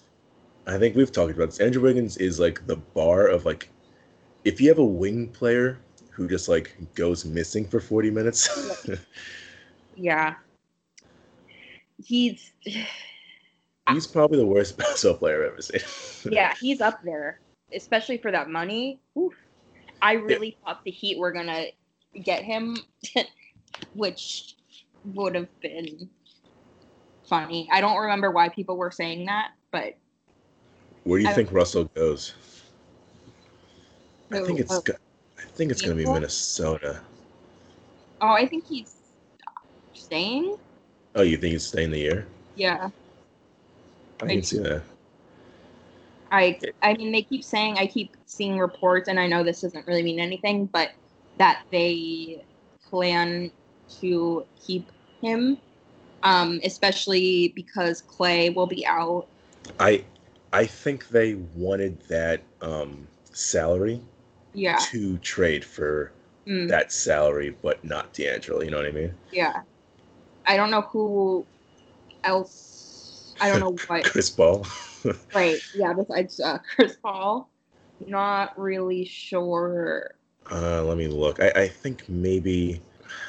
I 0.66 0.78
think 0.78 0.96
we've 0.96 1.12
talked 1.12 1.32
about 1.34 1.46
this. 1.50 1.60
Andrew 1.60 1.82
Wiggins 1.82 2.16
is 2.16 2.40
like 2.40 2.66
the 2.66 2.76
bar 2.76 3.26
of 3.28 3.44
like, 3.44 3.68
if 4.44 4.60
you 4.60 4.68
have 4.70 4.78
a 4.78 4.84
wing 4.84 5.28
player 5.28 5.78
who 6.10 6.26
just 6.26 6.48
like 6.48 6.76
goes 6.94 7.24
missing 7.24 7.66
for 7.66 7.80
forty 7.80 8.10
minutes, 8.10 8.48
Yeah. 9.96 10.34
He's 12.04 12.52
he's 13.90 14.06
probably 14.06 14.38
the 14.38 14.46
worst 14.46 14.76
basketball 14.78 15.18
player 15.18 15.44
I've 15.46 15.52
ever 15.52 15.62
seen. 15.62 16.32
yeah, 16.32 16.54
he's 16.60 16.80
up 16.80 17.02
there, 17.02 17.40
especially 17.72 18.18
for 18.18 18.30
that 18.30 18.48
money. 18.50 19.00
Oof. 19.18 19.34
I 20.02 20.12
really 20.14 20.56
thought 20.64 20.84
the 20.84 20.90
Heat 20.90 21.18
were 21.18 21.32
gonna 21.32 21.66
get 22.22 22.42
him, 22.42 22.76
which 23.94 24.54
would 25.14 25.34
have 25.34 25.60
been 25.60 26.08
funny. 27.26 27.68
I 27.72 27.80
don't 27.80 27.96
remember 27.96 28.30
why 28.30 28.48
people 28.50 28.76
were 28.76 28.90
saying 28.90 29.26
that, 29.26 29.52
but 29.70 29.96
Where 31.04 31.18
do 31.18 31.24
you 31.24 31.30
I- 31.30 31.34
think 31.34 31.52
Russell 31.52 31.84
goes? 31.94 32.34
I 34.30 34.40
think 34.42 34.58
it's. 34.58 34.72
I 34.72 35.42
think 35.56 35.70
it's 35.70 35.80
gonna 35.80 35.94
be 35.94 36.06
Minnesota. 36.06 37.00
oh, 38.20 38.28
I 38.28 38.46
think 38.46 38.66
he's 38.66 38.96
staying. 39.92 40.56
Oh, 41.14 41.22
you 41.22 41.36
think 41.36 41.52
he's 41.52 41.66
staying 41.66 41.90
the 41.90 41.98
year? 41.98 42.26
Yeah, 42.54 42.90
I 44.20 44.26
can 44.26 44.42
see 44.42 44.58
that. 44.58 44.82
I 46.30 46.58
I 46.82 46.94
mean 46.94 47.12
they 47.12 47.22
keep 47.22 47.44
saying 47.44 47.78
I 47.78 47.86
keep 47.86 48.16
seeing 48.26 48.58
reports, 48.58 49.08
and 49.08 49.18
I 49.20 49.26
know 49.26 49.42
this 49.44 49.60
doesn't 49.60 49.86
really 49.86 50.02
mean 50.02 50.20
anything, 50.20 50.66
but 50.66 50.90
that 51.38 51.62
they 51.70 52.44
plan 52.90 53.50
to 54.00 54.46
keep 54.66 54.90
him, 55.20 55.58
um, 56.22 56.60
especially 56.64 57.52
because 57.54 58.02
Clay 58.02 58.50
will 58.50 58.66
be 58.66 58.86
out. 58.86 59.28
I 59.78 60.04
I 60.52 60.66
think 60.66 61.08
they 61.08 61.34
wanted 61.34 62.00
that 62.08 62.42
um, 62.60 63.08
salary 63.32 64.00
Yeah. 64.54 64.76
to 64.78 65.18
trade 65.18 65.64
for 65.64 66.12
Mm, 66.46 66.68
that 66.68 66.92
salary, 66.92 67.56
but 67.62 67.84
not 67.84 68.12
D'Angelo. 68.12 68.62
You 68.62 68.70
know 68.70 68.78
what 68.78 68.86
I 68.86 68.92
mean? 68.92 69.14
yeah. 69.30 69.62
I 70.46 70.56
don't 70.56 70.70
know 70.70 70.82
who 70.82 71.46
else. 72.22 73.34
I 73.40 73.48
don't 73.48 73.60
know 73.60 73.76
what. 73.86 74.04
Chris 74.04 74.30
Paul. 74.30 74.66
right. 75.34 75.60
Yeah. 75.74 75.92
Besides 75.92 76.40
uh, 76.40 76.58
Chris 76.74 76.96
Paul, 77.02 77.48
not 78.06 78.58
really 78.58 79.04
sure. 79.04 80.14
Uh, 80.50 80.82
let 80.82 80.98
me 80.98 81.08
look. 81.08 81.40
I, 81.40 81.50
I 81.50 81.68
think 81.68 82.08
maybe 82.08 82.80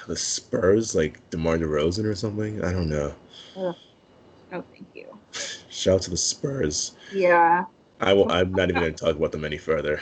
the 0.08 0.16
Spurs, 0.16 0.96
like 0.96 1.30
DeMar 1.30 1.58
DeRozan 1.58 2.06
or 2.06 2.16
something. 2.16 2.64
I 2.64 2.72
don't 2.72 2.90
know. 2.90 3.14
Oh, 3.56 3.76
thank 4.50 4.88
you. 4.94 5.18
Shout 5.70 5.96
out 5.96 6.02
to 6.04 6.10
the 6.10 6.18
Spurs. 6.18 6.96
Yeah. 7.14 7.66
I 8.02 8.14
will. 8.14 8.32
I'm 8.32 8.52
not 8.52 8.70
even 8.70 8.82
going 8.82 8.94
to 8.94 9.06
talk 9.06 9.16
about 9.16 9.32
them 9.32 9.46
any 9.46 9.58
further. 9.58 10.02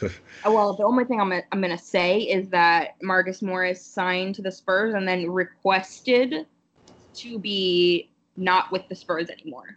Well, 0.44 0.74
the 0.74 0.84
only 0.84 1.04
thing 1.04 1.20
I'm 1.20 1.28
gonna, 1.28 1.42
I'm 1.52 1.60
gonna 1.60 1.76
say 1.78 2.20
is 2.20 2.48
that 2.48 2.96
Marcus 3.02 3.42
Morris 3.42 3.84
signed 3.84 4.34
to 4.36 4.42
the 4.42 4.50
Spurs 4.50 4.94
and 4.94 5.06
then 5.06 5.30
requested 5.30 6.46
to 7.14 7.38
be 7.38 8.10
not 8.36 8.72
with 8.72 8.88
the 8.88 8.94
Spurs 8.94 9.28
anymore. 9.28 9.76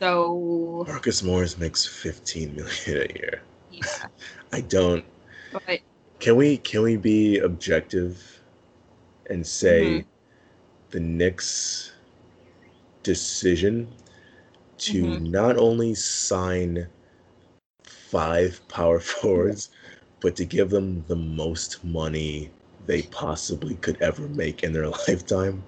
So 0.00 0.84
Marcus 0.88 1.22
Morris 1.22 1.56
makes 1.56 1.86
15 1.86 2.56
million 2.56 3.08
a 3.10 3.14
year. 3.18 3.42
yeah, 3.70 4.06
I 4.52 4.60
don't. 4.62 5.04
but 5.52 5.80
Can 6.18 6.36
we 6.36 6.56
can 6.58 6.82
we 6.82 6.96
be 6.96 7.38
objective 7.38 8.40
and 9.30 9.46
say 9.46 10.00
Mhm. 10.00 10.04
the 10.90 11.00
Knicks' 11.00 11.92
decision 13.02 13.88
to 14.78 15.04
Mhm. 15.04 15.30
not 15.30 15.56
only 15.56 15.94
sign 15.94 16.88
five 18.16 18.66
power 18.68 18.98
forwards, 19.00 19.70
but 20.20 20.34
to 20.36 20.44
give 20.44 20.70
them 20.70 21.04
the 21.08 21.16
most 21.16 21.84
money 21.84 22.50
they 22.86 23.02
possibly 23.02 23.74
could 23.76 24.00
ever 24.00 24.26
make 24.28 24.62
in 24.62 24.72
their 24.72 24.88
lifetime 25.08 25.62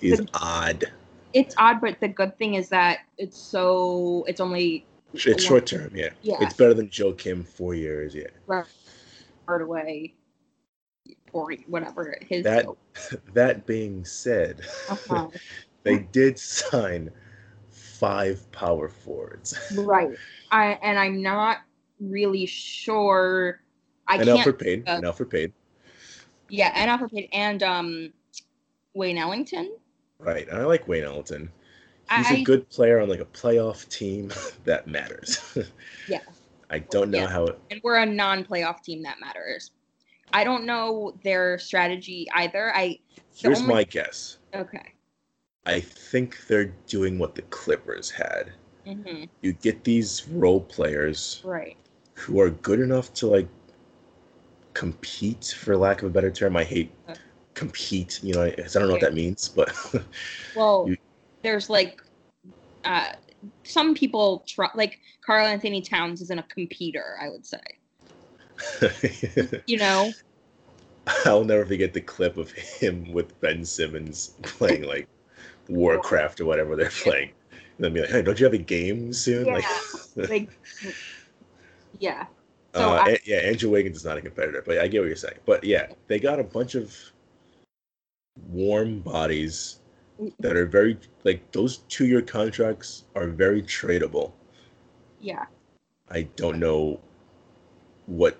is 0.00 0.18
The- 0.20 0.28
odd. 0.34 0.84
it's 1.32 1.54
odd. 1.58 1.80
But 1.80 2.00
the 2.00 2.08
good 2.08 2.36
thing 2.38 2.54
is 2.54 2.68
that 2.68 2.98
it's 3.18 3.38
so 3.38 4.24
it's 4.28 4.40
only 4.40 4.84
It's 5.14 5.42
short 5.44 5.66
term, 5.66 5.90
yeah. 5.94 6.10
Yeah. 6.22 6.36
It's 6.40 6.54
better 6.54 6.74
than 6.74 6.88
Joakim 6.88 7.46
four 7.46 7.74
years, 7.74 8.14
yeah. 8.14 8.28
Right, 8.46 8.66
away 9.48 10.14
or 11.32 11.52
whatever 11.66 12.16
his 12.28 12.44
That 12.44 12.66
that 13.34 13.66
being 13.66 14.04
said, 14.04 14.60
uh-huh. 14.88 15.28
they 15.82 15.98
did 16.12 16.38
sign 16.38 17.10
five 17.70 18.50
power 18.52 18.88
forwards. 18.88 19.56
right. 19.76 20.16
I 20.50 20.78
and 20.82 20.98
I'm 20.98 21.22
not 21.22 21.58
really 22.00 22.46
sure. 22.46 23.60
I 24.08 24.16
and 24.16 24.24
can't. 24.24 24.40
Elfrid 24.40 24.58
Payton. 24.58 24.88
uh, 24.88 24.96
and 24.96 25.04
Elfrid 25.04 25.30
Payton. 25.30 25.52
Yeah, 26.48 26.72
and 26.74 26.90
Elfrid 26.90 27.12
Payton 27.12 27.30
and 27.32 27.62
um 27.62 28.12
Wayne 28.94 29.18
Ellington. 29.18 29.76
Right. 30.18 30.48
And 30.48 30.58
I 30.58 30.64
like 30.64 30.88
Wayne 30.88 31.04
Ellington. 31.04 31.50
He's 32.16 32.30
I- 32.30 32.34
a 32.36 32.42
good 32.42 32.68
player 32.70 32.98
on 33.00 33.08
like 33.08 33.20
a 33.20 33.24
playoff 33.26 33.88
team 33.88 34.32
that 34.64 34.86
matters. 34.86 35.56
Yeah. 36.08 36.20
I 36.70 36.78
don't 36.80 37.10
know 37.10 37.18
Yeah. 37.22 37.26
how 37.28 37.44
it 37.46 37.58
and 37.70 37.80
we're 37.82 37.96
a 37.96 38.06
non-playoff 38.06 38.82
team 38.82 39.02
that 39.02 39.18
matters. 39.20 39.72
I 40.32 40.44
don't 40.44 40.64
know 40.64 41.16
their 41.24 41.58
strategy 41.58 42.28
either. 42.34 42.72
I 42.76 42.98
here's 43.36 43.60
only- 43.60 43.74
my 43.74 43.84
guess. 43.84 44.38
okay. 44.54 44.92
I 45.66 45.80
think 45.80 46.46
they're 46.48 46.72
doing 46.86 47.18
what 47.18 47.34
the 47.34 47.42
Clippers 47.42 48.10
had. 48.10 48.52
hmm 48.86 49.24
You 49.42 49.52
get 49.52 49.84
these 49.84 50.26
role 50.28 50.60
players 50.62 51.40
Right. 51.44 51.76
Who 52.20 52.40
are 52.40 52.50
good 52.50 52.80
enough 52.80 53.12
to 53.14 53.26
like 53.26 53.48
compete 54.74 55.54
for 55.58 55.76
lack 55.76 56.02
of 56.02 56.08
a 56.08 56.10
better 56.10 56.30
term. 56.30 56.56
I 56.56 56.64
hate 56.64 56.90
Uh. 57.08 57.14
compete, 57.54 58.20
you 58.22 58.34
know, 58.34 58.50
'cause 58.50 58.76
I 58.76 58.78
don't 58.78 58.88
know 58.88 58.94
what 58.94 59.00
that 59.02 59.14
means, 59.14 59.48
but 59.48 59.72
Well, 60.54 60.86
You- 60.88 60.96
there's 61.42 61.68
like 61.70 62.00
uh 62.84 63.12
some 63.64 63.94
people 63.94 64.44
try 64.46 64.68
like 64.74 64.98
Karl-Anthony 65.24 65.80
Towns 65.82 66.20
isn't 66.22 66.38
a 66.38 66.42
competitor, 66.44 67.16
I 67.20 67.28
would 67.30 67.46
say. 67.46 67.60
You 69.66 69.78
know? 69.78 70.12
I'll 71.24 71.44
never 71.44 71.64
forget 71.64 71.92
the 71.94 72.00
clip 72.02 72.36
of 72.36 72.52
him 72.52 73.12
with 73.12 73.38
Ben 73.40 73.64
Simmons 73.64 74.34
playing 74.42 74.82
like 74.82 75.08
Warcraft 75.68 76.40
or 76.40 76.44
whatever 76.44 76.76
they're 76.76 76.90
playing. 77.04 77.30
And 77.50 77.84
then 77.84 77.94
be 77.94 78.00
like, 78.02 78.10
hey, 78.10 78.22
don't 78.22 78.38
you 78.38 78.44
have 78.44 78.52
a 78.54 78.58
game 78.58 79.12
soon? 79.14 79.46
Yeah. 79.46 79.54
Like, 80.16 80.28
Like 80.28 80.50
Yeah. 82.00 82.26
So 82.74 82.80
uh, 82.90 83.02
I- 83.06 83.18
yeah, 83.24 83.38
Andrew 83.38 83.70
Wiggins 83.70 83.98
is 83.98 84.04
not 84.04 84.18
a 84.18 84.20
competitor, 84.20 84.62
but 84.66 84.78
I 84.78 84.88
get 84.88 85.00
what 85.00 85.06
you're 85.06 85.16
saying. 85.16 85.38
But 85.46 85.62
yeah, 85.64 85.86
they 86.08 86.18
got 86.18 86.40
a 86.40 86.44
bunch 86.44 86.74
of 86.74 86.96
warm 88.48 89.00
bodies 89.00 89.80
that 90.38 90.56
are 90.56 90.66
very 90.66 90.98
like 91.24 91.50
those 91.52 91.78
two 91.88 92.06
year 92.06 92.22
contracts 92.22 93.04
are 93.14 93.26
very 93.28 93.62
tradable. 93.62 94.32
Yeah. 95.20 95.46
I 96.10 96.22
don't 96.36 96.58
know 96.58 97.00
what 98.06 98.38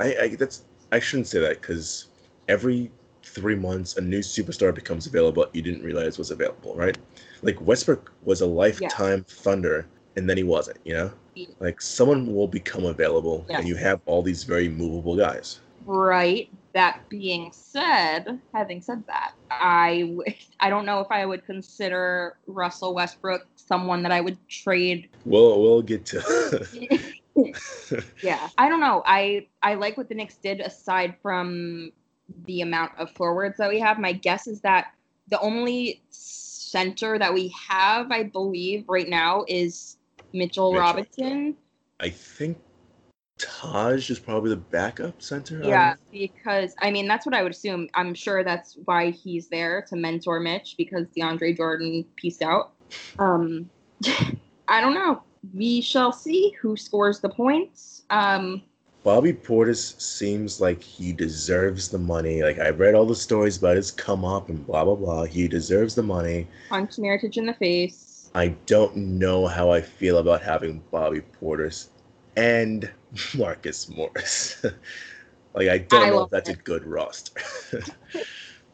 I, 0.00 0.16
I 0.16 0.28
that's 0.36 0.64
I 0.90 0.98
shouldn't 0.98 1.28
say 1.28 1.40
that 1.40 1.60
because 1.60 2.08
every 2.48 2.90
three 3.22 3.54
months 3.54 3.96
a 3.96 4.00
new 4.00 4.18
superstar 4.20 4.74
becomes 4.74 5.06
available 5.06 5.46
you 5.52 5.62
didn't 5.62 5.82
realize 5.82 6.18
was 6.18 6.30
available, 6.30 6.74
right? 6.74 6.98
Like 7.42 7.60
Westbrook 7.60 8.12
was 8.24 8.40
a 8.40 8.46
lifetime 8.46 9.24
Thunder 9.28 9.86
and 10.16 10.28
then 10.28 10.36
he 10.36 10.42
wasn't, 10.42 10.78
you 10.84 10.94
know? 10.94 11.12
Like 11.60 11.80
someone 11.80 12.34
will 12.34 12.48
become 12.48 12.84
available 12.84 13.46
Yeah. 13.48 13.58
and 13.58 13.68
you 13.68 13.74
have 13.76 14.00
all 14.06 14.22
these 14.22 14.44
very 14.44 14.68
movable 14.68 15.16
guys. 15.16 15.60
Right. 15.84 16.48
That 16.74 17.08
being 17.08 17.50
said, 17.52 18.38
having 18.54 18.80
said 18.80 19.02
that, 19.06 19.32
I 19.50 20.00
w- 20.02 20.22
I 20.60 20.70
don't 20.70 20.86
know 20.86 21.00
if 21.00 21.08
I 21.10 21.24
would 21.26 21.44
consider 21.44 22.36
Russell 22.46 22.94
Westbrook 22.94 23.46
someone 23.56 24.02
that 24.02 24.12
I 24.12 24.20
would 24.20 24.38
trade. 24.48 25.08
We'll 25.24 25.60
we'll 25.60 25.82
get 25.82 26.04
to 26.06 26.66
yeah, 28.22 28.48
I 28.58 28.68
don't 28.68 28.80
know. 28.80 29.02
I 29.06 29.46
I 29.62 29.74
like 29.74 29.96
what 29.96 30.08
the 30.08 30.14
Knicks 30.14 30.36
did 30.36 30.60
aside 30.60 31.16
from 31.22 31.92
the 32.46 32.60
amount 32.60 32.92
of 32.98 33.10
forwards 33.10 33.56
that 33.58 33.68
we 33.68 33.80
have. 33.80 33.98
My 33.98 34.12
guess 34.12 34.46
is 34.46 34.60
that 34.60 34.92
the 35.28 35.40
only 35.40 36.02
center 36.10 37.18
that 37.18 37.32
we 37.32 37.52
have, 37.68 38.10
I 38.10 38.24
believe, 38.24 38.84
right 38.88 39.08
now 39.08 39.44
is 39.48 39.96
Mitchell, 40.32 40.72
Mitchell. 40.72 40.80
Robinson. 40.80 41.56
I 42.00 42.08
think 42.08 42.58
Taj 43.38 44.10
is 44.10 44.18
probably 44.18 44.50
the 44.50 44.56
backup 44.56 45.20
center. 45.20 45.60
Yeah, 45.62 45.94
because 46.10 46.74
I 46.80 46.90
mean 46.90 47.08
that's 47.08 47.26
what 47.26 47.34
I 47.34 47.42
would 47.42 47.52
assume. 47.52 47.88
I'm 47.94 48.14
sure 48.14 48.44
that's 48.44 48.78
why 48.84 49.10
he's 49.10 49.48
there 49.48 49.84
to 49.88 49.96
mentor 49.96 50.40
Mitch 50.40 50.74
because 50.76 51.06
DeAndre 51.16 51.56
Jordan 51.56 52.04
pieced 52.16 52.42
out. 52.42 52.72
Um, 53.18 53.68
I 54.68 54.80
don't 54.80 54.94
know. 54.94 55.22
We 55.54 55.80
shall 55.80 56.12
see 56.12 56.54
who 56.60 56.76
scores 56.76 57.20
the 57.20 57.28
points. 57.28 58.02
Um, 58.10 58.62
Bobby 59.02 59.32
Portis 59.32 60.00
seems 60.00 60.60
like 60.60 60.80
he 60.80 61.12
deserves 61.12 61.88
the 61.88 61.98
money. 61.98 62.42
Like 62.42 62.60
I 62.60 62.70
read 62.70 62.94
all 62.94 63.06
the 63.06 63.16
stories 63.16 63.56
about 63.58 63.74
his 63.74 63.90
come 63.90 64.24
up 64.24 64.48
and 64.48 64.64
blah 64.64 64.84
blah 64.84 64.94
blah. 64.94 65.24
He 65.24 65.48
deserves 65.48 65.96
the 65.96 66.02
money. 66.02 66.46
punch 66.68 66.96
Mirotic 66.96 67.36
in 67.36 67.46
the 67.46 67.54
face. 67.54 68.11
I 68.34 68.48
don't 68.66 68.96
know 68.96 69.46
how 69.46 69.70
I 69.70 69.80
feel 69.82 70.18
about 70.18 70.42
having 70.42 70.82
Bobby 70.90 71.22
Portis 71.40 71.88
and 72.36 72.90
Marcus 73.36 73.88
Morris. 73.88 74.64
like 75.54 75.68
I 75.68 75.78
don't 75.78 76.04
I 76.04 76.10
know 76.10 76.22
if 76.24 76.30
that's 76.30 76.48
a 76.48 76.56
good 76.56 76.84
roster. 76.86 77.40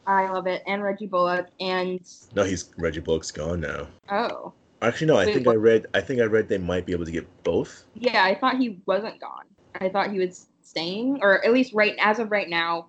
I 0.06 0.30
love 0.30 0.46
it. 0.46 0.62
And 0.66 0.82
Reggie 0.82 1.06
Bullock. 1.06 1.48
And 1.60 2.00
no, 2.34 2.44
he's 2.44 2.70
Reggie 2.78 3.00
Bullock's 3.00 3.30
gone 3.30 3.60
now. 3.60 3.88
oh, 4.10 4.52
Actually, 4.80 5.08
no. 5.08 5.16
I 5.16 5.26
Wait, 5.26 5.34
think 5.34 5.46
what? 5.46 5.54
I 5.54 5.56
read. 5.56 5.86
I 5.92 6.00
think 6.00 6.20
I 6.20 6.24
read 6.24 6.48
they 6.48 6.58
might 6.58 6.86
be 6.86 6.92
able 6.92 7.04
to 7.04 7.10
get 7.10 7.26
both. 7.42 7.84
yeah, 7.94 8.22
I 8.24 8.34
thought 8.34 8.58
he 8.58 8.80
wasn't 8.86 9.20
gone. 9.20 9.44
I 9.80 9.88
thought 9.88 10.12
he 10.12 10.18
was 10.18 10.46
staying, 10.62 11.18
or 11.22 11.44
at 11.44 11.52
least 11.52 11.74
right 11.74 11.94
as 11.98 12.20
of 12.20 12.30
right 12.30 12.48
now, 12.48 12.86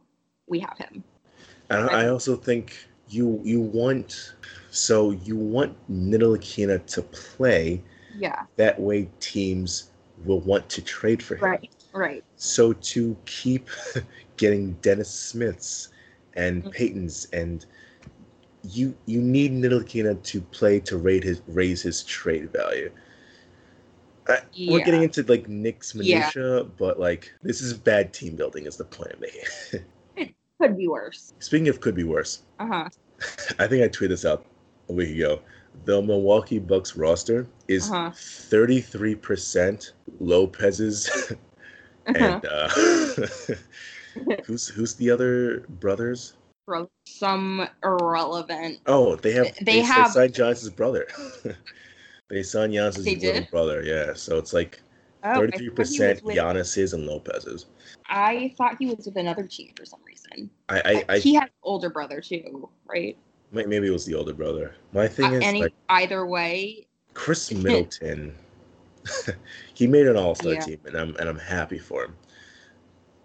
we 0.47 0.59
have 0.59 0.77
him. 0.77 1.03
And 1.71 1.89
I 1.89 2.07
also 2.07 2.35
think 2.35 2.77
you 3.09 3.41
you 3.43 3.59
want 3.59 4.35
so 4.71 5.11
you 5.11 5.35
want 5.35 5.75
Ntilikina 5.91 6.85
to 6.87 7.01
play. 7.01 7.81
Yeah, 8.17 8.45
That 8.57 8.79
way, 8.79 9.09
teams 9.19 9.91
will 10.25 10.41
want 10.41 10.67
to 10.69 10.81
trade 10.81 11.23
for 11.23 11.35
him. 11.35 11.43
right, 11.43 11.69
right. 11.93 12.23
So 12.35 12.73
to 12.73 13.15
keep 13.25 13.69
getting 14.37 14.73
Dennis 14.81 15.09
Smiths 15.09 15.89
and 16.33 16.63
Mhm. 16.63 16.73
Paytons 16.73 17.27
and 17.33 17.65
you 18.63 18.95
you 19.05 19.21
need 19.21 19.51
Ntilikina 19.53 20.21
to 20.23 20.41
play 20.41 20.79
to 20.81 20.97
rate 20.97 21.23
his 21.23 21.41
raise 21.47 21.81
his 21.81 22.03
trade 22.03 22.51
value. 22.51 22.91
I, 24.27 24.41
We're 24.67 24.79
getting 24.85 25.03
into 25.03 25.23
like 25.23 25.47
Knicks 25.47 25.95
Yeah. 25.95 26.31
minutia, 26.31 26.65
but 26.77 26.99
like 26.99 27.33
this 27.41 27.61
is 27.61 27.73
bad 27.73 28.13
team 28.13 28.35
building. 28.35 28.65
Is 28.65 28.77
the 28.77 28.85
point 28.85 29.11
I'm 29.13 29.21
making. 29.21 29.41
It 30.15 30.35
could 30.61 30.77
be 30.77 30.87
worse. 30.87 31.31
Speaking 31.39 31.67
of 31.69 31.79
could 31.81 31.95
be 31.95 32.03
worse, 32.03 32.43
Uh 32.59 32.67
huh. 32.67 32.89
I 33.59 33.67
think 33.67 33.83
I 33.83 33.87
tweeted 33.87 34.09
this 34.09 34.25
out 34.25 34.45
a 34.89 34.93
week 34.93 35.15
ago. 35.15 35.39
the 35.85 36.01
Milwaukee 36.01 36.59
Bucks 36.59 36.95
roster 36.97 37.47
is 37.67 37.89
Uh-huh. 37.91 38.09
33% 38.11 39.91
Lopez's 40.19 41.31
and 42.07 42.43
uh, 42.45 42.67
who's 44.45 44.67
who's 44.67 44.95
the 44.95 45.09
other 45.11 45.59
brothers? 45.79 46.33
Some 47.07 47.67
irrelevant. 47.83 48.79
Oh, 48.85 49.15
they 49.15 49.31
have 49.31 49.55
They 49.61 49.63
they, 49.63 49.81
have- 49.81 50.11
signed 50.11 50.33
Giannis's 50.33 50.69
brother. 50.69 51.07
they 52.29 52.43
signed 52.43 52.73
Giannis's 52.73 53.05
They 53.05 53.15
little 53.15 53.41
did? 53.41 53.51
brother, 53.51 53.83
yeah. 53.83 54.13
So 54.13 54.37
it's 54.37 54.53
like 54.53 54.81
Oh, 55.23 55.41
he 55.41 55.69
33% 55.69 56.23
was 56.23 56.35
Giannis's 56.35 56.93
and 56.93 57.05
Lopez's. 57.05 57.65
I 58.07 58.53
thought 58.57 58.77
he 58.79 58.85
was 58.87 59.05
with 59.05 59.17
another 59.17 59.45
team 59.47 59.71
for 59.75 59.85
some 59.85 59.99
reason. 60.05 60.49
I 60.69 60.81
I, 61.09 61.13
I 61.15 61.19
he 61.19 61.33
has 61.35 61.43
an 61.43 61.49
older 61.63 61.89
brother 61.89 62.21
too, 62.21 62.69
right? 62.87 63.17
May- 63.51 63.65
maybe 63.65 63.87
it 63.87 63.91
was 63.91 64.05
the 64.05 64.15
older 64.15 64.33
brother. 64.33 64.75
My 64.93 65.07
thing 65.07 65.33
Uh, 65.33 65.37
is 65.37 65.43
any 65.43 65.61
like 65.63 65.73
either 65.89 66.25
way, 66.25 66.87
Khris 67.13 67.51
Middleton, 67.63 68.35
he 69.73 69.87
made 69.87 70.07
an 70.07 70.15
All 70.17 70.35
Star 70.35 70.53
Yeah. 70.53 70.59
team, 70.61 70.79
and 70.85 70.95
I'm 70.95 71.15
and 71.17 71.27
I'm 71.29 71.39
happy 71.39 71.79
for 71.79 72.05
him. 72.05 72.15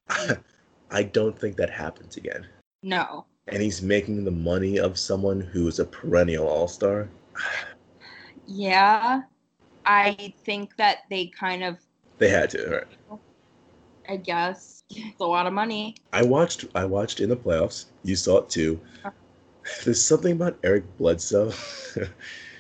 I 0.90 1.02
don't 1.02 1.36
think 1.38 1.56
that 1.56 1.70
happens 1.70 2.16
again. 2.16 2.46
no. 2.82 3.26
And 3.48 3.60
he's 3.62 3.82
making 3.82 4.24
the 4.24 4.30
money 4.30 4.78
of 4.78 4.98
someone 4.98 5.38
who 5.38 5.68
is 5.68 5.78
a 5.78 5.84
perennial 5.84 6.46
All 6.48 6.68
Star. 6.68 7.09
Yeah, 8.46 9.22
I 9.86 10.34
think 10.44 10.76
that 10.76 10.98
they 11.09 11.26
kind 11.28 11.64
of, 11.64 11.78
They 12.18 12.28
had 12.28 12.51
to. 12.51 12.84
Right? 13.10 13.18
I 14.06 14.16
guess, 14.18 14.84
it's 14.90 15.18
a 15.20 15.24
lot 15.24 15.46
of 15.46 15.55
money. 15.55 15.96
I 16.12 16.22
watched. 16.22 16.66
I 16.74 16.84
watched 16.84 17.20
in 17.20 17.30
the 17.30 17.36
playoffs. 17.36 17.86
You 18.02 18.16
saw 18.16 18.38
it 18.40 18.51
too. 18.51 18.78
There's 19.85 20.05
something 20.05 20.32
about 20.32 20.59
Eric 20.62 20.85
Bledsoe. 20.99 21.53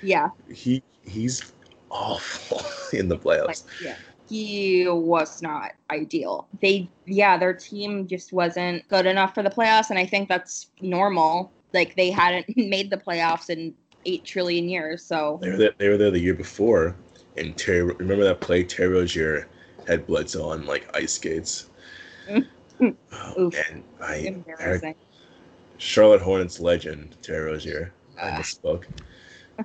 Yeah, 0.02 0.28
he 0.52 0.82
he's 1.02 1.52
awful 1.90 2.62
in 2.98 3.08
the 3.08 3.16
like 3.16 3.24
playoffs. 3.24 3.64
yeah, 3.82 3.96
he 4.28 4.86
was 4.88 5.42
not 5.42 5.72
ideal. 5.90 6.48
They, 6.60 6.88
yeah, 7.06 7.36
their 7.36 7.54
team 7.54 8.06
just 8.06 8.32
wasn't 8.32 8.86
good 8.88 9.06
enough 9.06 9.34
for 9.34 9.42
the 9.42 9.50
playoffs, 9.50 9.90
and 9.90 9.98
I 9.98 10.06
think 10.06 10.28
that's 10.28 10.70
normal. 10.80 11.52
Like 11.72 11.94
they 11.96 12.10
hadn't 12.10 12.46
made 12.56 12.90
the 12.90 12.96
playoffs 12.96 13.50
in 13.50 13.74
eight 14.06 14.24
trillion 14.24 14.68
years, 14.68 15.04
so 15.04 15.38
They 15.42 15.50
were 15.50 15.56
there, 15.56 15.74
they 15.78 15.88
were 15.88 15.96
there 15.96 16.10
the 16.10 16.20
year 16.20 16.34
before, 16.34 16.94
and 17.36 17.56
Terry. 17.56 17.82
Remember 17.82 18.24
that 18.24 18.40
play? 18.40 18.64
Terry 18.64 18.92
Rozier 18.92 19.48
had 19.86 20.06
Bledsoe 20.06 20.50
on 20.50 20.66
like 20.66 20.88
ice 20.94 21.14
skates. 21.14 21.70
Oh, 23.36 23.50
and 23.70 23.84
I 24.02 24.34
Eric. 24.58 24.96
Charlotte 25.78 26.22
Hornets 26.22 26.60
legend 26.60 27.16
Terry 27.22 27.50
Rozier. 27.50 27.92
I 28.20 28.30
Ah. 28.30 28.38
misspoke. 28.40 28.84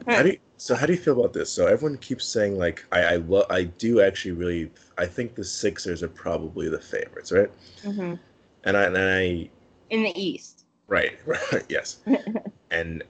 How 0.07 0.23
do 0.23 0.29
you, 0.29 0.37
so 0.57 0.75
how 0.75 0.85
do 0.85 0.93
you 0.93 0.99
feel 0.99 1.19
about 1.19 1.33
this? 1.33 1.51
So 1.51 1.67
everyone 1.67 1.97
keeps 1.99 2.25
saying 2.25 2.57
like 2.57 2.85
I 2.91 3.03
I 3.03 3.15
lo- 3.17 3.45
I 3.49 3.63
do 3.63 4.01
actually 4.01 4.31
really 4.33 4.71
I 4.97 5.05
think 5.05 5.35
the 5.35 5.43
Sixers 5.43 6.03
are 6.03 6.07
probably 6.09 6.69
the 6.69 6.79
favorites, 6.79 7.31
right? 7.31 7.49
hmm 7.83 8.15
And 8.63 8.77
I 8.77 8.83
and 8.85 8.97
I 8.97 9.49
In 9.89 10.03
the 10.03 10.13
East, 10.19 10.65
right 10.87 11.17
right 11.25 11.65
yes, 11.69 11.99
and 12.71 13.03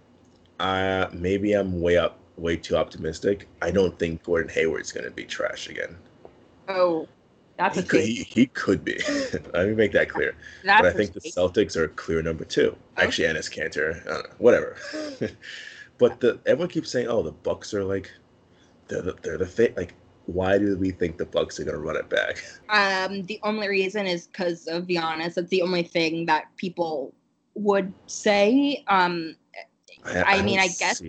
uh 0.59 1.07
maybe 1.13 1.53
I'm 1.53 1.81
way 1.81 1.97
up 1.97 2.17
way 2.38 2.55
too 2.57 2.76
optimistic. 2.77 3.47
I 3.61 3.71
don't 3.71 3.97
think 3.99 4.23
Gordon 4.23 4.49
Hayward's 4.49 4.91
gonna 4.91 5.11
be 5.11 5.26
trash 5.26 5.69
again. 5.69 5.97
oh, 6.67 7.07
that's 7.60 7.76
He 7.76 7.81
a 7.81 7.84
could 7.84 8.03
he, 8.03 8.23
he 8.23 8.45
could 8.45 8.86
be. 8.86 8.98
Let 9.53 9.68
me 9.68 9.76
make 9.76 9.91
that 9.91 10.07
clear. 10.10 10.34
That's 10.64 10.81
but 10.81 10.88
I 10.88 10.94
think 10.94 11.11
the. 11.11 11.19
Celtics 11.19 11.76
are 11.76 11.90
clear 11.90 12.22
number 12.22 12.45
two. 12.45 12.73
Actually, 12.95 13.27
Enes 13.27 13.52
Kanter, 13.53 14.03
know, 14.06 14.23
whatever. 14.38 14.77
but 15.98 16.22
the 16.22 16.40
everyone 16.45 16.69
keeps 16.69 16.90
saying, 16.90 17.07
"Oh, 17.10 17.22
the 17.22 17.34
Bucks 17.34 17.73
are 17.73 17.84
like, 17.84 18.10
they're 18.88 19.02
the, 19.02 19.15
they're 19.22 19.38
the 19.38 19.45
fa-. 19.45 19.73
like." 19.76 19.94
Why 20.26 20.60
do 20.60 20.77
we 20.77 20.91
think 20.91 21.18
the 21.18 21.26
Bucks 21.26 21.60
are 21.60 21.64
gonna 21.64 21.80
run 21.80 21.95
it 21.95 22.07
back? 22.07 22.44
Um, 22.69 23.23
the 23.23 23.40
only 23.41 23.68
reason 23.68 24.06
is 24.06 24.27
because 24.27 24.68
of 24.68 24.86
Giannis. 24.86 25.34
That's 25.34 25.49
the 25.49 25.64
only 25.64 25.81
thing 25.81 26.27
that 26.27 26.56
people 26.56 27.15
would 27.56 27.91
say. 28.06 28.84
Um, 28.88 29.36
I 30.06 30.44
mean, 30.44 30.60
don't 30.60 30.65
I 30.65 30.68
guess-. 30.68 31.02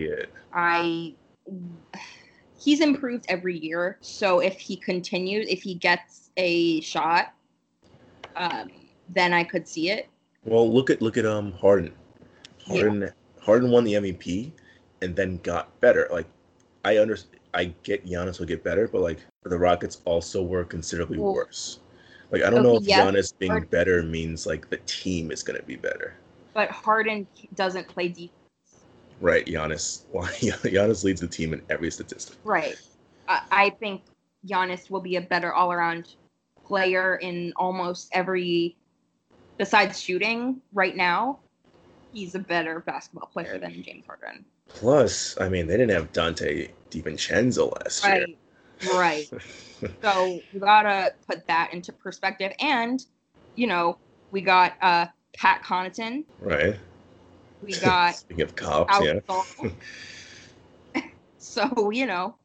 I 0.55 1.15
he's 2.61 2.81
improved 2.81 3.25
every 3.29 3.59
year. 3.59 3.99
So 4.01 4.41
if 4.41 4.59
he 4.59 4.77
continues, 4.77 5.47
if 5.49 5.63
he 5.63 5.75
gets 5.75 6.20
a 6.37 6.81
shot, 6.81 7.35
um, 8.37 8.71
then 9.09 9.33
I 9.33 9.45
could 9.45 9.67
see 9.67 9.91
it. 9.91 10.09
Well, 10.45 10.73
look 10.73 10.91
at 10.91 11.03
look 11.03 11.17
at 11.17 11.27
um 11.27 11.53
Harden. 11.53 11.93
Yeah. 12.67 12.83
Harden 12.83 13.13
Harden 13.41 13.71
won 13.71 13.85
the 13.85 13.95
MVP 13.95 14.53
and 15.03 15.15
then 15.15 15.39
got 15.39 15.79
better. 15.81 16.09
Like 16.11 16.27
I 16.85 16.99
under 16.99 17.19
I 17.53 17.67
get 17.83 18.07
Giannis 18.07 18.39
will 18.39 18.47
get 18.47 18.63
better, 18.63 18.89
but 18.89 19.01
like 19.01 19.19
the 19.43 19.59
Rockets 19.59 20.01
also 20.05 20.43
were 20.43 20.65
considerably 20.65 21.19
worse. 21.19 21.81
Like 22.31 22.43
I 22.43 22.51
don't 22.51 22.63
know 22.63 22.77
if 22.77 22.85
yeah, 22.85 23.05
Giannis 23.05 23.37
being 23.39 23.51
Harden- 23.51 23.69
better 23.71 24.03
means 24.03 24.47
like 24.47 24.71
the 24.71 24.79
team 24.87 25.31
is 25.31 25.43
gonna 25.43 25.63
be 25.63 25.77
better. 25.77 26.15
But 26.55 26.71
Harden 26.71 27.27
doesn't 27.55 27.89
play 27.89 28.09
defense. 28.09 28.33
Right, 29.21 29.45
Giannis. 29.45 30.05
Giannis 30.15 31.05
leads 31.05 31.21
the 31.21 31.29
team 31.29 31.53
in 31.53 31.63
every 31.69 31.91
statistic. 31.91 32.37
Right. 32.45 32.77
I, 33.29 33.43
I 33.51 33.71
think 33.71 34.03
Giannis 34.47 34.91
will 34.91 35.01
be 35.01 35.17
a 35.17 35.21
better 35.21 35.53
all-around 35.53 36.15
player 36.65 37.17
in 37.17 37.53
almost 37.57 38.09
every. 38.13 38.77
Besides 39.59 40.01
shooting, 40.01 40.63
right 40.73 40.97
now, 40.97 41.41
he's 42.13 42.35
a 42.35 42.39
better 42.39 42.81
basketball 42.81 43.29
player 43.29 43.59
than 43.59 43.83
James 43.83 44.07
Harden. 44.07 44.45
Plus, 44.69 45.39
I 45.39 45.49
mean, 45.49 45.67
they 45.67 45.77
didn't 45.77 45.91
have 45.91 46.13
Donte 46.13 46.71
DiVincenzo 46.91 47.73
last 47.83 48.05
year. 48.05 48.27
Right. 48.83 48.91
Right. 48.95 49.31
So 50.03 50.41
you 50.53 50.61
gotta 50.61 51.15
put 51.27 51.47
that 51.47 51.73
into 51.73 51.93
perspective. 51.93 52.53
And, 52.61 53.03
you 53.55 53.67
know, 53.67 53.99
we 54.31 54.43
got 54.43 54.75
uh 54.83 55.07
Pat 55.35 55.63
Connaughton. 55.63 56.25
right. 56.39 56.77
We 57.63 57.73
got 57.73 58.15
Speaking 58.17 58.43
of 58.43 58.55
cops, 58.57 58.95
Al 58.95 59.05
yeah. 59.07 59.21
So, 61.39 61.91
you 61.91 62.05
know, 62.05 62.37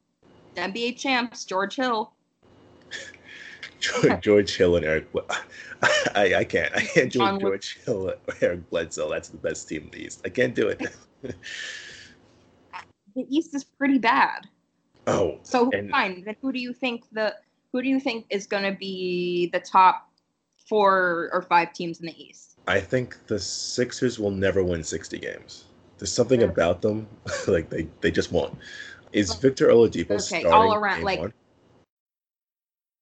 NBA 0.56 0.98
champs, 0.98 1.46
George 1.46 1.76
Hill. 1.76 2.12
George, 3.80 4.22
George 4.22 4.56
Hill 4.58 4.76
and 4.78 4.86
Eric. 4.86 5.08
I, 6.16 6.36
I 6.36 6.44
can't. 6.44 6.74
I 6.76 6.82
can't 6.82 7.12
do 7.12 7.20
John 7.20 7.40
George 7.40 7.78
Hill 7.86 8.10
or 8.10 8.16
Eric 8.42 8.70
Bledsoe. 8.70 9.10
That's 9.10 9.30
the 9.30 9.38
best 9.38 9.68
team 9.70 9.84
in 9.84 9.90
the 9.92 10.06
East. 10.06 10.22
I 10.26 10.30
can't 10.30 10.56
do 10.56 10.68
it. 10.70 10.82
The 13.16 13.26
East 13.30 13.56
is 13.56 13.64
pretty 13.64 13.98
bad. 13.98 14.46
oh, 15.08 15.40
So 15.44 15.70
And- 15.72 15.90
fine. 15.90 16.24
Then 16.26 16.36
who 16.42 16.52
do 16.52 16.60
you 16.60 16.74
think 16.74 17.06
the 17.14 17.34
who 17.72 17.82
do 17.82 17.88
you 17.88 17.98
think 18.00 18.26
is 18.30 18.46
gonna 18.46 18.74
be 18.74 19.50
the 19.54 19.60
top 19.62 20.10
four 20.68 21.30
or 21.32 21.42
five 21.42 21.72
teams 21.72 22.02
in 22.02 22.08
the 22.08 22.22
East? 22.22 22.58
I 22.68 22.82
think 22.82 23.26
the 23.28 23.40
Sixers 23.40 24.20
will 24.20 24.32
never 24.32 24.64
win 24.66 24.84
60 24.84 25.18
games. 25.20 25.66
There's 25.98 26.12
something 26.12 26.44
about 26.44 26.82
them, 26.82 27.08
like 27.48 27.70
they, 27.70 27.88
they 28.02 28.12
just 28.12 28.34
won't. 28.34 28.58
Is 29.16 29.34
Victor 29.36 29.70
Oladipo 29.70 30.12
Okay, 30.12 30.18
starting 30.18 30.52
all 30.52 30.74
around, 30.76 31.04
like- 31.04 31.20
one? 31.20 31.34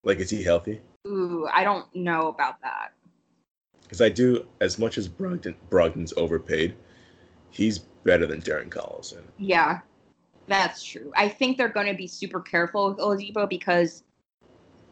Like, 0.03 0.19
is 0.19 0.29
he 0.29 0.43
healthy? 0.43 0.79
Ooh, 1.07 1.47
I 1.51 1.63
don't 1.63 1.93
know 1.95 2.27
about 2.27 2.61
that. 2.61 2.93
Because 3.81 3.99
I 3.99 4.09
do, 4.09 4.47
as 4.61 4.77
much 4.77 4.97
as 4.99 5.09
Brogdon, 5.09 5.55
Brogdon's 5.71 6.13
overpaid, 6.15 6.75
he's 7.49 7.79
better 7.79 8.27
than 8.27 8.41
Darren 8.41 8.69
Collison. 8.69 9.23
Yeah, 9.37 9.79
that's 10.45 10.83
true. 10.83 11.11
I 11.15 11.29
think 11.29 11.57
they're 11.57 11.67
going 11.67 11.87
to 11.87 11.95
be 11.95 12.07
super 12.07 12.41
careful 12.41 12.89
with 12.89 12.99
Oladipo 12.99 13.49
because 13.49 14.03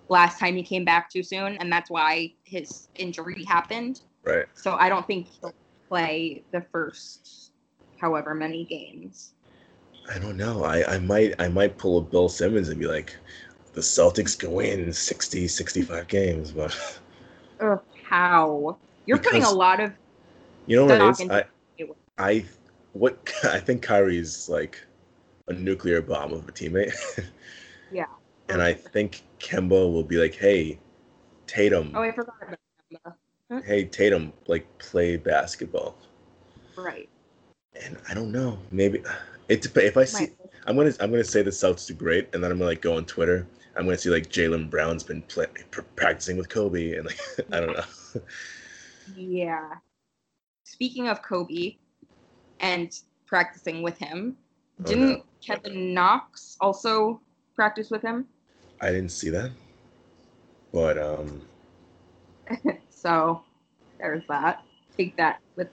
last 0.10 0.39
time 0.39 0.56
he 0.56 0.64
came 0.64 0.85
back 0.85 1.10
too 1.10 1.23
soon, 1.23 1.56
and 1.57 1.72
that's 1.72 1.91
why 1.91 2.34
his 2.45 2.88
injury 2.95 3.43
happened. 3.43 4.02
Right. 4.23 4.45
So 4.56 4.73
I 4.73 4.89
don't 4.89 5.06
think 5.06 5.27
he'll 5.39 5.53
play 5.88 6.43
the 6.52 6.61
first 6.72 7.52
however 7.99 8.34
many 8.34 8.65
games. 8.65 9.34
I 10.14 10.20
don't 10.20 10.38
know. 10.38 10.64
I, 10.64 10.96
I 10.96 11.00
might 11.00 11.34
I 11.40 11.48
might 11.48 11.78
pull 11.78 11.98
a 11.98 12.02
Bill 12.02 12.28
Simmons 12.30 12.70
and 12.70 12.80
be 12.80 12.88
like, 12.88 13.16
the 13.74 13.82
Celtics 13.82 14.38
go 14.38 14.60
in 14.60 14.92
60, 14.92 15.48
65 15.48 16.08
games, 16.08 16.52
but 16.52 16.76
Ugh, 17.62 17.80
how? 18.10 18.78
You're 19.06 19.18
putting 19.18 19.44
a 19.44 19.52
lot 19.52 19.80
of 19.80 19.94
you 20.68 20.76
know 20.78 20.86
what 20.86 21.02
it 21.02 21.22
is? 21.22 21.30
I. 21.30 21.46
I 22.18 22.46
what 22.94 23.32
I 23.44 23.60
think 23.60 23.82
Kyrie's 23.82 24.50
like 24.50 24.80
a 25.48 25.54
nuclear 25.54 26.02
bomb 26.02 26.34
of 26.34 26.48
a 26.48 26.52
teammate. 26.52 26.94
Yeah. 27.94 28.06
and 28.48 28.62
I 28.62 28.74
think 28.74 29.22
Kemba 29.40 29.70
will 29.92 30.06
be 30.06 30.16
like, 30.16 30.34
hey, 30.34 30.80
Tatum, 31.46 31.92
Oh, 31.94 32.02
I 32.02 32.12
forgot 32.14 32.36
about 32.42 32.58
Kemba. 32.90 33.14
Hmm? 33.50 33.60
hey 33.60 33.84
Tatum, 33.84 34.32
like 34.48 34.66
play 34.78 35.18
basketball. 35.18 35.98
Right. 36.78 37.10
And 37.84 37.98
I 38.10 38.14
don't 38.14 38.32
know. 38.32 38.60
Maybe 38.72 39.04
it 39.52 39.78
if 39.78 39.98
I 39.98 40.06
see 40.06 40.30
I'm 40.68 40.76
gonna 40.76 40.94
I'm 40.99 41.11
gonna 41.11 41.23
say 41.23 41.41
the 41.41 41.49
Celtics 41.52 41.88
do 41.88 41.94
great, 41.94 42.30
and 42.34 42.44
then 42.44 42.52
I'm 42.52 42.57
gonna 42.57 42.69
like 42.69 42.82
go 42.82 42.95
on 42.98 43.06
Twitter. 43.06 43.48
I'm 43.76 43.86
gonna 43.86 43.98
see 43.98 44.10
like 44.10 44.30
Jaylen 44.30 44.69
Brown's 44.69 45.03
been 45.03 45.22
play, 45.23 45.48
practicing 45.95 46.38
with 46.38 46.49
Kobe, 46.49 46.95
and 46.95 47.06
like 47.06 47.19
I 47.52 47.60
don't 47.60 47.76
know. 47.78 48.22
Yeah. 49.15 49.69
Speaking 50.64 51.07
of 51.10 51.22
Kobe 51.22 51.76
and 52.60 52.98
practicing 53.26 53.82
with 53.82 53.98
him, 53.98 54.38
Oh, 54.80 54.84
Didn't 54.88 55.10
no. 55.10 55.23
Kevin 55.45 55.94
Knox 55.94 56.57
also 56.61 57.19
practice 57.56 57.90
with 57.91 58.02
him? 58.02 58.28
I 58.80 58.88
didn't 58.91 59.10
see 59.11 59.30
that. 59.30 59.52
But 60.72 60.98
um, 60.98 61.41
So 62.90 63.44
there's 63.99 64.23
that. 64.30 64.64
Take 64.98 65.15
that 65.18 65.40
with 65.56 65.68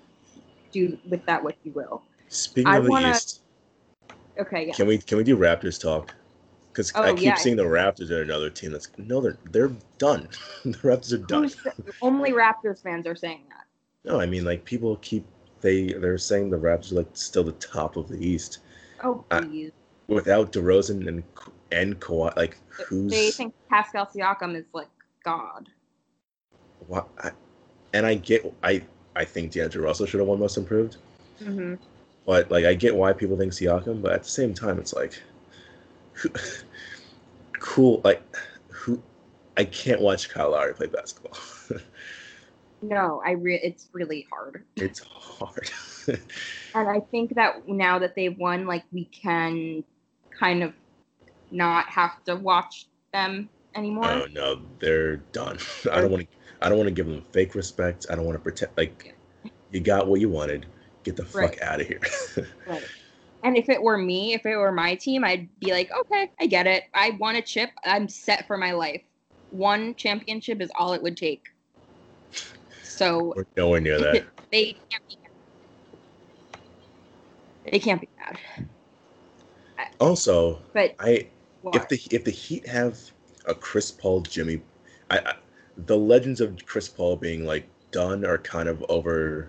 do 0.73 0.99
with 1.09 1.25
that 1.27 1.43
what 1.43 1.57
you 1.65 1.73
will. 1.73 2.03
speaking 2.29 2.69
I 2.69 2.79
of 2.79 2.85
the 2.85 2.91
wanna- 2.91 3.11
East, 3.11 3.43
Okay, 4.39 4.67
yeah. 4.69 4.73
can 4.75 4.87
we 4.87 4.99
can 4.99 5.19
we 5.19 5.25
do 5.25 5.37
Raptors 5.37 5.81
talk? 5.81 6.15
Because 6.73 6.95
I 6.95 7.11
Oh, 7.11 7.15
keep 7.15 7.23
yeah. 7.25 7.35
seeing 7.37 7.57
the 7.57 7.65
Raptors 7.65 8.11
are 8.11 8.23
another 8.23 8.51
team 8.51 8.73
that's 8.73 8.89
no, 8.99 9.21
they're 9.21 9.39
they're 9.51 9.73
done. 9.99 10.29
the 10.65 10.79
Raptors 10.79 11.13
are 11.13 11.19
done. 11.19 11.51
The- 11.65 11.75
only 12.03 12.33
Raptors 12.33 12.83
fans 12.83 13.07
are 13.07 13.17
saying 13.17 13.45
that. 13.49 13.67
No, 14.11 14.21
I 14.21 14.27
mean 14.27 14.45
like 14.45 14.65
people 14.65 14.97
keep 15.03 15.27
they 15.61 15.93
they're 15.93 16.19
saying 16.19 16.51
the 16.51 16.59
Raptors 16.59 16.93
are 16.93 16.97
like 16.97 17.09
still 17.15 17.45
the 17.45 17.53
top 17.53 17.97
of 17.97 18.09
the 18.09 18.25
East 18.25 18.59
Oh 19.03 19.25
Uh, 19.31 19.41
please. 19.41 19.73
without 20.07 20.53
DeRozan 20.53 21.09
and 21.09 21.23
and 21.73 21.99
Kawhi. 22.01 22.35
Like 22.37 22.59
who's 22.87 23.13
They 23.13 23.31
think 23.31 23.55
Pascal 23.69 24.07
Siakam 24.07 24.57
is 24.57 24.67
like 24.73 24.89
God. 25.25 25.69
What? 26.87 27.09
I, 27.19 27.33
and 27.93 28.07
I 28.07 28.15
get 28.15 28.53
I 28.63 28.83
I 29.17 29.25
think 29.25 29.53
D'Angelo 29.53 29.85
Russell 29.85 30.07
should 30.07 30.21
have 30.21 30.29
won 30.29 30.39
Most 30.39 30.57
Improved, 30.57 30.97
hmm 31.43 31.75
but 32.29 32.51
like 32.51 32.67
I 32.67 32.75
get 32.75 32.95
why 32.95 33.15
people 33.15 33.39
think 33.39 33.53
Siakam, 33.53 34.03
but 34.03 34.13
at 34.13 34.23
the 34.23 34.29
same 34.29 34.53
time 34.53 34.79
it's 34.79 34.93
like 34.93 35.21
who, 36.13 36.29
cool 37.59 38.03
like 38.05 38.23
who 38.69 39.03
I 39.57 39.65
can't 39.65 40.03
watch 40.03 40.29
Kyle 40.29 40.51
Lowry 40.51 40.75
play 40.75 40.87
basketball. 40.87 41.37
No, 42.81 43.21
I 43.27 43.33
re- 43.33 43.59
it's 43.61 43.89
really 43.93 44.25
hard. 44.31 44.65
it's 44.77 45.01
hard. 45.01 45.69
And 46.77 46.89
I 46.89 47.01
think 47.01 47.35
that 47.35 47.67
now 47.67 47.99
that 47.99 48.15
they've 48.15 48.39
won, 48.39 48.67
like 48.67 48.85
we 48.93 49.07
can 49.07 49.83
kind 50.31 50.63
of 50.63 50.75
not 51.51 51.87
have 51.87 52.23
to 52.27 52.37
watch 52.37 52.87
them 53.13 53.51
anymore. 53.75 54.05
Oh 54.07 54.27
no, 54.31 54.63
they're 54.79 55.17
done. 55.17 55.59
I 55.91 56.01
don't 56.01 56.13
want 56.13 56.31
to. 56.31 56.37
I 56.63 56.69
don't 56.69 56.79
want 56.79 56.87
to 56.87 56.95
give 56.95 57.07
them 57.09 57.21
fake 57.33 57.57
respect. 57.57 58.07
I 58.09 58.15
don't 58.15 58.27
want 58.27 58.37
to 58.37 58.43
pretend 58.43 58.71
like 58.77 59.17
you 59.73 59.81
got 59.81 60.07
what 60.07 60.21
you 60.21 60.29
wanted. 60.29 60.67
Get 61.09 61.17
the 61.17 61.25
fuck 61.25 61.41
Right. 61.41 61.63
out 61.63 61.81
of 61.81 61.87
here. 61.87 62.01
Right. 62.67 62.85
And 63.43 63.57
if 63.57 63.71
it 63.71 63.83
were 63.83 63.97
me, 63.97 64.35
if 64.35 64.45
it 64.45 64.57
were 64.57 64.71
my 64.73 64.95
team, 64.95 65.25
I'd 65.25 65.49
be 65.59 65.73
like, 65.73 65.91
okay, 65.91 66.31
I 66.39 66.45
get 66.45 66.67
it. 66.67 66.83
I 66.93 67.17
won 67.19 67.37
a 67.37 67.41
chip. 67.41 67.71
I'm 67.83 68.11
set 68.11 68.47
for 68.47 68.59
my 68.59 68.73
life. 68.73 69.01
One 69.49 69.95
championship 69.95 70.61
is 70.61 70.71
all 70.79 70.93
it 70.93 71.03
would 71.03 71.17
take. 71.17 71.45
So 72.83 73.33
We're 73.35 73.47
nowhere 73.57 73.81
near 73.81 73.99
that. 73.99 74.27
they 74.53 74.77
can't 74.91 75.03
be 75.09 75.19
they 77.71 77.79
can't 77.79 78.03
be 78.03 78.09
mad. 78.19 79.89
Also, 80.01 80.61
But 80.75 80.95
I 80.99 81.27
what? 81.63 81.75
if 81.77 81.89
the 81.89 81.99
if 82.15 82.25
the 82.25 82.31
Heat 82.31 82.67
have 82.69 82.99
a 83.47 83.55
Chris 83.55 83.91
Paul 83.91 84.21
Jimmy, 84.21 84.61
I, 85.11 85.21
I 85.21 85.35
the 85.87 85.97
legends 85.97 86.43
of 86.43 86.67
Chris 86.67 86.87
Paul 86.87 87.17
being 87.17 87.47
like 87.47 87.67
done 87.93 88.27
are 88.27 88.37
kind 88.37 88.69
of 88.69 88.85
over. 88.91 89.49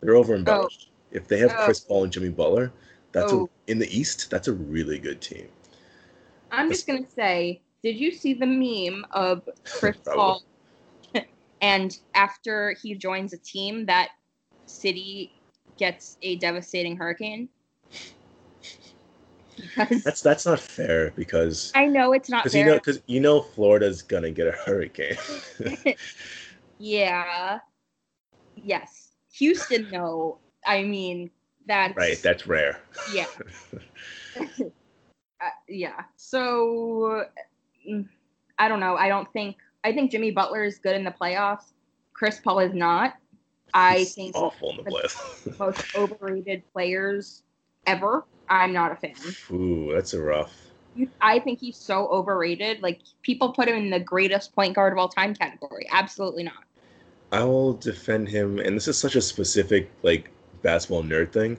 They're 0.00 0.16
over 0.16 0.34
embellished. 0.34 0.88
Oh. 0.88 0.89
If 1.12 1.28
they 1.28 1.38
have 1.38 1.54
Oh. 1.56 1.64
Chris 1.64 1.80
Paul 1.80 2.04
and 2.04 2.12
Jimmy 2.12 2.28
Butler, 2.28 2.72
that's 3.12 3.32
Oh. 3.32 3.50
a 3.68 3.70
in 3.70 3.78
the 3.78 3.98
East. 3.98 4.30
That's 4.30 4.48
a 4.48 4.52
really 4.52 4.98
good 4.98 5.20
team. 5.20 5.48
I'm 6.50 6.68
just 6.68 6.86
gonna 6.86 7.08
say, 7.08 7.60
did 7.82 7.96
you 7.96 8.10
see 8.12 8.34
the 8.34 8.46
meme 8.46 9.04
of 9.12 9.48
Chris 9.64 9.96
Paul? 10.04 10.42
and 11.60 11.98
after 12.14 12.72
he 12.82 12.94
joins 12.94 13.32
a 13.32 13.38
team, 13.38 13.86
that 13.86 14.10
city 14.66 15.32
gets 15.76 16.16
a 16.22 16.36
devastating 16.36 16.96
hurricane. 16.96 17.48
Because 19.56 20.02
That's 20.04 20.22
that's 20.22 20.46
not 20.46 20.58
fair 20.58 21.10
because 21.16 21.70
I 21.74 21.86
know 21.86 22.12
it's 22.12 22.30
not 22.30 22.44
because 22.44 22.54
you 22.54 22.64
know 22.64 22.74
because 22.74 23.02
you 23.06 23.20
know 23.20 23.42
Florida's 23.42 24.00
gonna 24.02 24.30
get 24.30 24.46
a 24.46 24.52
hurricane. 24.66 25.16
yeah. 26.78 27.58
Yes. 28.56 29.08
Houston, 29.32 29.90
though. 29.90 30.38
I 30.66 30.82
mean, 30.82 31.30
that's 31.66 31.96
right, 31.96 32.20
that's 32.22 32.46
rare. 32.46 32.80
yeah. 33.12 33.26
uh, 34.40 35.48
yeah. 35.68 36.04
So 36.16 37.24
mm, 37.88 38.08
I 38.58 38.68
don't 38.68 38.80
know. 38.80 38.96
I 38.96 39.08
don't 39.08 39.30
think 39.32 39.56
I 39.84 39.92
think 39.92 40.10
Jimmy 40.10 40.30
Butler 40.30 40.64
is 40.64 40.78
good 40.78 40.96
in 40.96 41.04
the 41.04 41.10
playoffs. 41.10 41.72
Chris 42.12 42.40
Paul 42.40 42.60
is 42.60 42.74
not. 42.74 43.14
I 43.72 44.04
think 44.04 44.36
awful 44.36 44.70
in 44.70 44.84
the 44.84 44.90
playoffs. 44.90 45.58
most 45.58 45.96
overrated 45.96 46.62
players 46.72 47.42
ever. 47.86 48.24
I'm 48.48 48.72
not 48.72 48.92
a 48.92 48.96
fan. 48.96 49.14
Ooh, 49.52 49.92
that's 49.94 50.12
a 50.12 50.20
rough. 50.20 50.52
I 51.20 51.38
think 51.38 51.60
he's 51.60 51.76
so 51.76 52.08
overrated. 52.08 52.82
Like 52.82 53.00
people 53.22 53.52
put 53.52 53.68
him 53.68 53.76
in 53.76 53.90
the 53.90 54.00
greatest 54.00 54.54
point 54.54 54.74
guard 54.74 54.92
of 54.92 54.98
all 54.98 55.08
time 55.08 55.34
category. 55.34 55.86
Absolutely 55.90 56.42
not. 56.42 56.64
I 57.32 57.44
will 57.44 57.74
defend 57.74 58.28
him, 58.28 58.58
and 58.58 58.76
this 58.76 58.88
is 58.88 58.98
such 58.98 59.14
a 59.14 59.20
specific 59.20 59.88
like 60.02 60.30
basketball 60.62 61.02
nerd 61.02 61.32
thing, 61.32 61.58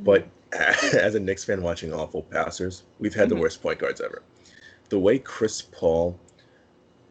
but 0.00 0.26
as 0.52 1.14
a 1.14 1.20
Knicks 1.20 1.44
fan 1.44 1.62
watching 1.62 1.92
awful 1.92 2.22
passers, 2.22 2.82
we've 2.98 3.14
had 3.14 3.28
the 3.28 3.34
Mhm. 3.34 3.40
worst 3.40 3.62
point 3.62 3.78
guards 3.78 4.00
ever. 4.00 4.22
The 4.88 4.98
way 4.98 5.18
Chris 5.18 5.62
Paul 5.62 6.18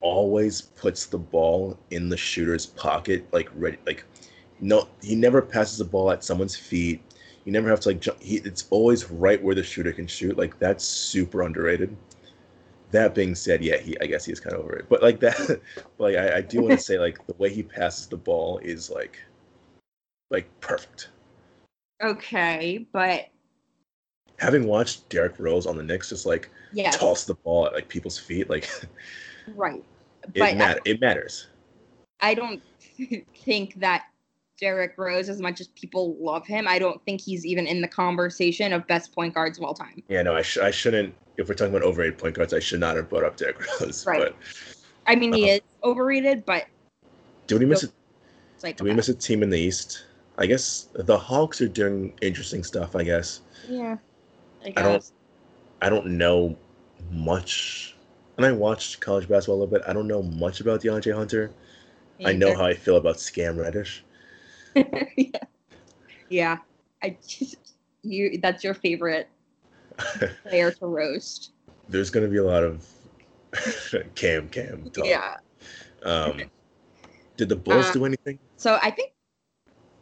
always 0.01 0.61
puts 0.61 1.05
the 1.05 1.17
ball 1.17 1.77
in 1.91 2.09
the 2.09 2.17
shooter's 2.17 2.65
pocket, 2.65 3.25
like 3.31 3.49
ready, 3.55 3.77
like 3.85 4.03
no, 4.61 4.87
he 5.01 5.15
never 5.15 5.41
passes 5.41 5.77
the 5.77 5.85
ball 5.85 6.11
at 6.11 6.23
someone's 6.23 6.55
feet. 6.55 7.01
You 7.45 7.51
never 7.53 7.69
have 7.69 7.79
to 7.81 7.89
like 7.89 8.01
jump. 8.01 8.21
He, 8.21 8.37
it's 8.37 8.67
always 8.69 9.09
right 9.09 9.41
where 9.41 9.55
the 9.55 9.63
shooter 9.63 9.93
can 9.93 10.07
shoot. 10.07 10.37
Like 10.37 10.59
that's 10.59 10.83
super 10.83 11.43
underrated. 11.43 11.95
That 12.91 13.13
being 13.15 13.35
said, 13.35 13.63
yeah, 13.63 13.77
he 13.77 13.97
I 14.01 14.05
guess 14.07 14.25
he's 14.25 14.39
kind 14.39 14.55
of 14.55 14.61
over 14.63 14.75
it. 14.75 14.85
But 14.89 15.01
like 15.01 15.19
that, 15.21 15.61
like 15.99 16.15
I, 16.17 16.37
I 16.37 16.41
do 16.41 16.61
want 16.61 16.73
to 16.73 16.77
say 16.83 16.99
like 16.99 17.25
the 17.27 17.35
way 17.37 17.53
he 17.53 17.63
passes 17.63 18.07
the 18.07 18.17
ball 18.17 18.57
is 18.59 18.89
like, 18.89 19.17
like 20.29 20.47
perfect. 20.61 21.09
Okay, 22.03 22.85
but 22.91 23.27
Having 24.39 24.67
watched 24.67 25.09
Derrick 25.09 25.37
Rose 25.37 25.65
on 25.65 25.75
the 25.75 25.83
Knicks 25.83 26.09
just 26.09 26.25
like 26.25 26.49
yeah, 26.71 26.91
toss 26.91 27.25
the 27.25 27.33
ball 27.35 27.65
at 27.67 27.73
like 27.73 27.87
people's 27.89 28.17
feet, 28.17 28.49
like 28.49 28.69
right. 29.55 29.83
it 30.33 30.39
But 30.39 30.55
matter. 30.55 30.79
It 30.85 31.01
matters. 31.01 31.47
I 32.21 32.33
don't 32.35 32.61
think 33.45 33.75
that 33.81 34.05
Derrick 34.59 34.93
Rose, 34.97 35.27
as 35.29 35.41
much 35.41 35.59
as 35.61 35.67
people 35.69 36.15
love 36.19 36.45
him, 36.47 36.67
I 36.67 36.79
don't 36.79 37.03
think 37.05 37.19
he's 37.21 37.45
even 37.45 37.65
in 37.67 37.81
the 37.81 37.87
conversation 37.87 38.71
of 38.73 38.85
best 38.87 39.13
point 39.13 39.33
guards 39.33 39.57
of 39.57 39.63
all 39.63 39.73
time. 39.73 40.03
Yeah, 40.09 40.21
no, 40.21 40.35
I, 40.35 40.41
sh- 40.41 40.57
I 40.57 40.71
shouldn't. 40.71 41.13
If 41.37 41.47
we're 41.47 41.55
talking 41.55 41.73
about 41.73 41.85
overrated 41.85 42.17
point 42.17 42.35
guards, 42.35 42.53
I 42.53 42.59
should 42.59 42.79
not 42.81 42.95
have 42.97 43.09
brought 43.09 43.23
up 43.23 43.35
Derrick 43.37 43.57
Rose. 43.81 44.05
Right. 44.05 44.19
But 44.19 44.35
I 45.07 45.15
mean, 45.15 45.33
he 45.33 45.43
Uh-huh. 45.45 45.53
is 45.55 45.61
overrated, 45.83 46.45
but 46.45 46.65
do 47.47 47.57
we 47.57 47.65
miss 47.65 47.83
a, 47.83 47.87
like 48.63 48.77
do 48.77 48.83
we 48.85 48.93
miss 48.93 49.09
a 49.09 49.13
team 49.13 49.43
in 49.43 49.49
the 49.49 49.59
East? 49.59 50.05
I 50.39 50.45
guess 50.47 50.87
the 50.93 51.17
Hawks 51.17 51.59
are 51.61 51.67
doing 51.67 52.13
interesting 52.21 52.63
stuff. 52.63 52.95
I 52.95 53.03
guess 53.03 53.41
Yeah, 53.67 53.97
I 54.65 54.69
guess. 54.69 54.77
I 54.77 54.81
don't- 54.81 55.11
I 55.81 55.89
don't 55.89 56.05
know 56.17 56.57
much, 57.11 57.95
and 58.35 58.45
I 58.45 58.51
watched 58.51 58.99
college 58.99 59.29
basketball 59.29 59.55
a 59.55 59.59
little 59.63 59.71
bit. 59.79 59.81
I 59.87 59.93
don't 59.93 60.07
know 60.07 60.21
much 60.23 60.59
about 60.59 60.81
DeAndre 60.81 61.13
Hunter. 61.15 61.51
I 62.25 62.33
know 62.33 62.53
how 62.53 62.65
I 62.65 62.73
feel 62.73 62.97
about 62.97 63.15
Scam 63.15 63.57
Reddish. 63.57 64.03
yeah. 64.75 65.39
yeah, 66.29 66.57
I 67.01 67.15
just 67.25 67.55
you. 68.01 68.39
That's 68.41 68.61
your 68.63 68.73
favorite 68.73 69.29
player 70.43 70.71
to 70.71 70.85
roast. 70.85 71.51
There's 71.87 72.09
gonna 72.09 72.27
be 72.27 72.37
a 72.37 72.43
lot 72.43 72.63
of 72.63 72.85
Cam 74.15 74.49
Cam 74.49 74.89
talk. 74.91 75.05
Yeah. 75.05 75.37
Um, 76.03 76.41
did 77.37 77.47
the 77.49 77.55
Bulls 77.55 77.85
Uh, 77.87 77.93
do 77.93 78.05
anything? 78.05 78.37
So 78.57 78.77
I 78.81 78.91
think. 78.91 79.13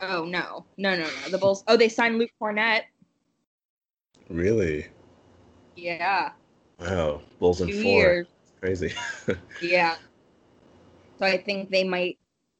Oh 0.02 0.26
no, 0.26 0.66
no, 0.78 0.96
no, 0.96 1.04
no. 1.04 1.30
The 1.30 1.38
Bulls. 1.38 1.64
Oh, 1.68 1.78
they 1.78 1.90
signed 1.90 2.18
Luke 2.20 2.32
Kornet. 2.42 2.82
Really? 4.30 4.88
Yeah, 5.76 6.32
Wow. 6.80 7.22
Bulls 7.40 7.62
in 7.62 7.68
two 7.68 7.82
four. 7.82 8.02
years. 8.04 8.28
Crazy. 8.60 8.94
Yeah. 9.62 9.96
So 11.20 11.26
I 11.26 11.38
think 11.38 11.72
they 11.72 11.84
might 11.84 12.20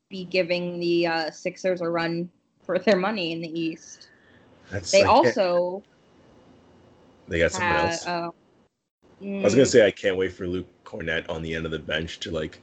be 0.10 0.26
giving 0.26 0.80
the 0.80 1.06
uh, 1.08 1.32
Sixers 1.32 1.82
a 1.82 1.90
run 1.90 2.30
for 2.64 2.80
their 2.80 2.96
money 2.96 3.32
in 3.34 3.42
the 3.42 3.60
East. 3.60 4.10
That's 4.72 4.92
They 4.92 5.02
can't- 5.02 5.10
also 5.10 5.84
they 7.28 7.40
got 7.40 7.52
someone 7.52 7.72
had. 7.76 7.86
else. 7.86 8.08
Uh, 8.08 8.30
I 9.24 9.44
was 9.44 9.54
gonna 9.54 9.66
say 9.66 9.86
I 9.86 9.92
can't 9.92 10.18
wait 10.18 10.34
for 10.34 10.48
Luke 10.48 10.68
Kornet 10.86 11.30
on 11.30 11.42
the 11.42 11.54
end 11.54 11.66
of 11.66 11.72
the 11.72 11.80
bench 11.80 12.20
to 12.22 12.32
like 12.32 12.62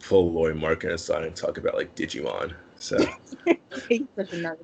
pull 0.00 0.30
Lauri 0.32 0.54
Markkanen 0.54 0.92
aside 0.92 1.24
and 1.24 1.34
talk 1.34 1.58
about 1.58 1.74
like 1.74 1.94
Digimon. 1.96 2.54
So 2.78 2.98
He's 3.88 4.02
such 4.16 4.32
a 4.32 4.36
nerd. 4.36 4.58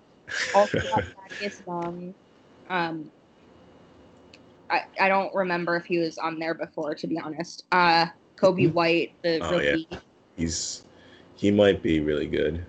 Also 0.55 0.81
Thaddeus 0.81 1.63
Young. 1.67 2.15
Um, 2.69 3.11
I, 4.71 4.83
I 5.01 5.09
don't 5.09 5.35
remember 5.35 5.77
if 5.77 5.85
he 5.85 5.99
was 5.99 6.19
on 6.19 6.39
there 6.39 6.55
before, 6.55 6.95
to 6.95 7.07
be 7.07 7.19
honest. 7.19 7.65
Uh, 7.73 8.07
Coby 8.37 8.73
White, 8.73 9.15
the 9.23 9.39
Oh, 9.43 9.59
yeah. 9.59 9.77
he's 10.37 10.85
he 11.35 11.51
might 11.51 11.83
be 11.83 12.01
really 12.01 12.27
good, 12.27 12.65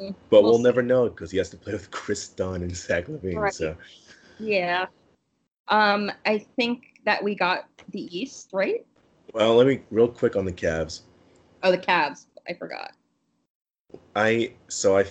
Mm, 0.00 0.14
but 0.30 0.42
we'll 0.42 0.52
we'll 0.52 0.60
never 0.60 0.82
know 0.82 1.08
because 1.08 1.30
he 1.30 1.38
has 1.38 1.48
to 1.50 1.56
play 1.56 1.72
with 1.72 1.90
Kris 1.90 2.28
Dunn 2.28 2.62
and 2.62 2.74
Zach 2.76 3.06
LaVine. 3.06 3.40
Right. 3.40 3.54
So 3.54 3.76
Yeah. 4.38 4.86
Um, 5.68 6.12
I 6.24 6.38
think 6.38 6.84
that 7.04 7.22
we 7.22 7.34
got 7.34 7.66
the 7.90 8.16
East, 8.16 8.50
right? 8.52 8.84
Well, 9.32 9.56
let 9.56 9.66
me 9.66 9.82
real 9.90 10.08
quick 10.08 10.36
on 10.36 10.44
the 10.44 10.52
Cavs. 10.52 11.02
Oh, 11.62 11.70
the 11.70 11.78
Cavs. 11.78 12.26
I 12.48 12.54
forgot. 12.54 12.92
I 14.14 14.52
so 14.68 14.96
I, 14.98 15.04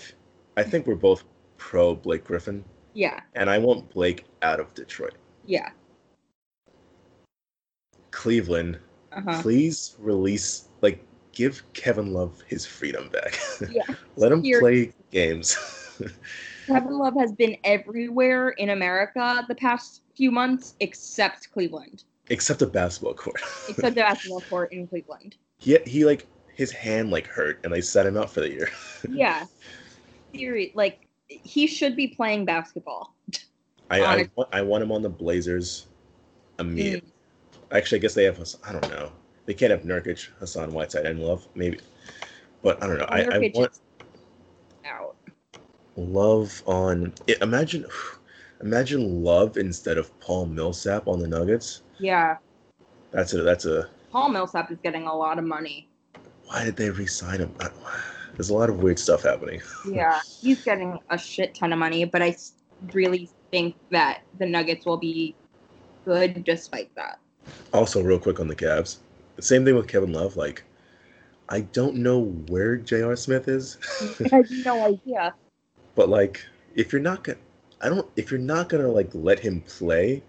I 0.57 0.63
think 0.63 0.87
we're 0.87 0.95
both 0.95 1.23
pro 1.57 1.95
Blake 1.95 2.23
Griffin, 2.23 2.63
Yeah. 2.93 3.21
and 3.35 3.49
I 3.49 3.57
want 3.57 3.89
Blake 3.89 4.25
out 4.41 4.59
of 4.59 4.73
Detroit. 4.73 5.13
Yeah. 5.45 5.69
Cleveland, 8.11 8.79
Uh-huh. 9.11 9.41
please 9.41 9.95
release 9.99 10.69
like 10.81 11.03
give 11.31 11.61
Kevin 11.73 12.13
Love 12.13 12.41
his 12.47 12.65
freedom 12.65 13.09
back. 13.09 13.37
Yeah. 13.71 13.83
Let 14.15 14.31
him 14.31 14.43
Here- 14.43 14.59
play 14.59 14.93
games. 15.11 15.57
Kevin 16.67 16.97
Love 16.97 17.13
has 17.19 17.31
been 17.31 17.55
everywhere 17.63 18.49
in 18.49 18.69
America 18.71 19.45
the 19.47 19.55
past 19.55 20.01
few 20.15 20.31
months 20.31 20.75
except 20.79 21.51
Cleveland. 21.51 22.03
Except 22.29 22.61
a 22.63 22.65
basketball 22.67 23.13
court. 23.13 23.39
Except 23.69 23.95
the 23.95 24.01
basketball 24.09 24.41
court 24.41 24.73
in 24.73 24.87
Cleveland. 24.87 25.35
he 25.57 25.77
he 25.85 26.03
like 26.05 26.25
his 26.55 26.71
hand 26.71 27.11
like 27.11 27.27
hurt 27.27 27.59
and 27.63 27.71
they 27.73 27.81
set 27.81 28.05
him 28.05 28.17
out 28.17 28.31
for 28.31 28.41
the 28.41 28.49
year. 28.49 28.69
Yeah. 29.09 29.45
Theory 30.33 30.71
like 30.73 31.07
he 31.27 31.67
should 31.67 31.95
be 31.95 32.07
playing 32.07 32.45
basketball. 32.45 33.13
I 33.91 34.01
I, 34.01 34.29
want- 34.35 34.49
I 34.51 34.61
want 34.63 34.83
him 34.83 34.91
on 34.91 35.01
the 35.03 35.09
Blazers 35.09 35.85
immediately. 36.59 37.09
Mm. 37.09 37.77
Actually, 37.77 37.99
I 37.99 38.01
guess 38.01 38.13
they 38.15 38.23
have 38.23 38.39
I 38.67 38.71
don't 38.71 38.89
know. 38.89 39.11
They 39.45 39.53
can't 39.53 39.69
have 39.71 39.83
Nurkic, 39.83 40.27
Hassan 40.39 40.73
Whiteside, 40.73 41.05
and 41.05 41.19
Love 41.19 41.47
maybe, 41.53 41.79
but 42.63 42.81
I 42.83 42.87
don't 42.87 42.97
know. 42.97 43.05
I, 43.05 43.21
I 43.25 43.51
want 43.53 43.79
out. 44.85 45.15
Love 45.95 46.63
on. 46.65 47.13
Imagine, 47.41 47.85
imagine 48.61 49.23
Love 49.23 49.57
instead 49.57 49.97
of 49.97 50.17
Paul 50.19 50.47
Millsap 50.47 51.07
on 51.07 51.19
the 51.19 51.27
Nuggets. 51.27 51.83
Yeah. 51.99 52.37
That's 53.11 53.33
a 53.33 53.43
that's 53.43 53.65
a. 53.65 53.89
Paul 54.11 54.29
Millsap 54.29 54.71
is 54.71 54.79
getting 54.83 55.07
a 55.07 55.15
lot 55.15 55.37
of 55.37 55.45
money. 55.45 55.89
Why 56.47 56.63
did 56.65 56.75
they 56.75 56.89
re-sign 56.89 57.39
him? 57.39 57.53
I- 57.59 57.69
There's 58.33 58.49
a 58.49 58.53
lot 58.53 58.69
of 58.69 58.79
weird 58.83 58.99
stuff 58.99 59.23
happening. 59.23 59.61
Yeah. 59.89 60.19
He's 60.41 60.61
getting 60.63 60.99
a 61.09 61.17
shit 61.17 61.55
ton 61.55 61.71
of 61.71 61.79
money, 61.79 62.05
but 62.05 62.21
I 62.21 62.35
really 62.93 63.29
think 63.51 63.75
that 63.91 64.23
the 64.39 64.45
Nuggets 64.45 64.85
will 64.85 64.97
be 64.97 65.35
good 66.03 66.43
despite 66.43 66.93
that. 66.95 67.19
Also, 67.73 68.01
real 68.01 68.19
quick 68.19 68.39
on 68.39 68.47
the 68.47 68.55
Cavs, 68.55 68.97
the 69.35 69.41
same 69.41 69.63
thing 69.63 69.75
with 69.75 69.87
Kevin 69.87 70.11
Love. 70.11 70.35
Like, 70.35 70.63
I 71.49 71.61
don't 71.61 71.97
know 71.97 72.23
where 72.49 72.75
J.R. 72.75 73.15
Smith 73.15 73.47
is, 73.47 73.77
I 74.31 74.35
have 74.37 74.49
no 74.65 74.83
idea. 74.85 75.33
but 75.93 76.09
like, 76.09 76.43
if 76.75 76.91
you're 76.91 77.01
not 77.01 77.23
gonna, 77.23 77.37
I 77.81 77.89
don't. 77.89 78.09
If 78.15 78.31
you're 78.31 78.39
not 78.39 78.67
gonna 78.69 78.87
like 78.87 79.09
let 79.13 79.39
him 79.39 79.61
play, 79.61 80.23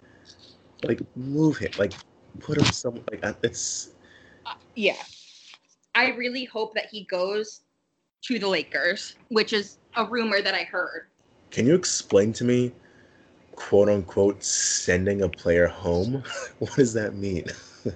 like 0.85 1.01
move 1.17 1.57
him, 1.57 1.71
like 1.79 1.95
put 2.41 2.59
him 2.59 2.65
some. 2.67 3.01
Like 3.11 3.25
I- 3.25 3.35
it's 3.43 3.91
uh, 4.45 4.55
Yeah. 4.75 4.97
I 5.97 6.11
really 6.11 6.45
hope 6.45 6.75
that 6.75 6.87
he 6.91 7.05
goes 7.05 7.63
to 8.25 8.39
the 8.39 8.47
Lakers, 8.47 9.15
which 9.29 9.55
is 9.55 9.79
a 9.97 10.05
rumor 10.05 10.43
that 10.43 10.55
I 10.55 10.65
heard. 10.65 11.07
Can 11.51 11.67
you 11.67 11.75
explain 11.75 12.35
to 12.35 12.45
me, 12.45 12.73
quote 13.55 13.89
unquote, 13.89 14.45
sending 14.45 15.23
a 15.23 15.29
player 15.29 15.67
home? 15.67 16.23
what 16.59 16.75
does 16.75 16.93
that 16.93 17.17
mean? 17.17 17.47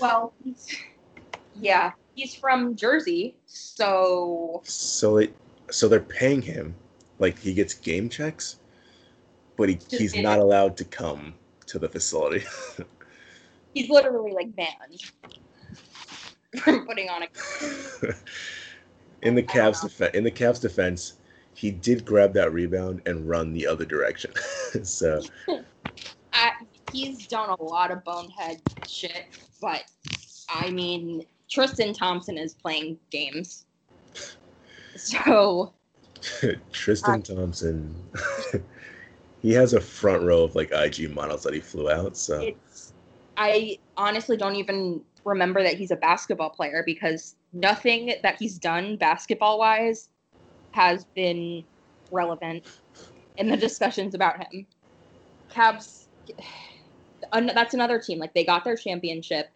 Well, 0.00 0.34
he's, 0.44 0.76
yeah, 1.54 1.92
he's 2.14 2.34
from 2.34 2.76
Jersey, 2.76 3.36
so 3.46 4.60
so 4.64 5.16
it, 5.16 5.34
so 5.70 5.88
they're 5.88 6.00
paying 6.00 6.42
him, 6.42 6.74
like 7.18 7.38
he 7.38 7.54
gets 7.54 7.72
game 7.72 8.10
checks, 8.10 8.60
but 9.56 9.70
he, 9.70 9.78
he's 9.90 10.14
not 10.14 10.38
allowed 10.38 10.76
to 10.78 10.84
come 10.84 11.34
to 11.66 11.78
the 11.78 11.88
facility. 11.88 12.44
he's 13.74 13.88
literally 13.88 14.32
like 14.32 14.54
banned 14.56 15.00
from 16.58 16.86
putting 16.86 17.08
on 17.08 17.22
a. 17.22 17.26
in 19.22 19.34
the 19.34 19.42
Cavs 19.42 19.82
defense, 19.82 20.14
in 20.14 20.24
the 20.24 20.30
Cavs 20.30 20.60
defense, 20.60 21.14
he 21.54 21.70
did 21.70 22.04
grab 22.04 22.32
that 22.34 22.52
rebound 22.52 23.02
and 23.06 23.28
run 23.28 23.52
the 23.52 23.66
other 23.66 23.84
direction. 23.84 24.32
so 24.82 25.20
I, 26.32 26.52
he's 26.92 27.26
done 27.26 27.50
a 27.50 27.62
lot 27.62 27.90
of 27.90 28.02
bonehead 28.04 28.60
shit, 28.86 29.26
but 29.60 29.84
I 30.48 30.70
mean, 30.70 31.24
Tristan 31.48 31.92
Thompson 31.92 32.36
is 32.38 32.54
playing 32.54 32.98
games, 33.10 33.66
so 34.96 35.72
Tristan 36.72 37.22
Thompson, 37.22 37.94
he 39.42 39.52
has 39.52 39.72
a 39.72 39.80
front 39.80 40.22
row 40.22 40.42
of 40.42 40.54
like 40.54 40.70
IG 40.72 41.14
models 41.14 41.42
that 41.44 41.54
he 41.54 41.60
flew 41.60 41.90
out. 41.90 42.16
So 42.16 42.40
it's 42.40 42.92
I 43.36 43.78
honestly 43.96 44.36
don't 44.36 44.56
even 44.56 45.02
remember 45.24 45.62
that 45.62 45.74
he's 45.74 45.90
a 45.90 45.96
basketball 45.96 46.50
player 46.50 46.82
because 46.84 47.36
nothing 47.52 48.14
that 48.22 48.36
he's 48.38 48.58
done 48.58 48.96
basketball 48.96 49.58
wise 49.58 50.08
has 50.72 51.04
been 51.14 51.64
relevant 52.10 52.66
in 53.36 53.48
the 53.48 53.56
discussions 53.56 54.14
about 54.14 54.38
him. 54.38 54.66
Cavs, 55.52 56.06
that's 57.32 57.74
another 57.74 57.98
team 57.98 58.18
like 58.18 58.34
they 58.34 58.44
got 58.44 58.64
their 58.64 58.76
championship 58.76 59.50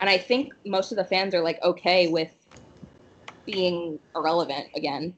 and 0.00 0.08
I 0.08 0.18
think 0.18 0.52
most 0.64 0.92
of 0.92 0.96
the 0.96 1.04
fans 1.04 1.34
are 1.34 1.42
like 1.42 1.60
okay 1.62 2.08
with 2.08 2.30
being 3.46 3.98
irrelevant 4.14 4.66
again. 4.76 5.14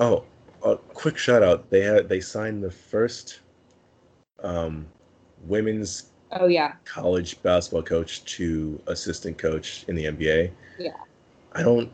Oh, 0.00 0.24
a 0.64 0.76
quick 0.76 1.18
shout 1.18 1.42
out. 1.42 1.70
They 1.70 1.82
had 1.82 2.08
they 2.08 2.20
signed 2.20 2.62
the 2.62 2.70
first 2.70 3.40
um, 4.42 4.86
women's 5.44 6.10
Oh 6.34 6.46
yeah. 6.46 6.74
college 6.84 7.40
basketball 7.42 7.82
coach 7.82 8.24
to 8.24 8.80
assistant 8.88 9.38
coach 9.38 9.84
in 9.88 9.94
the 9.94 10.06
NBA. 10.06 10.50
Yeah. 10.78 10.90
I 11.52 11.62
don't 11.62 11.90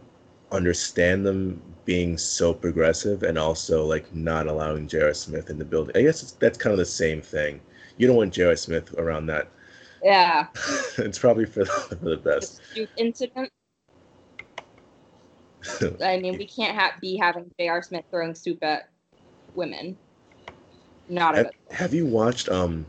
understand 0.50 1.24
them 1.26 1.60
being 1.84 2.16
so 2.16 2.52
progressive 2.54 3.22
and 3.22 3.38
also 3.38 3.84
like 3.84 4.12
not 4.14 4.46
allowing 4.46 4.88
J.R. 4.88 5.12
Smith 5.12 5.50
in 5.50 5.58
the 5.58 5.64
building. 5.64 5.96
I 5.96 6.02
guess 6.02 6.22
it's, 6.22 6.32
that's 6.32 6.56
kind 6.56 6.72
of 6.72 6.78
the 6.78 6.86
same 6.86 7.20
thing. 7.20 7.60
You 7.98 8.06
don't 8.06 8.16
want 8.16 8.32
J.R. 8.32 8.56
Smith 8.56 8.94
around 8.94 9.26
that. 9.26 9.48
Yeah. 10.02 10.46
it's 10.98 11.18
probably 11.18 11.44
for 11.44 11.64
the, 11.64 11.70
for 11.70 11.96
the 11.96 12.16
best. 12.16 12.62
Incident. 12.96 13.50
I 16.02 16.18
mean, 16.18 16.38
we 16.38 16.46
can't 16.46 16.76
ha- 16.76 16.94
be 17.00 17.18
having 17.18 17.50
J.R. 17.58 17.82
Smith 17.82 18.04
throwing 18.10 18.34
soup 18.34 18.64
at 18.64 18.88
women. 19.54 19.98
Not 21.08 21.34
a 21.34 21.36
have, 21.38 21.50
have 21.70 21.94
you 21.94 22.06
watched 22.06 22.48
um 22.48 22.86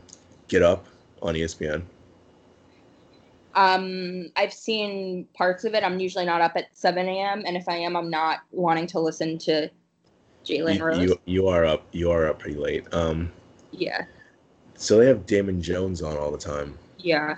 Get 0.48 0.62
Up 0.62 0.86
on 1.22 1.34
ESPN? 1.34 1.82
Um, 3.54 4.30
I've 4.36 4.52
seen 4.52 5.26
parts 5.34 5.64
of 5.64 5.74
it. 5.74 5.84
I'm 5.84 6.00
usually 6.00 6.24
not 6.24 6.40
up 6.40 6.52
at 6.56 6.76
7 6.76 7.06
a.m. 7.06 7.44
and 7.46 7.56
if 7.56 7.68
I 7.68 7.76
am, 7.76 7.96
I'm 7.96 8.10
not 8.10 8.40
wanting 8.50 8.86
to 8.88 9.00
listen 9.00 9.38
to 9.38 9.70
Jalen 10.44 10.78
You, 10.78 10.84
Rose. 10.84 10.98
you 10.98 11.20
you 11.26 11.46
are 11.48 11.64
up 11.64 11.86
you 11.92 12.10
are 12.10 12.26
up 12.26 12.38
pretty 12.38 12.58
late. 12.58 12.84
Um, 12.92 13.30
yeah, 13.70 14.04
so 14.74 14.98
they 14.98 15.06
have 15.06 15.26
Damon 15.26 15.62
Jones 15.62 16.02
on 16.02 16.16
all 16.16 16.30
the 16.30 16.38
time. 16.38 16.76
yeah, 16.98 17.36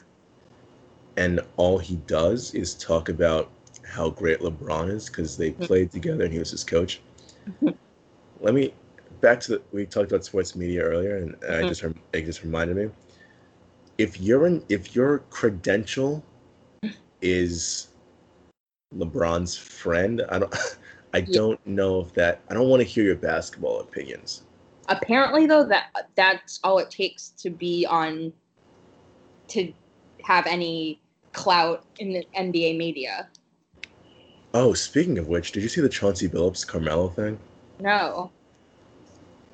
and 1.16 1.40
all 1.56 1.78
he 1.78 1.96
does 2.06 2.54
is 2.54 2.74
talk 2.74 3.08
about 3.08 3.50
how 3.84 4.10
great 4.10 4.40
LeBron 4.40 4.88
is 4.90 5.08
because 5.08 5.36
they 5.36 5.50
Mhm. 5.52 5.66
played 5.66 5.90
together 5.90 6.24
and 6.24 6.32
he 6.32 6.38
was 6.38 6.50
his 6.52 6.64
coach. 6.64 7.00
Let 8.40 8.54
me 8.54 8.72
back 9.20 9.40
to 9.40 9.52
the 9.52 9.62
we 9.72 9.84
talked 9.84 10.10
about 10.12 10.24
sports 10.24 10.54
media 10.56 10.82
earlier, 10.82 11.16
and 11.16 11.34
I 11.44 11.62
Mhm. 11.64 11.68
just 11.68 11.84
it 12.12 12.22
just 12.24 12.42
reminded 12.44 12.76
me. 12.76 12.90
If 13.98 14.20
you're 14.20 14.46
in, 14.46 14.64
if 14.68 14.94
your 14.94 15.20
credential 15.30 16.24
is 17.22 17.88
LeBron's 18.96 19.56
friend, 19.56 20.22
I 20.28 20.38
don't, 20.40 20.54
I 21.14 21.18
Yeah. 21.18 21.24
don't 21.32 21.66
know 21.66 22.00
if 22.00 22.12
that. 22.14 22.40
I 22.48 22.54
don't 22.54 22.68
want 22.68 22.80
to 22.80 22.88
hear 22.88 23.04
your 23.04 23.16
basketball 23.16 23.80
opinions. 23.80 24.42
Apparently, 24.88 25.46
though, 25.46 25.64
that 25.64 25.86
that's 26.14 26.60
all 26.62 26.78
it 26.78 26.90
takes 26.90 27.28
to 27.38 27.50
be 27.50 27.86
on 27.86 28.32
to 29.48 29.72
have 30.24 30.46
any 30.46 31.00
clout 31.32 31.84
in 31.98 32.12
the 32.12 32.26
NBA 32.36 32.76
media. 32.76 33.28
Oh, 34.52 34.72
speaking 34.74 35.18
of 35.18 35.28
which, 35.28 35.52
did 35.52 35.62
you 35.62 35.68
see 35.68 35.80
the 35.80 35.88
Chauncey 35.88 36.28
Billups 36.28 36.66
Carmelo 36.66 37.08
thing? 37.08 37.38
No. 37.80 38.30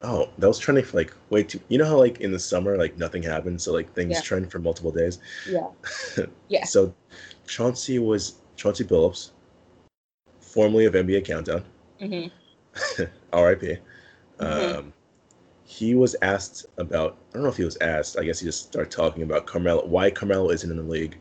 Oh, 0.02 0.31
that 0.39 0.48
was 0.48 0.59
trending 0.59 0.85
for 0.85 0.97
like 0.97 1.12
way 1.28 1.43
too. 1.43 1.60
You 1.68 1.78
know 1.78 1.85
how 1.85 1.98
like 1.98 2.20
in 2.20 2.32
the 2.32 2.39
summer 2.39 2.77
like 2.78 2.97
nothing 2.97 3.22
happens, 3.22 3.64
so 3.64 3.72
like 3.72 3.93
things 3.94 4.12
Yeah. 4.16 4.20
trend 4.22 4.51
for 4.51 4.59
multiple 4.59 4.90
days. 4.93 5.18
Yeah. 5.47 5.68
Yeah. 6.48 6.64
So 6.64 6.94
Chauncey 7.47 7.98
was 7.98 8.36
Chauncey 8.56 8.85
Billups, 8.85 9.31
formerly 10.40 10.86
of 10.86 10.94
NBA 10.94 11.20
Countdown, 11.20 11.64
hmm 12.01 12.27
R.I.P. 13.32 13.77
Mhm. 14.39 14.78
Um, 14.78 14.93
he 15.64 15.94
was 15.94 16.16
asked 16.22 16.66
about. 16.78 17.16
I 17.31 17.35
don't 17.35 17.43
know 17.44 17.48
if 17.51 17.56
he 17.56 17.64
was 17.64 17.77
asked. 17.81 18.18
I 18.18 18.24
guess 18.24 18.40
he 18.40 18.47
just 18.47 18.66
started 18.68 18.90
talking 18.90 19.22
about 19.22 19.47
Carmelo, 19.47 19.85
why 19.86 20.10
Carmelo 20.10 20.51
isn't 20.51 20.70
in 20.70 20.77
the 20.77 20.82
league, 20.82 21.18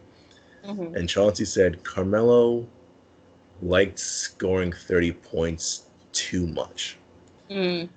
hmm 0.64 0.96
and 0.96 1.08
Chauncey 1.10 1.46
said 1.46 1.84
Carmelo 1.84 2.68
liked 3.62 4.00
scoring 4.00 4.72
thirty 4.72 5.12
points 5.12 5.84
too 6.14 6.48
much. 6.48 6.98
Mm. 7.50 7.90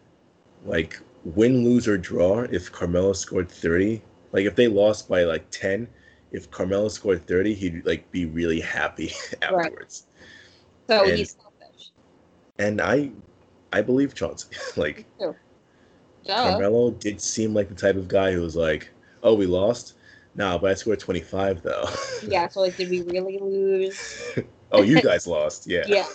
Like 0.65 1.01
win, 1.25 1.65
lose 1.65 1.89
or 1.89 1.99
draw, 1.99 2.41
if 2.41 2.71
Carmelo 2.71 3.13
scored 3.13 3.51
thirty, 3.51 4.03
like 4.33 4.45
if 4.47 4.55
they 4.57 4.69
lost 4.69 5.09
by 5.09 5.25
like 5.25 5.49
ten, 5.51 5.89
if 6.31 6.51
Carmelo 6.51 6.89
scored 6.89 7.27
thirty, 7.27 7.55
he'd 7.55 7.85
like 7.85 8.11
be 8.11 8.27
really 8.27 8.61
happy 8.61 9.13
afterwards. 9.43 10.07
So 10.89 11.05
And- 11.09 11.19
he's 11.19 11.33
selfish. 11.33 11.91
And 12.59 12.81
I, 12.81 13.11
I 13.73 13.83
believe 13.83 14.15
Chauncey. 14.15 14.55
like 14.77 15.07
Carmelo 16.51 16.91
did 16.93 17.21
seem 17.21 17.55
like 17.55 17.69
the 17.69 17.75
type 17.75 17.97
of 17.97 18.09
guy 18.09 18.33
who 18.33 18.43
was 18.43 18.55
like, 18.57 18.91
"Oh, 19.23 19.35
we 19.35 19.47
lost." 19.47 19.95
Nah, 20.35 20.57
but 20.59 20.71
I 20.71 20.75
scored 20.75 21.01
twenty 21.01 21.21
five 21.21 21.63
though. 21.63 21.89
Yeah. 22.27 22.49
So 22.49 22.61
like, 22.61 22.77
did 22.77 22.91
we 22.91 23.03
really 23.07 23.39
lose? 23.39 24.39
oh, 24.71 24.83
you 24.83 25.03
guys 25.03 25.27
lost. 25.27 25.67
Yeah. 25.67 25.85
Yeah. 25.87 26.07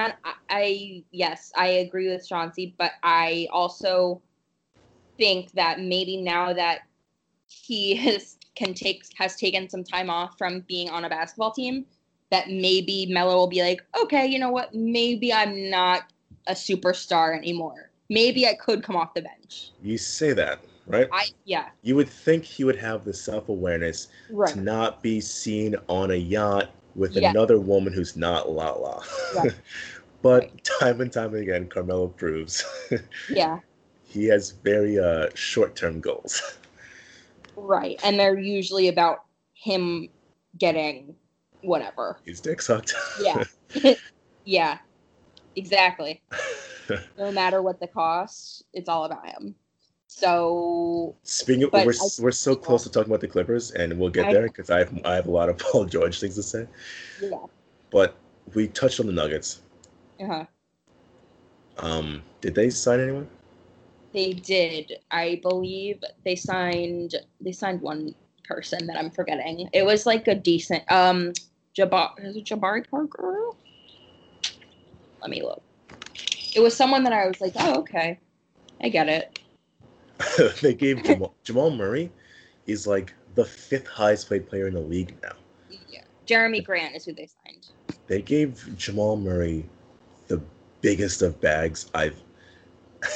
And 0.00 0.14
I, 0.24 0.32
I 0.48 1.04
yes, 1.10 1.52
I 1.56 1.66
agree 1.66 2.08
with 2.08 2.26
Chauncey, 2.26 2.74
but 2.78 2.92
I 3.02 3.48
also 3.52 4.22
think 5.18 5.52
that 5.52 5.80
maybe 5.80 6.16
now 6.16 6.52
that 6.54 6.80
he 7.46 7.94
has 8.04 8.38
can 8.54 8.74
take 8.74 9.04
has 9.16 9.36
taken 9.36 9.68
some 9.68 9.84
time 9.84 10.10
off 10.10 10.36
from 10.38 10.60
being 10.60 10.90
on 10.90 11.04
a 11.04 11.08
basketball 11.08 11.52
team, 11.52 11.84
that 12.30 12.48
maybe 12.48 13.06
Melo 13.10 13.36
will 13.36 13.46
be 13.46 13.62
like, 13.62 13.84
okay, 14.02 14.26
you 14.26 14.38
know 14.38 14.50
what? 14.50 14.74
Maybe 14.74 15.32
I'm 15.32 15.70
not 15.70 16.12
a 16.46 16.52
superstar 16.52 17.36
anymore. 17.36 17.90
Maybe 18.08 18.46
I 18.46 18.54
could 18.54 18.82
come 18.82 18.96
off 18.96 19.14
the 19.14 19.22
bench. 19.22 19.70
You 19.82 19.98
say 19.98 20.32
that, 20.32 20.60
right? 20.86 21.08
I 21.12 21.26
yeah, 21.44 21.68
You 21.82 21.96
would 21.96 22.08
think 22.08 22.44
he 22.44 22.64
would 22.64 22.76
have 22.76 23.04
the 23.04 23.12
self 23.12 23.50
awareness 23.50 24.08
right. 24.30 24.54
to 24.54 24.60
not 24.60 25.02
be 25.02 25.20
seen 25.20 25.76
on 25.88 26.10
a 26.10 26.16
yacht 26.16 26.70
with 26.94 27.12
Yeah. 27.16 27.30
another 27.30 27.58
woman 27.58 27.92
who's 27.92 28.16
not 28.16 28.50
Lala. 28.50 29.02
Right. 29.36 29.52
but 30.22 30.50
time 30.64 31.00
and 31.00 31.12
time 31.12 31.34
again, 31.34 31.68
Carmelo 31.68 32.08
proves 32.08 32.64
Yeah. 33.30 33.60
he 34.04 34.24
has 34.26 34.50
very 34.50 34.98
uh, 34.98 35.28
short 35.34 35.76
term 35.76 36.00
goals. 36.00 36.58
Right. 37.56 38.00
And 38.04 38.18
they're 38.18 38.38
usually 38.38 38.88
about 38.88 39.24
him 39.54 40.08
getting 40.58 41.14
whatever. 41.62 42.18
His 42.24 42.40
dick 42.40 42.62
sucked. 42.62 42.94
Yeah. 43.20 43.44
yeah. 44.44 44.78
Exactly. 45.56 46.22
No 47.18 47.30
matter 47.30 47.62
what 47.62 47.78
the 47.80 47.86
cost, 47.86 48.64
it's 48.72 48.88
all 48.88 49.04
about 49.04 49.26
him. 49.28 49.54
So 50.20 51.14
Speaking 51.22 51.64
of, 51.64 51.72
we're, 51.72 51.92
I- 51.92 52.08
we're 52.20 52.30
so 52.30 52.54
close 52.54 52.82
to 52.82 52.90
talking 52.90 53.10
about 53.10 53.20
the 53.20 53.28
Clippers, 53.28 53.70
and 53.70 53.98
we'll 53.98 54.10
get 54.10 54.26
I- 54.26 54.32
there 54.32 54.42
because 54.42 54.68
I 54.70 54.80
have 54.80 55.00
I 55.04 55.14
have 55.14 55.26
a 55.26 55.30
lot 55.30 55.48
of 55.48 55.58
Paul 55.58 55.86
George 55.86 56.20
things 56.20 56.34
to 56.34 56.42
say. 56.42 56.66
yeah. 57.20 57.38
But 57.90 58.16
we 58.54 58.68
touched 58.68 59.00
on 59.00 59.06
the 59.06 59.12
Nuggets. 59.12 59.62
Uh-huh. 60.20 60.44
Um, 61.78 62.22
did 62.40 62.54
they 62.54 62.68
sign 62.70 63.00
anyone? 63.00 63.28
They 64.12 64.32
did. 64.34 64.92
I 65.10 65.40
believe 65.42 66.02
they 66.24 66.36
signed 66.36 67.14
they 67.40 67.52
signed 67.52 67.80
one 67.80 68.14
person 68.44 68.86
that 68.86 68.96
I'm 68.98 69.10
forgetting. 69.10 69.70
It 69.72 69.86
was 69.86 70.04
like 70.04 70.28
a 70.28 70.34
decent 70.34 70.90
um 70.92 71.32
it 71.78 71.90
Jabari 72.44 72.90
Parker? 72.90 73.50
Let 75.22 75.30
me 75.30 75.42
look. 75.42 75.62
It 76.54 76.60
was 76.60 76.76
someone 76.76 77.04
that 77.04 77.12
I 77.12 77.26
was 77.26 77.40
like, 77.40 77.52
oh 77.56 77.78
okay. 77.80 78.18
I 78.82 78.88
get 78.88 79.08
it. 79.08 79.38
they 80.62 80.74
gave 80.74 81.02
Jamal, 81.02 81.34
Jamal 81.44 81.70
Murray 81.70 82.10
is 82.66 82.86
like 82.86 83.14
the 83.34 83.44
fifth 83.44 83.86
highest 83.86 84.28
paid 84.28 84.48
player 84.48 84.68
in 84.68 84.74
the 84.74 84.80
league 84.80 85.16
now. 85.22 85.32
Yeah. 85.88 86.02
Jerami 86.26 86.64
Grant 86.64 86.94
is 86.94 87.04
who 87.04 87.12
they 87.12 87.26
signed. 87.26 87.68
They 88.06 88.22
gave 88.22 88.76
Jamal 88.76 89.16
Murray 89.16 89.68
the 90.28 90.40
biggest 90.80 91.22
of 91.22 91.40
bags. 91.40 91.90
I've 91.94 92.16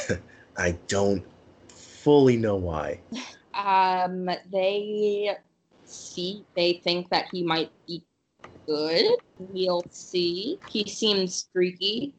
I 0.56 0.72
don't 0.88 1.24
fully 1.68 2.36
know 2.36 2.56
why. 2.56 3.00
Um, 3.56 4.28
they 4.50 5.36
see 5.84 6.44
they 6.56 6.80
think 6.82 7.08
that 7.10 7.26
he 7.30 7.44
might 7.44 7.70
be 7.86 8.04
good. 8.66 9.16
We'll 9.38 9.84
see. 9.90 10.58
He 10.68 10.88
seems 10.88 11.36
streaky. 11.36 12.14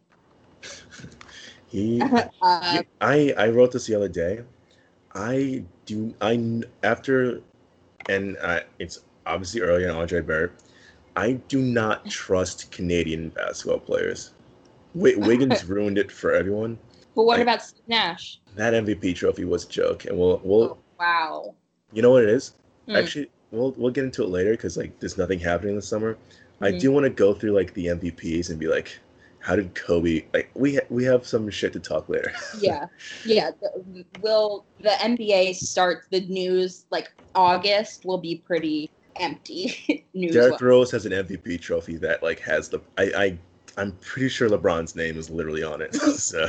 He 1.68 2.02
uh, 2.02 2.84
I 3.02 3.34
I 3.38 3.50
wrote 3.50 3.74
this 3.74 3.88
the 3.88 3.96
other 3.96 4.08
day. 4.08 4.44
I 5.16 5.64
do 5.86 6.14
I 6.22 6.62
after 6.84 7.42
and 8.10 8.38
uh, 8.42 8.60
it's 8.80 9.00
obviously 9.26 9.62
early 9.62 9.88
on 9.88 9.96
RJ 10.08 10.28
Barrett. 10.28 10.52
I 11.16 11.34
do 11.48 11.62
not 11.62 12.06
trust 12.10 12.70
Canadian 12.72 13.30
basketball 13.30 13.80
players. 13.80 14.32
Wi- 14.94 15.18
Wiggins 15.26 15.64
ruined 15.66 15.98
it 15.98 16.12
for 16.12 16.34
everyone. 16.34 16.78
but 17.16 17.24
what 17.24 17.36
like- 17.38 17.44
about 17.44 17.64
Steve 17.64 17.88
Nash? 17.88 18.40
That 18.56 18.74
MVP 18.74 19.16
trophy 19.16 19.46
was 19.46 19.66
a 19.66 19.70
joke, 19.70 20.06
and 20.06 20.18
we'll 20.18 20.40
we'll 20.44 20.64
Oh, 20.64 20.78
wow. 21.00 21.56
you 21.94 22.02
know 22.02 22.12
what 22.12 22.24
it 22.24 22.30
is. 22.30 22.54
Hmm. 22.88 22.96
Actually, 22.98 23.30
we'll 23.52 23.72
we'll 23.78 23.92
get 23.92 24.04
into 24.04 24.24
it 24.24 24.30
later 24.30 24.52
because 24.52 24.76
like 24.78 25.00
there's 25.00 25.18
nothing 25.18 25.40
happening 25.40 25.76
this 25.76 25.88
summer. 25.88 26.18
I 26.62 26.72
Mhm. 26.72 26.80
do 26.80 26.92
want 26.92 27.04
to 27.06 27.10
go 27.10 27.34
through 27.34 27.52
like 27.52 27.74
the 27.74 27.88
MVPs 27.88 28.50
and 28.50 28.60
be 28.60 28.68
like, 28.68 28.98
how 29.46 29.56
did 29.56 29.76
Kobe 29.76 30.26
like 30.34 30.50
we 30.56 30.74
ha- 30.76 30.88
we 30.90 31.04
have 31.04 31.28
some 31.28 31.48
shit 31.52 31.72
to 31.74 31.80
talk 31.80 32.10
later. 32.10 32.34
yeah, 32.60 32.88
yeah. 33.26 33.52
the- 33.62 34.04
Will 34.22 34.66
the 34.80 34.90
NBA 34.90 35.56
start 35.56 36.06
the 36.10 36.22
news 36.22 36.88
like 36.90 37.12
August? 37.36 38.06
Will 38.06 38.18
be 38.18 38.38
pretty 38.38 38.90
empty 39.18 40.04
news. 40.16 40.34
Derrick 40.34 40.60
Rose 40.60 40.90
has 40.90 41.06
an 41.06 41.12
MVP 41.12 41.62
trophy 41.62 41.96
that 41.98 42.24
like 42.24 42.40
has 42.40 42.70
the 42.70 42.82
I 42.98 43.04
I 43.16 43.38
I'm 43.78 43.92
pretty 44.02 44.30
sure 44.30 44.50
LeBron's 44.50 44.96
name 44.96 45.16
is 45.16 45.30
literally 45.30 45.62
on 45.62 45.80
it. 45.80 45.94
so 46.16 46.48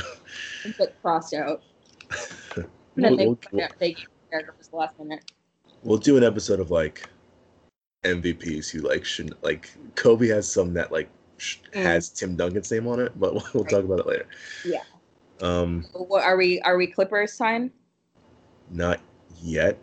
but 0.79 0.99
crossed 1.03 1.35
out. 1.35 1.61
We'll, 2.95 3.15
they 3.15 3.27
we'll, 3.27 3.39
we'll, 3.51 3.67
they 3.77 3.93
gave 3.93 4.07
Derrick 4.31 4.47
Rose 4.47 4.69
the 4.69 4.75
last 4.75 4.97
minute. 4.97 5.31
we'll 5.83 5.99
do 5.99 6.17
an 6.17 6.23
episode 6.23 6.59
of 6.59 6.71
like 6.71 7.07
MVPs 8.03 8.71
who 8.71 8.79
like 8.79 9.05
shouldn't 9.05 9.43
like 9.43 9.69
Kobe 9.93 10.27
has 10.29 10.51
some 10.51 10.73
that 10.73 10.91
like. 10.91 11.09
Has 11.73 12.09
Tim 12.09 12.35
Duncan's 12.35 12.71
name 12.71 12.87
on 12.87 12.99
it, 12.99 13.17
but 13.19 13.33
we'll, 13.33 13.47
we'll 13.53 13.65
talk 13.65 13.83
about 13.83 13.99
it 13.99 14.07
later. 14.07 14.27
Yeah. 14.65 14.83
Um, 15.41 15.85
What 15.93 16.23
are 16.23 16.37
we? 16.37 16.59
Are 16.61 16.77
we 16.77 16.87
Clippers 16.87 17.37
time? 17.37 17.71
not 18.69 18.99
yet. 19.41 19.77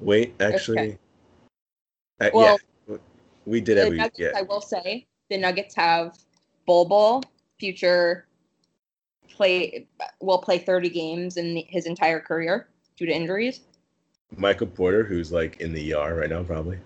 Wait, 0.00 0.34
actually, 0.40 0.98
uh, 2.20 2.30
Well, 2.32 2.58
yeah, 2.88 2.96
we 3.46 3.60
did 3.60 3.78
every 3.78 3.98
Nuggets, 3.98 4.18
yeah. 4.18 4.32
I 4.36 4.42
will 4.42 4.60
say 4.60 5.06
the 5.30 5.38
Nuggets 5.38 5.74
have 5.76 6.18
Bol 6.66 6.84
Bol, 6.84 7.22
future 7.58 8.26
play 9.30 9.86
will 10.20 10.38
play 10.38 10.58
30 10.58 10.90
games 10.90 11.36
in 11.36 11.62
his 11.68 11.86
entire 11.86 12.20
career 12.20 12.68
due 12.96 13.06
to 13.06 13.12
injuries. 13.12 13.60
Michael 14.36 14.66
Porter, 14.66 15.04
who's 15.04 15.32
like 15.32 15.60
in 15.60 15.72
the 15.72 15.94
ER 15.94 16.14
right 16.14 16.30
now, 16.30 16.42
probably. 16.42 16.78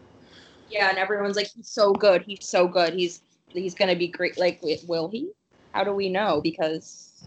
Yeah, 0.70 0.90
and 0.90 0.98
everyone's 0.98 1.36
like, 1.36 1.48
he's 1.54 1.68
so 1.68 1.92
good. 1.92 2.22
He's 2.22 2.46
so 2.46 2.68
good. 2.68 2.94
He's 2.94 3.22
he's 3.48 3.74
gonna 3.74 3.96
be 3.96 4.08
great. 4.08 4.38
Like, 4.38 4.60
will 4.86 5.08
he? 5.08 5.30
How 5.72 5.84
do 5.84 5.92
we 5.92 6.08
know? 6.08 6.40
Because 6.42 7.26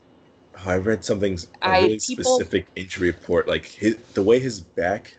I 0.65 0.75
read 0.77 1.03
something 1.03 1.37
a 1.61 1.67
I- 1.67 1.79
really 1.81 1.99
people- 1.99 2.23
specific 2.39 2.67
injury 2.75 3.07
report. 3.09 3.47
Like 3.47 3.65
his 3.65 3.97
the 4.13 4.23
way 4.23 4.39
his 4.39 4.59
back, 4.61 5.15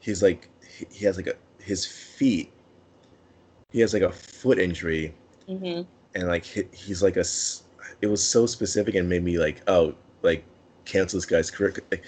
he's 0.00 0.22
like 0.22 0.48
he, 0.90 1.04
has 1.04 1.16
like 1.16 1.26
a 1.26 1.34
his 1.62 1.86
feet. 1.86 2.52
He 3.70 3.80
has 3.80 3.94
like 3.94 4.02
a 4.02 4.12
foot 4.12 4.58
injury, 4.58 5.14
mhm. 5.48 5.86
and 6.14 6.28
like 6.28 6.44
he, 6.44 6.64
he's 6.72 7.02
like 7.02 7.16
a. 7.16 7.24
It 8.00 8.06
was 8.06 8.22
so 8.22 8.46
specific 8.46 8.94
and 8.94 9.08
made 9.08 9.22
me 9.22 9.38
like 9.38 9.62
oh 9.68 9.94
like 10.22 10.44
cancel 10.84 11.18
this 11.18 11.26
guy's 11.26 11.50
career. 11.50 11.74
Like, 11.90 12.04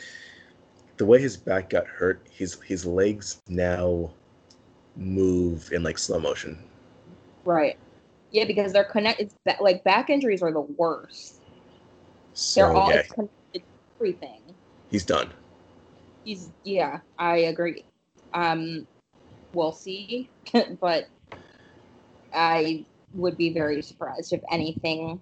the 0.97 1.07
way 1.07 1.21
his 1.21 1.37
back 1.37 1.71
got 1.71 1.87
hurt, 1.87 2.27
his 2.31 2.61
his 2.63 2.85
legs 2.85 3.41
now 3.49 4.11
move 4.97 5.73
in 5.73 5.83
like 5.83 5.99
slow 5.99 6.21
motion. 6.21 6.59
right, 7.45 7.77
yeah, 8.31 8.45
because 8.45 8.73
they're 8.73 8.85
connected. 8.85 9.33
Ba- 9.45 9.57
like 9.61 9.85
back 9.85 10.11
injuries 10.11 10.43
are 10.43 10.53
the 10.53 10.61
worst. 10.61 11.41
So 12.33 12.61
They're 12.61 12.73
all 12.73 12.89
yeah, 12.89 13.03
connected 13.03 13.63
everything. 14.01 14.55
he's 14.91 15.05
done. 15.05 15.31
He's 16.25 16.51
yeah, 16.65 17.01
I 17.19 17.37
agree. 17.39 17.85
Um, 18.33 18.87
we'll 19.53 19.73
see, 19.73 20.31
but 20.81 21.07
I 22.33 22.87
would 23.13 23.37
be 23.37 23.53
very 23.53 23.83
surprised 23.83 24.33
if 24.33 24.41
anything, 24.51 25.21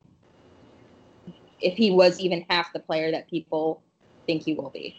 if 1.60 1.74
he 1.74 1.90
was 1.90 2.18
even 2.20 2.44
half 2.48 2.72
the 2.72 2.80
player 2.80 3.10
that 3.10 3.28
people 3.28 3.82
think 4.26 4.42
he 4.42 4.54
will 4.54 4.70
be. 4.70 4.96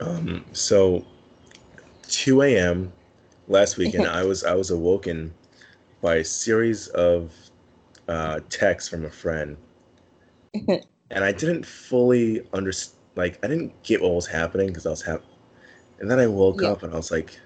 Um, 0.00 0.44
so 0.52 1.04
2 2.08 2.42
a.m. 2.42 2.92
last 3.48 3.76
weekend, 3.76 4.06
I 4.06 4.22
was 4.24 4.44
I 4.44 4.54
was 4.54 4.70
awoken 4.70 5.34
by 6.02 6.16
a 6.16 6.24
series 6.24 6.88
of 6.88 7.32
uh, 8.08 8.40
texts 8.50 8.88
from 8.90 9.04
a 9.04 9.10
friend, 9.10 9.56
and 11.10 11.24
I 11.24 11.32
didn't 11.32 11.64
fully 11.66 12.46
understand. 12.52 12.98
Like 13.16 13.38
I 13.44 13.48
didn't 13.48 13.80
get 13.84 14.02
what 14.02 14.12
was 14.14 14.26
happening 14.26 14.68
because 14.68 14.86
I 14.86 14.90
was 14.90 15.02
hap- 15.02 15.22
and 16.00 16.10
then 16.10 16.18
I 16.18 16.26
woke 16.26 16.62
Yeah. 16.62 16.70
up 16.70 16.82
and 16.82 16.92
I 16.92 16.96
was 16.96 17.10
like, 17.12 17.38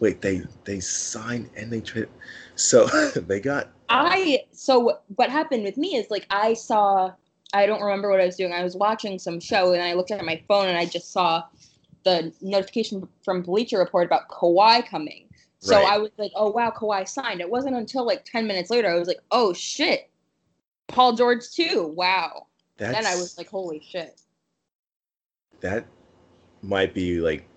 "Wait, 0.00 0.22
they 0.22 0.42
they 0.64 0.80
signed 0.80 1.50
and 1.56 1.72
they 1.72 1.80
traded." 1.80 2.10
So 2.56 2.86
they 3.16 3.40
got 3.40 3.70
I 3.88 4.40
so 4.52 4.98
what 5.16 5.30
happened 5.30 5.64
with 5.64 5.76
me 5.76 5.96
is 5.96 6.10
like 6.10 6.26
I 6.30 6.54
saw 6.54 7.12
I 7.52 7.66
don't 7.66 7.82
remember 7.82 8.10
what 8.10 8.20
I 8.20 8.26
was 8.26 8.36
doing. 8.36 8.52
I 8.52 8.62
was 8.64 8.76
watching 8.76 9.18
some 9.18 9.40
show 9.40 9.72
and 9.72 9.82
I 9.82 9.94
looked 9.94 10.10
at 10.10 10.24
my 10.24 10.42
phone 10.48 10.68
and 10.68 10.78
I 10.78 10.86
just 10.86 11.12
saw 11.12 11.44
the 12.04 12.32
notification 12.40 13.08
from 13.24 13.42
Bleacher 13.42 13.78
Report 13.78 14.06
about 14.06 14.28
Kawhi 14.28 14.86
coming. 14.86 15.25
So 15.60 15.76
Right. 15.76 15.92
I 15.92 15.98
was 15.98 16.10
like, 16.18 16.32
oh 16.34 16.50
wow, 16.50 16.70
Kawhi 16.70 17.08
signed. 17.08 17.40
It 17.40 17.50
wasn't 17.50 17.76
until 17.76 18.06
like 18.06 18.24
10 18.24 18.46
minutes 18.46 18.70
later 18.70 18.88
I 18.90 18.98
was 18.98 19.08
like, 19.08 19.20
oh 19.30 19.52
shit. 19.52 20.10
Paul 20.88 21.14
George 21.14 21.50
too. 21.50 21.92
Wow. 21.96 22.46
That's, 22.76 22.96
then 22.96 23.06
I 23.06 23.16
was 23.16 23.36
like, 23.38 23.48
holy 23.48 23.82
shit. 23.86 24.20
that 25.60 25.86
might 26.62 26.94
be 26.94 27.20
like 27.20 27.48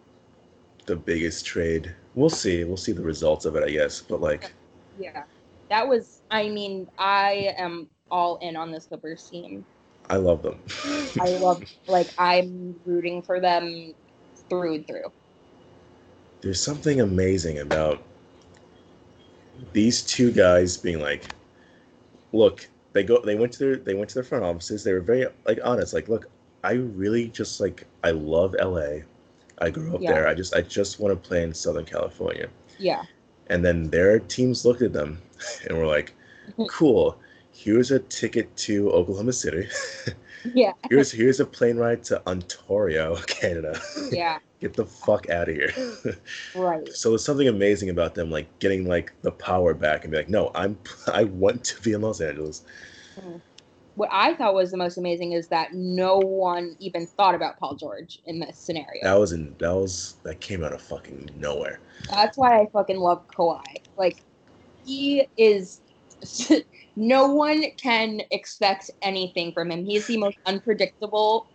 the 0.85 0.95
biggest 0.95 1.45
trade. 1.45 1.93
We'll 2.15 2.29
see. 2.29 2.63
We'll 2.63 2.77
see 2.77 2.91
the 2.91 3.01
results 3.01 3.45
of 3.45 3.55
it, 3.55 3.63
I 3.63 3.69
guess. 3.69 4.01
But 4.01 4.21
like, 4.21 4.51
Yeah. 4.97 5.23
That 5.69 5.87
was 5.87 6.21
I 6.31 6.49
mean, 6.49 6.87
I 6.97 7.53
am 7.57 7.89
all 8.09 8.37
in 8.37 8.55
on 8.55 8.71
this 8.71 8.87
Clippers 8.87 9.29
team. 9.29 9.65
I 10.09 10.15
love 10.15 10.41
them. 10.41 10.59
I 11.19 11.29
love 11.37 11.63
like 11.87 12.07
I'm 12.17 12.75
rooting 12.85 13.21
for 13.21 13.39
them 13.39 13.93
through 14.49 14.75
and 14.75 14.87
through. 14.87 15.11
There's 16.41 16.61
something 16.61 17.01
amazing 17.01 17.59
about 17.59 18.01
these 19.73 20.01
two 20.01 20.31
guys 20.31 20.77
being 20.77 20.99
like, 20.99 21.25
look, 22.31 22.67
they 22.93 23.03
go, 23.03 23.21
they 23.21 23.35
went 23.35 23.51
to 23.53 23.59
their, 23.59 23.75
they 23.77 23.93
went 23.93 24.09
to 24.09 24.15
their 24.15 24.23
front 24.23 24.43
offices. 24.43 24.83
They 24.83 24.93
were 24.93 25.01
very 25.01 25.27
like 25.45 25.59
honest. 25.63 25.93
Like, 25.93 26.07
look, 26.07 26.29
I 26.63 26.73
really 26.73 27.27
just 27.29 27.59
like, 27.59 27.85
I 28.03 28.11
love 28.11 28.55
LA. 28.59 28.99
I 29.59 29.69
grew 29.69 29.93
up 29.95 30.01
Yeah. 30.01 30.13
there. 30.13 30.27
I 30.27 30.33
just, 30.33 30.55
I 30.55 30.61
just 30.61 30.99
want 30.99 31.11
to 31.21 31.27
play 31.27 31.43
in 31.43 31.53
Southern 31.53 31.85
California. 31.85 32.47
Yeah. 32.77 33.03
And 33.47 33.63
then 33.65 33.89
their 33.89 34.19
teams 34.19 34.65
looked 34.65 34.81
at 34.81 34.93
them 34.93 35.21
and 35.67 35.77
were 35.77 35.87
like, 35.87 36.13
cool. 36.69 37.19
Here's 37.51 37.91
a 37.91 37.99
ticket 37.99 38.55
to 38.57 38.89
Oklahoma 38.91 39.33
City. 39.33 39.67
Yeah. 40.53 40.71
here's 40.89 41.11
here's 41.11 41.41
a 41.41 41.45
plane 41.45 41.75
ride 41.75 42.03
to 42.05 42.25
Ontario, 42.25 43.17
Canada. 43.27 43.79
Yeah. 44.11 44.39
Get 44.59 44.73
the 44.73 44.85
fuck 44.85 45.29
out 45.29 45.49
of 45.49 45.55
here. 45.55 45.73
Right. 46.55 46.87
so 46.89 47.09
there's 47.09 47.23
something 47.23 47.47
amazing 47.47 47.89
about 47.89 48.15
them 48.15 48.29
like 48.31 48.47
getting 48.59 48.87
like 48.87 49.13
the 49.21 49.31
power 49.31 49.73
back 49.73 50.03
and 50.03 50.11
be 50.11 50.17
like, 50.17 50.29
no, 50.29 50.51
I'm 50.55 50.77
I 51.13 51.25
want 51.25 51.63
to 51.65 51.81
be 51.81 51.93
in 51.93 52.01
Los 52.01 52.21
Angeles. 52.21 52.63
Mm-hmm. 53.17 53.37
What 53.95 54.09
I 54.13 54.33
thought 54.35 54.53
was 54.53 54.71
the 54.71 54.77
most 54.77 54.97
amazing 54.97 55.33
is 55.33 55.49
that 55.49 55.73
no 55.73 56.19
one 56.19 56.75
even 56.79 57.05
thought 57.05 57.35
about 57.35 57.59
Paul 57.59 57.75
George 57.75 58.17
in 58.25 58.39
this 58.39 58.57
scenario. 58.57 59.03
That 59.03 59.19
was 59.19 59.33
in 59.33 59.55
that 59.59 59.73
was 59.73 60.15
that 60.23 60.39
came 60.39 60.63
out 60.63 60.71
of 60.71 60.81
fucking 60.81 61.29
nowhere. 61.37 61.81
That's 62.09 62.37
why 62.37 62.61
I 62.61 62.67
fucking 62.71 62.97
love 62.97 63.25
Kawhi. 63.27 63.61
Like, 63.97 64.23
he 64.85 65.27
is. 65.37 65.81
no 66.95 67.27
one 67.27 67.63
can 67.77 68.21
expect 68.31 68.89
anything 69.01 69.51
from 69.53 69.71
him. 69.71 69.85
He's 69.85 70.07
the 70.07 70.17
most 70.17 70.37
unpredictable, 70.45 71.47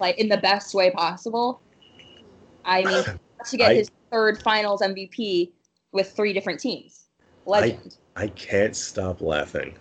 like 0.00 0.18
in 0.18 0.28
the 0.28 0.38
best 0.38 0.74
way 0.74 0.90
possible. 0.90 1.62
I 2.64 2.84
mean, 2.84 3.04
to 3.46 3.56
get 3.56 3.70
I- 3.70 3.74
his 3.74 3.90
third 4.10 4.42
Finals 4.42 4.82
MVP 4.82 5.52
with 5.92 6.12
three 6.12 6.32
different 6.32 6.60
teams, 6.60 7.06
legend. 7.46 7.96
I 8.16 8.28
can't 8.28 8.74
stop 8.76 9.20
laughing 9.20 9.74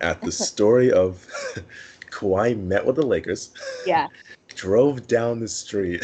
at 0.00 0.20
the 0.22 0.32
story 0.48 0.92
of 0.92 1.26
Kawhi 2.10 2.58
met 2.60 2.84
with 2.84 2.96
the 2.96 3.06
Lakers, 3.06 3.50
yeah, 3.86 4.08
drove 4.48 5.06
down 5.06 5.40
the 5.40 5.48
street, 5.48 6.02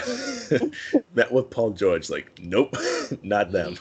met 1.14 1.30
with 1.32 1.50
Paul 1.50 1.70
George, 1.70 2.08
like, 2.10 2.38
nope, 2.40 2.76
not 3.22 3.50
them. 3.52 3.76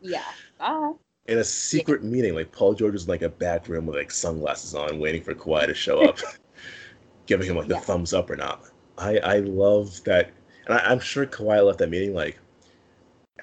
yeah. 0.00 0.22
Ah, 0.60 0.92
In 1.26 1.38
a 1.38 1.44
secret 1.44 2.02
meeting, 2.02 2.34
like 2.34 2.50
Paul 2.52 2.74
George 2.74 2.92
was 2.94 3.04
in 3.04 3.10
like 3.10 3.22
a 3.22 3.28
back 3.28 3.68
room 3.68 3.86
with 3.86 3.96
like 3.96 4.10
sunglasses 4.10 4.74
on, 4.74 4.98
waiting 4.98 5.22
for 5.22 5.34
Kawhi 5.34 5.66
to 5.66 5.74
show 5.74 6.02
up, 6.04 6.18
giving 7.26 7.48
him 7.48 7.56
like 7.56 7.68
the 7.68 7.74
Yeah. 7.74 7.80
thumbs 7.80 8.12
up 8.12 8.28
or 8.30 8.36
not. 8.36 8.64
I 8.98 9.18
I 9.18 9.38
love 9.38 10.02
that, 10.04 10.30
and 10.68 10.78
I, 10.78 10.84
I'm 10.90 11.00
sure 11.00 11.26
Kawhi 11.26 11.64
left 11.64 11.78
that 11.78 11.90
meeting 11.90 12.14
like, 12.14 12.38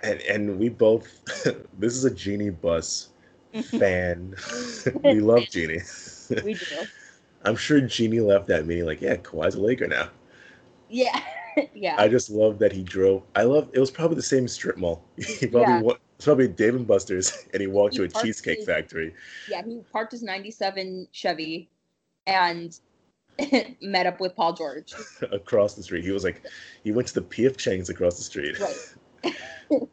and 0.04 0.22
and 0.22 0.60
we 0.60 0.70
both, 0.70 1.22
this 1.80 1.94
is 1.96 2.06
a 2.06 2.12
Jeanie 2.12 2.50
Buss 2.52 3.10
fan. 3.64 4.36
we 5.04 5.20
love 5.20 5.44
Jeanie. 5.50 5.82
we 6.44 6.54
do. 6.54 6.66
I'm 7.44 7.56
sure 7.56 7.80
Jeanie 7.82 8.20
left 8.22 8.48
that 8.48 8.66
meeting 8.66 8.86
like, 8.86 9.02
yeah, 9.02 9.16
Kawhi's 9.18 9.56
a 9.56 9.62
Laker 9.62 9.88
now. 9.88 10.10
Yeah, 10.90 11.20
yeah. 11.74 11.96
I 11.98 12.08
just 12.08 12.30
love 12.30 12.60
that 12.60 12.72
he 12.72 12.84
drove. 12.84 13.24
I 13.36 13.44
love. 13.44 13.70
It 13.74 13.80
was 13.80 13.92
probably 13.92 14.16
the 14.16 14.22
same 14.24 14.48
strip 14.48 14.78
mall. 14.78 15.04
He 15.18 15.48
probably 15.48 15.74
Yeah. 15.74 15.82
wa- 15.82 15.98
it's 16.16 16.26
probably 16.26 16.48
Dave 16.48 16.76
and 16.76 16.88
Buster's, 16.88 17.46
and 17.54 17.60
he 17.62 17.68
walked 17.68 17.94
He 17.96 18.00
to 18.00 18.04
a 18.06 18.22
cheesecake 18.24 18.60
his- 18.60 18.66
factory. 18.66 19.14
yeah, 19.50 19.62
he 19.66 19.82
parked 19.92 20.12
his 20.14 20.24
97 20.24 21.08
Chevy 21.12 21.70
and 22.28 22.80
met 23.82 24.06
up 24.06 24.20
with 24.20 24.36
Paul 24.36 24.54
George. 24.54 24.94
across 25.32 25.74
the 25.76 25.84
street. 25.84 26.04
He 26.04 26.12
was 26.12 26.24
like, 26.24 26.42
he 26.84 26.92
went 26.92 27.08
to 27.10 27.16
the 27.16 27.22
PF 27.22 27.58
Chang's 27.58 27.90
across 27.90 28.18
the 28.18 28.24
street. 28.24 28.58
Right. 28.60 29.34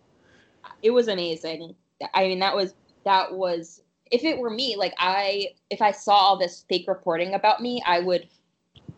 it 0.82 0.90
was 0.90 1.09
amazing. 1.09 1.74
I 2.14 2.24
mean, 2.28 2.39
that 2.40 2.55
was 2.55 2.74
that 3.05 3.32
was 3.32 3.82
if 4.10 4.24
it 4.24 4.39
were 4.39 4.51
me, 4.51 4.77
like 4.77 4.94
I 4.98 5.48
if 5.70 5.81
I 5.82 5.90
saw 5.90 6.14
all 6.14 6.36
this 6.36 6.64
fake 6.69 6.86
reporting 6.86 7.35
about 7.35 7.62
me, 7.62 7.82
I 7.86 8.01
would 8.01 8.28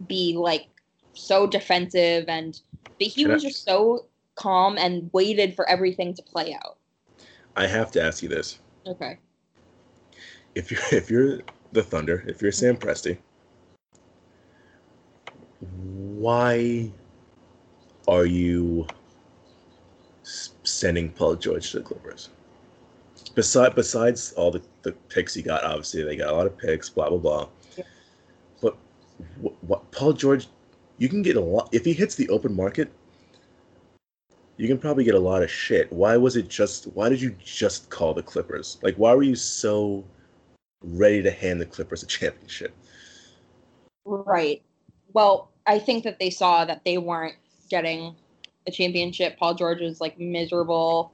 be 0.07 0.35
like 0.37 0.67
so 1.15 1.47
defensive 1.47 2.25
and 2.29 2.61
but 2.83 3.09
he 3.09 3.23
Can 3.23 3.31
I- 3.31 3.35
was 3.35 3.43
just 3.43 3.65
so 3.65 4.07
calm 4.35 4.77
and 4.79 5.09
waited 5.13 5.55
for 5.55 5.69
everything 5.69 6.13
to 6.15 6.23
play 6.23 6.55
out. 6.65 6.79
I 7.57 7.67
have 7.69 7.93
to 7.93 8.03
ask 8.03 8.23
you 8.23 8.29
this: 8.29 8.59
Okay. 8.87 9.19
if 10.55 10.71
you're 10.73 10.81
if 10.91 11.11
you're 11.11 11.41
the 11.73 11.83
Thunder, 11.83 12.25
if 12.27 12.43
you're 12.43 12.53
Sam 12.53 12.77
Presti, 12.77 13.17
why 15.73 16.91
are 18.09 18.27
you 18.27 18.87
sending 20.23 21.11
Paul 21.11 21.37
George 21.37 21.71
to 21.73 21.79
the 21.79 21.85
Clippers? 21.85 22.31
Besides, 23.35 23.75
besides 23.75 24.33
all 24.33 24.51
the, 24.51 24.63
the 24.83 24.93
picks 25.09 25.35
he 25.35 25.43
got, 25.43 25.65
obviously 25.65 26.03
they 26.05 26.17
got 26.17 26.33
a 26.33 26.37
lot 26.37 26.47
of 26.47 26.57
picks, 26.57 26.89
blah 26.89 27.09
blah 27.09 27.19
blah. 27.19 27.49
Yeah. 27.77 27.85
But 28.61 28.77
what, 29.41 29.55
what 29.65 29.91
Paul 29.91 30.13
George, 30.13 30.47
you 30.99 31.09
can 31.09 31.23
get 31.23 31.37
a 31.37 31.41
lot 31.41 31.69
if 31.73 31.85
he 31.85 31.93
hits 31.93 32.15
the 32.15 32.29
open 32.29 32.55
market. 32.55 32.93
You 34.57 34.69
can 34.69 34.79
probably 34.79 35.03
get 35.03 35.17
a 35.17 35.21
lot 35.21 35.43
of 35.43 35.51
shit. 35.51 35.93
Why 35.93 36.17
was 36.17 36.37
it 36.37 36.49
just? 36.49 36.85
Why 36.95 37.09
did 37.09 37.21
you 37.21 37.35
just 37.43 37.91
call 37.91 38.15
the 38.15 38.23
Clippers? 38.23 38.79
Like, 38.83 38.95
why 38.97 39.13
were 39.13 39.25
you 39.25 39.35
so 39.35 40.05
ready 40.83 41.23
to 41.23 41.31
hand 41.31 41.61
the 41.61 41.67
Clippers 41.67 42.05
a 42.05 42.07
championship? 42.07 42.73
Right. 44.05 44.63
Well, 45.13 45.51
I 45.67 45.79
think 45.79 46.05
that 46.05 46.19
they 46.19 46.31
saw 46.31 46.65
that 46.65 46.85
they 46.85 46.99
weren't 46.99 47.37
getting 47.71 48.15
a 48.67 48.71
championship. 48.71 49.39
Paul 49.39 49.55
George 49.55 49.81
was 49.81 50.01
like 50.01 50.19
miserable. 50.19 51.13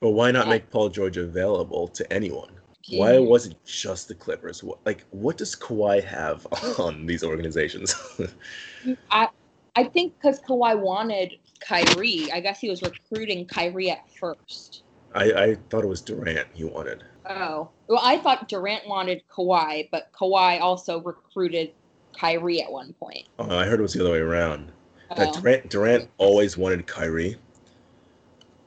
But 0.00 0.10
why 0.10 0.30
not 0.30 0.46
Yeah. 0.46 0.52
make 0.52 0.70
Paul 0.70 0.88
George 0.88 1.16
available 1.16 1.88
to 1.88 2.12
anyone? 2.12 2.50
Why 2.88 3.12
Mhm. 3.12 3.28
was 3.28 3.46
it 3.46 3.56
just 3.64 4.08
the 4.08 4.14
Clippers? 4.14 4.64
What, 4.64 4.78
like, 4.86 5.04
what 5.10 5.36
does 5.36 5.54
Kawhi 5.54 6.02
have 6.02 6.46
on 6.78 7.06
these 7.06 7.22
organizations? 7.22 7.94
I 9.10 9.28
I 9.76 9.84
think 9.84 10.14
because 10.18 10.40
Kawhi 10.40 10.78
wanted 10.78 11.38
Kyrie, 11.60 12.30
I 12.32 12.40
guess 12.40 12.58
he 12.58 12.68
was 12.68 12.82
recruiting 12.82 13.46
Kyrie 13.46 13.90
at 13.90 14.10
first. 14.18 14.82
I, 15.14 15.32
I 15.32 15.54
thought 15.68 15.84
it 15.84 15.88
was 15.88 16.00
Durant 16.00 16.48
he 16.54 16.64
wanted. 16.64 17.04
Oh. 17.28 17.68
Well, 17.86 18.00
I 18.02 18.18
thought 18.18 18.48
Durant 18.48 18.88
wanted 18.88 19.22
Kawhi, 19.28 19.88
but 19.92 20.10
Kawhi 20.12 20.60
also 20.60 21.00
recruited 21.02 21.72
Kyrie 22.18 22.62
at 22.62 22.70
one 22.70 22.92
point. 22.94 23.26
Oh, 23.38 23.56
I 23.58 23.64
heard 23.66 23.78
it 23.80 23.82
was 23.82 23.92
the 23.94 24.00
other 24.00 24.12
way 24.12 24.18
around. 24.18 24.72
That 25.16 25.28
Oh. 25.36 25.40
Durant, 25.40 25.70
Durant 25.70 26.10
always 26.18 26.56
wanted 26.56 26.86
Kyrie, 26.86 27.36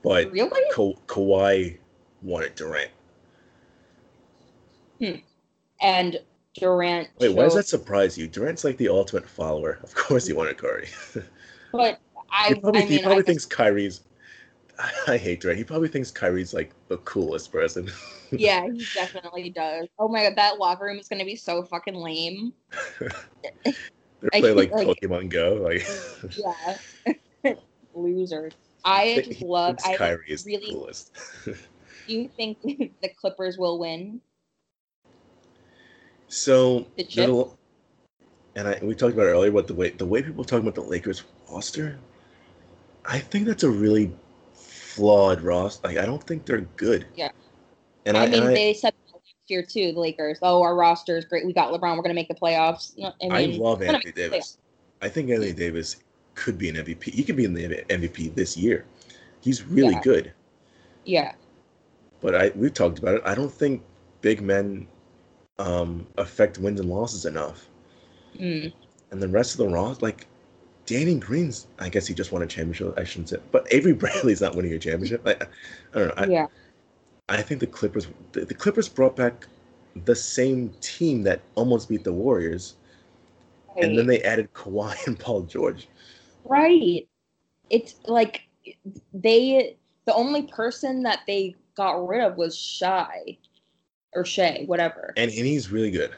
but 0.04 0.30
Really? 0.32 0.62
Ka- 0.74 1.00
Kawhi 1.08 1.78
wanted 2.22 2.56
Durant. 2.56 2.92
Hmm. 5.00 5.12
And 5.82 6.20
Durant. 6.56 7.10
Wait, 7.20 7.30
why 7.34 7.44
does 7.44 7.56
that 7.56 7.68
surprise 7.68 8.18
you? 8.18 8.28
Durant's 8.28 8.64
like 8.64 8.78
the 8.78 8.90
ultimate 8.90 9.28
follower. 9.28 9.80
Of 9.84 9.96
course 9.96 10.28
he 10.28 10.34
wanted 10.34 10.58
Curry. 10.58 10.88
But 11.72 12.00
I, 12.32 12.50
he 12.50 12.56
probably, 12.56 12.82
I 12.82 12.84
mean, 12.84 12.92
he 12.92 13.00
probably 13.00 13.16
I 13.16 13.20
guess- 13.22 13.26
thinks 13.26 13.46
Kyrie's. 13.48 14.02
I 15.08 15.18
hate 15.18 15.42
Durant. 15.42 15.58
He 15.58 15.64
probably 15.64 15.88
thinks 15.88 16.12
Kyrie's 16.12 16.54
like 16.54 16.72
the 16.88 16.98
coolest 16.98 17.52
person. 17.52 17.90
yeah, 18.32 18.66
he 18.66 18.86
definitely 18.94 19.50
does. 19.50 19.88
Oh 20.00 20.08
my 20.08 20.24
god, 20.24 20.36
that 20.38 20.58
locker 20.60 20.86
room 20.86 20.98
is 21.00 21.08
gonna 21.08 21.26
be 21.26 21.36
so 21.36 21.64
fucking 21.64 21.96
lame. 21.96 22.54
They're 23.00 24.30
playing 24.42 24.56
like, 24.56 24.72
like- 24.72 24.88
Pokemon 24.88 25.30
Go. 25.30 25.56
Like 25.62 25.86
Yeah. 26.38 27.56
Losers. 27.94 28.54
I 28.86 29.22
just 29.26 29.40
he 29.40 29.46
love. 29.46 29.78
I 29.86 29.96
Kyrie 29.96 30.26
is 30.28 30.46
really. 30.46 30.66
the 30.68 30.72
coolest. 30.74 31.12
Do 31.46 31.56
you 32.08 32.30
think 32.36 32.62
the 32.62 33.10
Clippers 33.16 33.58
will 33.58 33.80
win? 33.80 34.20
So 36.28 36.80
The 36.98 37.04
there's 37.04 37.08
chip? 37.08 37.28
a 37.30 37.32
l- 37.32 37.58
and 38.56 38.68
I, 38.68 38.80
we 38.82 38.94
talked 38.96 39.14
about 39.14 39.28
it 39.28 39.30
earlier, 39.32 39.52
what 39.52 39.68
the 39.68 39.74
way 39.74 39.92
the 39.92 40.06
way 40.06 40.22
people 40.22 40.44
talk 40.44 40.60
about 40.62 40.76
the 40.76 40.82
Lakers 40.82 41.24
roster, 41.50 41.98
I 43.06 43.20
think 43.20 43.46
that's 43.46 43.64
a 43.64 43.70
really 43.70 44.12
flawed 44.94 45.42
roster. 45.42 45.88
Like 45.88 45.98
I 45.98 46.06
don't 46.06 46.24
think 46.24 46.46
they're 46.46 46.62
good. 46.78 47.06
Yeah. 47.16 47.30
And 48.06 48.18
I, 48.18 48.24
I, 48.24 48.26
mean, 48.26 48.34
and 48.36 48.50
I- 48.50 48.54
they 48.54 48.74
said 48.74 48.94
last 49.14 49.34
year 49.48 49.64
too. 49.64 49.94
The 49.94 50.00
Lakers. 50.00 50.40
Oh, 50.42 50.62
our 50.62 50.76
roster 50.76 51.18
is 51.18 51.26
great. 51.26 51.46
We 51.46 51.54
got 51.54 51.72
LeBron. 51.72 51.96
We're 51.96 52.04
gonna 52.04 52.14
make 52.14 52.28
the 52.28 52.36
playoffs. 52.36 52.94
I, 53.22 53.28
I 53.28 53.46
love 53.46 53.82
Anthony 53.82 54.12
Davis. 54.12 54.58
I 55.02 55.10
think 55.10 55.30
Anthony 55.30 55.54
Davis 55.54 55.98
could 56.36 56.58
be 56.58 56.70
an 56.70 56.76
MVP. 56.76 57.04
He 57.06 57.24
could 57.24 57.36
be 57.36 57.46
in 57.46 57.54
the 57.54 57.84
MVP 57.90 58.34
this 58.36 58.56
year. 58.58 58.86
He's 59.42 59.64
really 59.64 59.94
Yeah. 59.94 60.02
good. 60.02 60.34
Yeah. 61.06 61.34
But 62.22 62.36
I 62.36 62.52
we've 62.56 62.74
talked 62.74 63.00
about 63.00 63.16
it. 63.16 63.22
I 63.26 63.36
don't 63.36 63.52
think 63.52 63.84
big 64.22 64.42
men 64.42 64.88
um, 65.60 66.08
affect 66.18 66.58
wins 66.58 66.80
and 66.80 66.90
losses 66.90 67.26
enough. 67.26 67.70
Mm. 68.40 68.74
And 69.12 69.22
the 69.22 69.28
rest 69.28 69.52
of 69.52 69.58
the 69.60 69.68
Raw, 69.68 69.96
like 70.02 70.28
Danny 70.86 71.16
Green's, 71.16 71.68
I 71.80 71.90
guess 71.90 72.08
he 72.08 72.14
just 72.14 72.32
won 72.32 72.42
a 72.42 72.48
championship. 72.48 72.98
I 72.98 73.04
shouldn't 73.04 73.30
say, 73.30 73.38
but 73.52 73.68
Avery 73.72 73.94
Bradley's 73.94 74.42
not 74.42 74.56
winning 74.56 74.74
a 74.74 74.80
championship. 74.80 75.26
I, 75.26 75.32
I 75.94 76.00
don't 76.00 76.08
know. 76.08 76.14
I, 76.18 76.26
yeah. 76.26 76.48
I 77.30 77.42
think 77.42 77.62
the 77.62 77.68
Clippers, 77.68 78.08
the, 78.34 78.46
the 78.46 78.54
Clippers 78.54 78.90
brought 78.90 79.16
back 79.16 79.48
the 80.06 80.16
same 80.16 80.74
team 80.82 81.24
that 81.24 81.42
almost 81.56 81.88
beat 81.88 82.04
the 82.04 82.12
Warriors, 82.12 82.76
and 83.82 83.98
then 83.98 84.08
they 84.08 84.22
added 84.22 84.54
Kawhi 84.54 84.96
and 85.08 85.18
Paul 85.18 85.44
George. 85.44 85.88
Right. 86.44 87.08
It's 87.70 87.96
like 88.06 88.42
they 89.14 89.78
the 90.06 90.14
only 90.14 90.44
person 90.44 91.04
that 91.04 91.22
they 91.28 91.56
got 91.76 92.06
rid 92.08 92.22
of 92.22 92.38
was 92.38 92.58
Shy 92.58 93.38
or 94.14 94.26
Shay, 94.26 94.66
whatever. 94.68 95.14
and, 95.18 95.32
and 95.32 95.46
he's 95.46 95.72
really 95.72 95.92
good. 95.92 96.12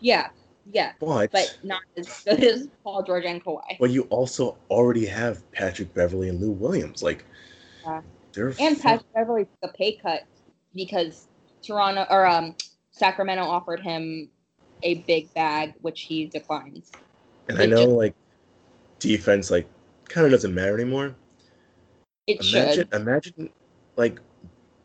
Yeah. 0.00 0.28
Yeah. 0.72 0.92
But 1.00 1.30
But 1.32 1.58
not 1.62 1.82
as 1.96 2.22
good 2.24 2.42
as 2.42 2.68
Paul 2.82 3.02
George 3.02 3.24
and 3.24 3.42
Kawhi. 3.44 3.78
but 3.78 3.90
you 3.90 4.02
also 4.04 4.56
already 4.70 5.06
have 5.06 5.48
Patrick 5.52 5.92
Beverley 5.94 6.28
and 6.28 6.40
Lou 6.40 6.50
Williams. 6.50 7.02
Like 7.02 7.24
Yeah. 7.84 8.02
they're 8.32 8.52
And 8.58 8.80
Patrick 8.80 9.12
Beverley 9.14 9.44
took 9.44 9.70
a 9.70 9.74
pay 9.76 9.96
cut 9.96 10.24
because 10.74 11.28
Toronto 11.62 12.06
or 12.10 12.26
um 12.26 12.54
Sacramento 12.90 13.42
offered 13.44 13.80
him 13.80 14.28
a 14.82 14.94
big 15.06 15.32
bag, 15.34 15.74
which 15.82 16.02
he 16.02 16.26
declines. 16.26 16.90
and 17.48 17.58
I 17.58 17.66
know 17.66 17.84
like 17.86 18.14
defense 18.98 19.50
like 19.50 19.66
kind 20.08 20.24
of 20.26 20.32
doesn't 20.32 20.54
matter 20.54 20.74
anymore. 20.74 21.14
It 22.26 22.40
imagine 22.40 22.88
should. 22.90 22.94
imagine 22.94 23.50
like 23.96 24.18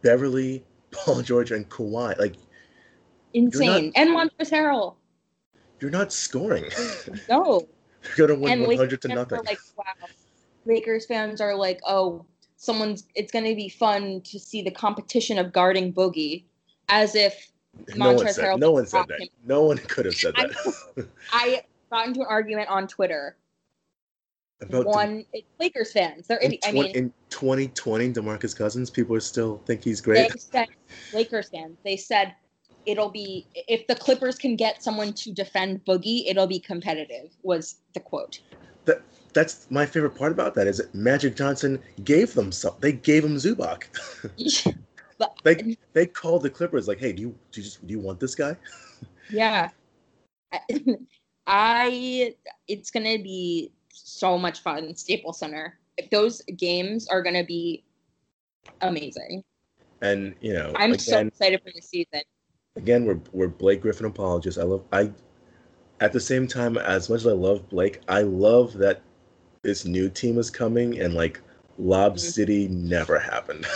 Beverley, 0.02 0.64
Paul 0.92 1.22
George, 1.22 1.52
and 1.52 1.68
Kawhi. 1.70 2.18
Like 2.20 2.36
Insane. 3.34 3.92
and 3.96 4.10
Montrezl 4.12 4.52
Harrell. 4.52 4.96
You're 5.82 5.92
not 5.92 6.14
scoring. 6.14 6.66
No. 7.30 7.68
you're 8.18 8.28
gonna 8.28 8.40
win 8.40 8.54
and 8.54 8.62
100 8.62 8.80
Lakers 8.80 9.00
to 9.00 9.08
nothing. 9.10 9.40
Like, 9.46 9.60
wow. 9.78 9.84
Lakers 10.66 11.06
fans 11.06 11.42
are 11.42 11.56
like, 11.56 11.80
oh, 11.86 12.26
someone's. 12.56 13.06
It's 13.16 13.32
going 13.32 13.46
to 13.46 13.56
be 13.56 13.68
fun 13.70 14.22
to 14.22 14.40
see 14.40 14.62
the 14.62 14.72
competition 14.72 15.38
of 15.38 15.52
guarding 15.52 15.92
Boogie, 15.92 16.44
as 16.90 17.16
if 17.16 17.52
no 17.96 18.14
one 18.14 18.32
said. 18.32 18.46
Harrell 18.46 18.60
No 18.60 18.72
one 18.72 18.86
said 18.86 19.06
that. 19.08 19.20
him. 19.20 19.28
No 19.46 19.64
one 19.64 19.78
could 19.78 20.06
have 20.06 20.16
said 20.16 20.36
that. 20.36 21.08
I 21.32 21.64
got 21.92 22.08
into 22.08 22.22
an 22.22 22.28
argument 22.30 22.70
on 22.70 22.88
Twitter. 22.88 23.38
About 24.62 24.84
the- 24.84 24.90
One 24.90 25.26
it's 25.34 25.48
Lakers 25.60 25.92
fans, 25.92 26.28
they're 26.28 26.38
in, 26.38 26.56
I 26.64 26.72
mean, 26.72 26.92
in 26.92 27.14
2020, 27.32 28.14
DeMarcus 28.14 28.56
Cousins, 28.56 28.92
people 28.92 29.16
are 29.16 29.20
still 29.20 29.60
think 29.66 29.84
he's 29.84 30.02
they 30.02 30.28
great. 30.28 30.40
said 30.40 30.68
Lakers 31.14 31.50
fans. 31.50 31.78
They 31.84 31.98
said 31.98 32.36
it'll 32.86 33.10
be 33.10 33.48
if 33.54 33.86
the 33.88 33.96
Clippers 33.96 34.38
can 34.38 34.56
get 34.56 34.84
someone 34.84 35.14
to 35.14 35.32
defend 35.32 35.84
Boogie, 35.86 36.24
it'll 36.28 36.48
be 36.48 36.60
competitive. 36.60 37.32
Was 37.44 37.76
the 37.94 38.00
quote? 38.00 38.42
That 38.86 39.02
that's 39.34 39.70
my 39.70 39.86
favorite 39.86 40.16
part 40.16 40.32
about 40.32 40.56
that 40.56 40.68
is 40.68 40.78
that 40.78 40.94
Magic 40.94 41.36
Johnson 41.36 41.82
gave 42.04 42.34
them 42.34 42.52
some. 42.52 42.76
They 42.80 42.94
gave 42.94 43.24
him 43.24 43.36
Zubac. 43.36 43.84
but 45.18 45.40
they 45.44 45.78
they 45.94 46.06
called 46.06 46.44
the 46.44 46.50
Clippers 46.50 46.88
like, 46.88 47.00
hey, 47.00 47.14
do 47.14 47.22
you 47.22 47.36
do 47.52 47.62
you, 47.62 47.64
just, 47.64 47.86
do 47.86 47.92
you 47.92 48.00
want 48.00 48.20
this 48.20 48.36
guy? 48.36 48.56
Yeah. 49.30 49.70
I 51.48 52.36
it's 52.68 52.92
gonna 52.92 53.18
be 53.18 53.72
so 53.90 54.38
much 54.38 54.60
fun, 54.60 54.94
Staples 54.96 55.40
Center. 55.40 55.80
Those 56.12 56.42
games 56.58 57.08
are 57.08 57.22
gonna 57.22 57.46
be 57.46 57.84
amazing. 58.82 59.44
And 60.02 60.36
you 60.42 60.54
know, 60.54 60.74
I'm 60.76 60.98
so 60.98 61.20
excited 61.20 61.62
for 61.64 61.72
the 61.74 61.82
season. 61.82 62.22
Again, 62.76 63.06
we're 63.06 63.20
we're 63.32 63.48
Blake 63.48 63.82
Griffin 63.82 64.06
apologists. 64.06 64.60
I 64.60 64.64
love 64.64 64.84
I. 64.92 65.12
At 66.00 66.14
the 66.14 66.20
same 66.20 66.48
time, 66.48 66.78
as 66.78 67.10
much 67.10 67.20
as 67.22 67.28
I 67.28 67.32
love 67.34 67.70
Blake, 67.70 68.02
I 68.08 68.22
love 68.24 68.74
that 68.74 69.02
this 69.62 69.86
new 69.86 70.10
team 70.10 70.40
is 70.40 70.50
coming 70.50 71.00
and 71.00 71.14
like 71.14 71.40
Lob 71.78 72.16
Mhm. 72.16 72.20
City 72.20 72.68
never 72.70 73.20
happened. 73.20 73.66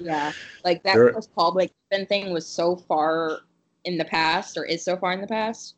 Yeah. 0.00 0.32
Like 0.64 0.82
that 0.82 0.94
There- 0.94 1.12
Chris 1.12 1.28
Paul 1.28 1.52
Blake 1.52 1.72
Griffin 1.88 2.06
thing 2.06 2.32
was 2.32 2.44
so 2.46 2.74
far 2.74 3.40
in 3.84 3.96
the 3.96 4.04
past 4.04 4.56
or 4.56 4.64
is 4.64 4.82
so 4.82 4.96
far 4.96 5.12
in 5.12 5.20
the 5.20 5.26
past. 5.28 5.76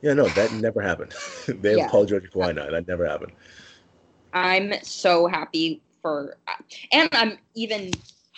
yeah, 0.00 0.14
no, 0.14 0.26
that 0.28 0.50
never 0.54 0.80
happened. 0.80 1.12
they 1.48 1.76
Yeah. 1.76 1.82
have 1.82 1.90
Paul 1.90 2.06
George 2.06 2.24
and 2.24 2.32
Kawhi. 2.32 2.54
That 2.54 2.88
never 2.88 3.06
happened. 3.06 3.32
I'm 4.32 4.72
so 4.82 5.26
happy 5.26 5.82
for 6.00 6.36
and 6.92 7.08
I'm 7.12 7.36
even 7.54 7.90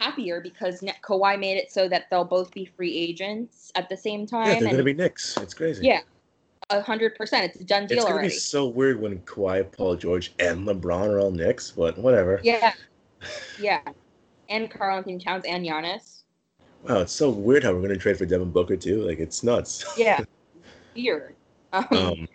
happier 0.02 0.40
because 0.40 0.82
Ne- 0.82 0.94
Kawhi 1.02 1.38
made 1.38 1.56
it 1.56 1.70
so 1.72 1.88
that 1.88 2.06
they'll 2.10 2.24
both 2.24 2.52
be 2.52 2.64
free 2.64 2.94
agents 2.96 3.70
at 3.74 3.88
the 3.88 3.96
same 3.96 4.26
time. 4.26 4.46
Yeah, 4.48 4.60
they're 4.60 4.70
gonna 4.70 4.82
be 4.82 4.94
Knicks. 4.94 5.36
It's 5.38 5.54
crazy. 5.54 5.86
Yeah. 5.86 6.00
a 6.70 6.80
hundred 6.80 7.14
percent. 7.16 7.44
It's 7.52 7.60
a 7.60 7.64
done 7.64 7.86
deal 7.86 7.98
It's 7.98 8.04
gonna 8.04 8.14
already. 8.16 8.28
be 8.28 8.34
so 8.34 8.66
weird 8.66 9.00
when 9.00 9.18
Kawhi, 9.20 9.70
Paul 9.70 9.96
George, 9.96 10.32
and 10.38 10.66
LeBron 10.66 11.08
are 11.08 11.20
all 11.20 11.30
Knicks, 11.30 11.70
but 11.70 11.96
whatever. 11.98 12.40
Yeah. 12.42 12.72
Yeah. 13.60 13.80
And 14.48 14.68
Karl-Anthony 14.68 15.18
Towns 15.20 15.44
and 15.46 15.64
Giannis. 15.64 16.24
Wow, 16.82 17.02
it's 17.02 17.12
so 17.12 17.30
weird 17.30 17.62
how 17.62 17.72
we're 17.72 17.82
gonna 17.82 17.96
trade 17.96 18.18
for 18.18 18.26
Devin 18.26 18.50
Booker 18.50 18.76
too. 18.76 19.02
Like 19.06 19.20
it's 19.20 19.44
nuts. 19.44 19.84
Yeah. 19.96 20.20
Weird. 20.96 21.36
Um, 21.72 21.86
Um, 21.92 22.28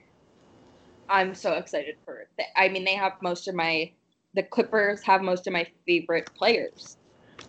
I'm 1.10 1.36
so 1.36 1.54
excited 1.54 1.96
for 2.06 2.20
it. 2.20 2.30
I 2.56 2.70
mean, 2.70 2.86
they 2.86 2.96
have 2.96 3.14
most 3.22 3.48
of 3.50 3.56
my, 3.56 3.92
the 4.34 4.44
Clippers 4.44 5.02
have 5.04 5.22
most 5.22 5.46
of 5.48 5.52
my 5.54 5.68
favorite 5.86 6.30
players. 6.36 6.96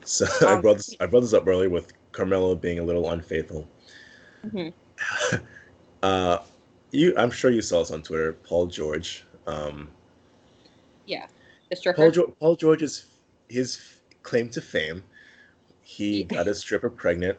So 0.09 0.27
I 0.49 0.61
brought 0.61 0.79
this 0.79 0.95
I 1.01 1.07
brought 1.07 1.21
this 1.21 1.35
up 1.35 1.47
earlier 1.47 1.69
with 1.69 1.93
Carmelo 2.13 2.55
being 2.55 2.79
a 2.79 2.83
little 2.83 3.11
unfaithful. 3.11 3.69
Mhm. 4.47 4.73
uh, 6.03 6.39
you, 6.91 7.15
I'm 7.19 7.31
sure 7.31 7.51
you 7.51 7.61
saw 7.61 7.81
this 7.81 7.91
on 7.91 8.03
Twitter. 8.03 8.33
Paul 8.33 8.67
George. 8.67 9.25
Um, 9.47 9.91
Yeah. 11.07 11.27
The 11.71 11.77
stripper. 11.77 11.97
Paul, 11.97 12.11
George, 12.11 12.31
Paul 12.41 12.57
George's 12.57 13.05
his 13.49 13.79
claim 14.23 14.49
to 14.51 14.61
fame. 14.63 15.03
He 15.83 16.25
got 16.25 16.49
a 16.49 16.55
stripper 16.55 16.91
pregnant, 16.91 17.39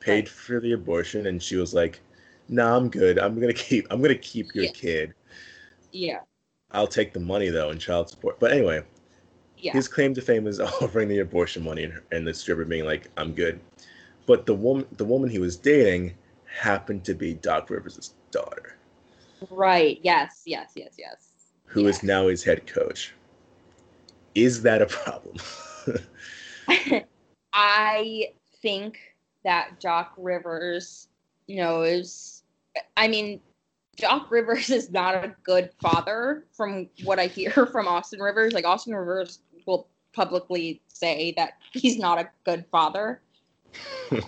paid 0.00 0.28
for 0.28 0.60
the 0.60 0.72
abortion, 0.72 1.26
and 1.26 1.42
she 1.42 1.56
was 1.56 1.74
like, 1.74 2.00
"Nah, 2.48 2.76
I'm 2.76 2.88
good. 2.88 3.18
I'm 3.18 3.38
gonna 3.38 3.52
keep. 3.52 3.86
I'm 3.90 4.00
gonna 4.00 4.14
keep 4.14 4.54
your 4.54 4.64
Yeah. 4.64 4.70
kid. 4.72 5.14
yeah. 5.92 6.20
I'll 6.70 6.86
take 6.86 7.12
the 7.12 7.20
money 7.20 7.50
though 7.50 7.68
and 7.68 7.78
child 7.78 8.08
support." 8.08 8.40
But 8.40 8.52
anyway, 8.52 8.82
Yeah. 9.62 9.72
his 9.72 9.86
claim 9.86 10.12
to 10.14 10.20
fame 10.20 10.48
is 10.48 10.58
offering 10.82 11.08
the 11.08 11.20
abortion 11.20 11.62
money 11.62 11.84
and, 11.84 12.00
and 12.10 12.26
the 12.26 12.34
stripper 12.34 12.64
being 12.64 12.84
like, 12.84 13.08
"I'm 13.16 13.32
good." 13.32 13.60
But 14.26 14.44
the 14.44 14.54
woman, 14.54 14.86
the 14.96 15.04
woman 15.04 15.30
he 15.30 15.38
was 15.38 15.56
dating, 15.56 16.14
happened 16.46 17.04
to 17.04 17.14
be 17.14 17.34
Doc 17.34 17.70
Rivers' 17.70 18.14
daughter, 18.32 18.76
right. 19.50 20.00
Yes. 20.02 20.42
Yes. 20.46 20.72
Yes. 20.74 20.94
Yes. 20.98 21.28
who 21.64 21.86
is 21.86 22.02
now 22.02 22.28
his 22.28 22.42
head 22.42 22.66
coach. 22.66 23.14
Is 24.34 24.62
that 24.62 24.82
a 24.82 24.86
problem? 24.86 25.36
I 27.52 28.32
think 28.60 28.98
that 29.44 29.80
Doc 29.80 30.14
Rivers 30.16 31.08
knows. 31.48 32.42
I 32.96 33.08
mean, 33.08 33.40
Doc 33.96 34.30
Rivers 34.30 34.70
is 34.70 34.90
not 34.90 35.14
a 35.14 35.34
good 35.42 35.70
father, 35.80 36.46
from 36.52 36.88
what 37.04 37.18
I 37.18 37.26
hear 37.26 37.66
from 37.72 37.86
Austin 37.86 38.20
Rivers. 38.20 38.52
Like 38.52 38.64
Austin 38.64 38.94
Rivers 38.94 39.40
publicly 40.12 40.80
say 40.88 41.32
that 41.36 41.54
he's 41.72 41.98
not 41.98 42.18
a 42.18 42.30
good 42.44 42.64
father. 42.70 43.20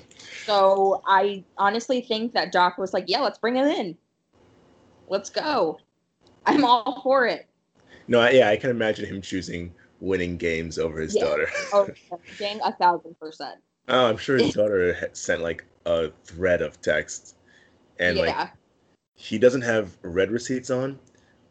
so 0.45 1.03
I 1.07 1.45
honestly 1.59 2.01
think 2.01 2.33
that 2.33 2.53
Doc 2.53 2.79
was 2.79 2.93
like, 2.93 3.05
"Yeah, 3.07 3.21
let's 3.21 3.39
bring 3.39 3.57
him 3.57 3.67
in. 3.67 3.97
Let's 5.09 5.31
go. 5.31 5.79
I'm 6.47 6.65
all 6.65 7.01
for 7.03 7.27
it." 7.27 7.49
no, 8.07 8.21
I- 8.21 8.31
yeah, 8.31 8.49
I 8.51 8.57
can 8.57 8.71
imagine 8.71 9.07
him 9.07 9.23
choosing 9.23 9.73
winning 10.01 10.37
games 10.37 10.79
over 10.79 11.01
his 11.01 11.15
Yeah. 11.15 11.25
daughter. 11.25 11.49
Oh, 11.73 11.89
dang, 12.39 12.61
a 12.63 12.73
thousand 12.73 13.19
percent. 13.19 13.61
Oh, 13.89 14.07
I'm 14.07 14.17
sure 14.17 14.37
his 14.37 14.55
daughter 14.55 15.11
sent 15.13 15.43
like 15.43 15.65
a 15.87 16.11
thread 16.25 16.63
of 16.63 16.81
text, 16.81 17.37
and 17.99 18.17
yeah. 18.17 18.23
like 18.41 18.51
he 19.15 19.39
doesn't 19.39 19.63
have 19.63 19.97
red 20.03 20.31
receipts 20.31 20.71
on, 20.71 20.99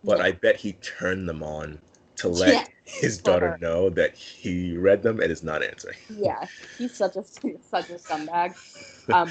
but 0.03 0.19
Yeah. 0.19 0.25
I 0.25 0.31
bet 0.33 0.55
he 0.57 0.73
turned 0.73 1.27
them 1.27 1.43
on 1.43 1.79
to 2.17 2.27
let 2.29 2.69
his 2.85 3.17
daughter 3.17 3.51
her. 3.51 3.57
know 3.59 3.89
that 3.89 4.15
he 4.15 4.77
read 4.77 5.03
them 5.03 5.19
and 5.19 5.31
is 5.31 5.43
not 5.43 5.63
answering. 5.63 5.97
yeah, 6.09 6.45
he's 6.77 6.95
such 6.95 7.15
a 7.15 7.23
such 7.61 7.89
a 7.89 7.95
scumbag. 7.95 8.55
Um, 9.13 9.29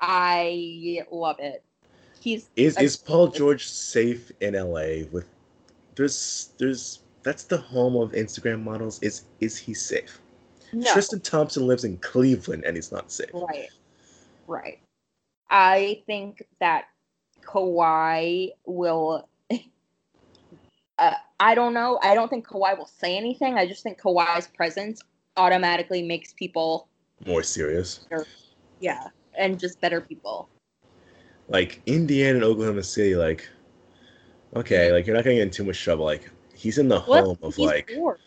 I 0.00 1.04
love 1.10 1.36
it. 1.40 1.62
He's 2.20 2.48
Is 2.56 2.76
a- 2.78 2.82
is 2.82 2.96
Paul 2.96 3.28
George 3.28 3.66
safe 3.66 4.32
in 4.40 4.54
LA 4.54 5.04
with 5.12 5.26
there's 5.94 6.50
there's 6.58 7.00
that's 7.22 7.44
the 7.44 7.58
home 7.58 7.96
of 7.96 8.12
Instagram 8.12 8.62
models. 8.62 9.02
Is 9.02 9.24
is 9.40 9.58
he 9.58 9.74
safe? 9.74 10.20
No. 10.72 10.90
Tristan 10.92 11.20
Thompson 11.20 11.66
lives 11.66 11.84
in 11.84 11.98
Cleveland 11.98 12.64
and 12.64 12.76
he's 12.76 12.90
not 12.92 13.10
safe. 13.10 13.30
Right. 13.32 13.68
Right. 14.46 14.78
I 15.50 16.02
think 16.06 16.46
that 16.60 16.86
Kawhi 17.42 18.52
will. 18.64 19.28
I 21.38 21.54
don't 21.54 21.74
know. 21.74 21.98
I 22.02 22.14
don't 22.14 22.28
think 22.28 22.46
Kawhi 22.46 22.76
will 22.78 22.86
say 22.86 23.16
anything. 23.16 23.58
I 23.58 23.66
just 23.66 23.82
think 23.82 24.00
Kawhi's 24.00 24.46
presence 24.48 25.00
automatically 25.36 26.02
makes 26.02 26.32
people, 26.32 26.88
More 27.26 27.42
serious. 27.42 28.06
yeah, 28.80 29.08
and 29.38 29.58
just 29.58 29.80
better 29.80 30.00
people. 30.00 30.48
Like 31.48 31.80
Indiana 31.86 32.36
and 32.36 32.44
Oklahoma 32.44 32.82
City, 32.82 33.14
like 33.16 33.48
okay, 34.54 34.92
like 34.92 35.06
you're 35.06 35.14
not 35.14 35.24
gonna 35.24 35.36
get 35.36 35.42
in 35.42 35.50
too 35.50 35.64
much 35.64 35.82
trouble. 35.82 36.04
Like 36.04 36.30
he's 36.54 36.78
in 36.78 36.88
the 36.88 37.00
What 37.00 37.24
home 37.24 37.38
of 37.42 37.54
he's 37.54 37.66
like 37.66 37.92
bored. 37.94 38.20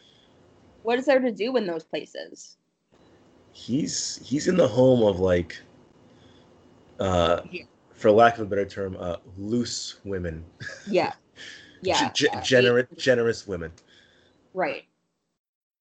What 0.84 0.99
is 0.99 1.06
there 1.06 1.19
to 1.19 1.31
do 1.31 1.57
in 1.57 1.65
those 1.65 1.84
places? 1.84 2.57
he's 3.52 4.22
he's 4.23 4.48
in 4.48 4.56
the 4.56 4.68
home 4.68 5.03
of 5.03 5.19
like 5.19 5.60
uh 6.99 7.41
Yeah. 7.52 7.64
for 7.94 8.11
lack 8.11 8.36
of 8.36 8.41
a 8.41 8.45
better 8.45 8.65
term, 8.65 8.95
uh 8.99 9.18
loose 9.38 9.99
women. 10.06 10.45
Yeah. 10.88 11.14
Yeah. 11.82 12.12
G- 12.12 12.28
uh, 12.28 12.42
generous 12.42 12.88
generous 12.98 13.48
women. 13.48 13.72
Right. 14.54 14.86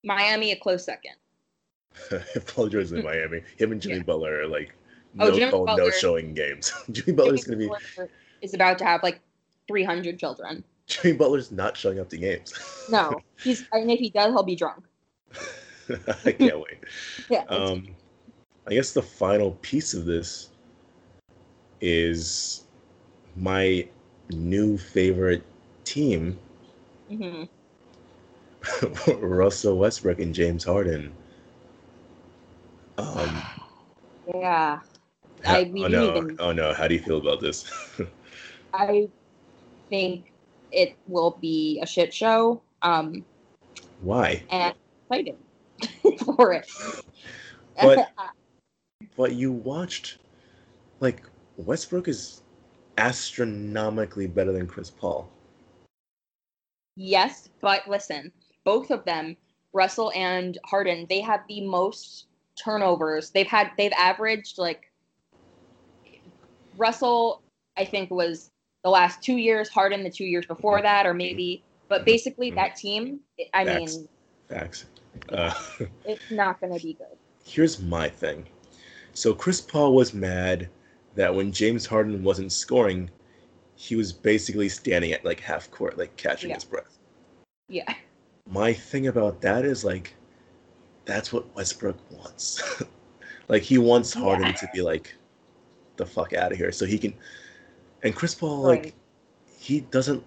Miami 0.05 0.53
a 0.53 0.57
close 0.57 0.85
second. 0.85 1.15
Paul 2.47 2.75
in 2.75 3.03
Miami. 3.03 3.43
Him 3.57 3.73
and 3.73 3.81
Jimmy 3.81 3.97
Yeah. 3.97 4.03
Butler 4.03 4.43
are 4.43 4.47
like 4.47 4.75
Oh, 5.19 5.29
no 5.29 5.35
Jimmy 5.35 5.53
oh, 5.53 5.65
no 5.65 5.91
showing 5.91 6.35
games. 6.35 6.73
Jimmy 6.93 7.17
Butler's 7.17 7.45
Jimmy 7.45 7.67
gonna 7.67 7.79
be 7.79 7.85
Butler 7.97 8.11
is 8.43 8.55
about 8.55 8.79
to 8.79 8.85
have 8.85 9.03
like 9.03 9.21
300 9.67 10.19
children. 10.19 10.63
Jimmy 10.87 11.17
Butler's 11.17 11.51
not 11.51 11.77
showing 11.77 11.99
up 11.99 12.09
to 12.11 12.17
games. 12.17 12.55
No, 12.91 13.21
he's 13.43 13.67
and 13.73 13.91
if 13.91 13.99
he 13.99 14.09
does, 14.09 14.33
he'll 14.33 14.43
be 14.43 14.57
drunk. 14.57 14.85
I 16.25 16.33
can't 16.33 16.59
wait. 16.59 16.79
Yeah. 17.29 17.45
Um, 17.51 17.89
I 18.67 18.73
guess 18.73 18.93
the 18.93 19.03
final 19.03 19.53
piece 19.61 19.93
of 19.93 20.07
this 20.07 20.49
is 21.83 22.65
my 23.37 23.87
new 24.31 24.79
favorite 24.79 25.43
team, 25.89 26.39
hmm 27.09 27.45
Russell 29.21 29.79
Westbrook 29.79 30.21
and 30.21 30.35
James 30.35 30.65
Harden. 30.65 31.13
Um, 32.99 33.43
Yeah. 34.27 34.81
ha- 35.45 35.55
I 35.55 35.73
oh 35.75 35.89
no! 35.89 36.17
even- 36.17 36.37
Oh 36.39 36.53
no! 36.53 36.75
How 36.75 36.87
do 36.89 36.95
you 36.95 37.01
feel 37.01 37.19
about 37.19 37.41
this? 37.41 37.71
I 38.75 39.09
think 39.89 40.33
it 40.73 40.97
will 41.07 41.39
be 41.41 41.81
a 41.83 41.87
shit 41.87 42.13
show. 42.13 42.61
Um, 42.83 43.25
Why? 44.03 44.43
and 44.51 44.75
excited 45.11 45.37
for 46.25 46.53
it. 46.53 46.71
But- 47.81 48.11
But 49.17 49.35
you 49.35 49.53
watched, 49.53 50.19
like 51.01 51.23
Westbrook 51.57 52.09
is 52.09 52.43
astronomically 52.99 54.27
better 54.27 54.53
than 54.53 54.67
Chris 54.67 54.91
Paul. 54.91 55.31
Yes, 56.99 57.49
but 57.61 57.89
listen, 57.89 58.33
both 58.65 58.91
of 58.91 59.05
them, 59.05 59.37
Russell 59.73 60.13
and 60.15 60.59
Harden, 60.65 61.07
they 61.09 61.21
have 61.21 61.41
the 61.49 61.61
most 61.63 62.27
turnovers. 62.57 63.31
They've 63.31 63.47
had 63.47 63.71
they've 63.79 63.93
averaged 63.93 64.59
like 64.59 64.91
Russell, 66.77 67.43
I 67.77 67.85
think 67.85 68.11
was 68.11 68.51
the 68.83 68.91
last 68.91 69.23
two 69.23 69.37
years, 69.37 69.69
Harden 69.69 70.03
the 70.03 70.11
two 70.11 70.25
years 70.25 70.47
before 70.47 70.83
that, 70.83 71.07
or 71.07 71.15
maybe. 71.15 71.63
But 71.89 72.05
basically, 72.05 72.51
that 72.53 72.77
team, 72.77 73.21
I 73.55 73.65
Facts. 73.65 73.97
mean, 73.97 74.09
Facts. 74.49 74.87
Uh, 75.31 75.55
it's 76.05 76.31
not 76.31 76.61
going 76.61 76.77
to 76.77 76.85
be 76.85 76.95
good. 76.95 77.17
here's 77.45 77.81
my 77.81 78.09
thing. 78.09 78.47
So 79.15 79.35
Chris 79.35 79.61
Paul 79.61 79.95
was 79.95 80.15
mad 80.15 80.69
that 81.15 81.35
when 81.35 81.51
James 81.51 81.87
Harden 81.87 82.23
wasn't 82.23 82.53
scoring, 82.53 83.11
he 83.81 83.95
was 83.95 84.13
basically 84.13 84.69
standing 84.69 85.13
at 85.13 85.25
like 85.25 85.39
half 85.39 85.71
court, 85.71 85.97
like 85.97 86.15
catching 86.17 86.51
Yeah. 86.51 86.57
his 86.57 86.65
breath. 86.65 86.99
Yeah. 87.69 87.95
My 88.51 88.73
thing 88.73 89.07
about 89.07 89.41
that 89.43 89.65
is 89.65 89.85
like, 89.85 90.15
that's 91.05 91.33
what 91.33 91.55
Westbrook 91.55 91.97
wants. 92.11 92.83
like 93.49 93.63
he 93.63 93.79
wants 93.79 94.13
Harden 94.13 94.47
Yeah. 94.49 94.53
to 94.53 94.69
be 94.75 94.83
like, 94.83 95.15
the 95.97 96.05
fuck 96.05 96.33
out 96.33 96.51
of 96.51 96.59
here, 96.59 96.73
so 96.73 96.87
he 96.87 96.99
can. 96.99 97.15
And 98.03 98.17
Chris 98.17 98.35
Paul, 98.35 98.63
like, 98.63 98.95
he 99.59 99.81
doesn't. 99.81 100.25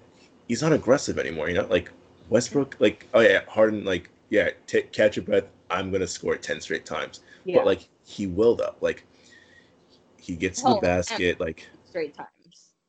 He's 0.47 0.61
not 0.61 0.71
aggressive 0.71 1.19
anymore. 1.19 1.49
You 1.49 1.55
know, 1.55 1.67
like 1.67 1.91
Westbrook, 2.29 2.77
like, 2.79 3.07
oh 3.13 3.19
yeah, 3.19 3.41
Harden, 3.49 3.83
like, 3.83 4.09
yeah, 4.29 4.51
ta 4.65 4.79
catch 4.93 5.17
your 5.17 5.25
breath. 5.25 5.45
I'm 5.69 5.91
gonna 5.91 6.07
score 6.07 6.37
ten 6.37 6.61
straight 6.61 6.85
times 6.85 7.19
Yeah. 7.43 7.57
but 7.57 7.65
like 7.65 7.87
he 8.05 8.27
will 8.27 8.55
though 8.55 8.75
like 8.81 9.05
he 10.17 10.35
gets 10.35 10.61
the 10.61 10.77
basket 10.81 11.39
like 11.39 11.67
straight 11.85 12.13
times. 12.13 12.29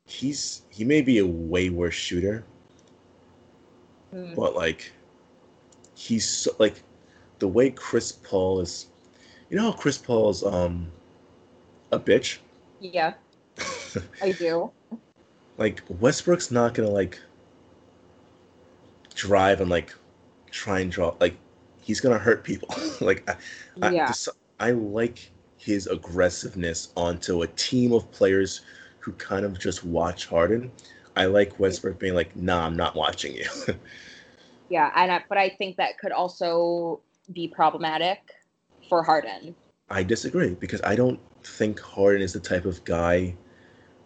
He's 0.07 0.62
he 0.70 0.85
may 0.85 1.01
be 1.01 1.19
a 1.19 1.27
way 1.27 1.70
worse 1.70 1.95
shooter 1.95 2.45
Mm. 4.15 4.35
but 4.35 4.55
like 4.55 4.93
he's 5.95 6.29
so, 6.29 6.51
like 6.59 6.83
the 7.39 7.49
way 7.49 7.70
chris 7.70 8.12
paul 8.12 8.61
is 8.61 8.89
you 9.49 9.57
know 9.57 9.70
how 9.70 9.73
chris 9.73 9.97
paul's 9.97 10.45
um 10.45 10.93
a 11.93 11.99
bitch 11.99 12.39
Yeah, 12.81 13.15
I 14.23 14.33
do. 14.33 14.70
like 15.57 15.81
westbrook's 15.89 16.51
not 16.51 16.74
gonna 16.74 16.91
like 16.91 17.19
drive 19.15 19.62
and 19.62 19.70
like 19.70 19.95
try 20.51 20.81
and 20.81 20.93
draw 20.93 21.15
like 21.20 21.37
he's 21.81 22.01
gonna 22.03 22.19
hurt 22.19 22.45
people 22.45 22.69
like 23.01 23.27
I, 23.31 23.37
I, 23.81 23.91
Yeah. 23.93 24.09
just- 24.09 24.29
I 24.61 24.73
like 24.73 25.31
his 25.57 25.87
aggressiveness 25.87 26.93
onto 26.99 27.43
a 27.43 27.47
team 27.47 27.93
of 27.95 28.11
players 28.12 28.61
who 29.03 29.12
kind 29.12 29.45
of 29.45 29.59
just 29.59 29.85
watch 29.85 30.27
Harden. 30.27 30.70
I 31.16 31.27
like 31.27 31.59
Westbrook 31.59 31.99
being 31.99 32.15
like, 32.15 32.35
"Nah, 32.37 32.65
I'm 32.66 32.77
not 32.77 32.95
watching 32.95 33.35
you." 33.35 33.47
Yeah, 34.69 34.91
and 34.97 35.12
I, 35.12 35.23
but 35.29 35.37
I 35.37 35.51
think 35.51 35.77
that 35.77 35.99
could 35.99 36.12
also 36.12 37.01
be 37.33 37.47
problematic 37.49 38.20
for 38.89 39.03
Harden. 39.03 39.55
I 39.91 40.03
disagree 40.03 40.55
because 40.55 40.81
I 40.83 40.97
don't 40.97 41.20
think 41.45 41.79
Harden 41.79 42.23
is 42.23 42.33
the 42.33 42.41
type 42.41 42.65
of 42.65 42.83
guy 42.85 43.35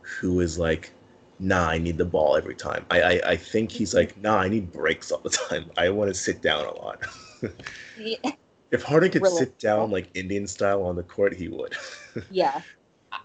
who 0.00 0.40
is 0.40 0.58
like, 0.58 0.92
"Nah, 1.38 1.68
I 1.68 1.78
need 1.78 1.98
the 1.98 2.04
ball 2.04 2.36
every 2.36 2.56
time." 2.56 2.84
I 2.90 3.00
I, 3.00 3.20
I 3.32 3.36
think 3.36 3.70
he's 3.70 3.94
like, 3.94 4.16
"Nah, 4.20 4.38
I 4.38 4.48
need 4.48 4.72
breaks 4.72 5.12
all 5.12 5.20
the 5.20 5.30
time. 5.30 5.70
I 5.76 5.90
want 5.90 6.08
to 6.08 6.14
sit 6.14 6.42
down 6.42 6.66
a 6.66 6.74
lot." 6.74 7.06
Yeah, 7.96 8.32
if 8.70 8.82
Harden 8.82 9.10
could 9.10 9.22
Really? 9.22 9.36
sit 9.36 9.58
down 9.58 9.90
like 9.90 10.08
Indian 10.14 10.46
style 10.46 10.82
on 10.82 10.96
the 10.96 11.02
court, 11.02 11.34
he 11.34 11.48
would. 11.48 11.74
yeah. 12.30 12.62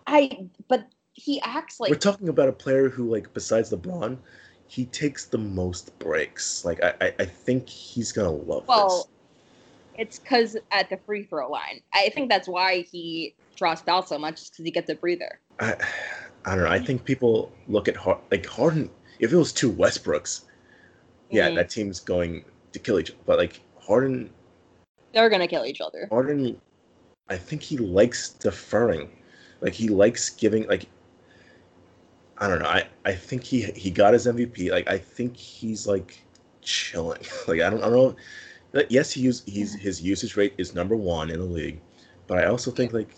I 0.07 0.47
but 0.67 0.87
he 1.13 1.41
acts 1.41 1.79
like 1.79 1.89
We're 1.89 1.97
talking 1.97 2.29
about 2.29 2.49
a 2.49 2.53
player 2.53 2.89
who, 2.89 3.09
like, 3.09 3.33
besides 3.33 3.71
LeBron, 3.71 4.17
he 4.67 4.85
takes 4.85 5.25
the 5.25 5.37
most 5.37 5.97
breaks. 5.99 6.63
Like, 6.63 6.81
I, 6.83 6.93
I, 7.01 7.13
I 7.19 7.25
think 7.25 7.67
he's 7.67 8.11
gonna 8.11 8.31
love 8.31 8.67
well. 8.67 9.09
It's 9.97 10.19
because 10.19 10.55
at 10.71 10.89
the 10.89 10.97
free 11.05 11.23
throw 11.23 11.49
line, 11.49 11.81
I 11.93 12.09
think 12.09 12.29
that's 12.29 12.47
why 12.47 12.81
he 12.89 13.35
draws 13.55 13.81
foul 13.81 14.01
so 14.03 14.17
much, 14.17 14.49
because 14.49 14.63
he 14.65 14.71
gets 14.71 14.89
a 14.89 14.95
breather. 14.95 15.39
I, 15.59 15.75
I 16.45 16.55
don't 16.55 16.63
know. 16.63 16.69
I 16.71 16.79
think 16.79 17.03
people 17.03 17.51
look 17.67 17.87
at 17.87 17.95
Har- 17.97 18.21
like 18.31 18.45
Harden. 18.45 18.89
If 19.19 19.33
it 19.33 19.35
was 19.35 19.51
two 19.51 19.71
Westbrooks, 19.71 20.43
yeah, 21.29 21.49
Mhm. 21.49 21.55
that 21.55 21.69
team's 21.69 21.99
going 21.99 22.45
to 22.71 22.79
kill 22.79 22.99
each 22.99 23.11
other. 23.11 23.19
But 23.25 23.37
like 23.37 23.59
Harden, 23.79 24.31
They're 25.13 25.29
gonna 25.29 25.47
kill 25.47 25.65
each 25.65 25.81
other. 25.81 26.07
Harden, 26.09 26.59
I 27.27 27.37
think 27.37 27.61
he 27.61 27.77
likes 27.77 28.29
deferring. 28.29 29.09
Like 29.59 29.73
he 29.73 29.89
likes 29.89 30.29
giving. 30.29 30.65
Like 30.67 30.85
I 32.41 32.47
don't 32.47 32.59
know. 32.59 32.65
I, 32.65 32.87
I 33.05 33.13
think 33.13 33.43
he 33.43 33.61
he 33.61 33.91
got 33.91 34.13
his 34.13 34.25
MVP. 34.25 34.71
Like 34.71 34.89
I 34.89 34.97
think 34.97 35.37
he's 35.37 35.85
like 35.87 36.21
chilling. 36.61 37.21
Like 37.47 37.61
I 37.61 37.69
don't 37.69 37.83
I 37.83 37.89
don't 37.89 38.17
know. 38.73 38.83
Yes, 38.89 39.11
he 39.11 39.21
use 39.21 39.43
he's 39.45 39.75
his 39.75 40.01
usage 40.01 40.35
rate 40.35 40.55
is 40.57 40.73
number 40.73 40.95
one 40.95 41.29
in 41.29 41.39
the 41.39 41.45
league, 41.45 41.79
but 42.25 42.39
I 42.39 42.45
also 42.45 42.71
think 42.71 42.93
like 42.93 43.15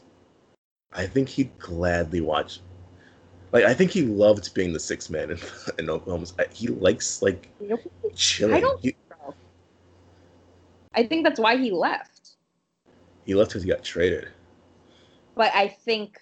I 0.92 1.08
think 1.08 1.30
he'd 1.30 1.58
gladly 1.58 2.20
watch. 2.20 2.60
Like 3.54 3.64
I 3.64 3.74
think 3.74 3.92
he 3.92 4.02
loved 4.02 4.54
being 4.54 4.74
the 4.74 4.80
sixth 4.80 5.10
man 5.10 5.32
in, 5.32 5.40
in 5.80 5.90
Oklahoma. 5.90 6.26
He 6.52 6.68
likes 6.68 7.22
like 7.22 7.50
chilling. 8.16 8.56
I 8.56 8.60
don't 8.60 8.80
He, 8.82 8.90
think 8.90 8.98
so. 9.10 9.34
I 10.96 11.08
think 11.08 11.24
that's 11.24 11.40
why 11.40 11.56
he 11.56 11.72
left. 11.72 12.32
he 13.26 13.36
left 13.36 13.52
because 13.52 13.64
he 13.64 13.70
got 13.70 13.84
traded. 13.84 14.28
But 15.36 15.52
I 15.56 15.68
think, 15.68 16.20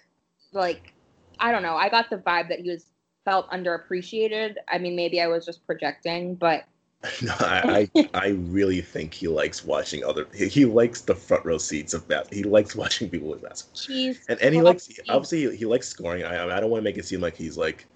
like, 0.52 0.94
I 1.38 1.52
don't 1.52 1.62
know. 1.62 1.76
I 1.76 1.88
got 1.90 2.08
the 2.08 2.16
vibe 2.16 2.48
that 2.48 2.60
he 2.60 2.70
was 2.70 2.86
felt 3.24 3.50
underappreciated. 3.50 4.56
I 4.68 4.78
mean, 4.78 4.96
maybe 4.96 5.20
I 5.20 5.28
was 5.28 5.44
just 5.46 5.66
projecting, 5.66 6.34
but 6.36 6.64
No, 7.22 7.34
I, 7.40 7.90
I 8.14 8.18
I 8.26 8.28
really 8.28 8.80
think 8.80 9.14
he 9.14 9.26
likes 9.28 9.64
watching 9.64 10.04
other. 10.04 10.26
He, 10.34 10.48
he 10.48 10.64
likes 10.64 11.00
the 11.00 11.14
front 11.14 11.44
row 11.44 11.58
seats 11.58 11.94
of 11.94 12.06
that. 12.08 12.32
He 12.32 12.42
likes 12.44 12.76
watching 12.76 13.10
people 13.10 13.28
with 13.28 13.42
basketball. 13.42 13.82
he's 13.86 14.28
And 14.28 14.40
and 14.40 14.54
he 14.54 14.62
likes 14.62 14.88
obviously 15.08 15.50
he, 15.50 15.56
he 15.58 15.64
likes 15.66 15.88
scoring. 15.88 16.24
I 16.24 16.44
I 16.56 16.60
don't 16.60 16.70
want 16.70 16.80
to 16.80 16.84
make 16.84 16.98
it 16.98 17.04
seem 17.06 17.20
like 17.20 17.36
he's 17.36 17.56
like 17.58 17.86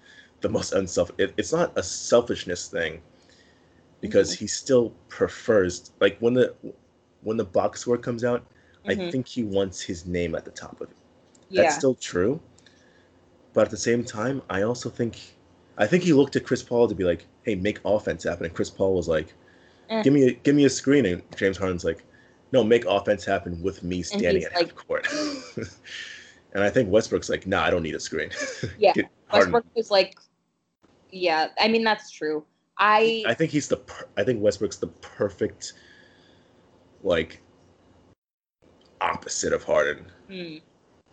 the 0.41 0.49
most 0.49 0.73
unself. 0.73 1.11
It, 1.17 1.33
it's 1.37 1.53
not 1.53 1.71
a 1.77 1.83
selfishness 1.83 2.67
thing 2.67 3.01
because 4.01 4.33
he 4.33 4.47
still 4.47 4.91
prefers 5.09 5.91
like 5.99 6.17
when 6.19 6.33
the 6.33 6.53
when 7.21 7.37
the 7.37 7.45
box 7.45 7.81
score 7.81 7.97
comes 7.97 8.23
out. 8.23 8.45
I 8.89 8.95
Mhm. 8.95 9.11
think 9.11 9.27
he 9.27 9.43
wants 9.43 9.81
his 9.81 10.05
name 10.05 10.35
at 10.35 10.45
the 10.45 10.51
top 10.51 10.79
of 10.81 10.89
it. 10.91 10.97
yeah. 11.49 11.61
That's 11.61 11.75
still 11.75 11.95
true. 11.95 12.41
But 13.57 13.63
at 13.65 13.71
the 13.71 13.77
same 13.77 14.03
time, 14.03 14.43
I 14.51 14.61
also 14.61 14.87
think 14.87 15.17
I 15.79 15.87
think 15.87 16.03
he 16.03 16.13
looked 16.13 16.35
at 16.35 16.43
Chris 16.43 16.61
Paul 16.61 16.87
to 16.87 16.93
be 16.93 17.03
like, 17.03 17.25
"Hey, 17.41 17.55
make 17.55 17.79
offense 17.83 18.23
happen." 18.23 18.45
And 18.45 18.53
Chris 18.53 18.69
Paul 18.69 18.93
was 18.93 19.07
like, 19.07 19.33
Eh. 19.89 20.03
"Give 20.03 20.13
me 20.13 20.27
a 20.27 20.33
give 20.33 20.53
me 20.55 20.65
a 20.65 20.69
screen." 20.69 21.07
And 21.07 21.23
James 21.35 21.57
Harden's 21.57 21.83
like, 21.83 22.03
"No, 22.51 22.63
make 22.63 22.85
offense 22.85 23.25
happen 23.25 23.59
with 23.63 23.81
me 23.81 24.03
standing 24.03 24.43
at 24.43 24.53
like- 24.53 24.67
half 24.67 24.75
court." 24.75 25.07
and 26.53 26.63
I 26.63 26.69
think 26.69 26.91
Westbrook's 26.91 27.29
like, 27.29 27.47
"Nah, 27.47 27.63
I 27.63 27.71
don't 27.71 27.81
need 27.81 27.95
a 27.95 27.99
screen." 27.99 28.29
Yeah, 28.77 28.93
Westbrook 29.33 29.65
was 29.75 29.89
like, 29.89 30.19
yeah. 31.11 31.47
I 31.59 31.67
mean, 31.67 31.83
that's 31.83 32.11
true. 32.11 32.45
I 32.77 33.23
I 33.25 33.33
think 33.33 33.49
he's 33.49 33.67
the 33.67 33.77
per- 33.77 34.07
I 34.17 34.23
think 34.23 34.39
Westbrook's 34.39 34.77
the 34.77 34.93
perfect 35.01 35.73
like 37.01 37.41
opposite 39.01 39.51
of 39.51 39.63
Harden. 39.63 40.11
hmm, 40.29 40.57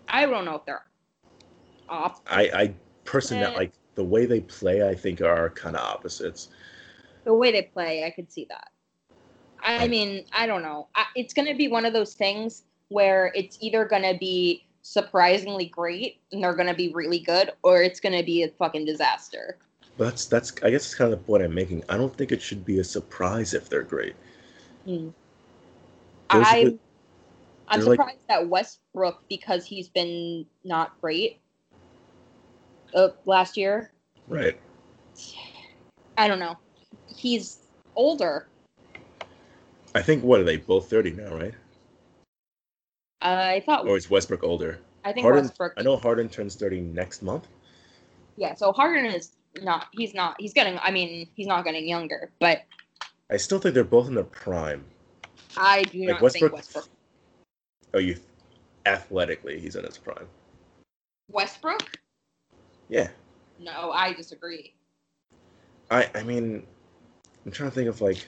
I 0.09 0.27
don't 0.27 0.45
know 0.45 0.57
if 0.57 0.67
they're 0.67 0.85
off. 1.89 2.23
I 2.27 2.43
I 2.55 2.75
personally 3.05 3.45
Eh. 3.45 3.57
like 3.57 3.73
the 3.95 4.05
way 4.05 4.27
they 4.27 4.41
play. 4.41 4.89
I 4.89 4.95
think 4.95 5.21
are 5.21 5.51
kind 5.51 5.77
of 5.77 5.83
opposites. 5.83 6.49
the 7.25 7.33
way 7.35 7.51
they 7.51 7.63
play, 7.63 8.05
I 8.05 8.11
could 8.11 8.31
see 8.31 8.45
that. 8.51 8.69
I 9.63 9.79
Right. 9.79 9.91
mean, 9.91 10.27
I 10.35 10.45
don't 10.47 10.61
know. 10.63 10.89
I, 10.95 11.07
it's 11.17 11.33
going 11.33 11.49
to 11.49 11.55
be 11.55 11.69
one 11.69 11.87
of 11.87 11.95
those 11.95 12.13
things 12.13 12.65
where 12.89 13.33
it's 13.35 13.57
either 13.63 13.87
going 13.87 14.03
to 14.03 14.19
be 14.19 14.67
surprisingly 14.83 15.65
great 15.67 16.21
and 16.33 16.45
they're 16.45 16.53
going 16.53 16.67
to 16.67 16.75
be 16.75 16.93
really 16.93 17.19
good, 17.21 17.53
or 17.63 17.83
it's 17.83 17.99
going 17.99 18.15
to 18.15 18.23
be 18.23 18.43
a 18.43 18.49
fucking 18.49 18.85
disaster. 18.85 19.57
But 19.97 20.05
that's 20.11 20.27
that's 20.27 20.53
I 20.63 20.71
guess 20.71 20.85
it's 20.85 20.95
kind 20.95 21.11
of 21.13 21.19
the 21.19 21.25
point 21.25 21.43
I'm 21.45 21.55
making. 21.55 21.83
I 21.89 21.97
don't 21.97 22.15
think 22.15 22.31
it 22.31 22.43
should 22.43 22.63
be 22.65 22.81
a 22.81 22.85
surprise 22.85 23.55
if 23.55 23.71
they're 23.71 23.83
great. 23.85 24.15
Are 24.87 24.93
I'm, 26.31 26.65
the- 26.65 26.79
I'm 27.69 27.81
they're 27.81 27.89
like- 27.89 27.99
surprised 28.01 28.29
that 28.29 28.49
Westbrook, 28.49 29.23
because 29.31 29.65
he's 29.65 29.89
been 29.89 30.45
not 30.65 31.01
great 31.01 31.41
uh, 32.95 33.09
last 33.27 33.57
year, 33.57 33.91
Right. 34.29 34.59
I 36.17 36.29
don't 36.29 36.39
know. 36.39 36.57
He's 37.15 37.59
older. 37.95 38.49
I 39.95 40.03
think 40.03 40.25
what 40.25 40.41
are 40.41 40.45
they 40.45 40.57
both 40.57 40.89
30 40.89 41.13
now, 41.13 41.35
right? 41.35 41.55
I 43.21 43.63
thought. 43.65 43.87
Or 43.87 43.97
is 43.97 44.11
Westbrook 44.11 44.43
older? 44.43 44.81
I 45.05 45.13
think 45.13 45.25
Harden. 45.25 45.45
Westbrook. 45.45 45.75
I 45.77 45.83
know 45.83 45.97
Harden 45.97 46.29
turns 46.29 46.57
30 46.57 46.81
next 46.81 47.23
month. 47.23 47.49
Yeah, 48.37 48.55
so 48.55 48.73
Harden 48.73 49.07
is 49.07 49.33
not. 49.63 49.87
He's 49.93 50.15
not. 50.15 50.37
He's 50.39 50.53
getting. 50.53 50.79
I 50.83 50.91
mean, 50.91 51.29
he's 51.35 51.47
not 51.47 51.65
getting 51.65 51.89
younger, 51.89 52.31
but 52.41 52.63
I 53.31 53.37
still 53.37 53.59
think 53.59 53.75
they're 53.75 53.85
both 53.85 54.09
in 54.09 54.15
their 54.15 54.25
prime. 54.25 54.85
I 55.57 55.83
do 55.85 56.01
Like 56.01 56.09
not 56.09 56.23
Westbrook. 56.23 56.53
think 56.53 56.59
Westbrook. 56.59 56.89
Oh, 57.95 57.99
you 57.99 58.19
athletically, 58.87 59.59
he's 59.61 59.77
in 59.77 59.85
his 59.85 59.97
prime. 59.99 60.27
Westbrook? 61.31 61.99
Yeah. 62.89 63.09
No, 63.59 63.91
I 63.93 64.13
disagree. 64.13 64.75
I 65.91 66.11
I 66.15 66.23
mean, 66.23 66.67
I'm 67.45 67.53
trying 67.53 67.71
to 67.71 67.75
think 67.75 67.89
of 67.89 68.01
like, 68.01 68.27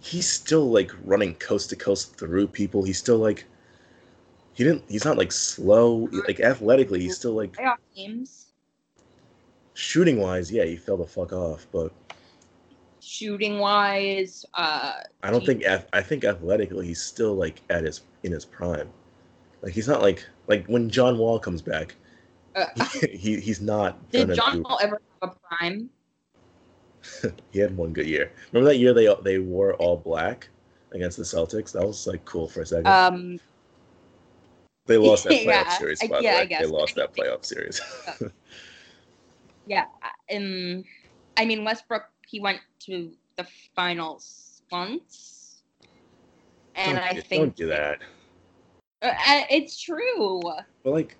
he's 0.00 0.28
still 0.28 0.70
like 0.70 0.92
running 1.04 1.34
coast 1.34 1.70
to 1.70 1.76
coast 1.76 2.16
through 2.16 2.48
people. 2.48 2.84
He's 2.84 2.98
still 2.98 3.18
like, 3.18 3.44
he 4.54 4.64
didn't. 4.64 4.84
He's 4.88 5.04
not 5.04 5.18
like 5.18 5.32
slow. 5.32 6.08
Like 6.26 6.40
athletically, 6.40 7.00
he's 7.00 7.16
still 7.16 7.32
like 7.32 7.52
Playoff 7.52 7.76
teams, 7.94 8.46
shooting 9.74 10.18
wise. 10.18 10.50
Yeah, 10.50 10.64
he 10.64 10.76
fell 10.76 10.96
the 10.96 11.06
fuck 11.06 11.32
off. 11.32 11.66
But 11.70 11.92
shooting 13.00 13.58
wise, 13.58 14.46
uh, 14.54 14.94
I 15.22 15.30
don't 15.30 15.44
think. 15.44 15.64
I 15.92 16.00
think 16.00 16.24
athletically, 16.24 16.86
he's 16.86 17.02
still 17.02 17.34
like 17.34 17.60
at 17.68 17.84
his 17.84 18.00
in 18.22 18.32
his 18.32 18.46
prime. 18.46 18.88
Like 19.60 19.74
he's 19.74 19.88
not 19.88 20.00
like 20.00 20.24
like 20.46 20.64
when 20.66 20.88
John 20.88 21.18
Wall 21.18 21.38
comes 21.38 21.60
back, 21.60 21.94
uh 22.56 22.66
he 23.02 23.06
he- 23.16 23.40
he's 23.40 23.60
not 23.60 24.10
did 24.10 24.32
John 24.34 24.52
do. 24.56 24.62
Wall 24.62 24.78
ever 24.82 25.00
have 25.22 25.30
a 25.30 25.56
prime? 25.56 25.90
He 27.52 27.60
had 27.60 27.76
one 27.76 27.92
good 27.92 28.06
year. 28.06 28.32
Remember 28.52 28.70
that 28.70 28.78
year 28.78 28.92
they 28.92 29.14
they 29.22 29.38
wore 29.38 29.74
all 29.74 29.96
black 29.96 30.48
against 30.92 31.16
the 31.16 31.22
Celtics? 31.22 31.72
That 31.72 31.86
was 31.86 32.06
like 32.06 32.24
cool 32.24 32.48
for 32.48 32.62
a 32.62 32.66
second. 32.66 32.86
Um, 32.88 33.38
They 34.86 34.96
lost 34.96 35.24
that 35.24 35.32
playoff 35.44 35.44
Yeah, 35.46 35.68
series, 35.78 36.02
I- 36.02 36.06
by 36.08 36.18
the 36.18 36.24
yeah, 36.24 36.36
I 36.38 36.44
guess. 36.46 36.60
They 36.60 36.66
lost 36.66 36.94
that 36.96 37.14
playoff 37.14 37.44
series. 37.44 37.80
yeah, 39.66 39.84
um, 40.34 40.84
I 41.36 41.44
mean 41.44 41.64
Westbrook. 41.64 42.04
He 42.26 42.40
went 42.40 42.60
to 42.80 43.12
the 43.36 43.46
finals 43.74 44.62
once, 44.72 45.62
and 46.74 46.96
don't, 46.96 47.04
I 47.04 47.20
think 47.20 47.40
don't 47.40 47.56
do 47.56 47.66
that. 47.68 48.00
Uh, 49.02 49.06
uh, 49.26 49.42
it's 49.50 49.80
true. 49.80 50.42
But 50.82 50.90
like, 50.92 51.16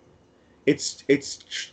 it's 0.67 1.05
it's 1.09 1.73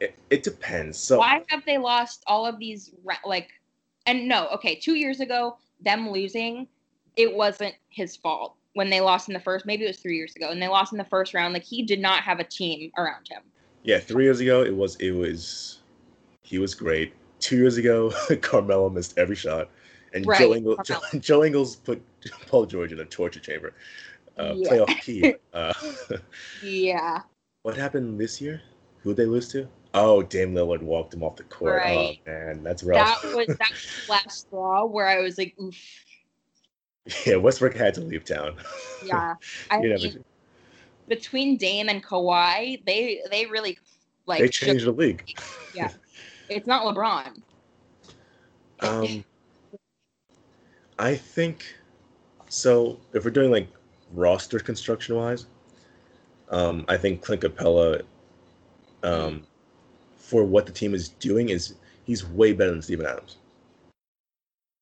it, 0.00 0.14
it 0.30 0.42
depends. 0.42 0.98
So 0.98 1.18
Why 1.18 1.42
have 1.48 1.64
they 1.64 1.78
lost 1.78 2.22
all 2.26 2.46
of 2.46 2.58
these 2.58 2.90
like? 3.24 3.48
And 4.06 4.28
no, 4.28 4.48
okay, 4.48 4.76
two 4.76 4.94
years 4.94 5.20
ago, 5.20 5.58
them 5.80 6.10
losing, 6.10 6.68
it 7.16 7.34
wasn't 7.34 7.74
his 7.88 8.14
fault 8.14 8.54
when 8.74 8.88
they 8.88 9.00
lost 9.00 9.28
in 9.28 9.34
the 9.34 9.40
first. 9.40 9.66
Maybe 9.66 9.84
it 9.84 9.88
was 9.88 9.98
three 9.98 10.16
years 10.16 10.36
ago, 10.36 10.50
and 10.50 10.62
they 10.62 10.68
lost 10.68 10.92
in 10.92 10.98
the 10.98 11.04
first 11.04 11.34
round. 11.34 11.54
Like 11.54 11.64
he 11.64 11.82
did 11.82 12.00
not 12.00 12.22
have 12.22 12.38
a 12.38 12.44
team 12.44 12.90
around 12.98 13.28
him. 13.28 13.42
yeah, 13.82 13.98
three 13.98 14.24
years 14.24 14.40
ago 14.40 14.62
it 14.62 14.76
was 14.76 14.96
it 14.96 15.12
was 15.12 15.78
he 16.42 16.58
was 16.58 16.74
great. 16.74 17.14
Two 17.38 17.56
years 17.56 17.76
ago, 17.76 18.12
Carmelo 18.40 18.88
missed 18.88 19.18
every 19.18 19.36
shot, 19.36 19.70
and 20.12 20.24
Joe 20.24 20.30
Right, 20.30 20.56
Ingles 20.56 20.78
Joe, 20.84 21.00
Joe 21.18 21.44
Ingles 21.44 21.76
put 21.76 22.02
Paul 22.46 22.66
George 22.66 22.92
in 22.92 23.00
a 23.00 23.04
torture 23.04 23.40
chamber. 23.40 23.72
Uh, 24.38 24.52
Yeah. 24.56 24.68
Playoff 24.68 25.00
key. 25.00 25.34
Uh, 25.52 25.72
Yeah, 26.62 27.20
what 27.62 27.76
happened 27.76 28.20
this 28.20 28.40
year? 28.40 28.60
Who'd 29.02 29.16
they 29.16 29.24
lose 29.26 29.48
to? 29.52 29.68
Oh, 29.94 30.22
Dame 30.22 30.52
Lillard 30.52 30.82
walked 30.82 31.14
him 31.14 31.22
off 31.22 31.36
the 31.36 31.44
court. 31.44 31.76
Right. 31.76 32.18
Oh 32.26 32.30
man, 32.30 32.62
that's 32.62 32.82
rough. 32.82 33.22
that 33.22 33.34
was 33.36 33.46
that 33.46 33.70
was 33.70 33.86
the 34.06 34.12
last 34.12 34.40
straw 34.46 34.84
where 34.84 35.06
I 35.06 35.20
was 35.20 35.38
like, 35.38 35.54
oof. 35.60 35.74
yeah, 37.26 37.36
Westbrook 37.36 37.74
had 37.74 37.94
to 37.94 38.00
leave 38.02 38.24
town. 38.24 38.56
Yeah, 39.04 39.34
I 39.70 39.78
mean, 39.78 40.24
between 41.06 41.56
Dame 41.58 41.88
and 41.88 42.02
Kawhi, 42.02 42.84
they 42.86 43.20
they 43.30 43.46
really 43.46 43.78
like. 44.26 44.40
they 44.40 44.50
shook- 44.50 44.66
changed 44.68 44.84
the 44.86 44.90
league. 44.92 45.38
Yeah, 45.74 45.90
it's 46.48 46.66
not 46.66 46.82
LeBron. 46.84 47.40
Um, 48.80 49.24
I 50.98 51.14
think 51.14 51.76
so. 52.48 52.98
If 53.12 53.24
we're 53.24 53.30
doing 53.30 53.50
like 53.52 53.68
roster 54.12 54.58
construction 54.58 55.16
wise, 55.16 55.46
um, 56.50 56.84
I 56.88 56.96
think 56.96 57.22
Clint 57.22 57.42
Capela, 57.42 58.02
um, 59.02 59.46
for 60.16 60.44
what 60.44 60.66
the 60.66 60.72
team 60.72 60.94
is 60.94 61.10
doing, 61.10 61.48
is 61.48 61.74
he's 62.04 62.26
way 62.26 62.52
better 62.52 62.70
than 62.70 62.82
Steven 62.82 63.06
Adams. 63.06 63.36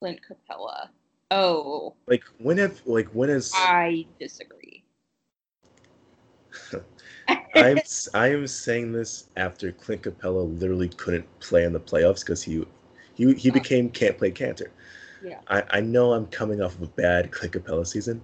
Clint 0.01 0.20
Capela. 0.28 0.88
Oh, 1.30 1.94
Like 2.06 2.24
when 2.38 2.59
have 2.59 2.80
like 2.84 3.09
when 3.09 3.28
has 3.28 3.51
I 3.55 4.06
disagree. 4.20 4.84
I'm 7.28 7.78
I 8.14 8.28
am 8.28 8.46
saying 8.46 8.92
this 8.92 9.28
after 9.36 9.72
Clint 9.72 10.02
Capela 10.02 10.60
literally 10.60 10.90
couldn't 10.90 11.26
play 11.40 11.64
in 11.64 11.72
the 11.72 11.80
playoffs 11.80 12.20
because 12.20 12.42
he 12.42 12.64
he 13.14 13.32
he 13.34 13.51
became 13.51 13.88
can't 13.88 14.18
play 14.18 14.30
Kanter. 14.30 14.68
Yeah. 15.24 15.40
I, 15.48 15.62
I 15.70 15.80
know 15.80 16.12
I'm 16.12 16.26
coming 16.26 16.60
off 16.60 16.74
of 16.74 16.82
a 16.82 16.86
bad 16.88 17.32
Clint 17.32 17.55
Capela 17.55 17.86
season, 17.86 18.20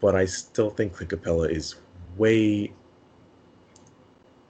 but 0.00 0.14
I 0.14 0.24
still 0.24 0.70
think 0.70 0.94
Clint 0.94 1.12
Capela 1.12 1.50
is 1.50 1.76
way 2.16 2.72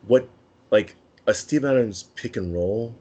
what 0.06 0.28
like 0.70 0.96
a 1.26 1.34
Steve 1.34 1.64
Adams 1.64 2.04
pick 2.14 2.36
and 2.36 2.54
roll 2.54 2.94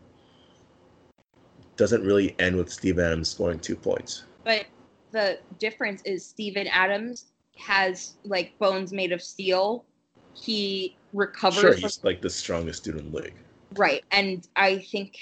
doesn't 1.78 2.04
really 2.04 2.36
end 2.40 2.56
with 2.58 2.72
Steve 2.72 3.00
Adams 3.00 3.30
scoring 3.30 3.60
two 3.60 3.76
points. 3.76 4.24
But 4.44 4.66
the 5.12 5.40
difference 5.60 6.02
is 6.04 6.26
Steven 6.26 6.68
Adams 6.68 7.32
has 7.58 8.16
like 8.26 8.58
bones 8.60 8.92
made 8.92 9.12
of 9.12 9.22
steel. 9.22 9.86
He 10.34 10.98
recovers 11.14 11.60
Sure, 11.62 11.72
from- 11.74 11.82
he's 11.82 12.04
like 12.04 12.22
the 12.22 12.30
strongest 12.30 12.84
dude 12.84 12.98
in 12.98 13.12
the 13.12 13.18
league. 13.22 13.34
right, 13.76 14.04
and 14.12 14.48
I 14.56 14.80
think 14.80 15.18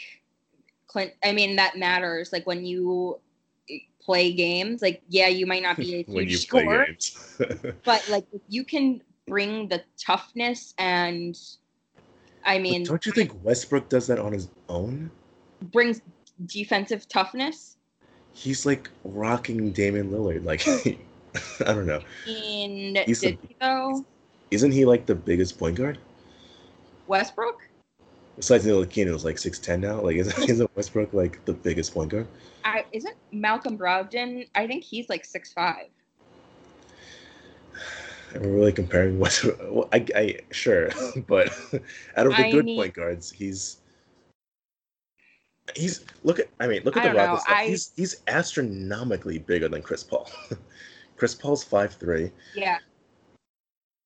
Clint. 0.87 1.13
I 1.23 1.31
mean 1.33 1.55
that 1.57 1.77
matters. 1.77 2.31
Like 2.31 2.47
when 2.47 2.65
you 2.65 3.19
play 4.01 4.31
games, 4.33 4.81
like 4.81 5.01
yeah, 5.09 5.27
you 5.27 5.45
might 5.45 5.63
not 5.63 5.77
be 5.77 5.83
a 5.93 5.97
huge 5.97 6.07
when 6.07 6.29
you 6.29 6.37
play 6.37 6.63
scorer, 6.63 6.87
but 7.83 8.07
like 8.09 8.25
you 8.49 8.63
can 8.63 9.01
bring 9.27 9.67
the 9.67 9.83
toughness 9.99 10.73
and 10.77 11.37
I 12.45 12.59
mean 12.59 12.83
But 12.83 12.89
don't 12.89 13.05
you 13.05 13.11
think 13.11 13.31
Westbrook 13.43 13.89
does 13.89 14.07
that 14.07 14.19
on 14.19 14.31
his 14.33 14.49
own? 14.69 15.11
brings 15.71 16.01
defensive 16.45 17.07
toughness 17.09 17.77
He's 18.33 18.65
like 18.65 18.89
rocking 19.03 19.71
Damian 19.71 20.11
Lillard. 20.11 20.45
Like 20.45 20.65
I 21.61 21.73
don't 21.73 21.87
know. 21.87 22.01
in 22.27 22.97
He's 23.05 23.21
the- 23.21 23.31
did 23.31 23.39
he 23.47 23.55
though 23.59 24.05
Isn't 24.51 24.71
he 24.71 24.85
like 24.85 25.05
the 25.07 25.15
biggest 25.15 25.57
point 25.57 25.75
guard? 25.75 25.97
Westbrook? 27.07 27.66
Besides 28.37 28.65
Ntilikina, 28.65 29.07
who's 29.07 29.25
like 29.25 29.37
six 29.39 29.59
ten 29.59 29.81
now. 29.81 29.99
Like, 29.99 30.15
isn't, 30.15 30.37
isn't 30.49 30.71
Westbrook 30.75 31.11
like 31.13 31.43
the 31.45 31.53
biggest 31.53 31.93
point 31.93 32.11
guard? 32.11 32.27
I, 32.63 32.85
isn't 32.91 33.15
Malcolm 33.31 33.77
Brogdon? 33.77 34.47
I 34.55 34.67
think 34.67 34.83
he's 34.83 35.09
like 35.09 35.25
six 35.25 35.51
five. 35.51 35.87
We're 38.35 38.41
really 38.47 38.71
comparing 38.71 39.17
Westbrook. 39.23 39.57
Well, 39.59 39.89
I, 39.91 40.05
I 40.15 40.39
sure, 40.51 40.89
but 41.27 41.47
out 42.15 42.27
of 42.27 42.35
the 42.37 42.45
I 42.45 42.51
good 42.51 42.65
mean- 42.65 42.77
point 42.77 42.93
guards, 42.93 43.31
he's 43.31 43.77
he's 45.75 46.05
look 46.23 46.37
at. 46.37 46.47
I 46.59 46.67
mean, 46.67 46.83
look 46.83 46.95
at 46.95 47.05
I 47.05 47.09
the 47.09 47.15
Rockets. 47.15 47.45
He's 47.67 47.91
he's 47.95 48.21
astronomically 48.27 49.39
bigger 49.39 49.67
than 49.67 49.81
Chris 49.81 50.03
Paul. 50.03 50.29
Chris 51.15 51.33
Paul's 51.33 51.63
five 51.63 51.93
three. 51.95 52.31
Yeah. 52.55 52.77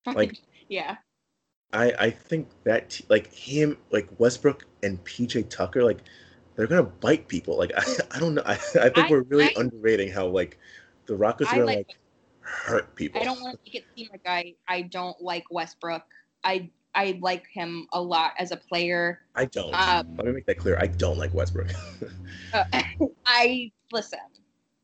Like- 0.06 0.38
yeah. 0.70 0.95
I 1.73 1.93
I 1.99 2.10
think 2.10 2.49
that 2.64 2.89
t- 2.89 3.06
like 3.10 3.31
him 3.34 3.77
like 3.91 4.07
Westbrook 4.18 4.65
and 4.84 5.03
PJ 5.06 5.49
Tucker 5.49 5.84
like 5.84 5.99
they're 6.56 6.68
gonna 6.68 6.84
bite 6.84 7.27
people. 7.27 7.57
Like 7.57 7.72
I, 7.77 7.84
I 8.11 8.19
don't 8.19 8.35
know. 8.35 8.43
I, 8.45 8.53
I 8.53 8.56
think 8.89 8.98
I- 8.98 9.07
we're 9.10 9.22
really 9.23 9.45
I- 9.45 9.53
underrating 9.57 10.11
how 10.11 10.27
like 10.27 10.57
the 11.06 11.15
Rockets 11.15 11.52
are 11.53 11.65
like- 11.65 11.77
like 11.77 11.98
hurt 12.41 12.95
people. 12.95 13.22
I 13.22 13.23
don't 13.23 13.41
want 13.41 13.53
to 13.56 13.60
make 13.65 13.76
it 13.76 13.85
seem 13.95 14.07
like 14.11 14.22
I 14.26 14.56
I 14.68 14.81
don't 14.84 15.19
like 15.22 15.45
Westbrook. 15.52 16.03
I 16.43 16.69
I 16.93 17.18
like 17.22 17.48
him 17.48 17.88
a 17.93 18.02
lot 18.02 18.34
as 18.38 18.52
a 18.52 18.57
player. 18.57 19.22
I 19.35 19.45
don't. 19.45 19.73
Um, 19.73 20.18
Let 20.18 20.26
me 20.26 20.34
make 20.34 20.45
that 20.48 20.57
clear. 20.57 20.77
I 20.77 20.88
don't 20.88 21.18
like 21.18 21.34
Westbrook, 21.34 21.72
Uh, 22.53 22.65
I 23.26 23.72
listen. 23.93 24.19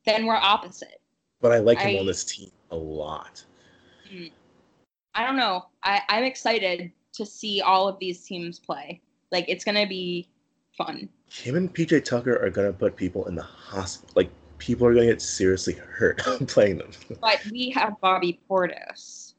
Then 0.06 0.26
we're 0.26 0.36
opposite. 0.36 1.02
but 1.42 1.52
I 1.52 1.58
like 1.60 1.80
him 1.80 2.00
on 2.00 2.06
this 2.06 2.24
team 2.24 2.50
a 2.72 2.78
lot. 2.78 3.44
I 5.18 5.26
don't 5.26 5.36
know. 5.36 5.66
I 5.84 6.02
I'm 6.10 6.24
excited 6.24 6.92
to 7.14 7.26
see 7.26 7.60
all 7.60 7.88
of 7.88 7.98
these 8.00 8.24
teams 8.24 8.60
play. 8.60 9.02
Like 9.32 9.46
it's 9.48 9.66
gonna 9.66 9.88
be 9.88 10.30
fun. 10.78 11.10
Him 11.30 11.56
and 11.56 11.74
PJ 11.74 12.06
Tucker 12.06 12.38
are 12.38 12.52
gonna 12.52 12.72
put 12.72 12.96
people 12.96 13.26
in 13.26 13.34
the 13.34 13.42
hospital. 13.42 14.14
Like 14.16 14.30
people 14.60 14.86
are 14.86 14.94
gonna 14.94 15.08
get 15.08 15.22
seriously 15.22 15.74
hurt 15.74 16.20
playing 16.48 16.78
them. 16.78 16.92
But 17.20 17.42
we 17.52 17.72
have 17.72 18.00
Bobby 18.00 18.40
Portis. 18.48 19.34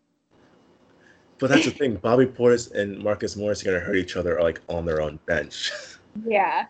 But 1.39 1.51
that's 1.51 1.67
the 1.67 1.71
thing. 1.71 1.95
Bobby 1.95 2.27
Portis 2.27 2.73
and 2.73 2.99
Marcus 2.99 3.37
Morris 3.37 3.63
are 3.63 3.67
gonna 3.67 3.79
hurt 3.79 3.97
each 3.97 4.17
other 4.17 4.41
like 4.43 4.61
on 4.69 4.85
their 4.85 5.01
own 5.01 5.19
bench. 5.27 5.73
Yeah. 6.27 6.67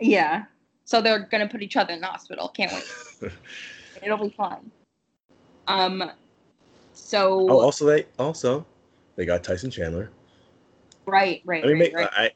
Yeah. 0.00 0.46
So 0.84 1.00
they're 1.00 1.28
gonna 1.30 1.46
put 1.46 1.62
each 1.62 1.76
other 1.76 1.92
in 1.92 2.00
the 2.00 2.08
hospital. 2.08 2.48
Can't 2.48 2.72
wait. 2.72 3.32
It'll 4.02 4.18
be 4.18 4.30
fun. 4.30 4.72
Um. 5.68 6.10
So 7.10 7.44
oh, 7.50 7.58
also 7.58 7.86
they 7.86 8.06
also 8.20 8.64
they 9.16 9.26
got 9.26 9.42
Tyson 9.42 9.68
Chandler. 9.68 10.12
right, 11.06 11.42
right, 11.44 11.64
I 11.64 11.66
mean, 11.66 11.80
right, 11.80 11.92
make, 11.92 11.94
right. 11.96 12.10
I 12.16 12.30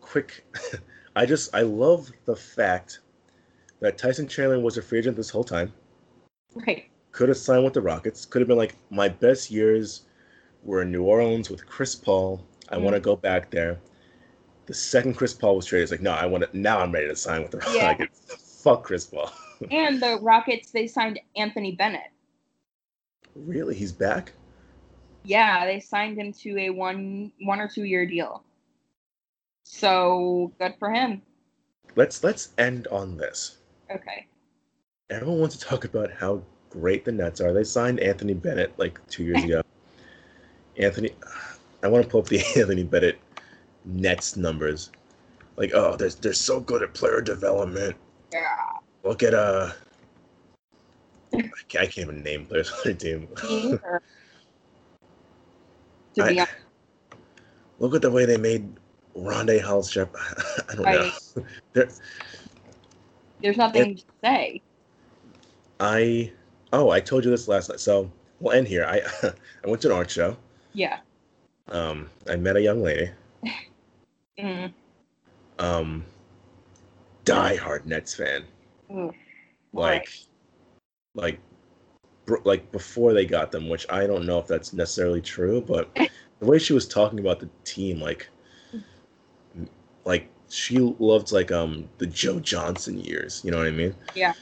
quick. 0.00 0.46
I 1.16 1.26
just 1.26 1.54
I 1.54 1.60
love 1.60 2.10
the 2.24 2.34
fact 2.34 3.00
that 3.80 3.98
Tyson 3.98 4.26
Chandler 4.26 4.58
was 4.60 4.78
a 4.78 4.82
free 4.82 5.00
agent 5.00 5.14
this 5.14 5.28
whole 5.28 5.44
time. 5.44 5.74
right. 6.54 6.88
Could 7.12 7.28
have 7.28 7.36
signed 7.36 7.64
with 7.64 7.74
the 7.74 7.82
Rockets. 7.82 8.24
Could 8.24 8.40
have 8.40 8.48
been 8.48 8.56
like 8.56 8.76
my 8.88 9.10
best 9.10 9.50
years 9.50 10.06
were 10.62 10.80
in 10.80 10.90
New 10.90 11.02
Orleans 11.02 11.50
with 11.50 11.66
Chris 11.66 11.94
Paul. 11.94 12.42
I 12.70 12.78
want 12.78 12.94
to 12.96 13.00
Mm. 13.00 13.04
go 13.04 13.16
back 13.16 13.50
there. 13.50 13.78
The 14.64 14.72
second 14.74 15.14
Chris 15.14 15.34
Paul 15.34 15.56
was 15.56 15.66
traded, 15.66 15.82
it's 15.82 15.92
like 15.92 16.00
no, 16.00 16.12
I 16.12 16.24
want 16.24 16.50
to. 16.50 16.58
Now 16.58 16.78
I'm 16.78 16.92
ready 16.92 17.08
to 17.08 17.14
sign 17.16 17.42
with 17.42 17.50
the 17.50 17.62
Yeah. 17.74 17.88
Rockets. 17.88 18.62
Fuck 18.64 18.84
Chris 18.84 19.04
Paul. 19.04 19.30
And 19.70 20.02
the 20.02 20.18
Rockets 20.22 20.70
they 20.70 20.86
signed 20.86 21.20
Anthony 21.36 21.72
Bennett. 21.76 22.10
Really, 23.34 23.74
he's 23.74 23.92
back. 23.92 24.32
Yeah, 25.24 25.64
they 25.64 25.80
signed 25.80 26.18
him 26.18 26.32
to 26.32 26.58
a 26.58 26.70
one 26.70 27.32
one 27.40 27.60
or 27.60 27.68
two 27.68 27.84
year 27.84 28.06
deal. 28.06 28.42
So 29.64 30.52
good 30.58 30.74
for 30.78 30.90
him. 30.90 31.22
Let's 31.96 32.22
let's 32.22 32.52
end 32.58 32.86
on 32.88 33.16
this. 33.16 33.58
Okay. 33.90 34.26
Everyone 35.10 35.40
wants 35.40 35.56
to 35.56 35.64
talk 35.64 35.84
about 35.84 36.10
how 36.10 36.42
great 36.70 37.04
the 37.04 37.12
Nets 37.12 37.40
are. 37.40 37.52
They 37.52 37.64
signed 37.64 38.00
Anthony 38.00 38.34
Bennett 38.34 38.72
like 38.78 39.04
two 39.08 39.24
years 39.24 39.44
ago. 39.44 39.62
Anthony, 40.76 41.10
I 41.82 41.88
want 41.88 42.04
to 42.04 42.10
pull 42.10 42.20
up 42.20 42.26
the 42.26 42.40
Anthony 42.56 42.84
Bennett 42.84 43.18
Nets 43.84 44.36
numbers. 44.36 44.90
Like, 45.56 45.72
oh, 45.72 45.96
they're 45.96 46.10
they're 46.10 46.32
so 46.32 46.60
good 46.60 46.82
at 46.82 46.94
player 46.94 47.20
development. 47.20 47.96
Yeah. 48.32 48.56
Look 49.04 49.22
at 49.22 49.34
uh, 49.34 49.70
I 51.38 51.86
can't, 51.86 51.98
even 51.98 52.22
name 52.22 52.46
players 52.48 52.70
on 52.72 52.78
their 52.84 52.94
team. 52.94 53.28
Me 53.48 53.64
neither. 53.70 54.02
to 56.14 56.24
be 56.28 56.40
I- 56.40 56.46
Look 57.80 57.94
at 57.94 58.02
the 58.02 58.10
way 58.10 58.24
they 58.24 58.36
made 58.36 58.68
Rondae 59.16 59.60
Hollis-Jep. 59.60 60.14
I 60.70 60.74
don't 60.74 60.84
Right. 60.84 61.12
know. 61.74 61.86
There's 63.40 63.56
nothing 63.56 63.96
to 63.96 64.04
say. 64.22 64.60
I 65.80 66.32
oh, 66.72 66.90
I 66.90 67.00
told 67.00 67.24
you 67.24 67.30
this 67.30 67.48
last 67.48 67.68
night. 67.68 67.80
So 67.80 68.10
we'll 68.40 68.54
end 68.54 68.68
here. 68.68 68.84
I 68.86 69.02
I 69.64 69.68
went 69.68 69.82
to 69.82 69.88
an 69.88 69.96
art 69.96 70.10
show. 70.10 70.36
Yeah. 70.72 70.98
Um, 71.68 72.08
I 72.28 72.36
met 72.36 72.56
a 72.56 72.62
young 72.62 72.82
lady. 72.82 73.10
Mm. 74.38 74.72
um 75.58 76.04
diehard 77.24 77.84
Nets 77.86 78.14
fan. 78.14 78.44
Like 79.72 80.08
like 81.14 81.38
br- 82.26 82.36
like 82.44 82.70
before 82.72 83.12
they 83.12 83.24
got 83.24 83.52
them, 83.52 83.68
which 83.68 83.86
I 83.90 84.06
don't 84.06 84.26
know 84.26 84.38
if 84.38 84.46
that's 84.46 84.72
necessarily 84.72 85.20
true, 85.20 85.60
but 85.60 85.88
the 86.40 86.46
way 86.46 86.58
she 86.58 86.72
was 86.72 86.86
talking 86.86 87.18
about 87.20 87.40
the 87.40 87.48
team 87.64 88.00
like 88.00 88.28
like 90.04 90.28
she 90.48 90.78
loved 90.78 91.32
like 91.32 91.52
um 91.52 91.88
the 91.98 92.06
Joe 92.06 92.40
Johnson 92.40 92.98
years, 92.98 93.40
you 93.44 93.50
know 93.50 93.58
what 93.58 93.66
I 93.66 93.70
mean? 93.70 93.94
Yeah. 94.14 94.34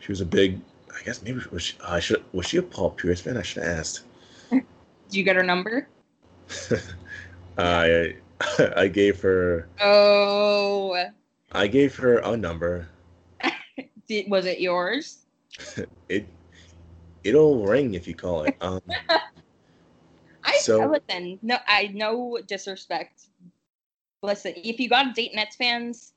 She 0.00 0.12
was 0.12 0.20
a 0.20 0.26
big 0.26 0.60
I 0.96 1.02
guess 1.02 1.22
maybe 1.22 1.40
was 1.50 1.62
she, 1.62 1.76
I 1.84 2.00
should 2.00 2.24
was 2.32 2.46
she 2.46 2.58
a 2.58 2.62
Paul 2.62 2.90
Pierce 2.90 3.20
fan? 3.20 3.36
I 3.36 3.42
should 3.42 3.62
have 3.62 3.78
asked. 3.78 4.02
Did 4.50 4.64
you 5.10 5.24
get 5.24 5.36
her 5.36 5.42
number? 5.42 5.88
I 7.58 8.16
I 8.76 8.88
gave 8.88 9.20
her 9.20 9.68
Oh, 9.80 10.96
I 11.52 11.66
gave 11.66 11.96
her 11.96 12.18
a 12.18 12.36
number. 12.36 12.88
did, 14.08 14.28
was 14.28 14.46
it 14.46 14.60
yours? 14.60 15.23
It 16.08 16.26
it'll 17.22 17.64
ring 17.66 17.94
if 17.94 18.06
you 18.06 18.14
call 18.14 18.44
it. 18.44 18.56
Um, 18.60 18.80
I 20.44 20.58
So- 20.58 20.86
listen. 20.86 21.38
No, 21.42 21.58
I 21.66 21.90
no 21.94 22.38
disrespect. 22.46 23.28
Listen, 24.22 24.54
if 24.56 24.78
you 24.80 24.88
got 24.88 25.04
to 25.04 25.12
date 25.12 25.34
Nets 25.34 25.56
fans, 25.56 26.12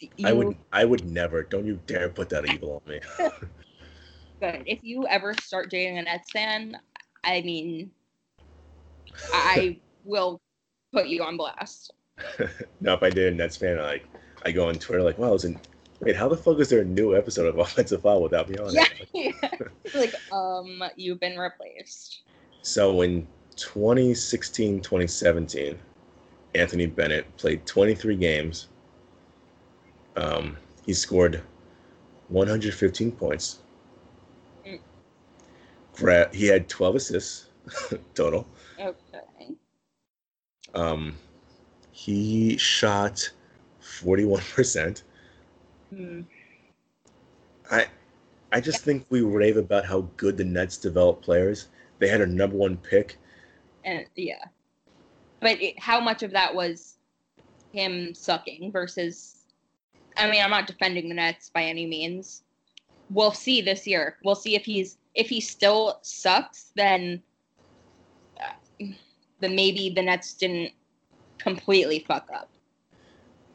you, 0.00 0.28
I 0.28 0.32
would 0.32 0.56
I 0.72 0.84
would 0.84 1.04
never. 1.04 1.42
Don't 1.42 1.66
you 1.66 1.80
dare 1.86 2.08
put 2.08 2.28
that 2.30 2.46
evil 2.52 2.82
on 2.86 2.92
me. 2.92 3.00
good. 4.40 4.62
If 4.66 4.78
you 4.82 5.06
ever 5.08 5.34
start 5.42 5.70
dating 5.70 5.98
a 5.98 6.02
Nets 6.02 6.30
fan, 6.30 6.76
I 7.24 7.40
mean, 7.42 7.90
I 9.32 9.78
will 10.04 10.40
put 10.92 11.08
you 11.08 11.22
on 11.24 11.36
blast. 11.36 11.92
no, 12.80 12.94
if 12.94 13.02
I 13.02 13.10
did 13.10 13.32
a 13.32 13.36
Nets 13.36 13.56
fan, 13.56 13.78
I, 13.78 13.82
like 13.82 14.06
I 14.44 14.52
go 14.52 14.68
on 14.68 14.74
Twitter 14.76 15.02
like, 15.02 15.18
wow, 15.18 15.34
isn't 15.34 15.58
wait, 16.00 16.16
how 16.16 16.28
the 16.28 16.36
fuck 16.36 16.58
is 16.60 16.68
there 16.68 16.80
a 16.80 16.84
new 16.84 17.16
episode 17.16 17.46
of 17.46 17.58
Offensive 17.66 18.02
Foul 18.02 18.22
without 18.22 18.48
me 18.48 18.56
on 18.58 18.72
Yeah, 18.72 18.84
it? 19.14 19.94
like 19.94 20.14
um, 20.32 20.82
you've 20.96 21.20
been 21.20 21.38
replaced. 21.38 22.22
So 22.62 23.02
in 23.02 23.26
2016, 23.56 24.80
2017, 24.80 25.78
Anthony 26.54 26.86
Bennett 26.86 27.36
played 27.36 27.64
23 27.66 28.16
games. 28.16 28.68
Um, 30.16 30.56
he 30.84 30.92
scored 30.92 31.42
115 32.28 33.12
points. 33.12 33.60
Mm. 34.66 34.80
Gra- 35.94 36.30
he 36.34 36.46
had 36.46 36.68
12 36.68 36.96
assists 36.96 37.46
total. 38.14 38.46
Okay. 38.80 39.54
Um, 40.74 41.16
he 41.90 42.56
shot 42.58 43.30
41%. 43.82 45.02
Hmm. 45.90 46.22
I 47.70 47.86
I 48.52 48.60
just 48.60 48.82
think 48.82 49.06
we 49.10 49.20
rave 49.22 49.56
about 49.56 49.84
how 49.84 50.02
good 50.16 50.36
the 50.36 50.44
Nets 50.44 50.76
develop 50.76 51.22
players. 51.22 51.68
They 51.98 52.08
had 52.08 52.20
a 52.20 52.26
number 52.26 52.56
one 52.56 52.76
pick. 52.76 53.18
And 53.84 54.06
yeah, 54.16 54.44
but 55.40 55.60
it, 55.60 55.78
how 55.78 56.00
much 56.00 56.22
of 56.22 56.30
that 56.32 56.54
was 56.54 56.96
him 57.72 58.14
sucking 58.14 58.72
versus? 58.72 59.44
I 60.16 60.30
mean, 60.30 60.42
I'm 60.42 60.50
not 60.50 60.66
defending 60.66 61.08
the 61.08 61.14
Nets 61.14 61.50
by 61.50 61.62
any 61.62 61.86
means. 61.86 62.42
We'll 63.10 63.32
see 63.32 63.62
this 63.62 63.86
year. 63.86 64.16
We'll 64.24 64.34
see 64.34 64.54
if 64.54 64.64
he's 64.64 64.98
if 65.14 65.28
he 65.28 65.40
still 65.40 65.98
sucks. 66.02 66.72
Then, 66.74 67.22
uh, 68.40 68.84
then 69.40 69.54
maybe 69.54 69.90
the 69.90 70.02
Nets 70.02 70.34
didn't 70.34 70.72
completely 71.38 72.04
fuck 72.06 72.28
up. 72.34 72.50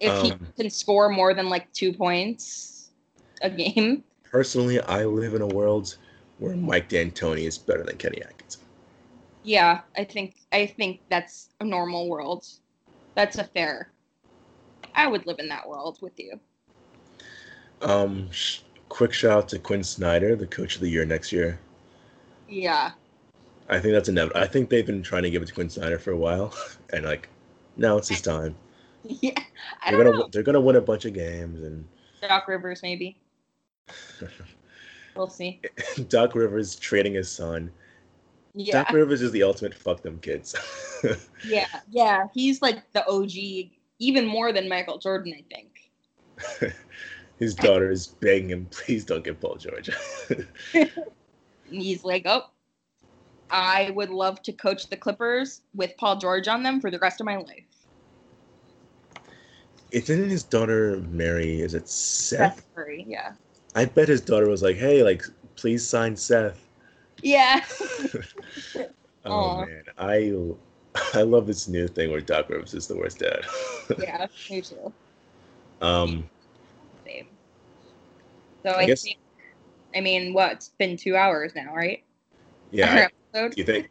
If 0.04 0.22
he 0.22 0.32
Um, 0.32 0.40
can 0.58 0.70
score 0.70 1.10
more 1.10 1.34
than 1.34 1.50
like 1.50 1.72
two 1.74 1.94
points 1.94 2.92
a 3.42 3.50
game, 3.50 4.04
Personally, 4.24 4.80
I 4.82 5.06
live 5.06 5.34
in 5.34 5.42
a 5.42 5.48
world 5.48 5.98
where 6.40 6.56
Mike 6.56 6.90
D'Antoni 6.90 7.46
is 7.48 7.58
better 7.58 7.84
than 7.84 7.98
Kenny 7.98 8.22
Atkinson. 8.22 8.62
yeah, 9.44 9.82
I 9.98 10.04
think 10.04 10.36
I 10.52 10.66
think 10.68 11.02
that's 11.10 11.50
a 11.60 11.66
normal 11.66 12.10
world. 12.10 12.46
That's 13.16 13.38
a 13.38 13.44
fair 13.44 13.94
I 14.96 15.08
would 15.08 15.26
live 15.28 15.40
in 15.40 15.50
that 15.50 15.68
world 15.68 16.00
with 16.02 16.20
you. 16.20 16.40
Um, 17.82 18.32
sh- 18.32 18.60
quick 18.90 19.14
shout 19.14 19.32
out 19.38 19.50
to 19.50 19.60
Quin 19.60 19.84
Snyder, 19.84 20.36
the 20.36 20.48
coach 20.48 20.76
of 20.76 20.82
the 20.82 20.90
year 20.90 21.06
next 21.06 21.32
year. 21.32 21.60
Yeah. 22.48 22.92
I 23.70 23.80
think 23.80 23.94
that's 23.94 24.10
inevitable. 24.10 24.42
I 24.42 24.48
think 24.48 24.70
they've 24.70 24.86
been 24.86 25.04
trying 25.04 25.24
to 25.24 25.30
give 25.32 25.42
it 25.42 25.48
to 25.48 25.54
Quin 25.54 25.70
Snyder 25.70 26.00
for 26.00 26.12
a 26.12 26.18
while, 26.18 26.54
and 26.94 27.06
like 27.06 27.30
now 27.78 27.98
it's 27.98 28.10
his 28.10 28.22
time. 28.22 28.56
Yeah. 29.22 29.34
I 29.82 29.92
They're 29.92 30.04
gonna 30.04 30.18
know. 30.18 30.30
they're 30.32 30.44
gonna 30.44 30.62
win 30.62 30.78
a 30.78 30.82
bunch 30.82 31.06
of 31.06 31.14
games, 31.14 31.62
and 31.62 31.86
Doc 32.22 32.48
Rivers, 32.48 32.82
maybe. 32.82 33.18
We'll 35.16 35.30
see. 35.30 35.62
Doc 36.08 36.34
Rivers 36.34 36.76
trading 36.76 37.14
his 37.14 37.32
son. 37.32 37.72
Yeah. 38.56 38.84
Doc 38.84 38.94
Rivers 38.94 39.22
is 39.22 39.32
the 39.32 39.44
ultimate 39.44 39.76
fuck 39.76 40.02
them 40.02 40.18
kids. 40.20 40.56
Yeah. 41.46 41.68
Yeah. 41.92 42.28
He's 42.34 42.64
like 42.64 42.92
the 42.94 43.08
OG, 43.08 43.70
even 44.00 44.26
more 44.26 44.52
than 44.52 44.68
Michael 44.68 44.98
Jordan, 44.98 45.36
I 45.38 45.44
think. 45.54 46.74
his 47.38 47.54
daughter 47.54 47.92
is 47.92 48.08
begging 48.08 48.50
him, 48.50 48.68
please 48.72 49.06
don't 49.06 49.24
get 49.24 49.40
Paul 49.40 49.58
George. 49.58 49.90
He's 51.70 52.04
like, 52.04 52.24
oh, 52.26 52.46
I 53.52 53.92
would 53.92 54.10
love 54.10 54.42
to 54.44 54.52
coach 54.52 54.90
the 54.90 54.98
Clippers 54.98 55.62
with 55.76 55.96
Paul 55.98 56.18
George 56.18 56.48
on 56.48 56.64
them 56.64 56.82
for 56.82 56.90
the 56.90 57.00
rest 57.00 57.20
of 57.22 57.26
my 57.26 57.38
life. 57.38 57.83
Isn't 59.94 60.30
his 60.30 60.44
daughter 60.44 60.98
Mary? 61.12 61.62
Is 61.62 61.74
it 61.76 61.88
Seth? 61.88 62.56
Seth 62.58 62.76
Curry, 62.76 63.06
yeah. 63.08 63.34
I 63.76 63.86
bet 63.86 64.08
his 64.10 64.22
daughter 64.22 64.50
was 64.50 64.62
like, 64.64 64.76
"Hey, 64.76 65.04
like, 65.04 65.24
please 65.56 65.88
sign 65.88 66.16
Seth." 66.16 66.68
Yeah. 67.22 67.64
Oh 69.26 69.32
Aw. 69.32 69.66
man, 69.66 69.84
I 69.98 70.34
I 71.18 71.22
love 71.22 71.48
this 71.48 71.70
new 71.70 71.88
thing 71.88 72.12
where 72.12 72.20
Doc 72.20 72.50
Rivers 72.50 72.74
is 72.74 72.88
the 72.88 72.98
worst 72.98 73.20
dad. 73.20 73.46
yeah, 73.98 74.28
me 74.50 74.60
too. 74.60 74.92
um, 75.82 76.30
Same. 77.06 77.28
So 78.64 78.72
I 78.72 78.80
I, 78.80 78.86
guess- 78.86 79.04
think, 79.04 79.18
I 79.96 80.02
mean, 80.02 80.34
what? 80.34 80.52
It's 80.52 80.70
been 80.78 80.98
two 80.98 81.16
hours 81.16 81.54
now, 81.56 81.74
right? 81.74 82.04
yeah. 82.72 83.08
Episode? 83.34 83.58
You 83.58 83.64
think 83.64 83.90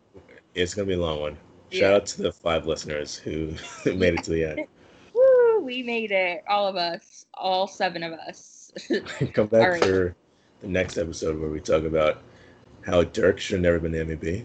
it's 0.54 0.74
gonna 0.74 0.86
be 0.86 0.92
a 0.94 0.98
long 1.00 1.18
one? 1.20 1.38
Shout 1.70 1.94
out 1.94 2.04
to 2.08 2.22
the 2.22 2.32
five 2.32 2.66
listeners 2.66 3.16
who 3.16 3.54
made 3.86 4.12
it 4.12 4.24
to 4.24 4.30
the 4.32 4.44
end. 4.44 4.66
Woo, 5.62 5.66
we 5.66 5.82
made 5.82 6.10
it. 6.10 6.44
All 6.48 6.66
of 6.66 6.76
us. 6.76 7.26
All 7.34 7.66
seven 7.66 8.02
of 8.02 8.12
us. 8.12 8.72
Come 9.32 9.46
back 9.46 9.68
right. 9.68 9.84
for 9.84 10.16
the 10.60 10.68
next 10.68 10.98
episode 10.98 11.38
where 11.38 11.50
we 11.50 11.60
talk 11.60 11.84
about 11.84 12.22
how 12.84 13.04
Dirk 13.04 13.38
should 13.38 13.54
have 13.54 13.62
never 13.62 13.78
been 13.78 13.92
the 13.92 14.16
MVP. 14.16 14.44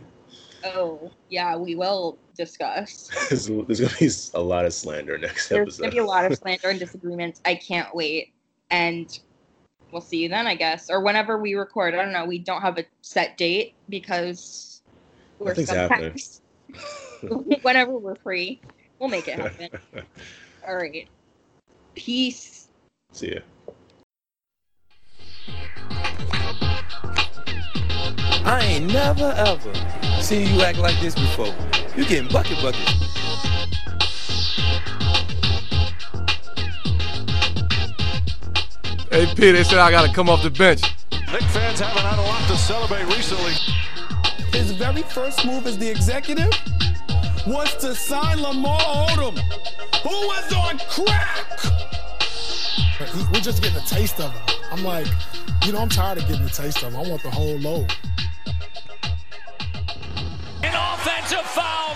oh, 0.63 1.11
yeah, 1.29 1.55
we 1.55 1.75
will 1.75 2.17
discuss. 2.35 3.09
there's, 3.29 3.47
there's 3.47 3.79
gonna 3.79 3.93
be 3.99 4.09
a 4.33 4.39
lot 4.39 4.65
of 4.65 4.73
slander 4.73 5.17
next 5.17 5.49
There's 5.49 5.79
episode. 5.79 5.81
going 5.81 5.91
to 5.91 5.95
be 5.95 5.99
a 5.99 6.05
lot 6.05 6.31
of 6.31 6.37
slander 6.41 6.69
and 6.69 6.79
disagreements. 6.79 7.41
I 7.45 7.55
can't 7.55 7.93
wait. 7.95 8.33
And 8.69 9.17
we'll 9.91 10.01
see 10.01 10.17
you 10.17 10.29
then, 10.29 10.45
I 10.45 10.55
guess. 10.55 10.89
Or 10.89 11.01
whenever 11.01 11.37
we 11.37 11.55
record. 11.55 11.95
I 11.95 11.97
don't 11.97 12.13
know. 12.13 12.25
We 12.25 12.39
don't 12.39 12.61
have 12.61 12.77
a 12.77 12.85
set 13.01 13.37
date 13.37 13.73
because 13.89 14.81
we're 15.39 15.49
Nothing's 15.49 15.69
sometimes. 15.69 16.41
whenever 17.61 17.97
we're 17.97 18.15
free, 18.15 18.61
we'll 18.99 19.09
make 19.09 19.27
it 19.27 19.39
happen. 19.39 19.69
All 20.67 20.75
right. 20.75 21.07
Peace. 21.95 22.67
See 23.13 23.35
ya. 23.35 23.39
I 28.43 28.59
ain't 28.63 28.91
never 28.91 29.33
ever 29.37 29.73
seen 30.21 30.53
you 30.53 30.61
act 30.61 30.79
like 30.79 30.99
this 30.99 31.15
before. 31.15 31.55
You 31.95 32.05
getting 32.05 32.29
bucket 32.29 32.61
bucket. 32.61 32.81
Hey, 39.09 39.25
P, 39.35 39.51
they 39.51 39.63
said 39.63 39.79
I 39.79 39.89
gotta 39.89 40.13
come 40.13 40.29
off 40.29 40.43
the 40.43 40.49
bench. 40.49 40.81
Knick 41.11 41.43
fans 41.43 41.79
haven't 41.79 42.03
had 42.03 42.19
a 42.19 42.21
lot 42.21 42.45
to 42.49 42.57
celebrate 42.57 43.05
recently. 43.05 43.53
His 44.51 44.73
very 44.73 45.03
first 45.03 45.45
move 45.45 45.65
as 45.65 45.77
the 45.77 45.89
executive 45.89 46.51
was 47.47 47.73
to 47.77 47.95
sign 47.95 48.41
Lamar 48.41 48.79
Odom, 48.79 49.39
who 50.03 50.09
was 50.09 50.53
on 50.53 50.79
crack. 50.89 51.59
He- 53.13 53.25
We're 53.31 53.41
just 53.41 53.61
getting 53.61 53.77
a 53.77 53.85
taste 53.85 54.19
of 54.19 54.31
him. 54.31 54.41
I'm 54.71 54.83
like, 54.83 55.07
you 55.65 55.71
know, 55.71 55.79
I'm 55.79 55.89
tired 55.89 56.17
of 56.19 56.27
getting 56.27 56.45
a 56.45 56.49
taste 56.49 56.83
of 56.83 56.93
him. 56.93 56.99
I 56.99 57.09
want 57.09 57.23
the 57.23 57.29
whole 57.31 57.57
load. 57.59 57.93
An 60.63 60.73
offensive 60.75 61.45
foul. 61.45 61.86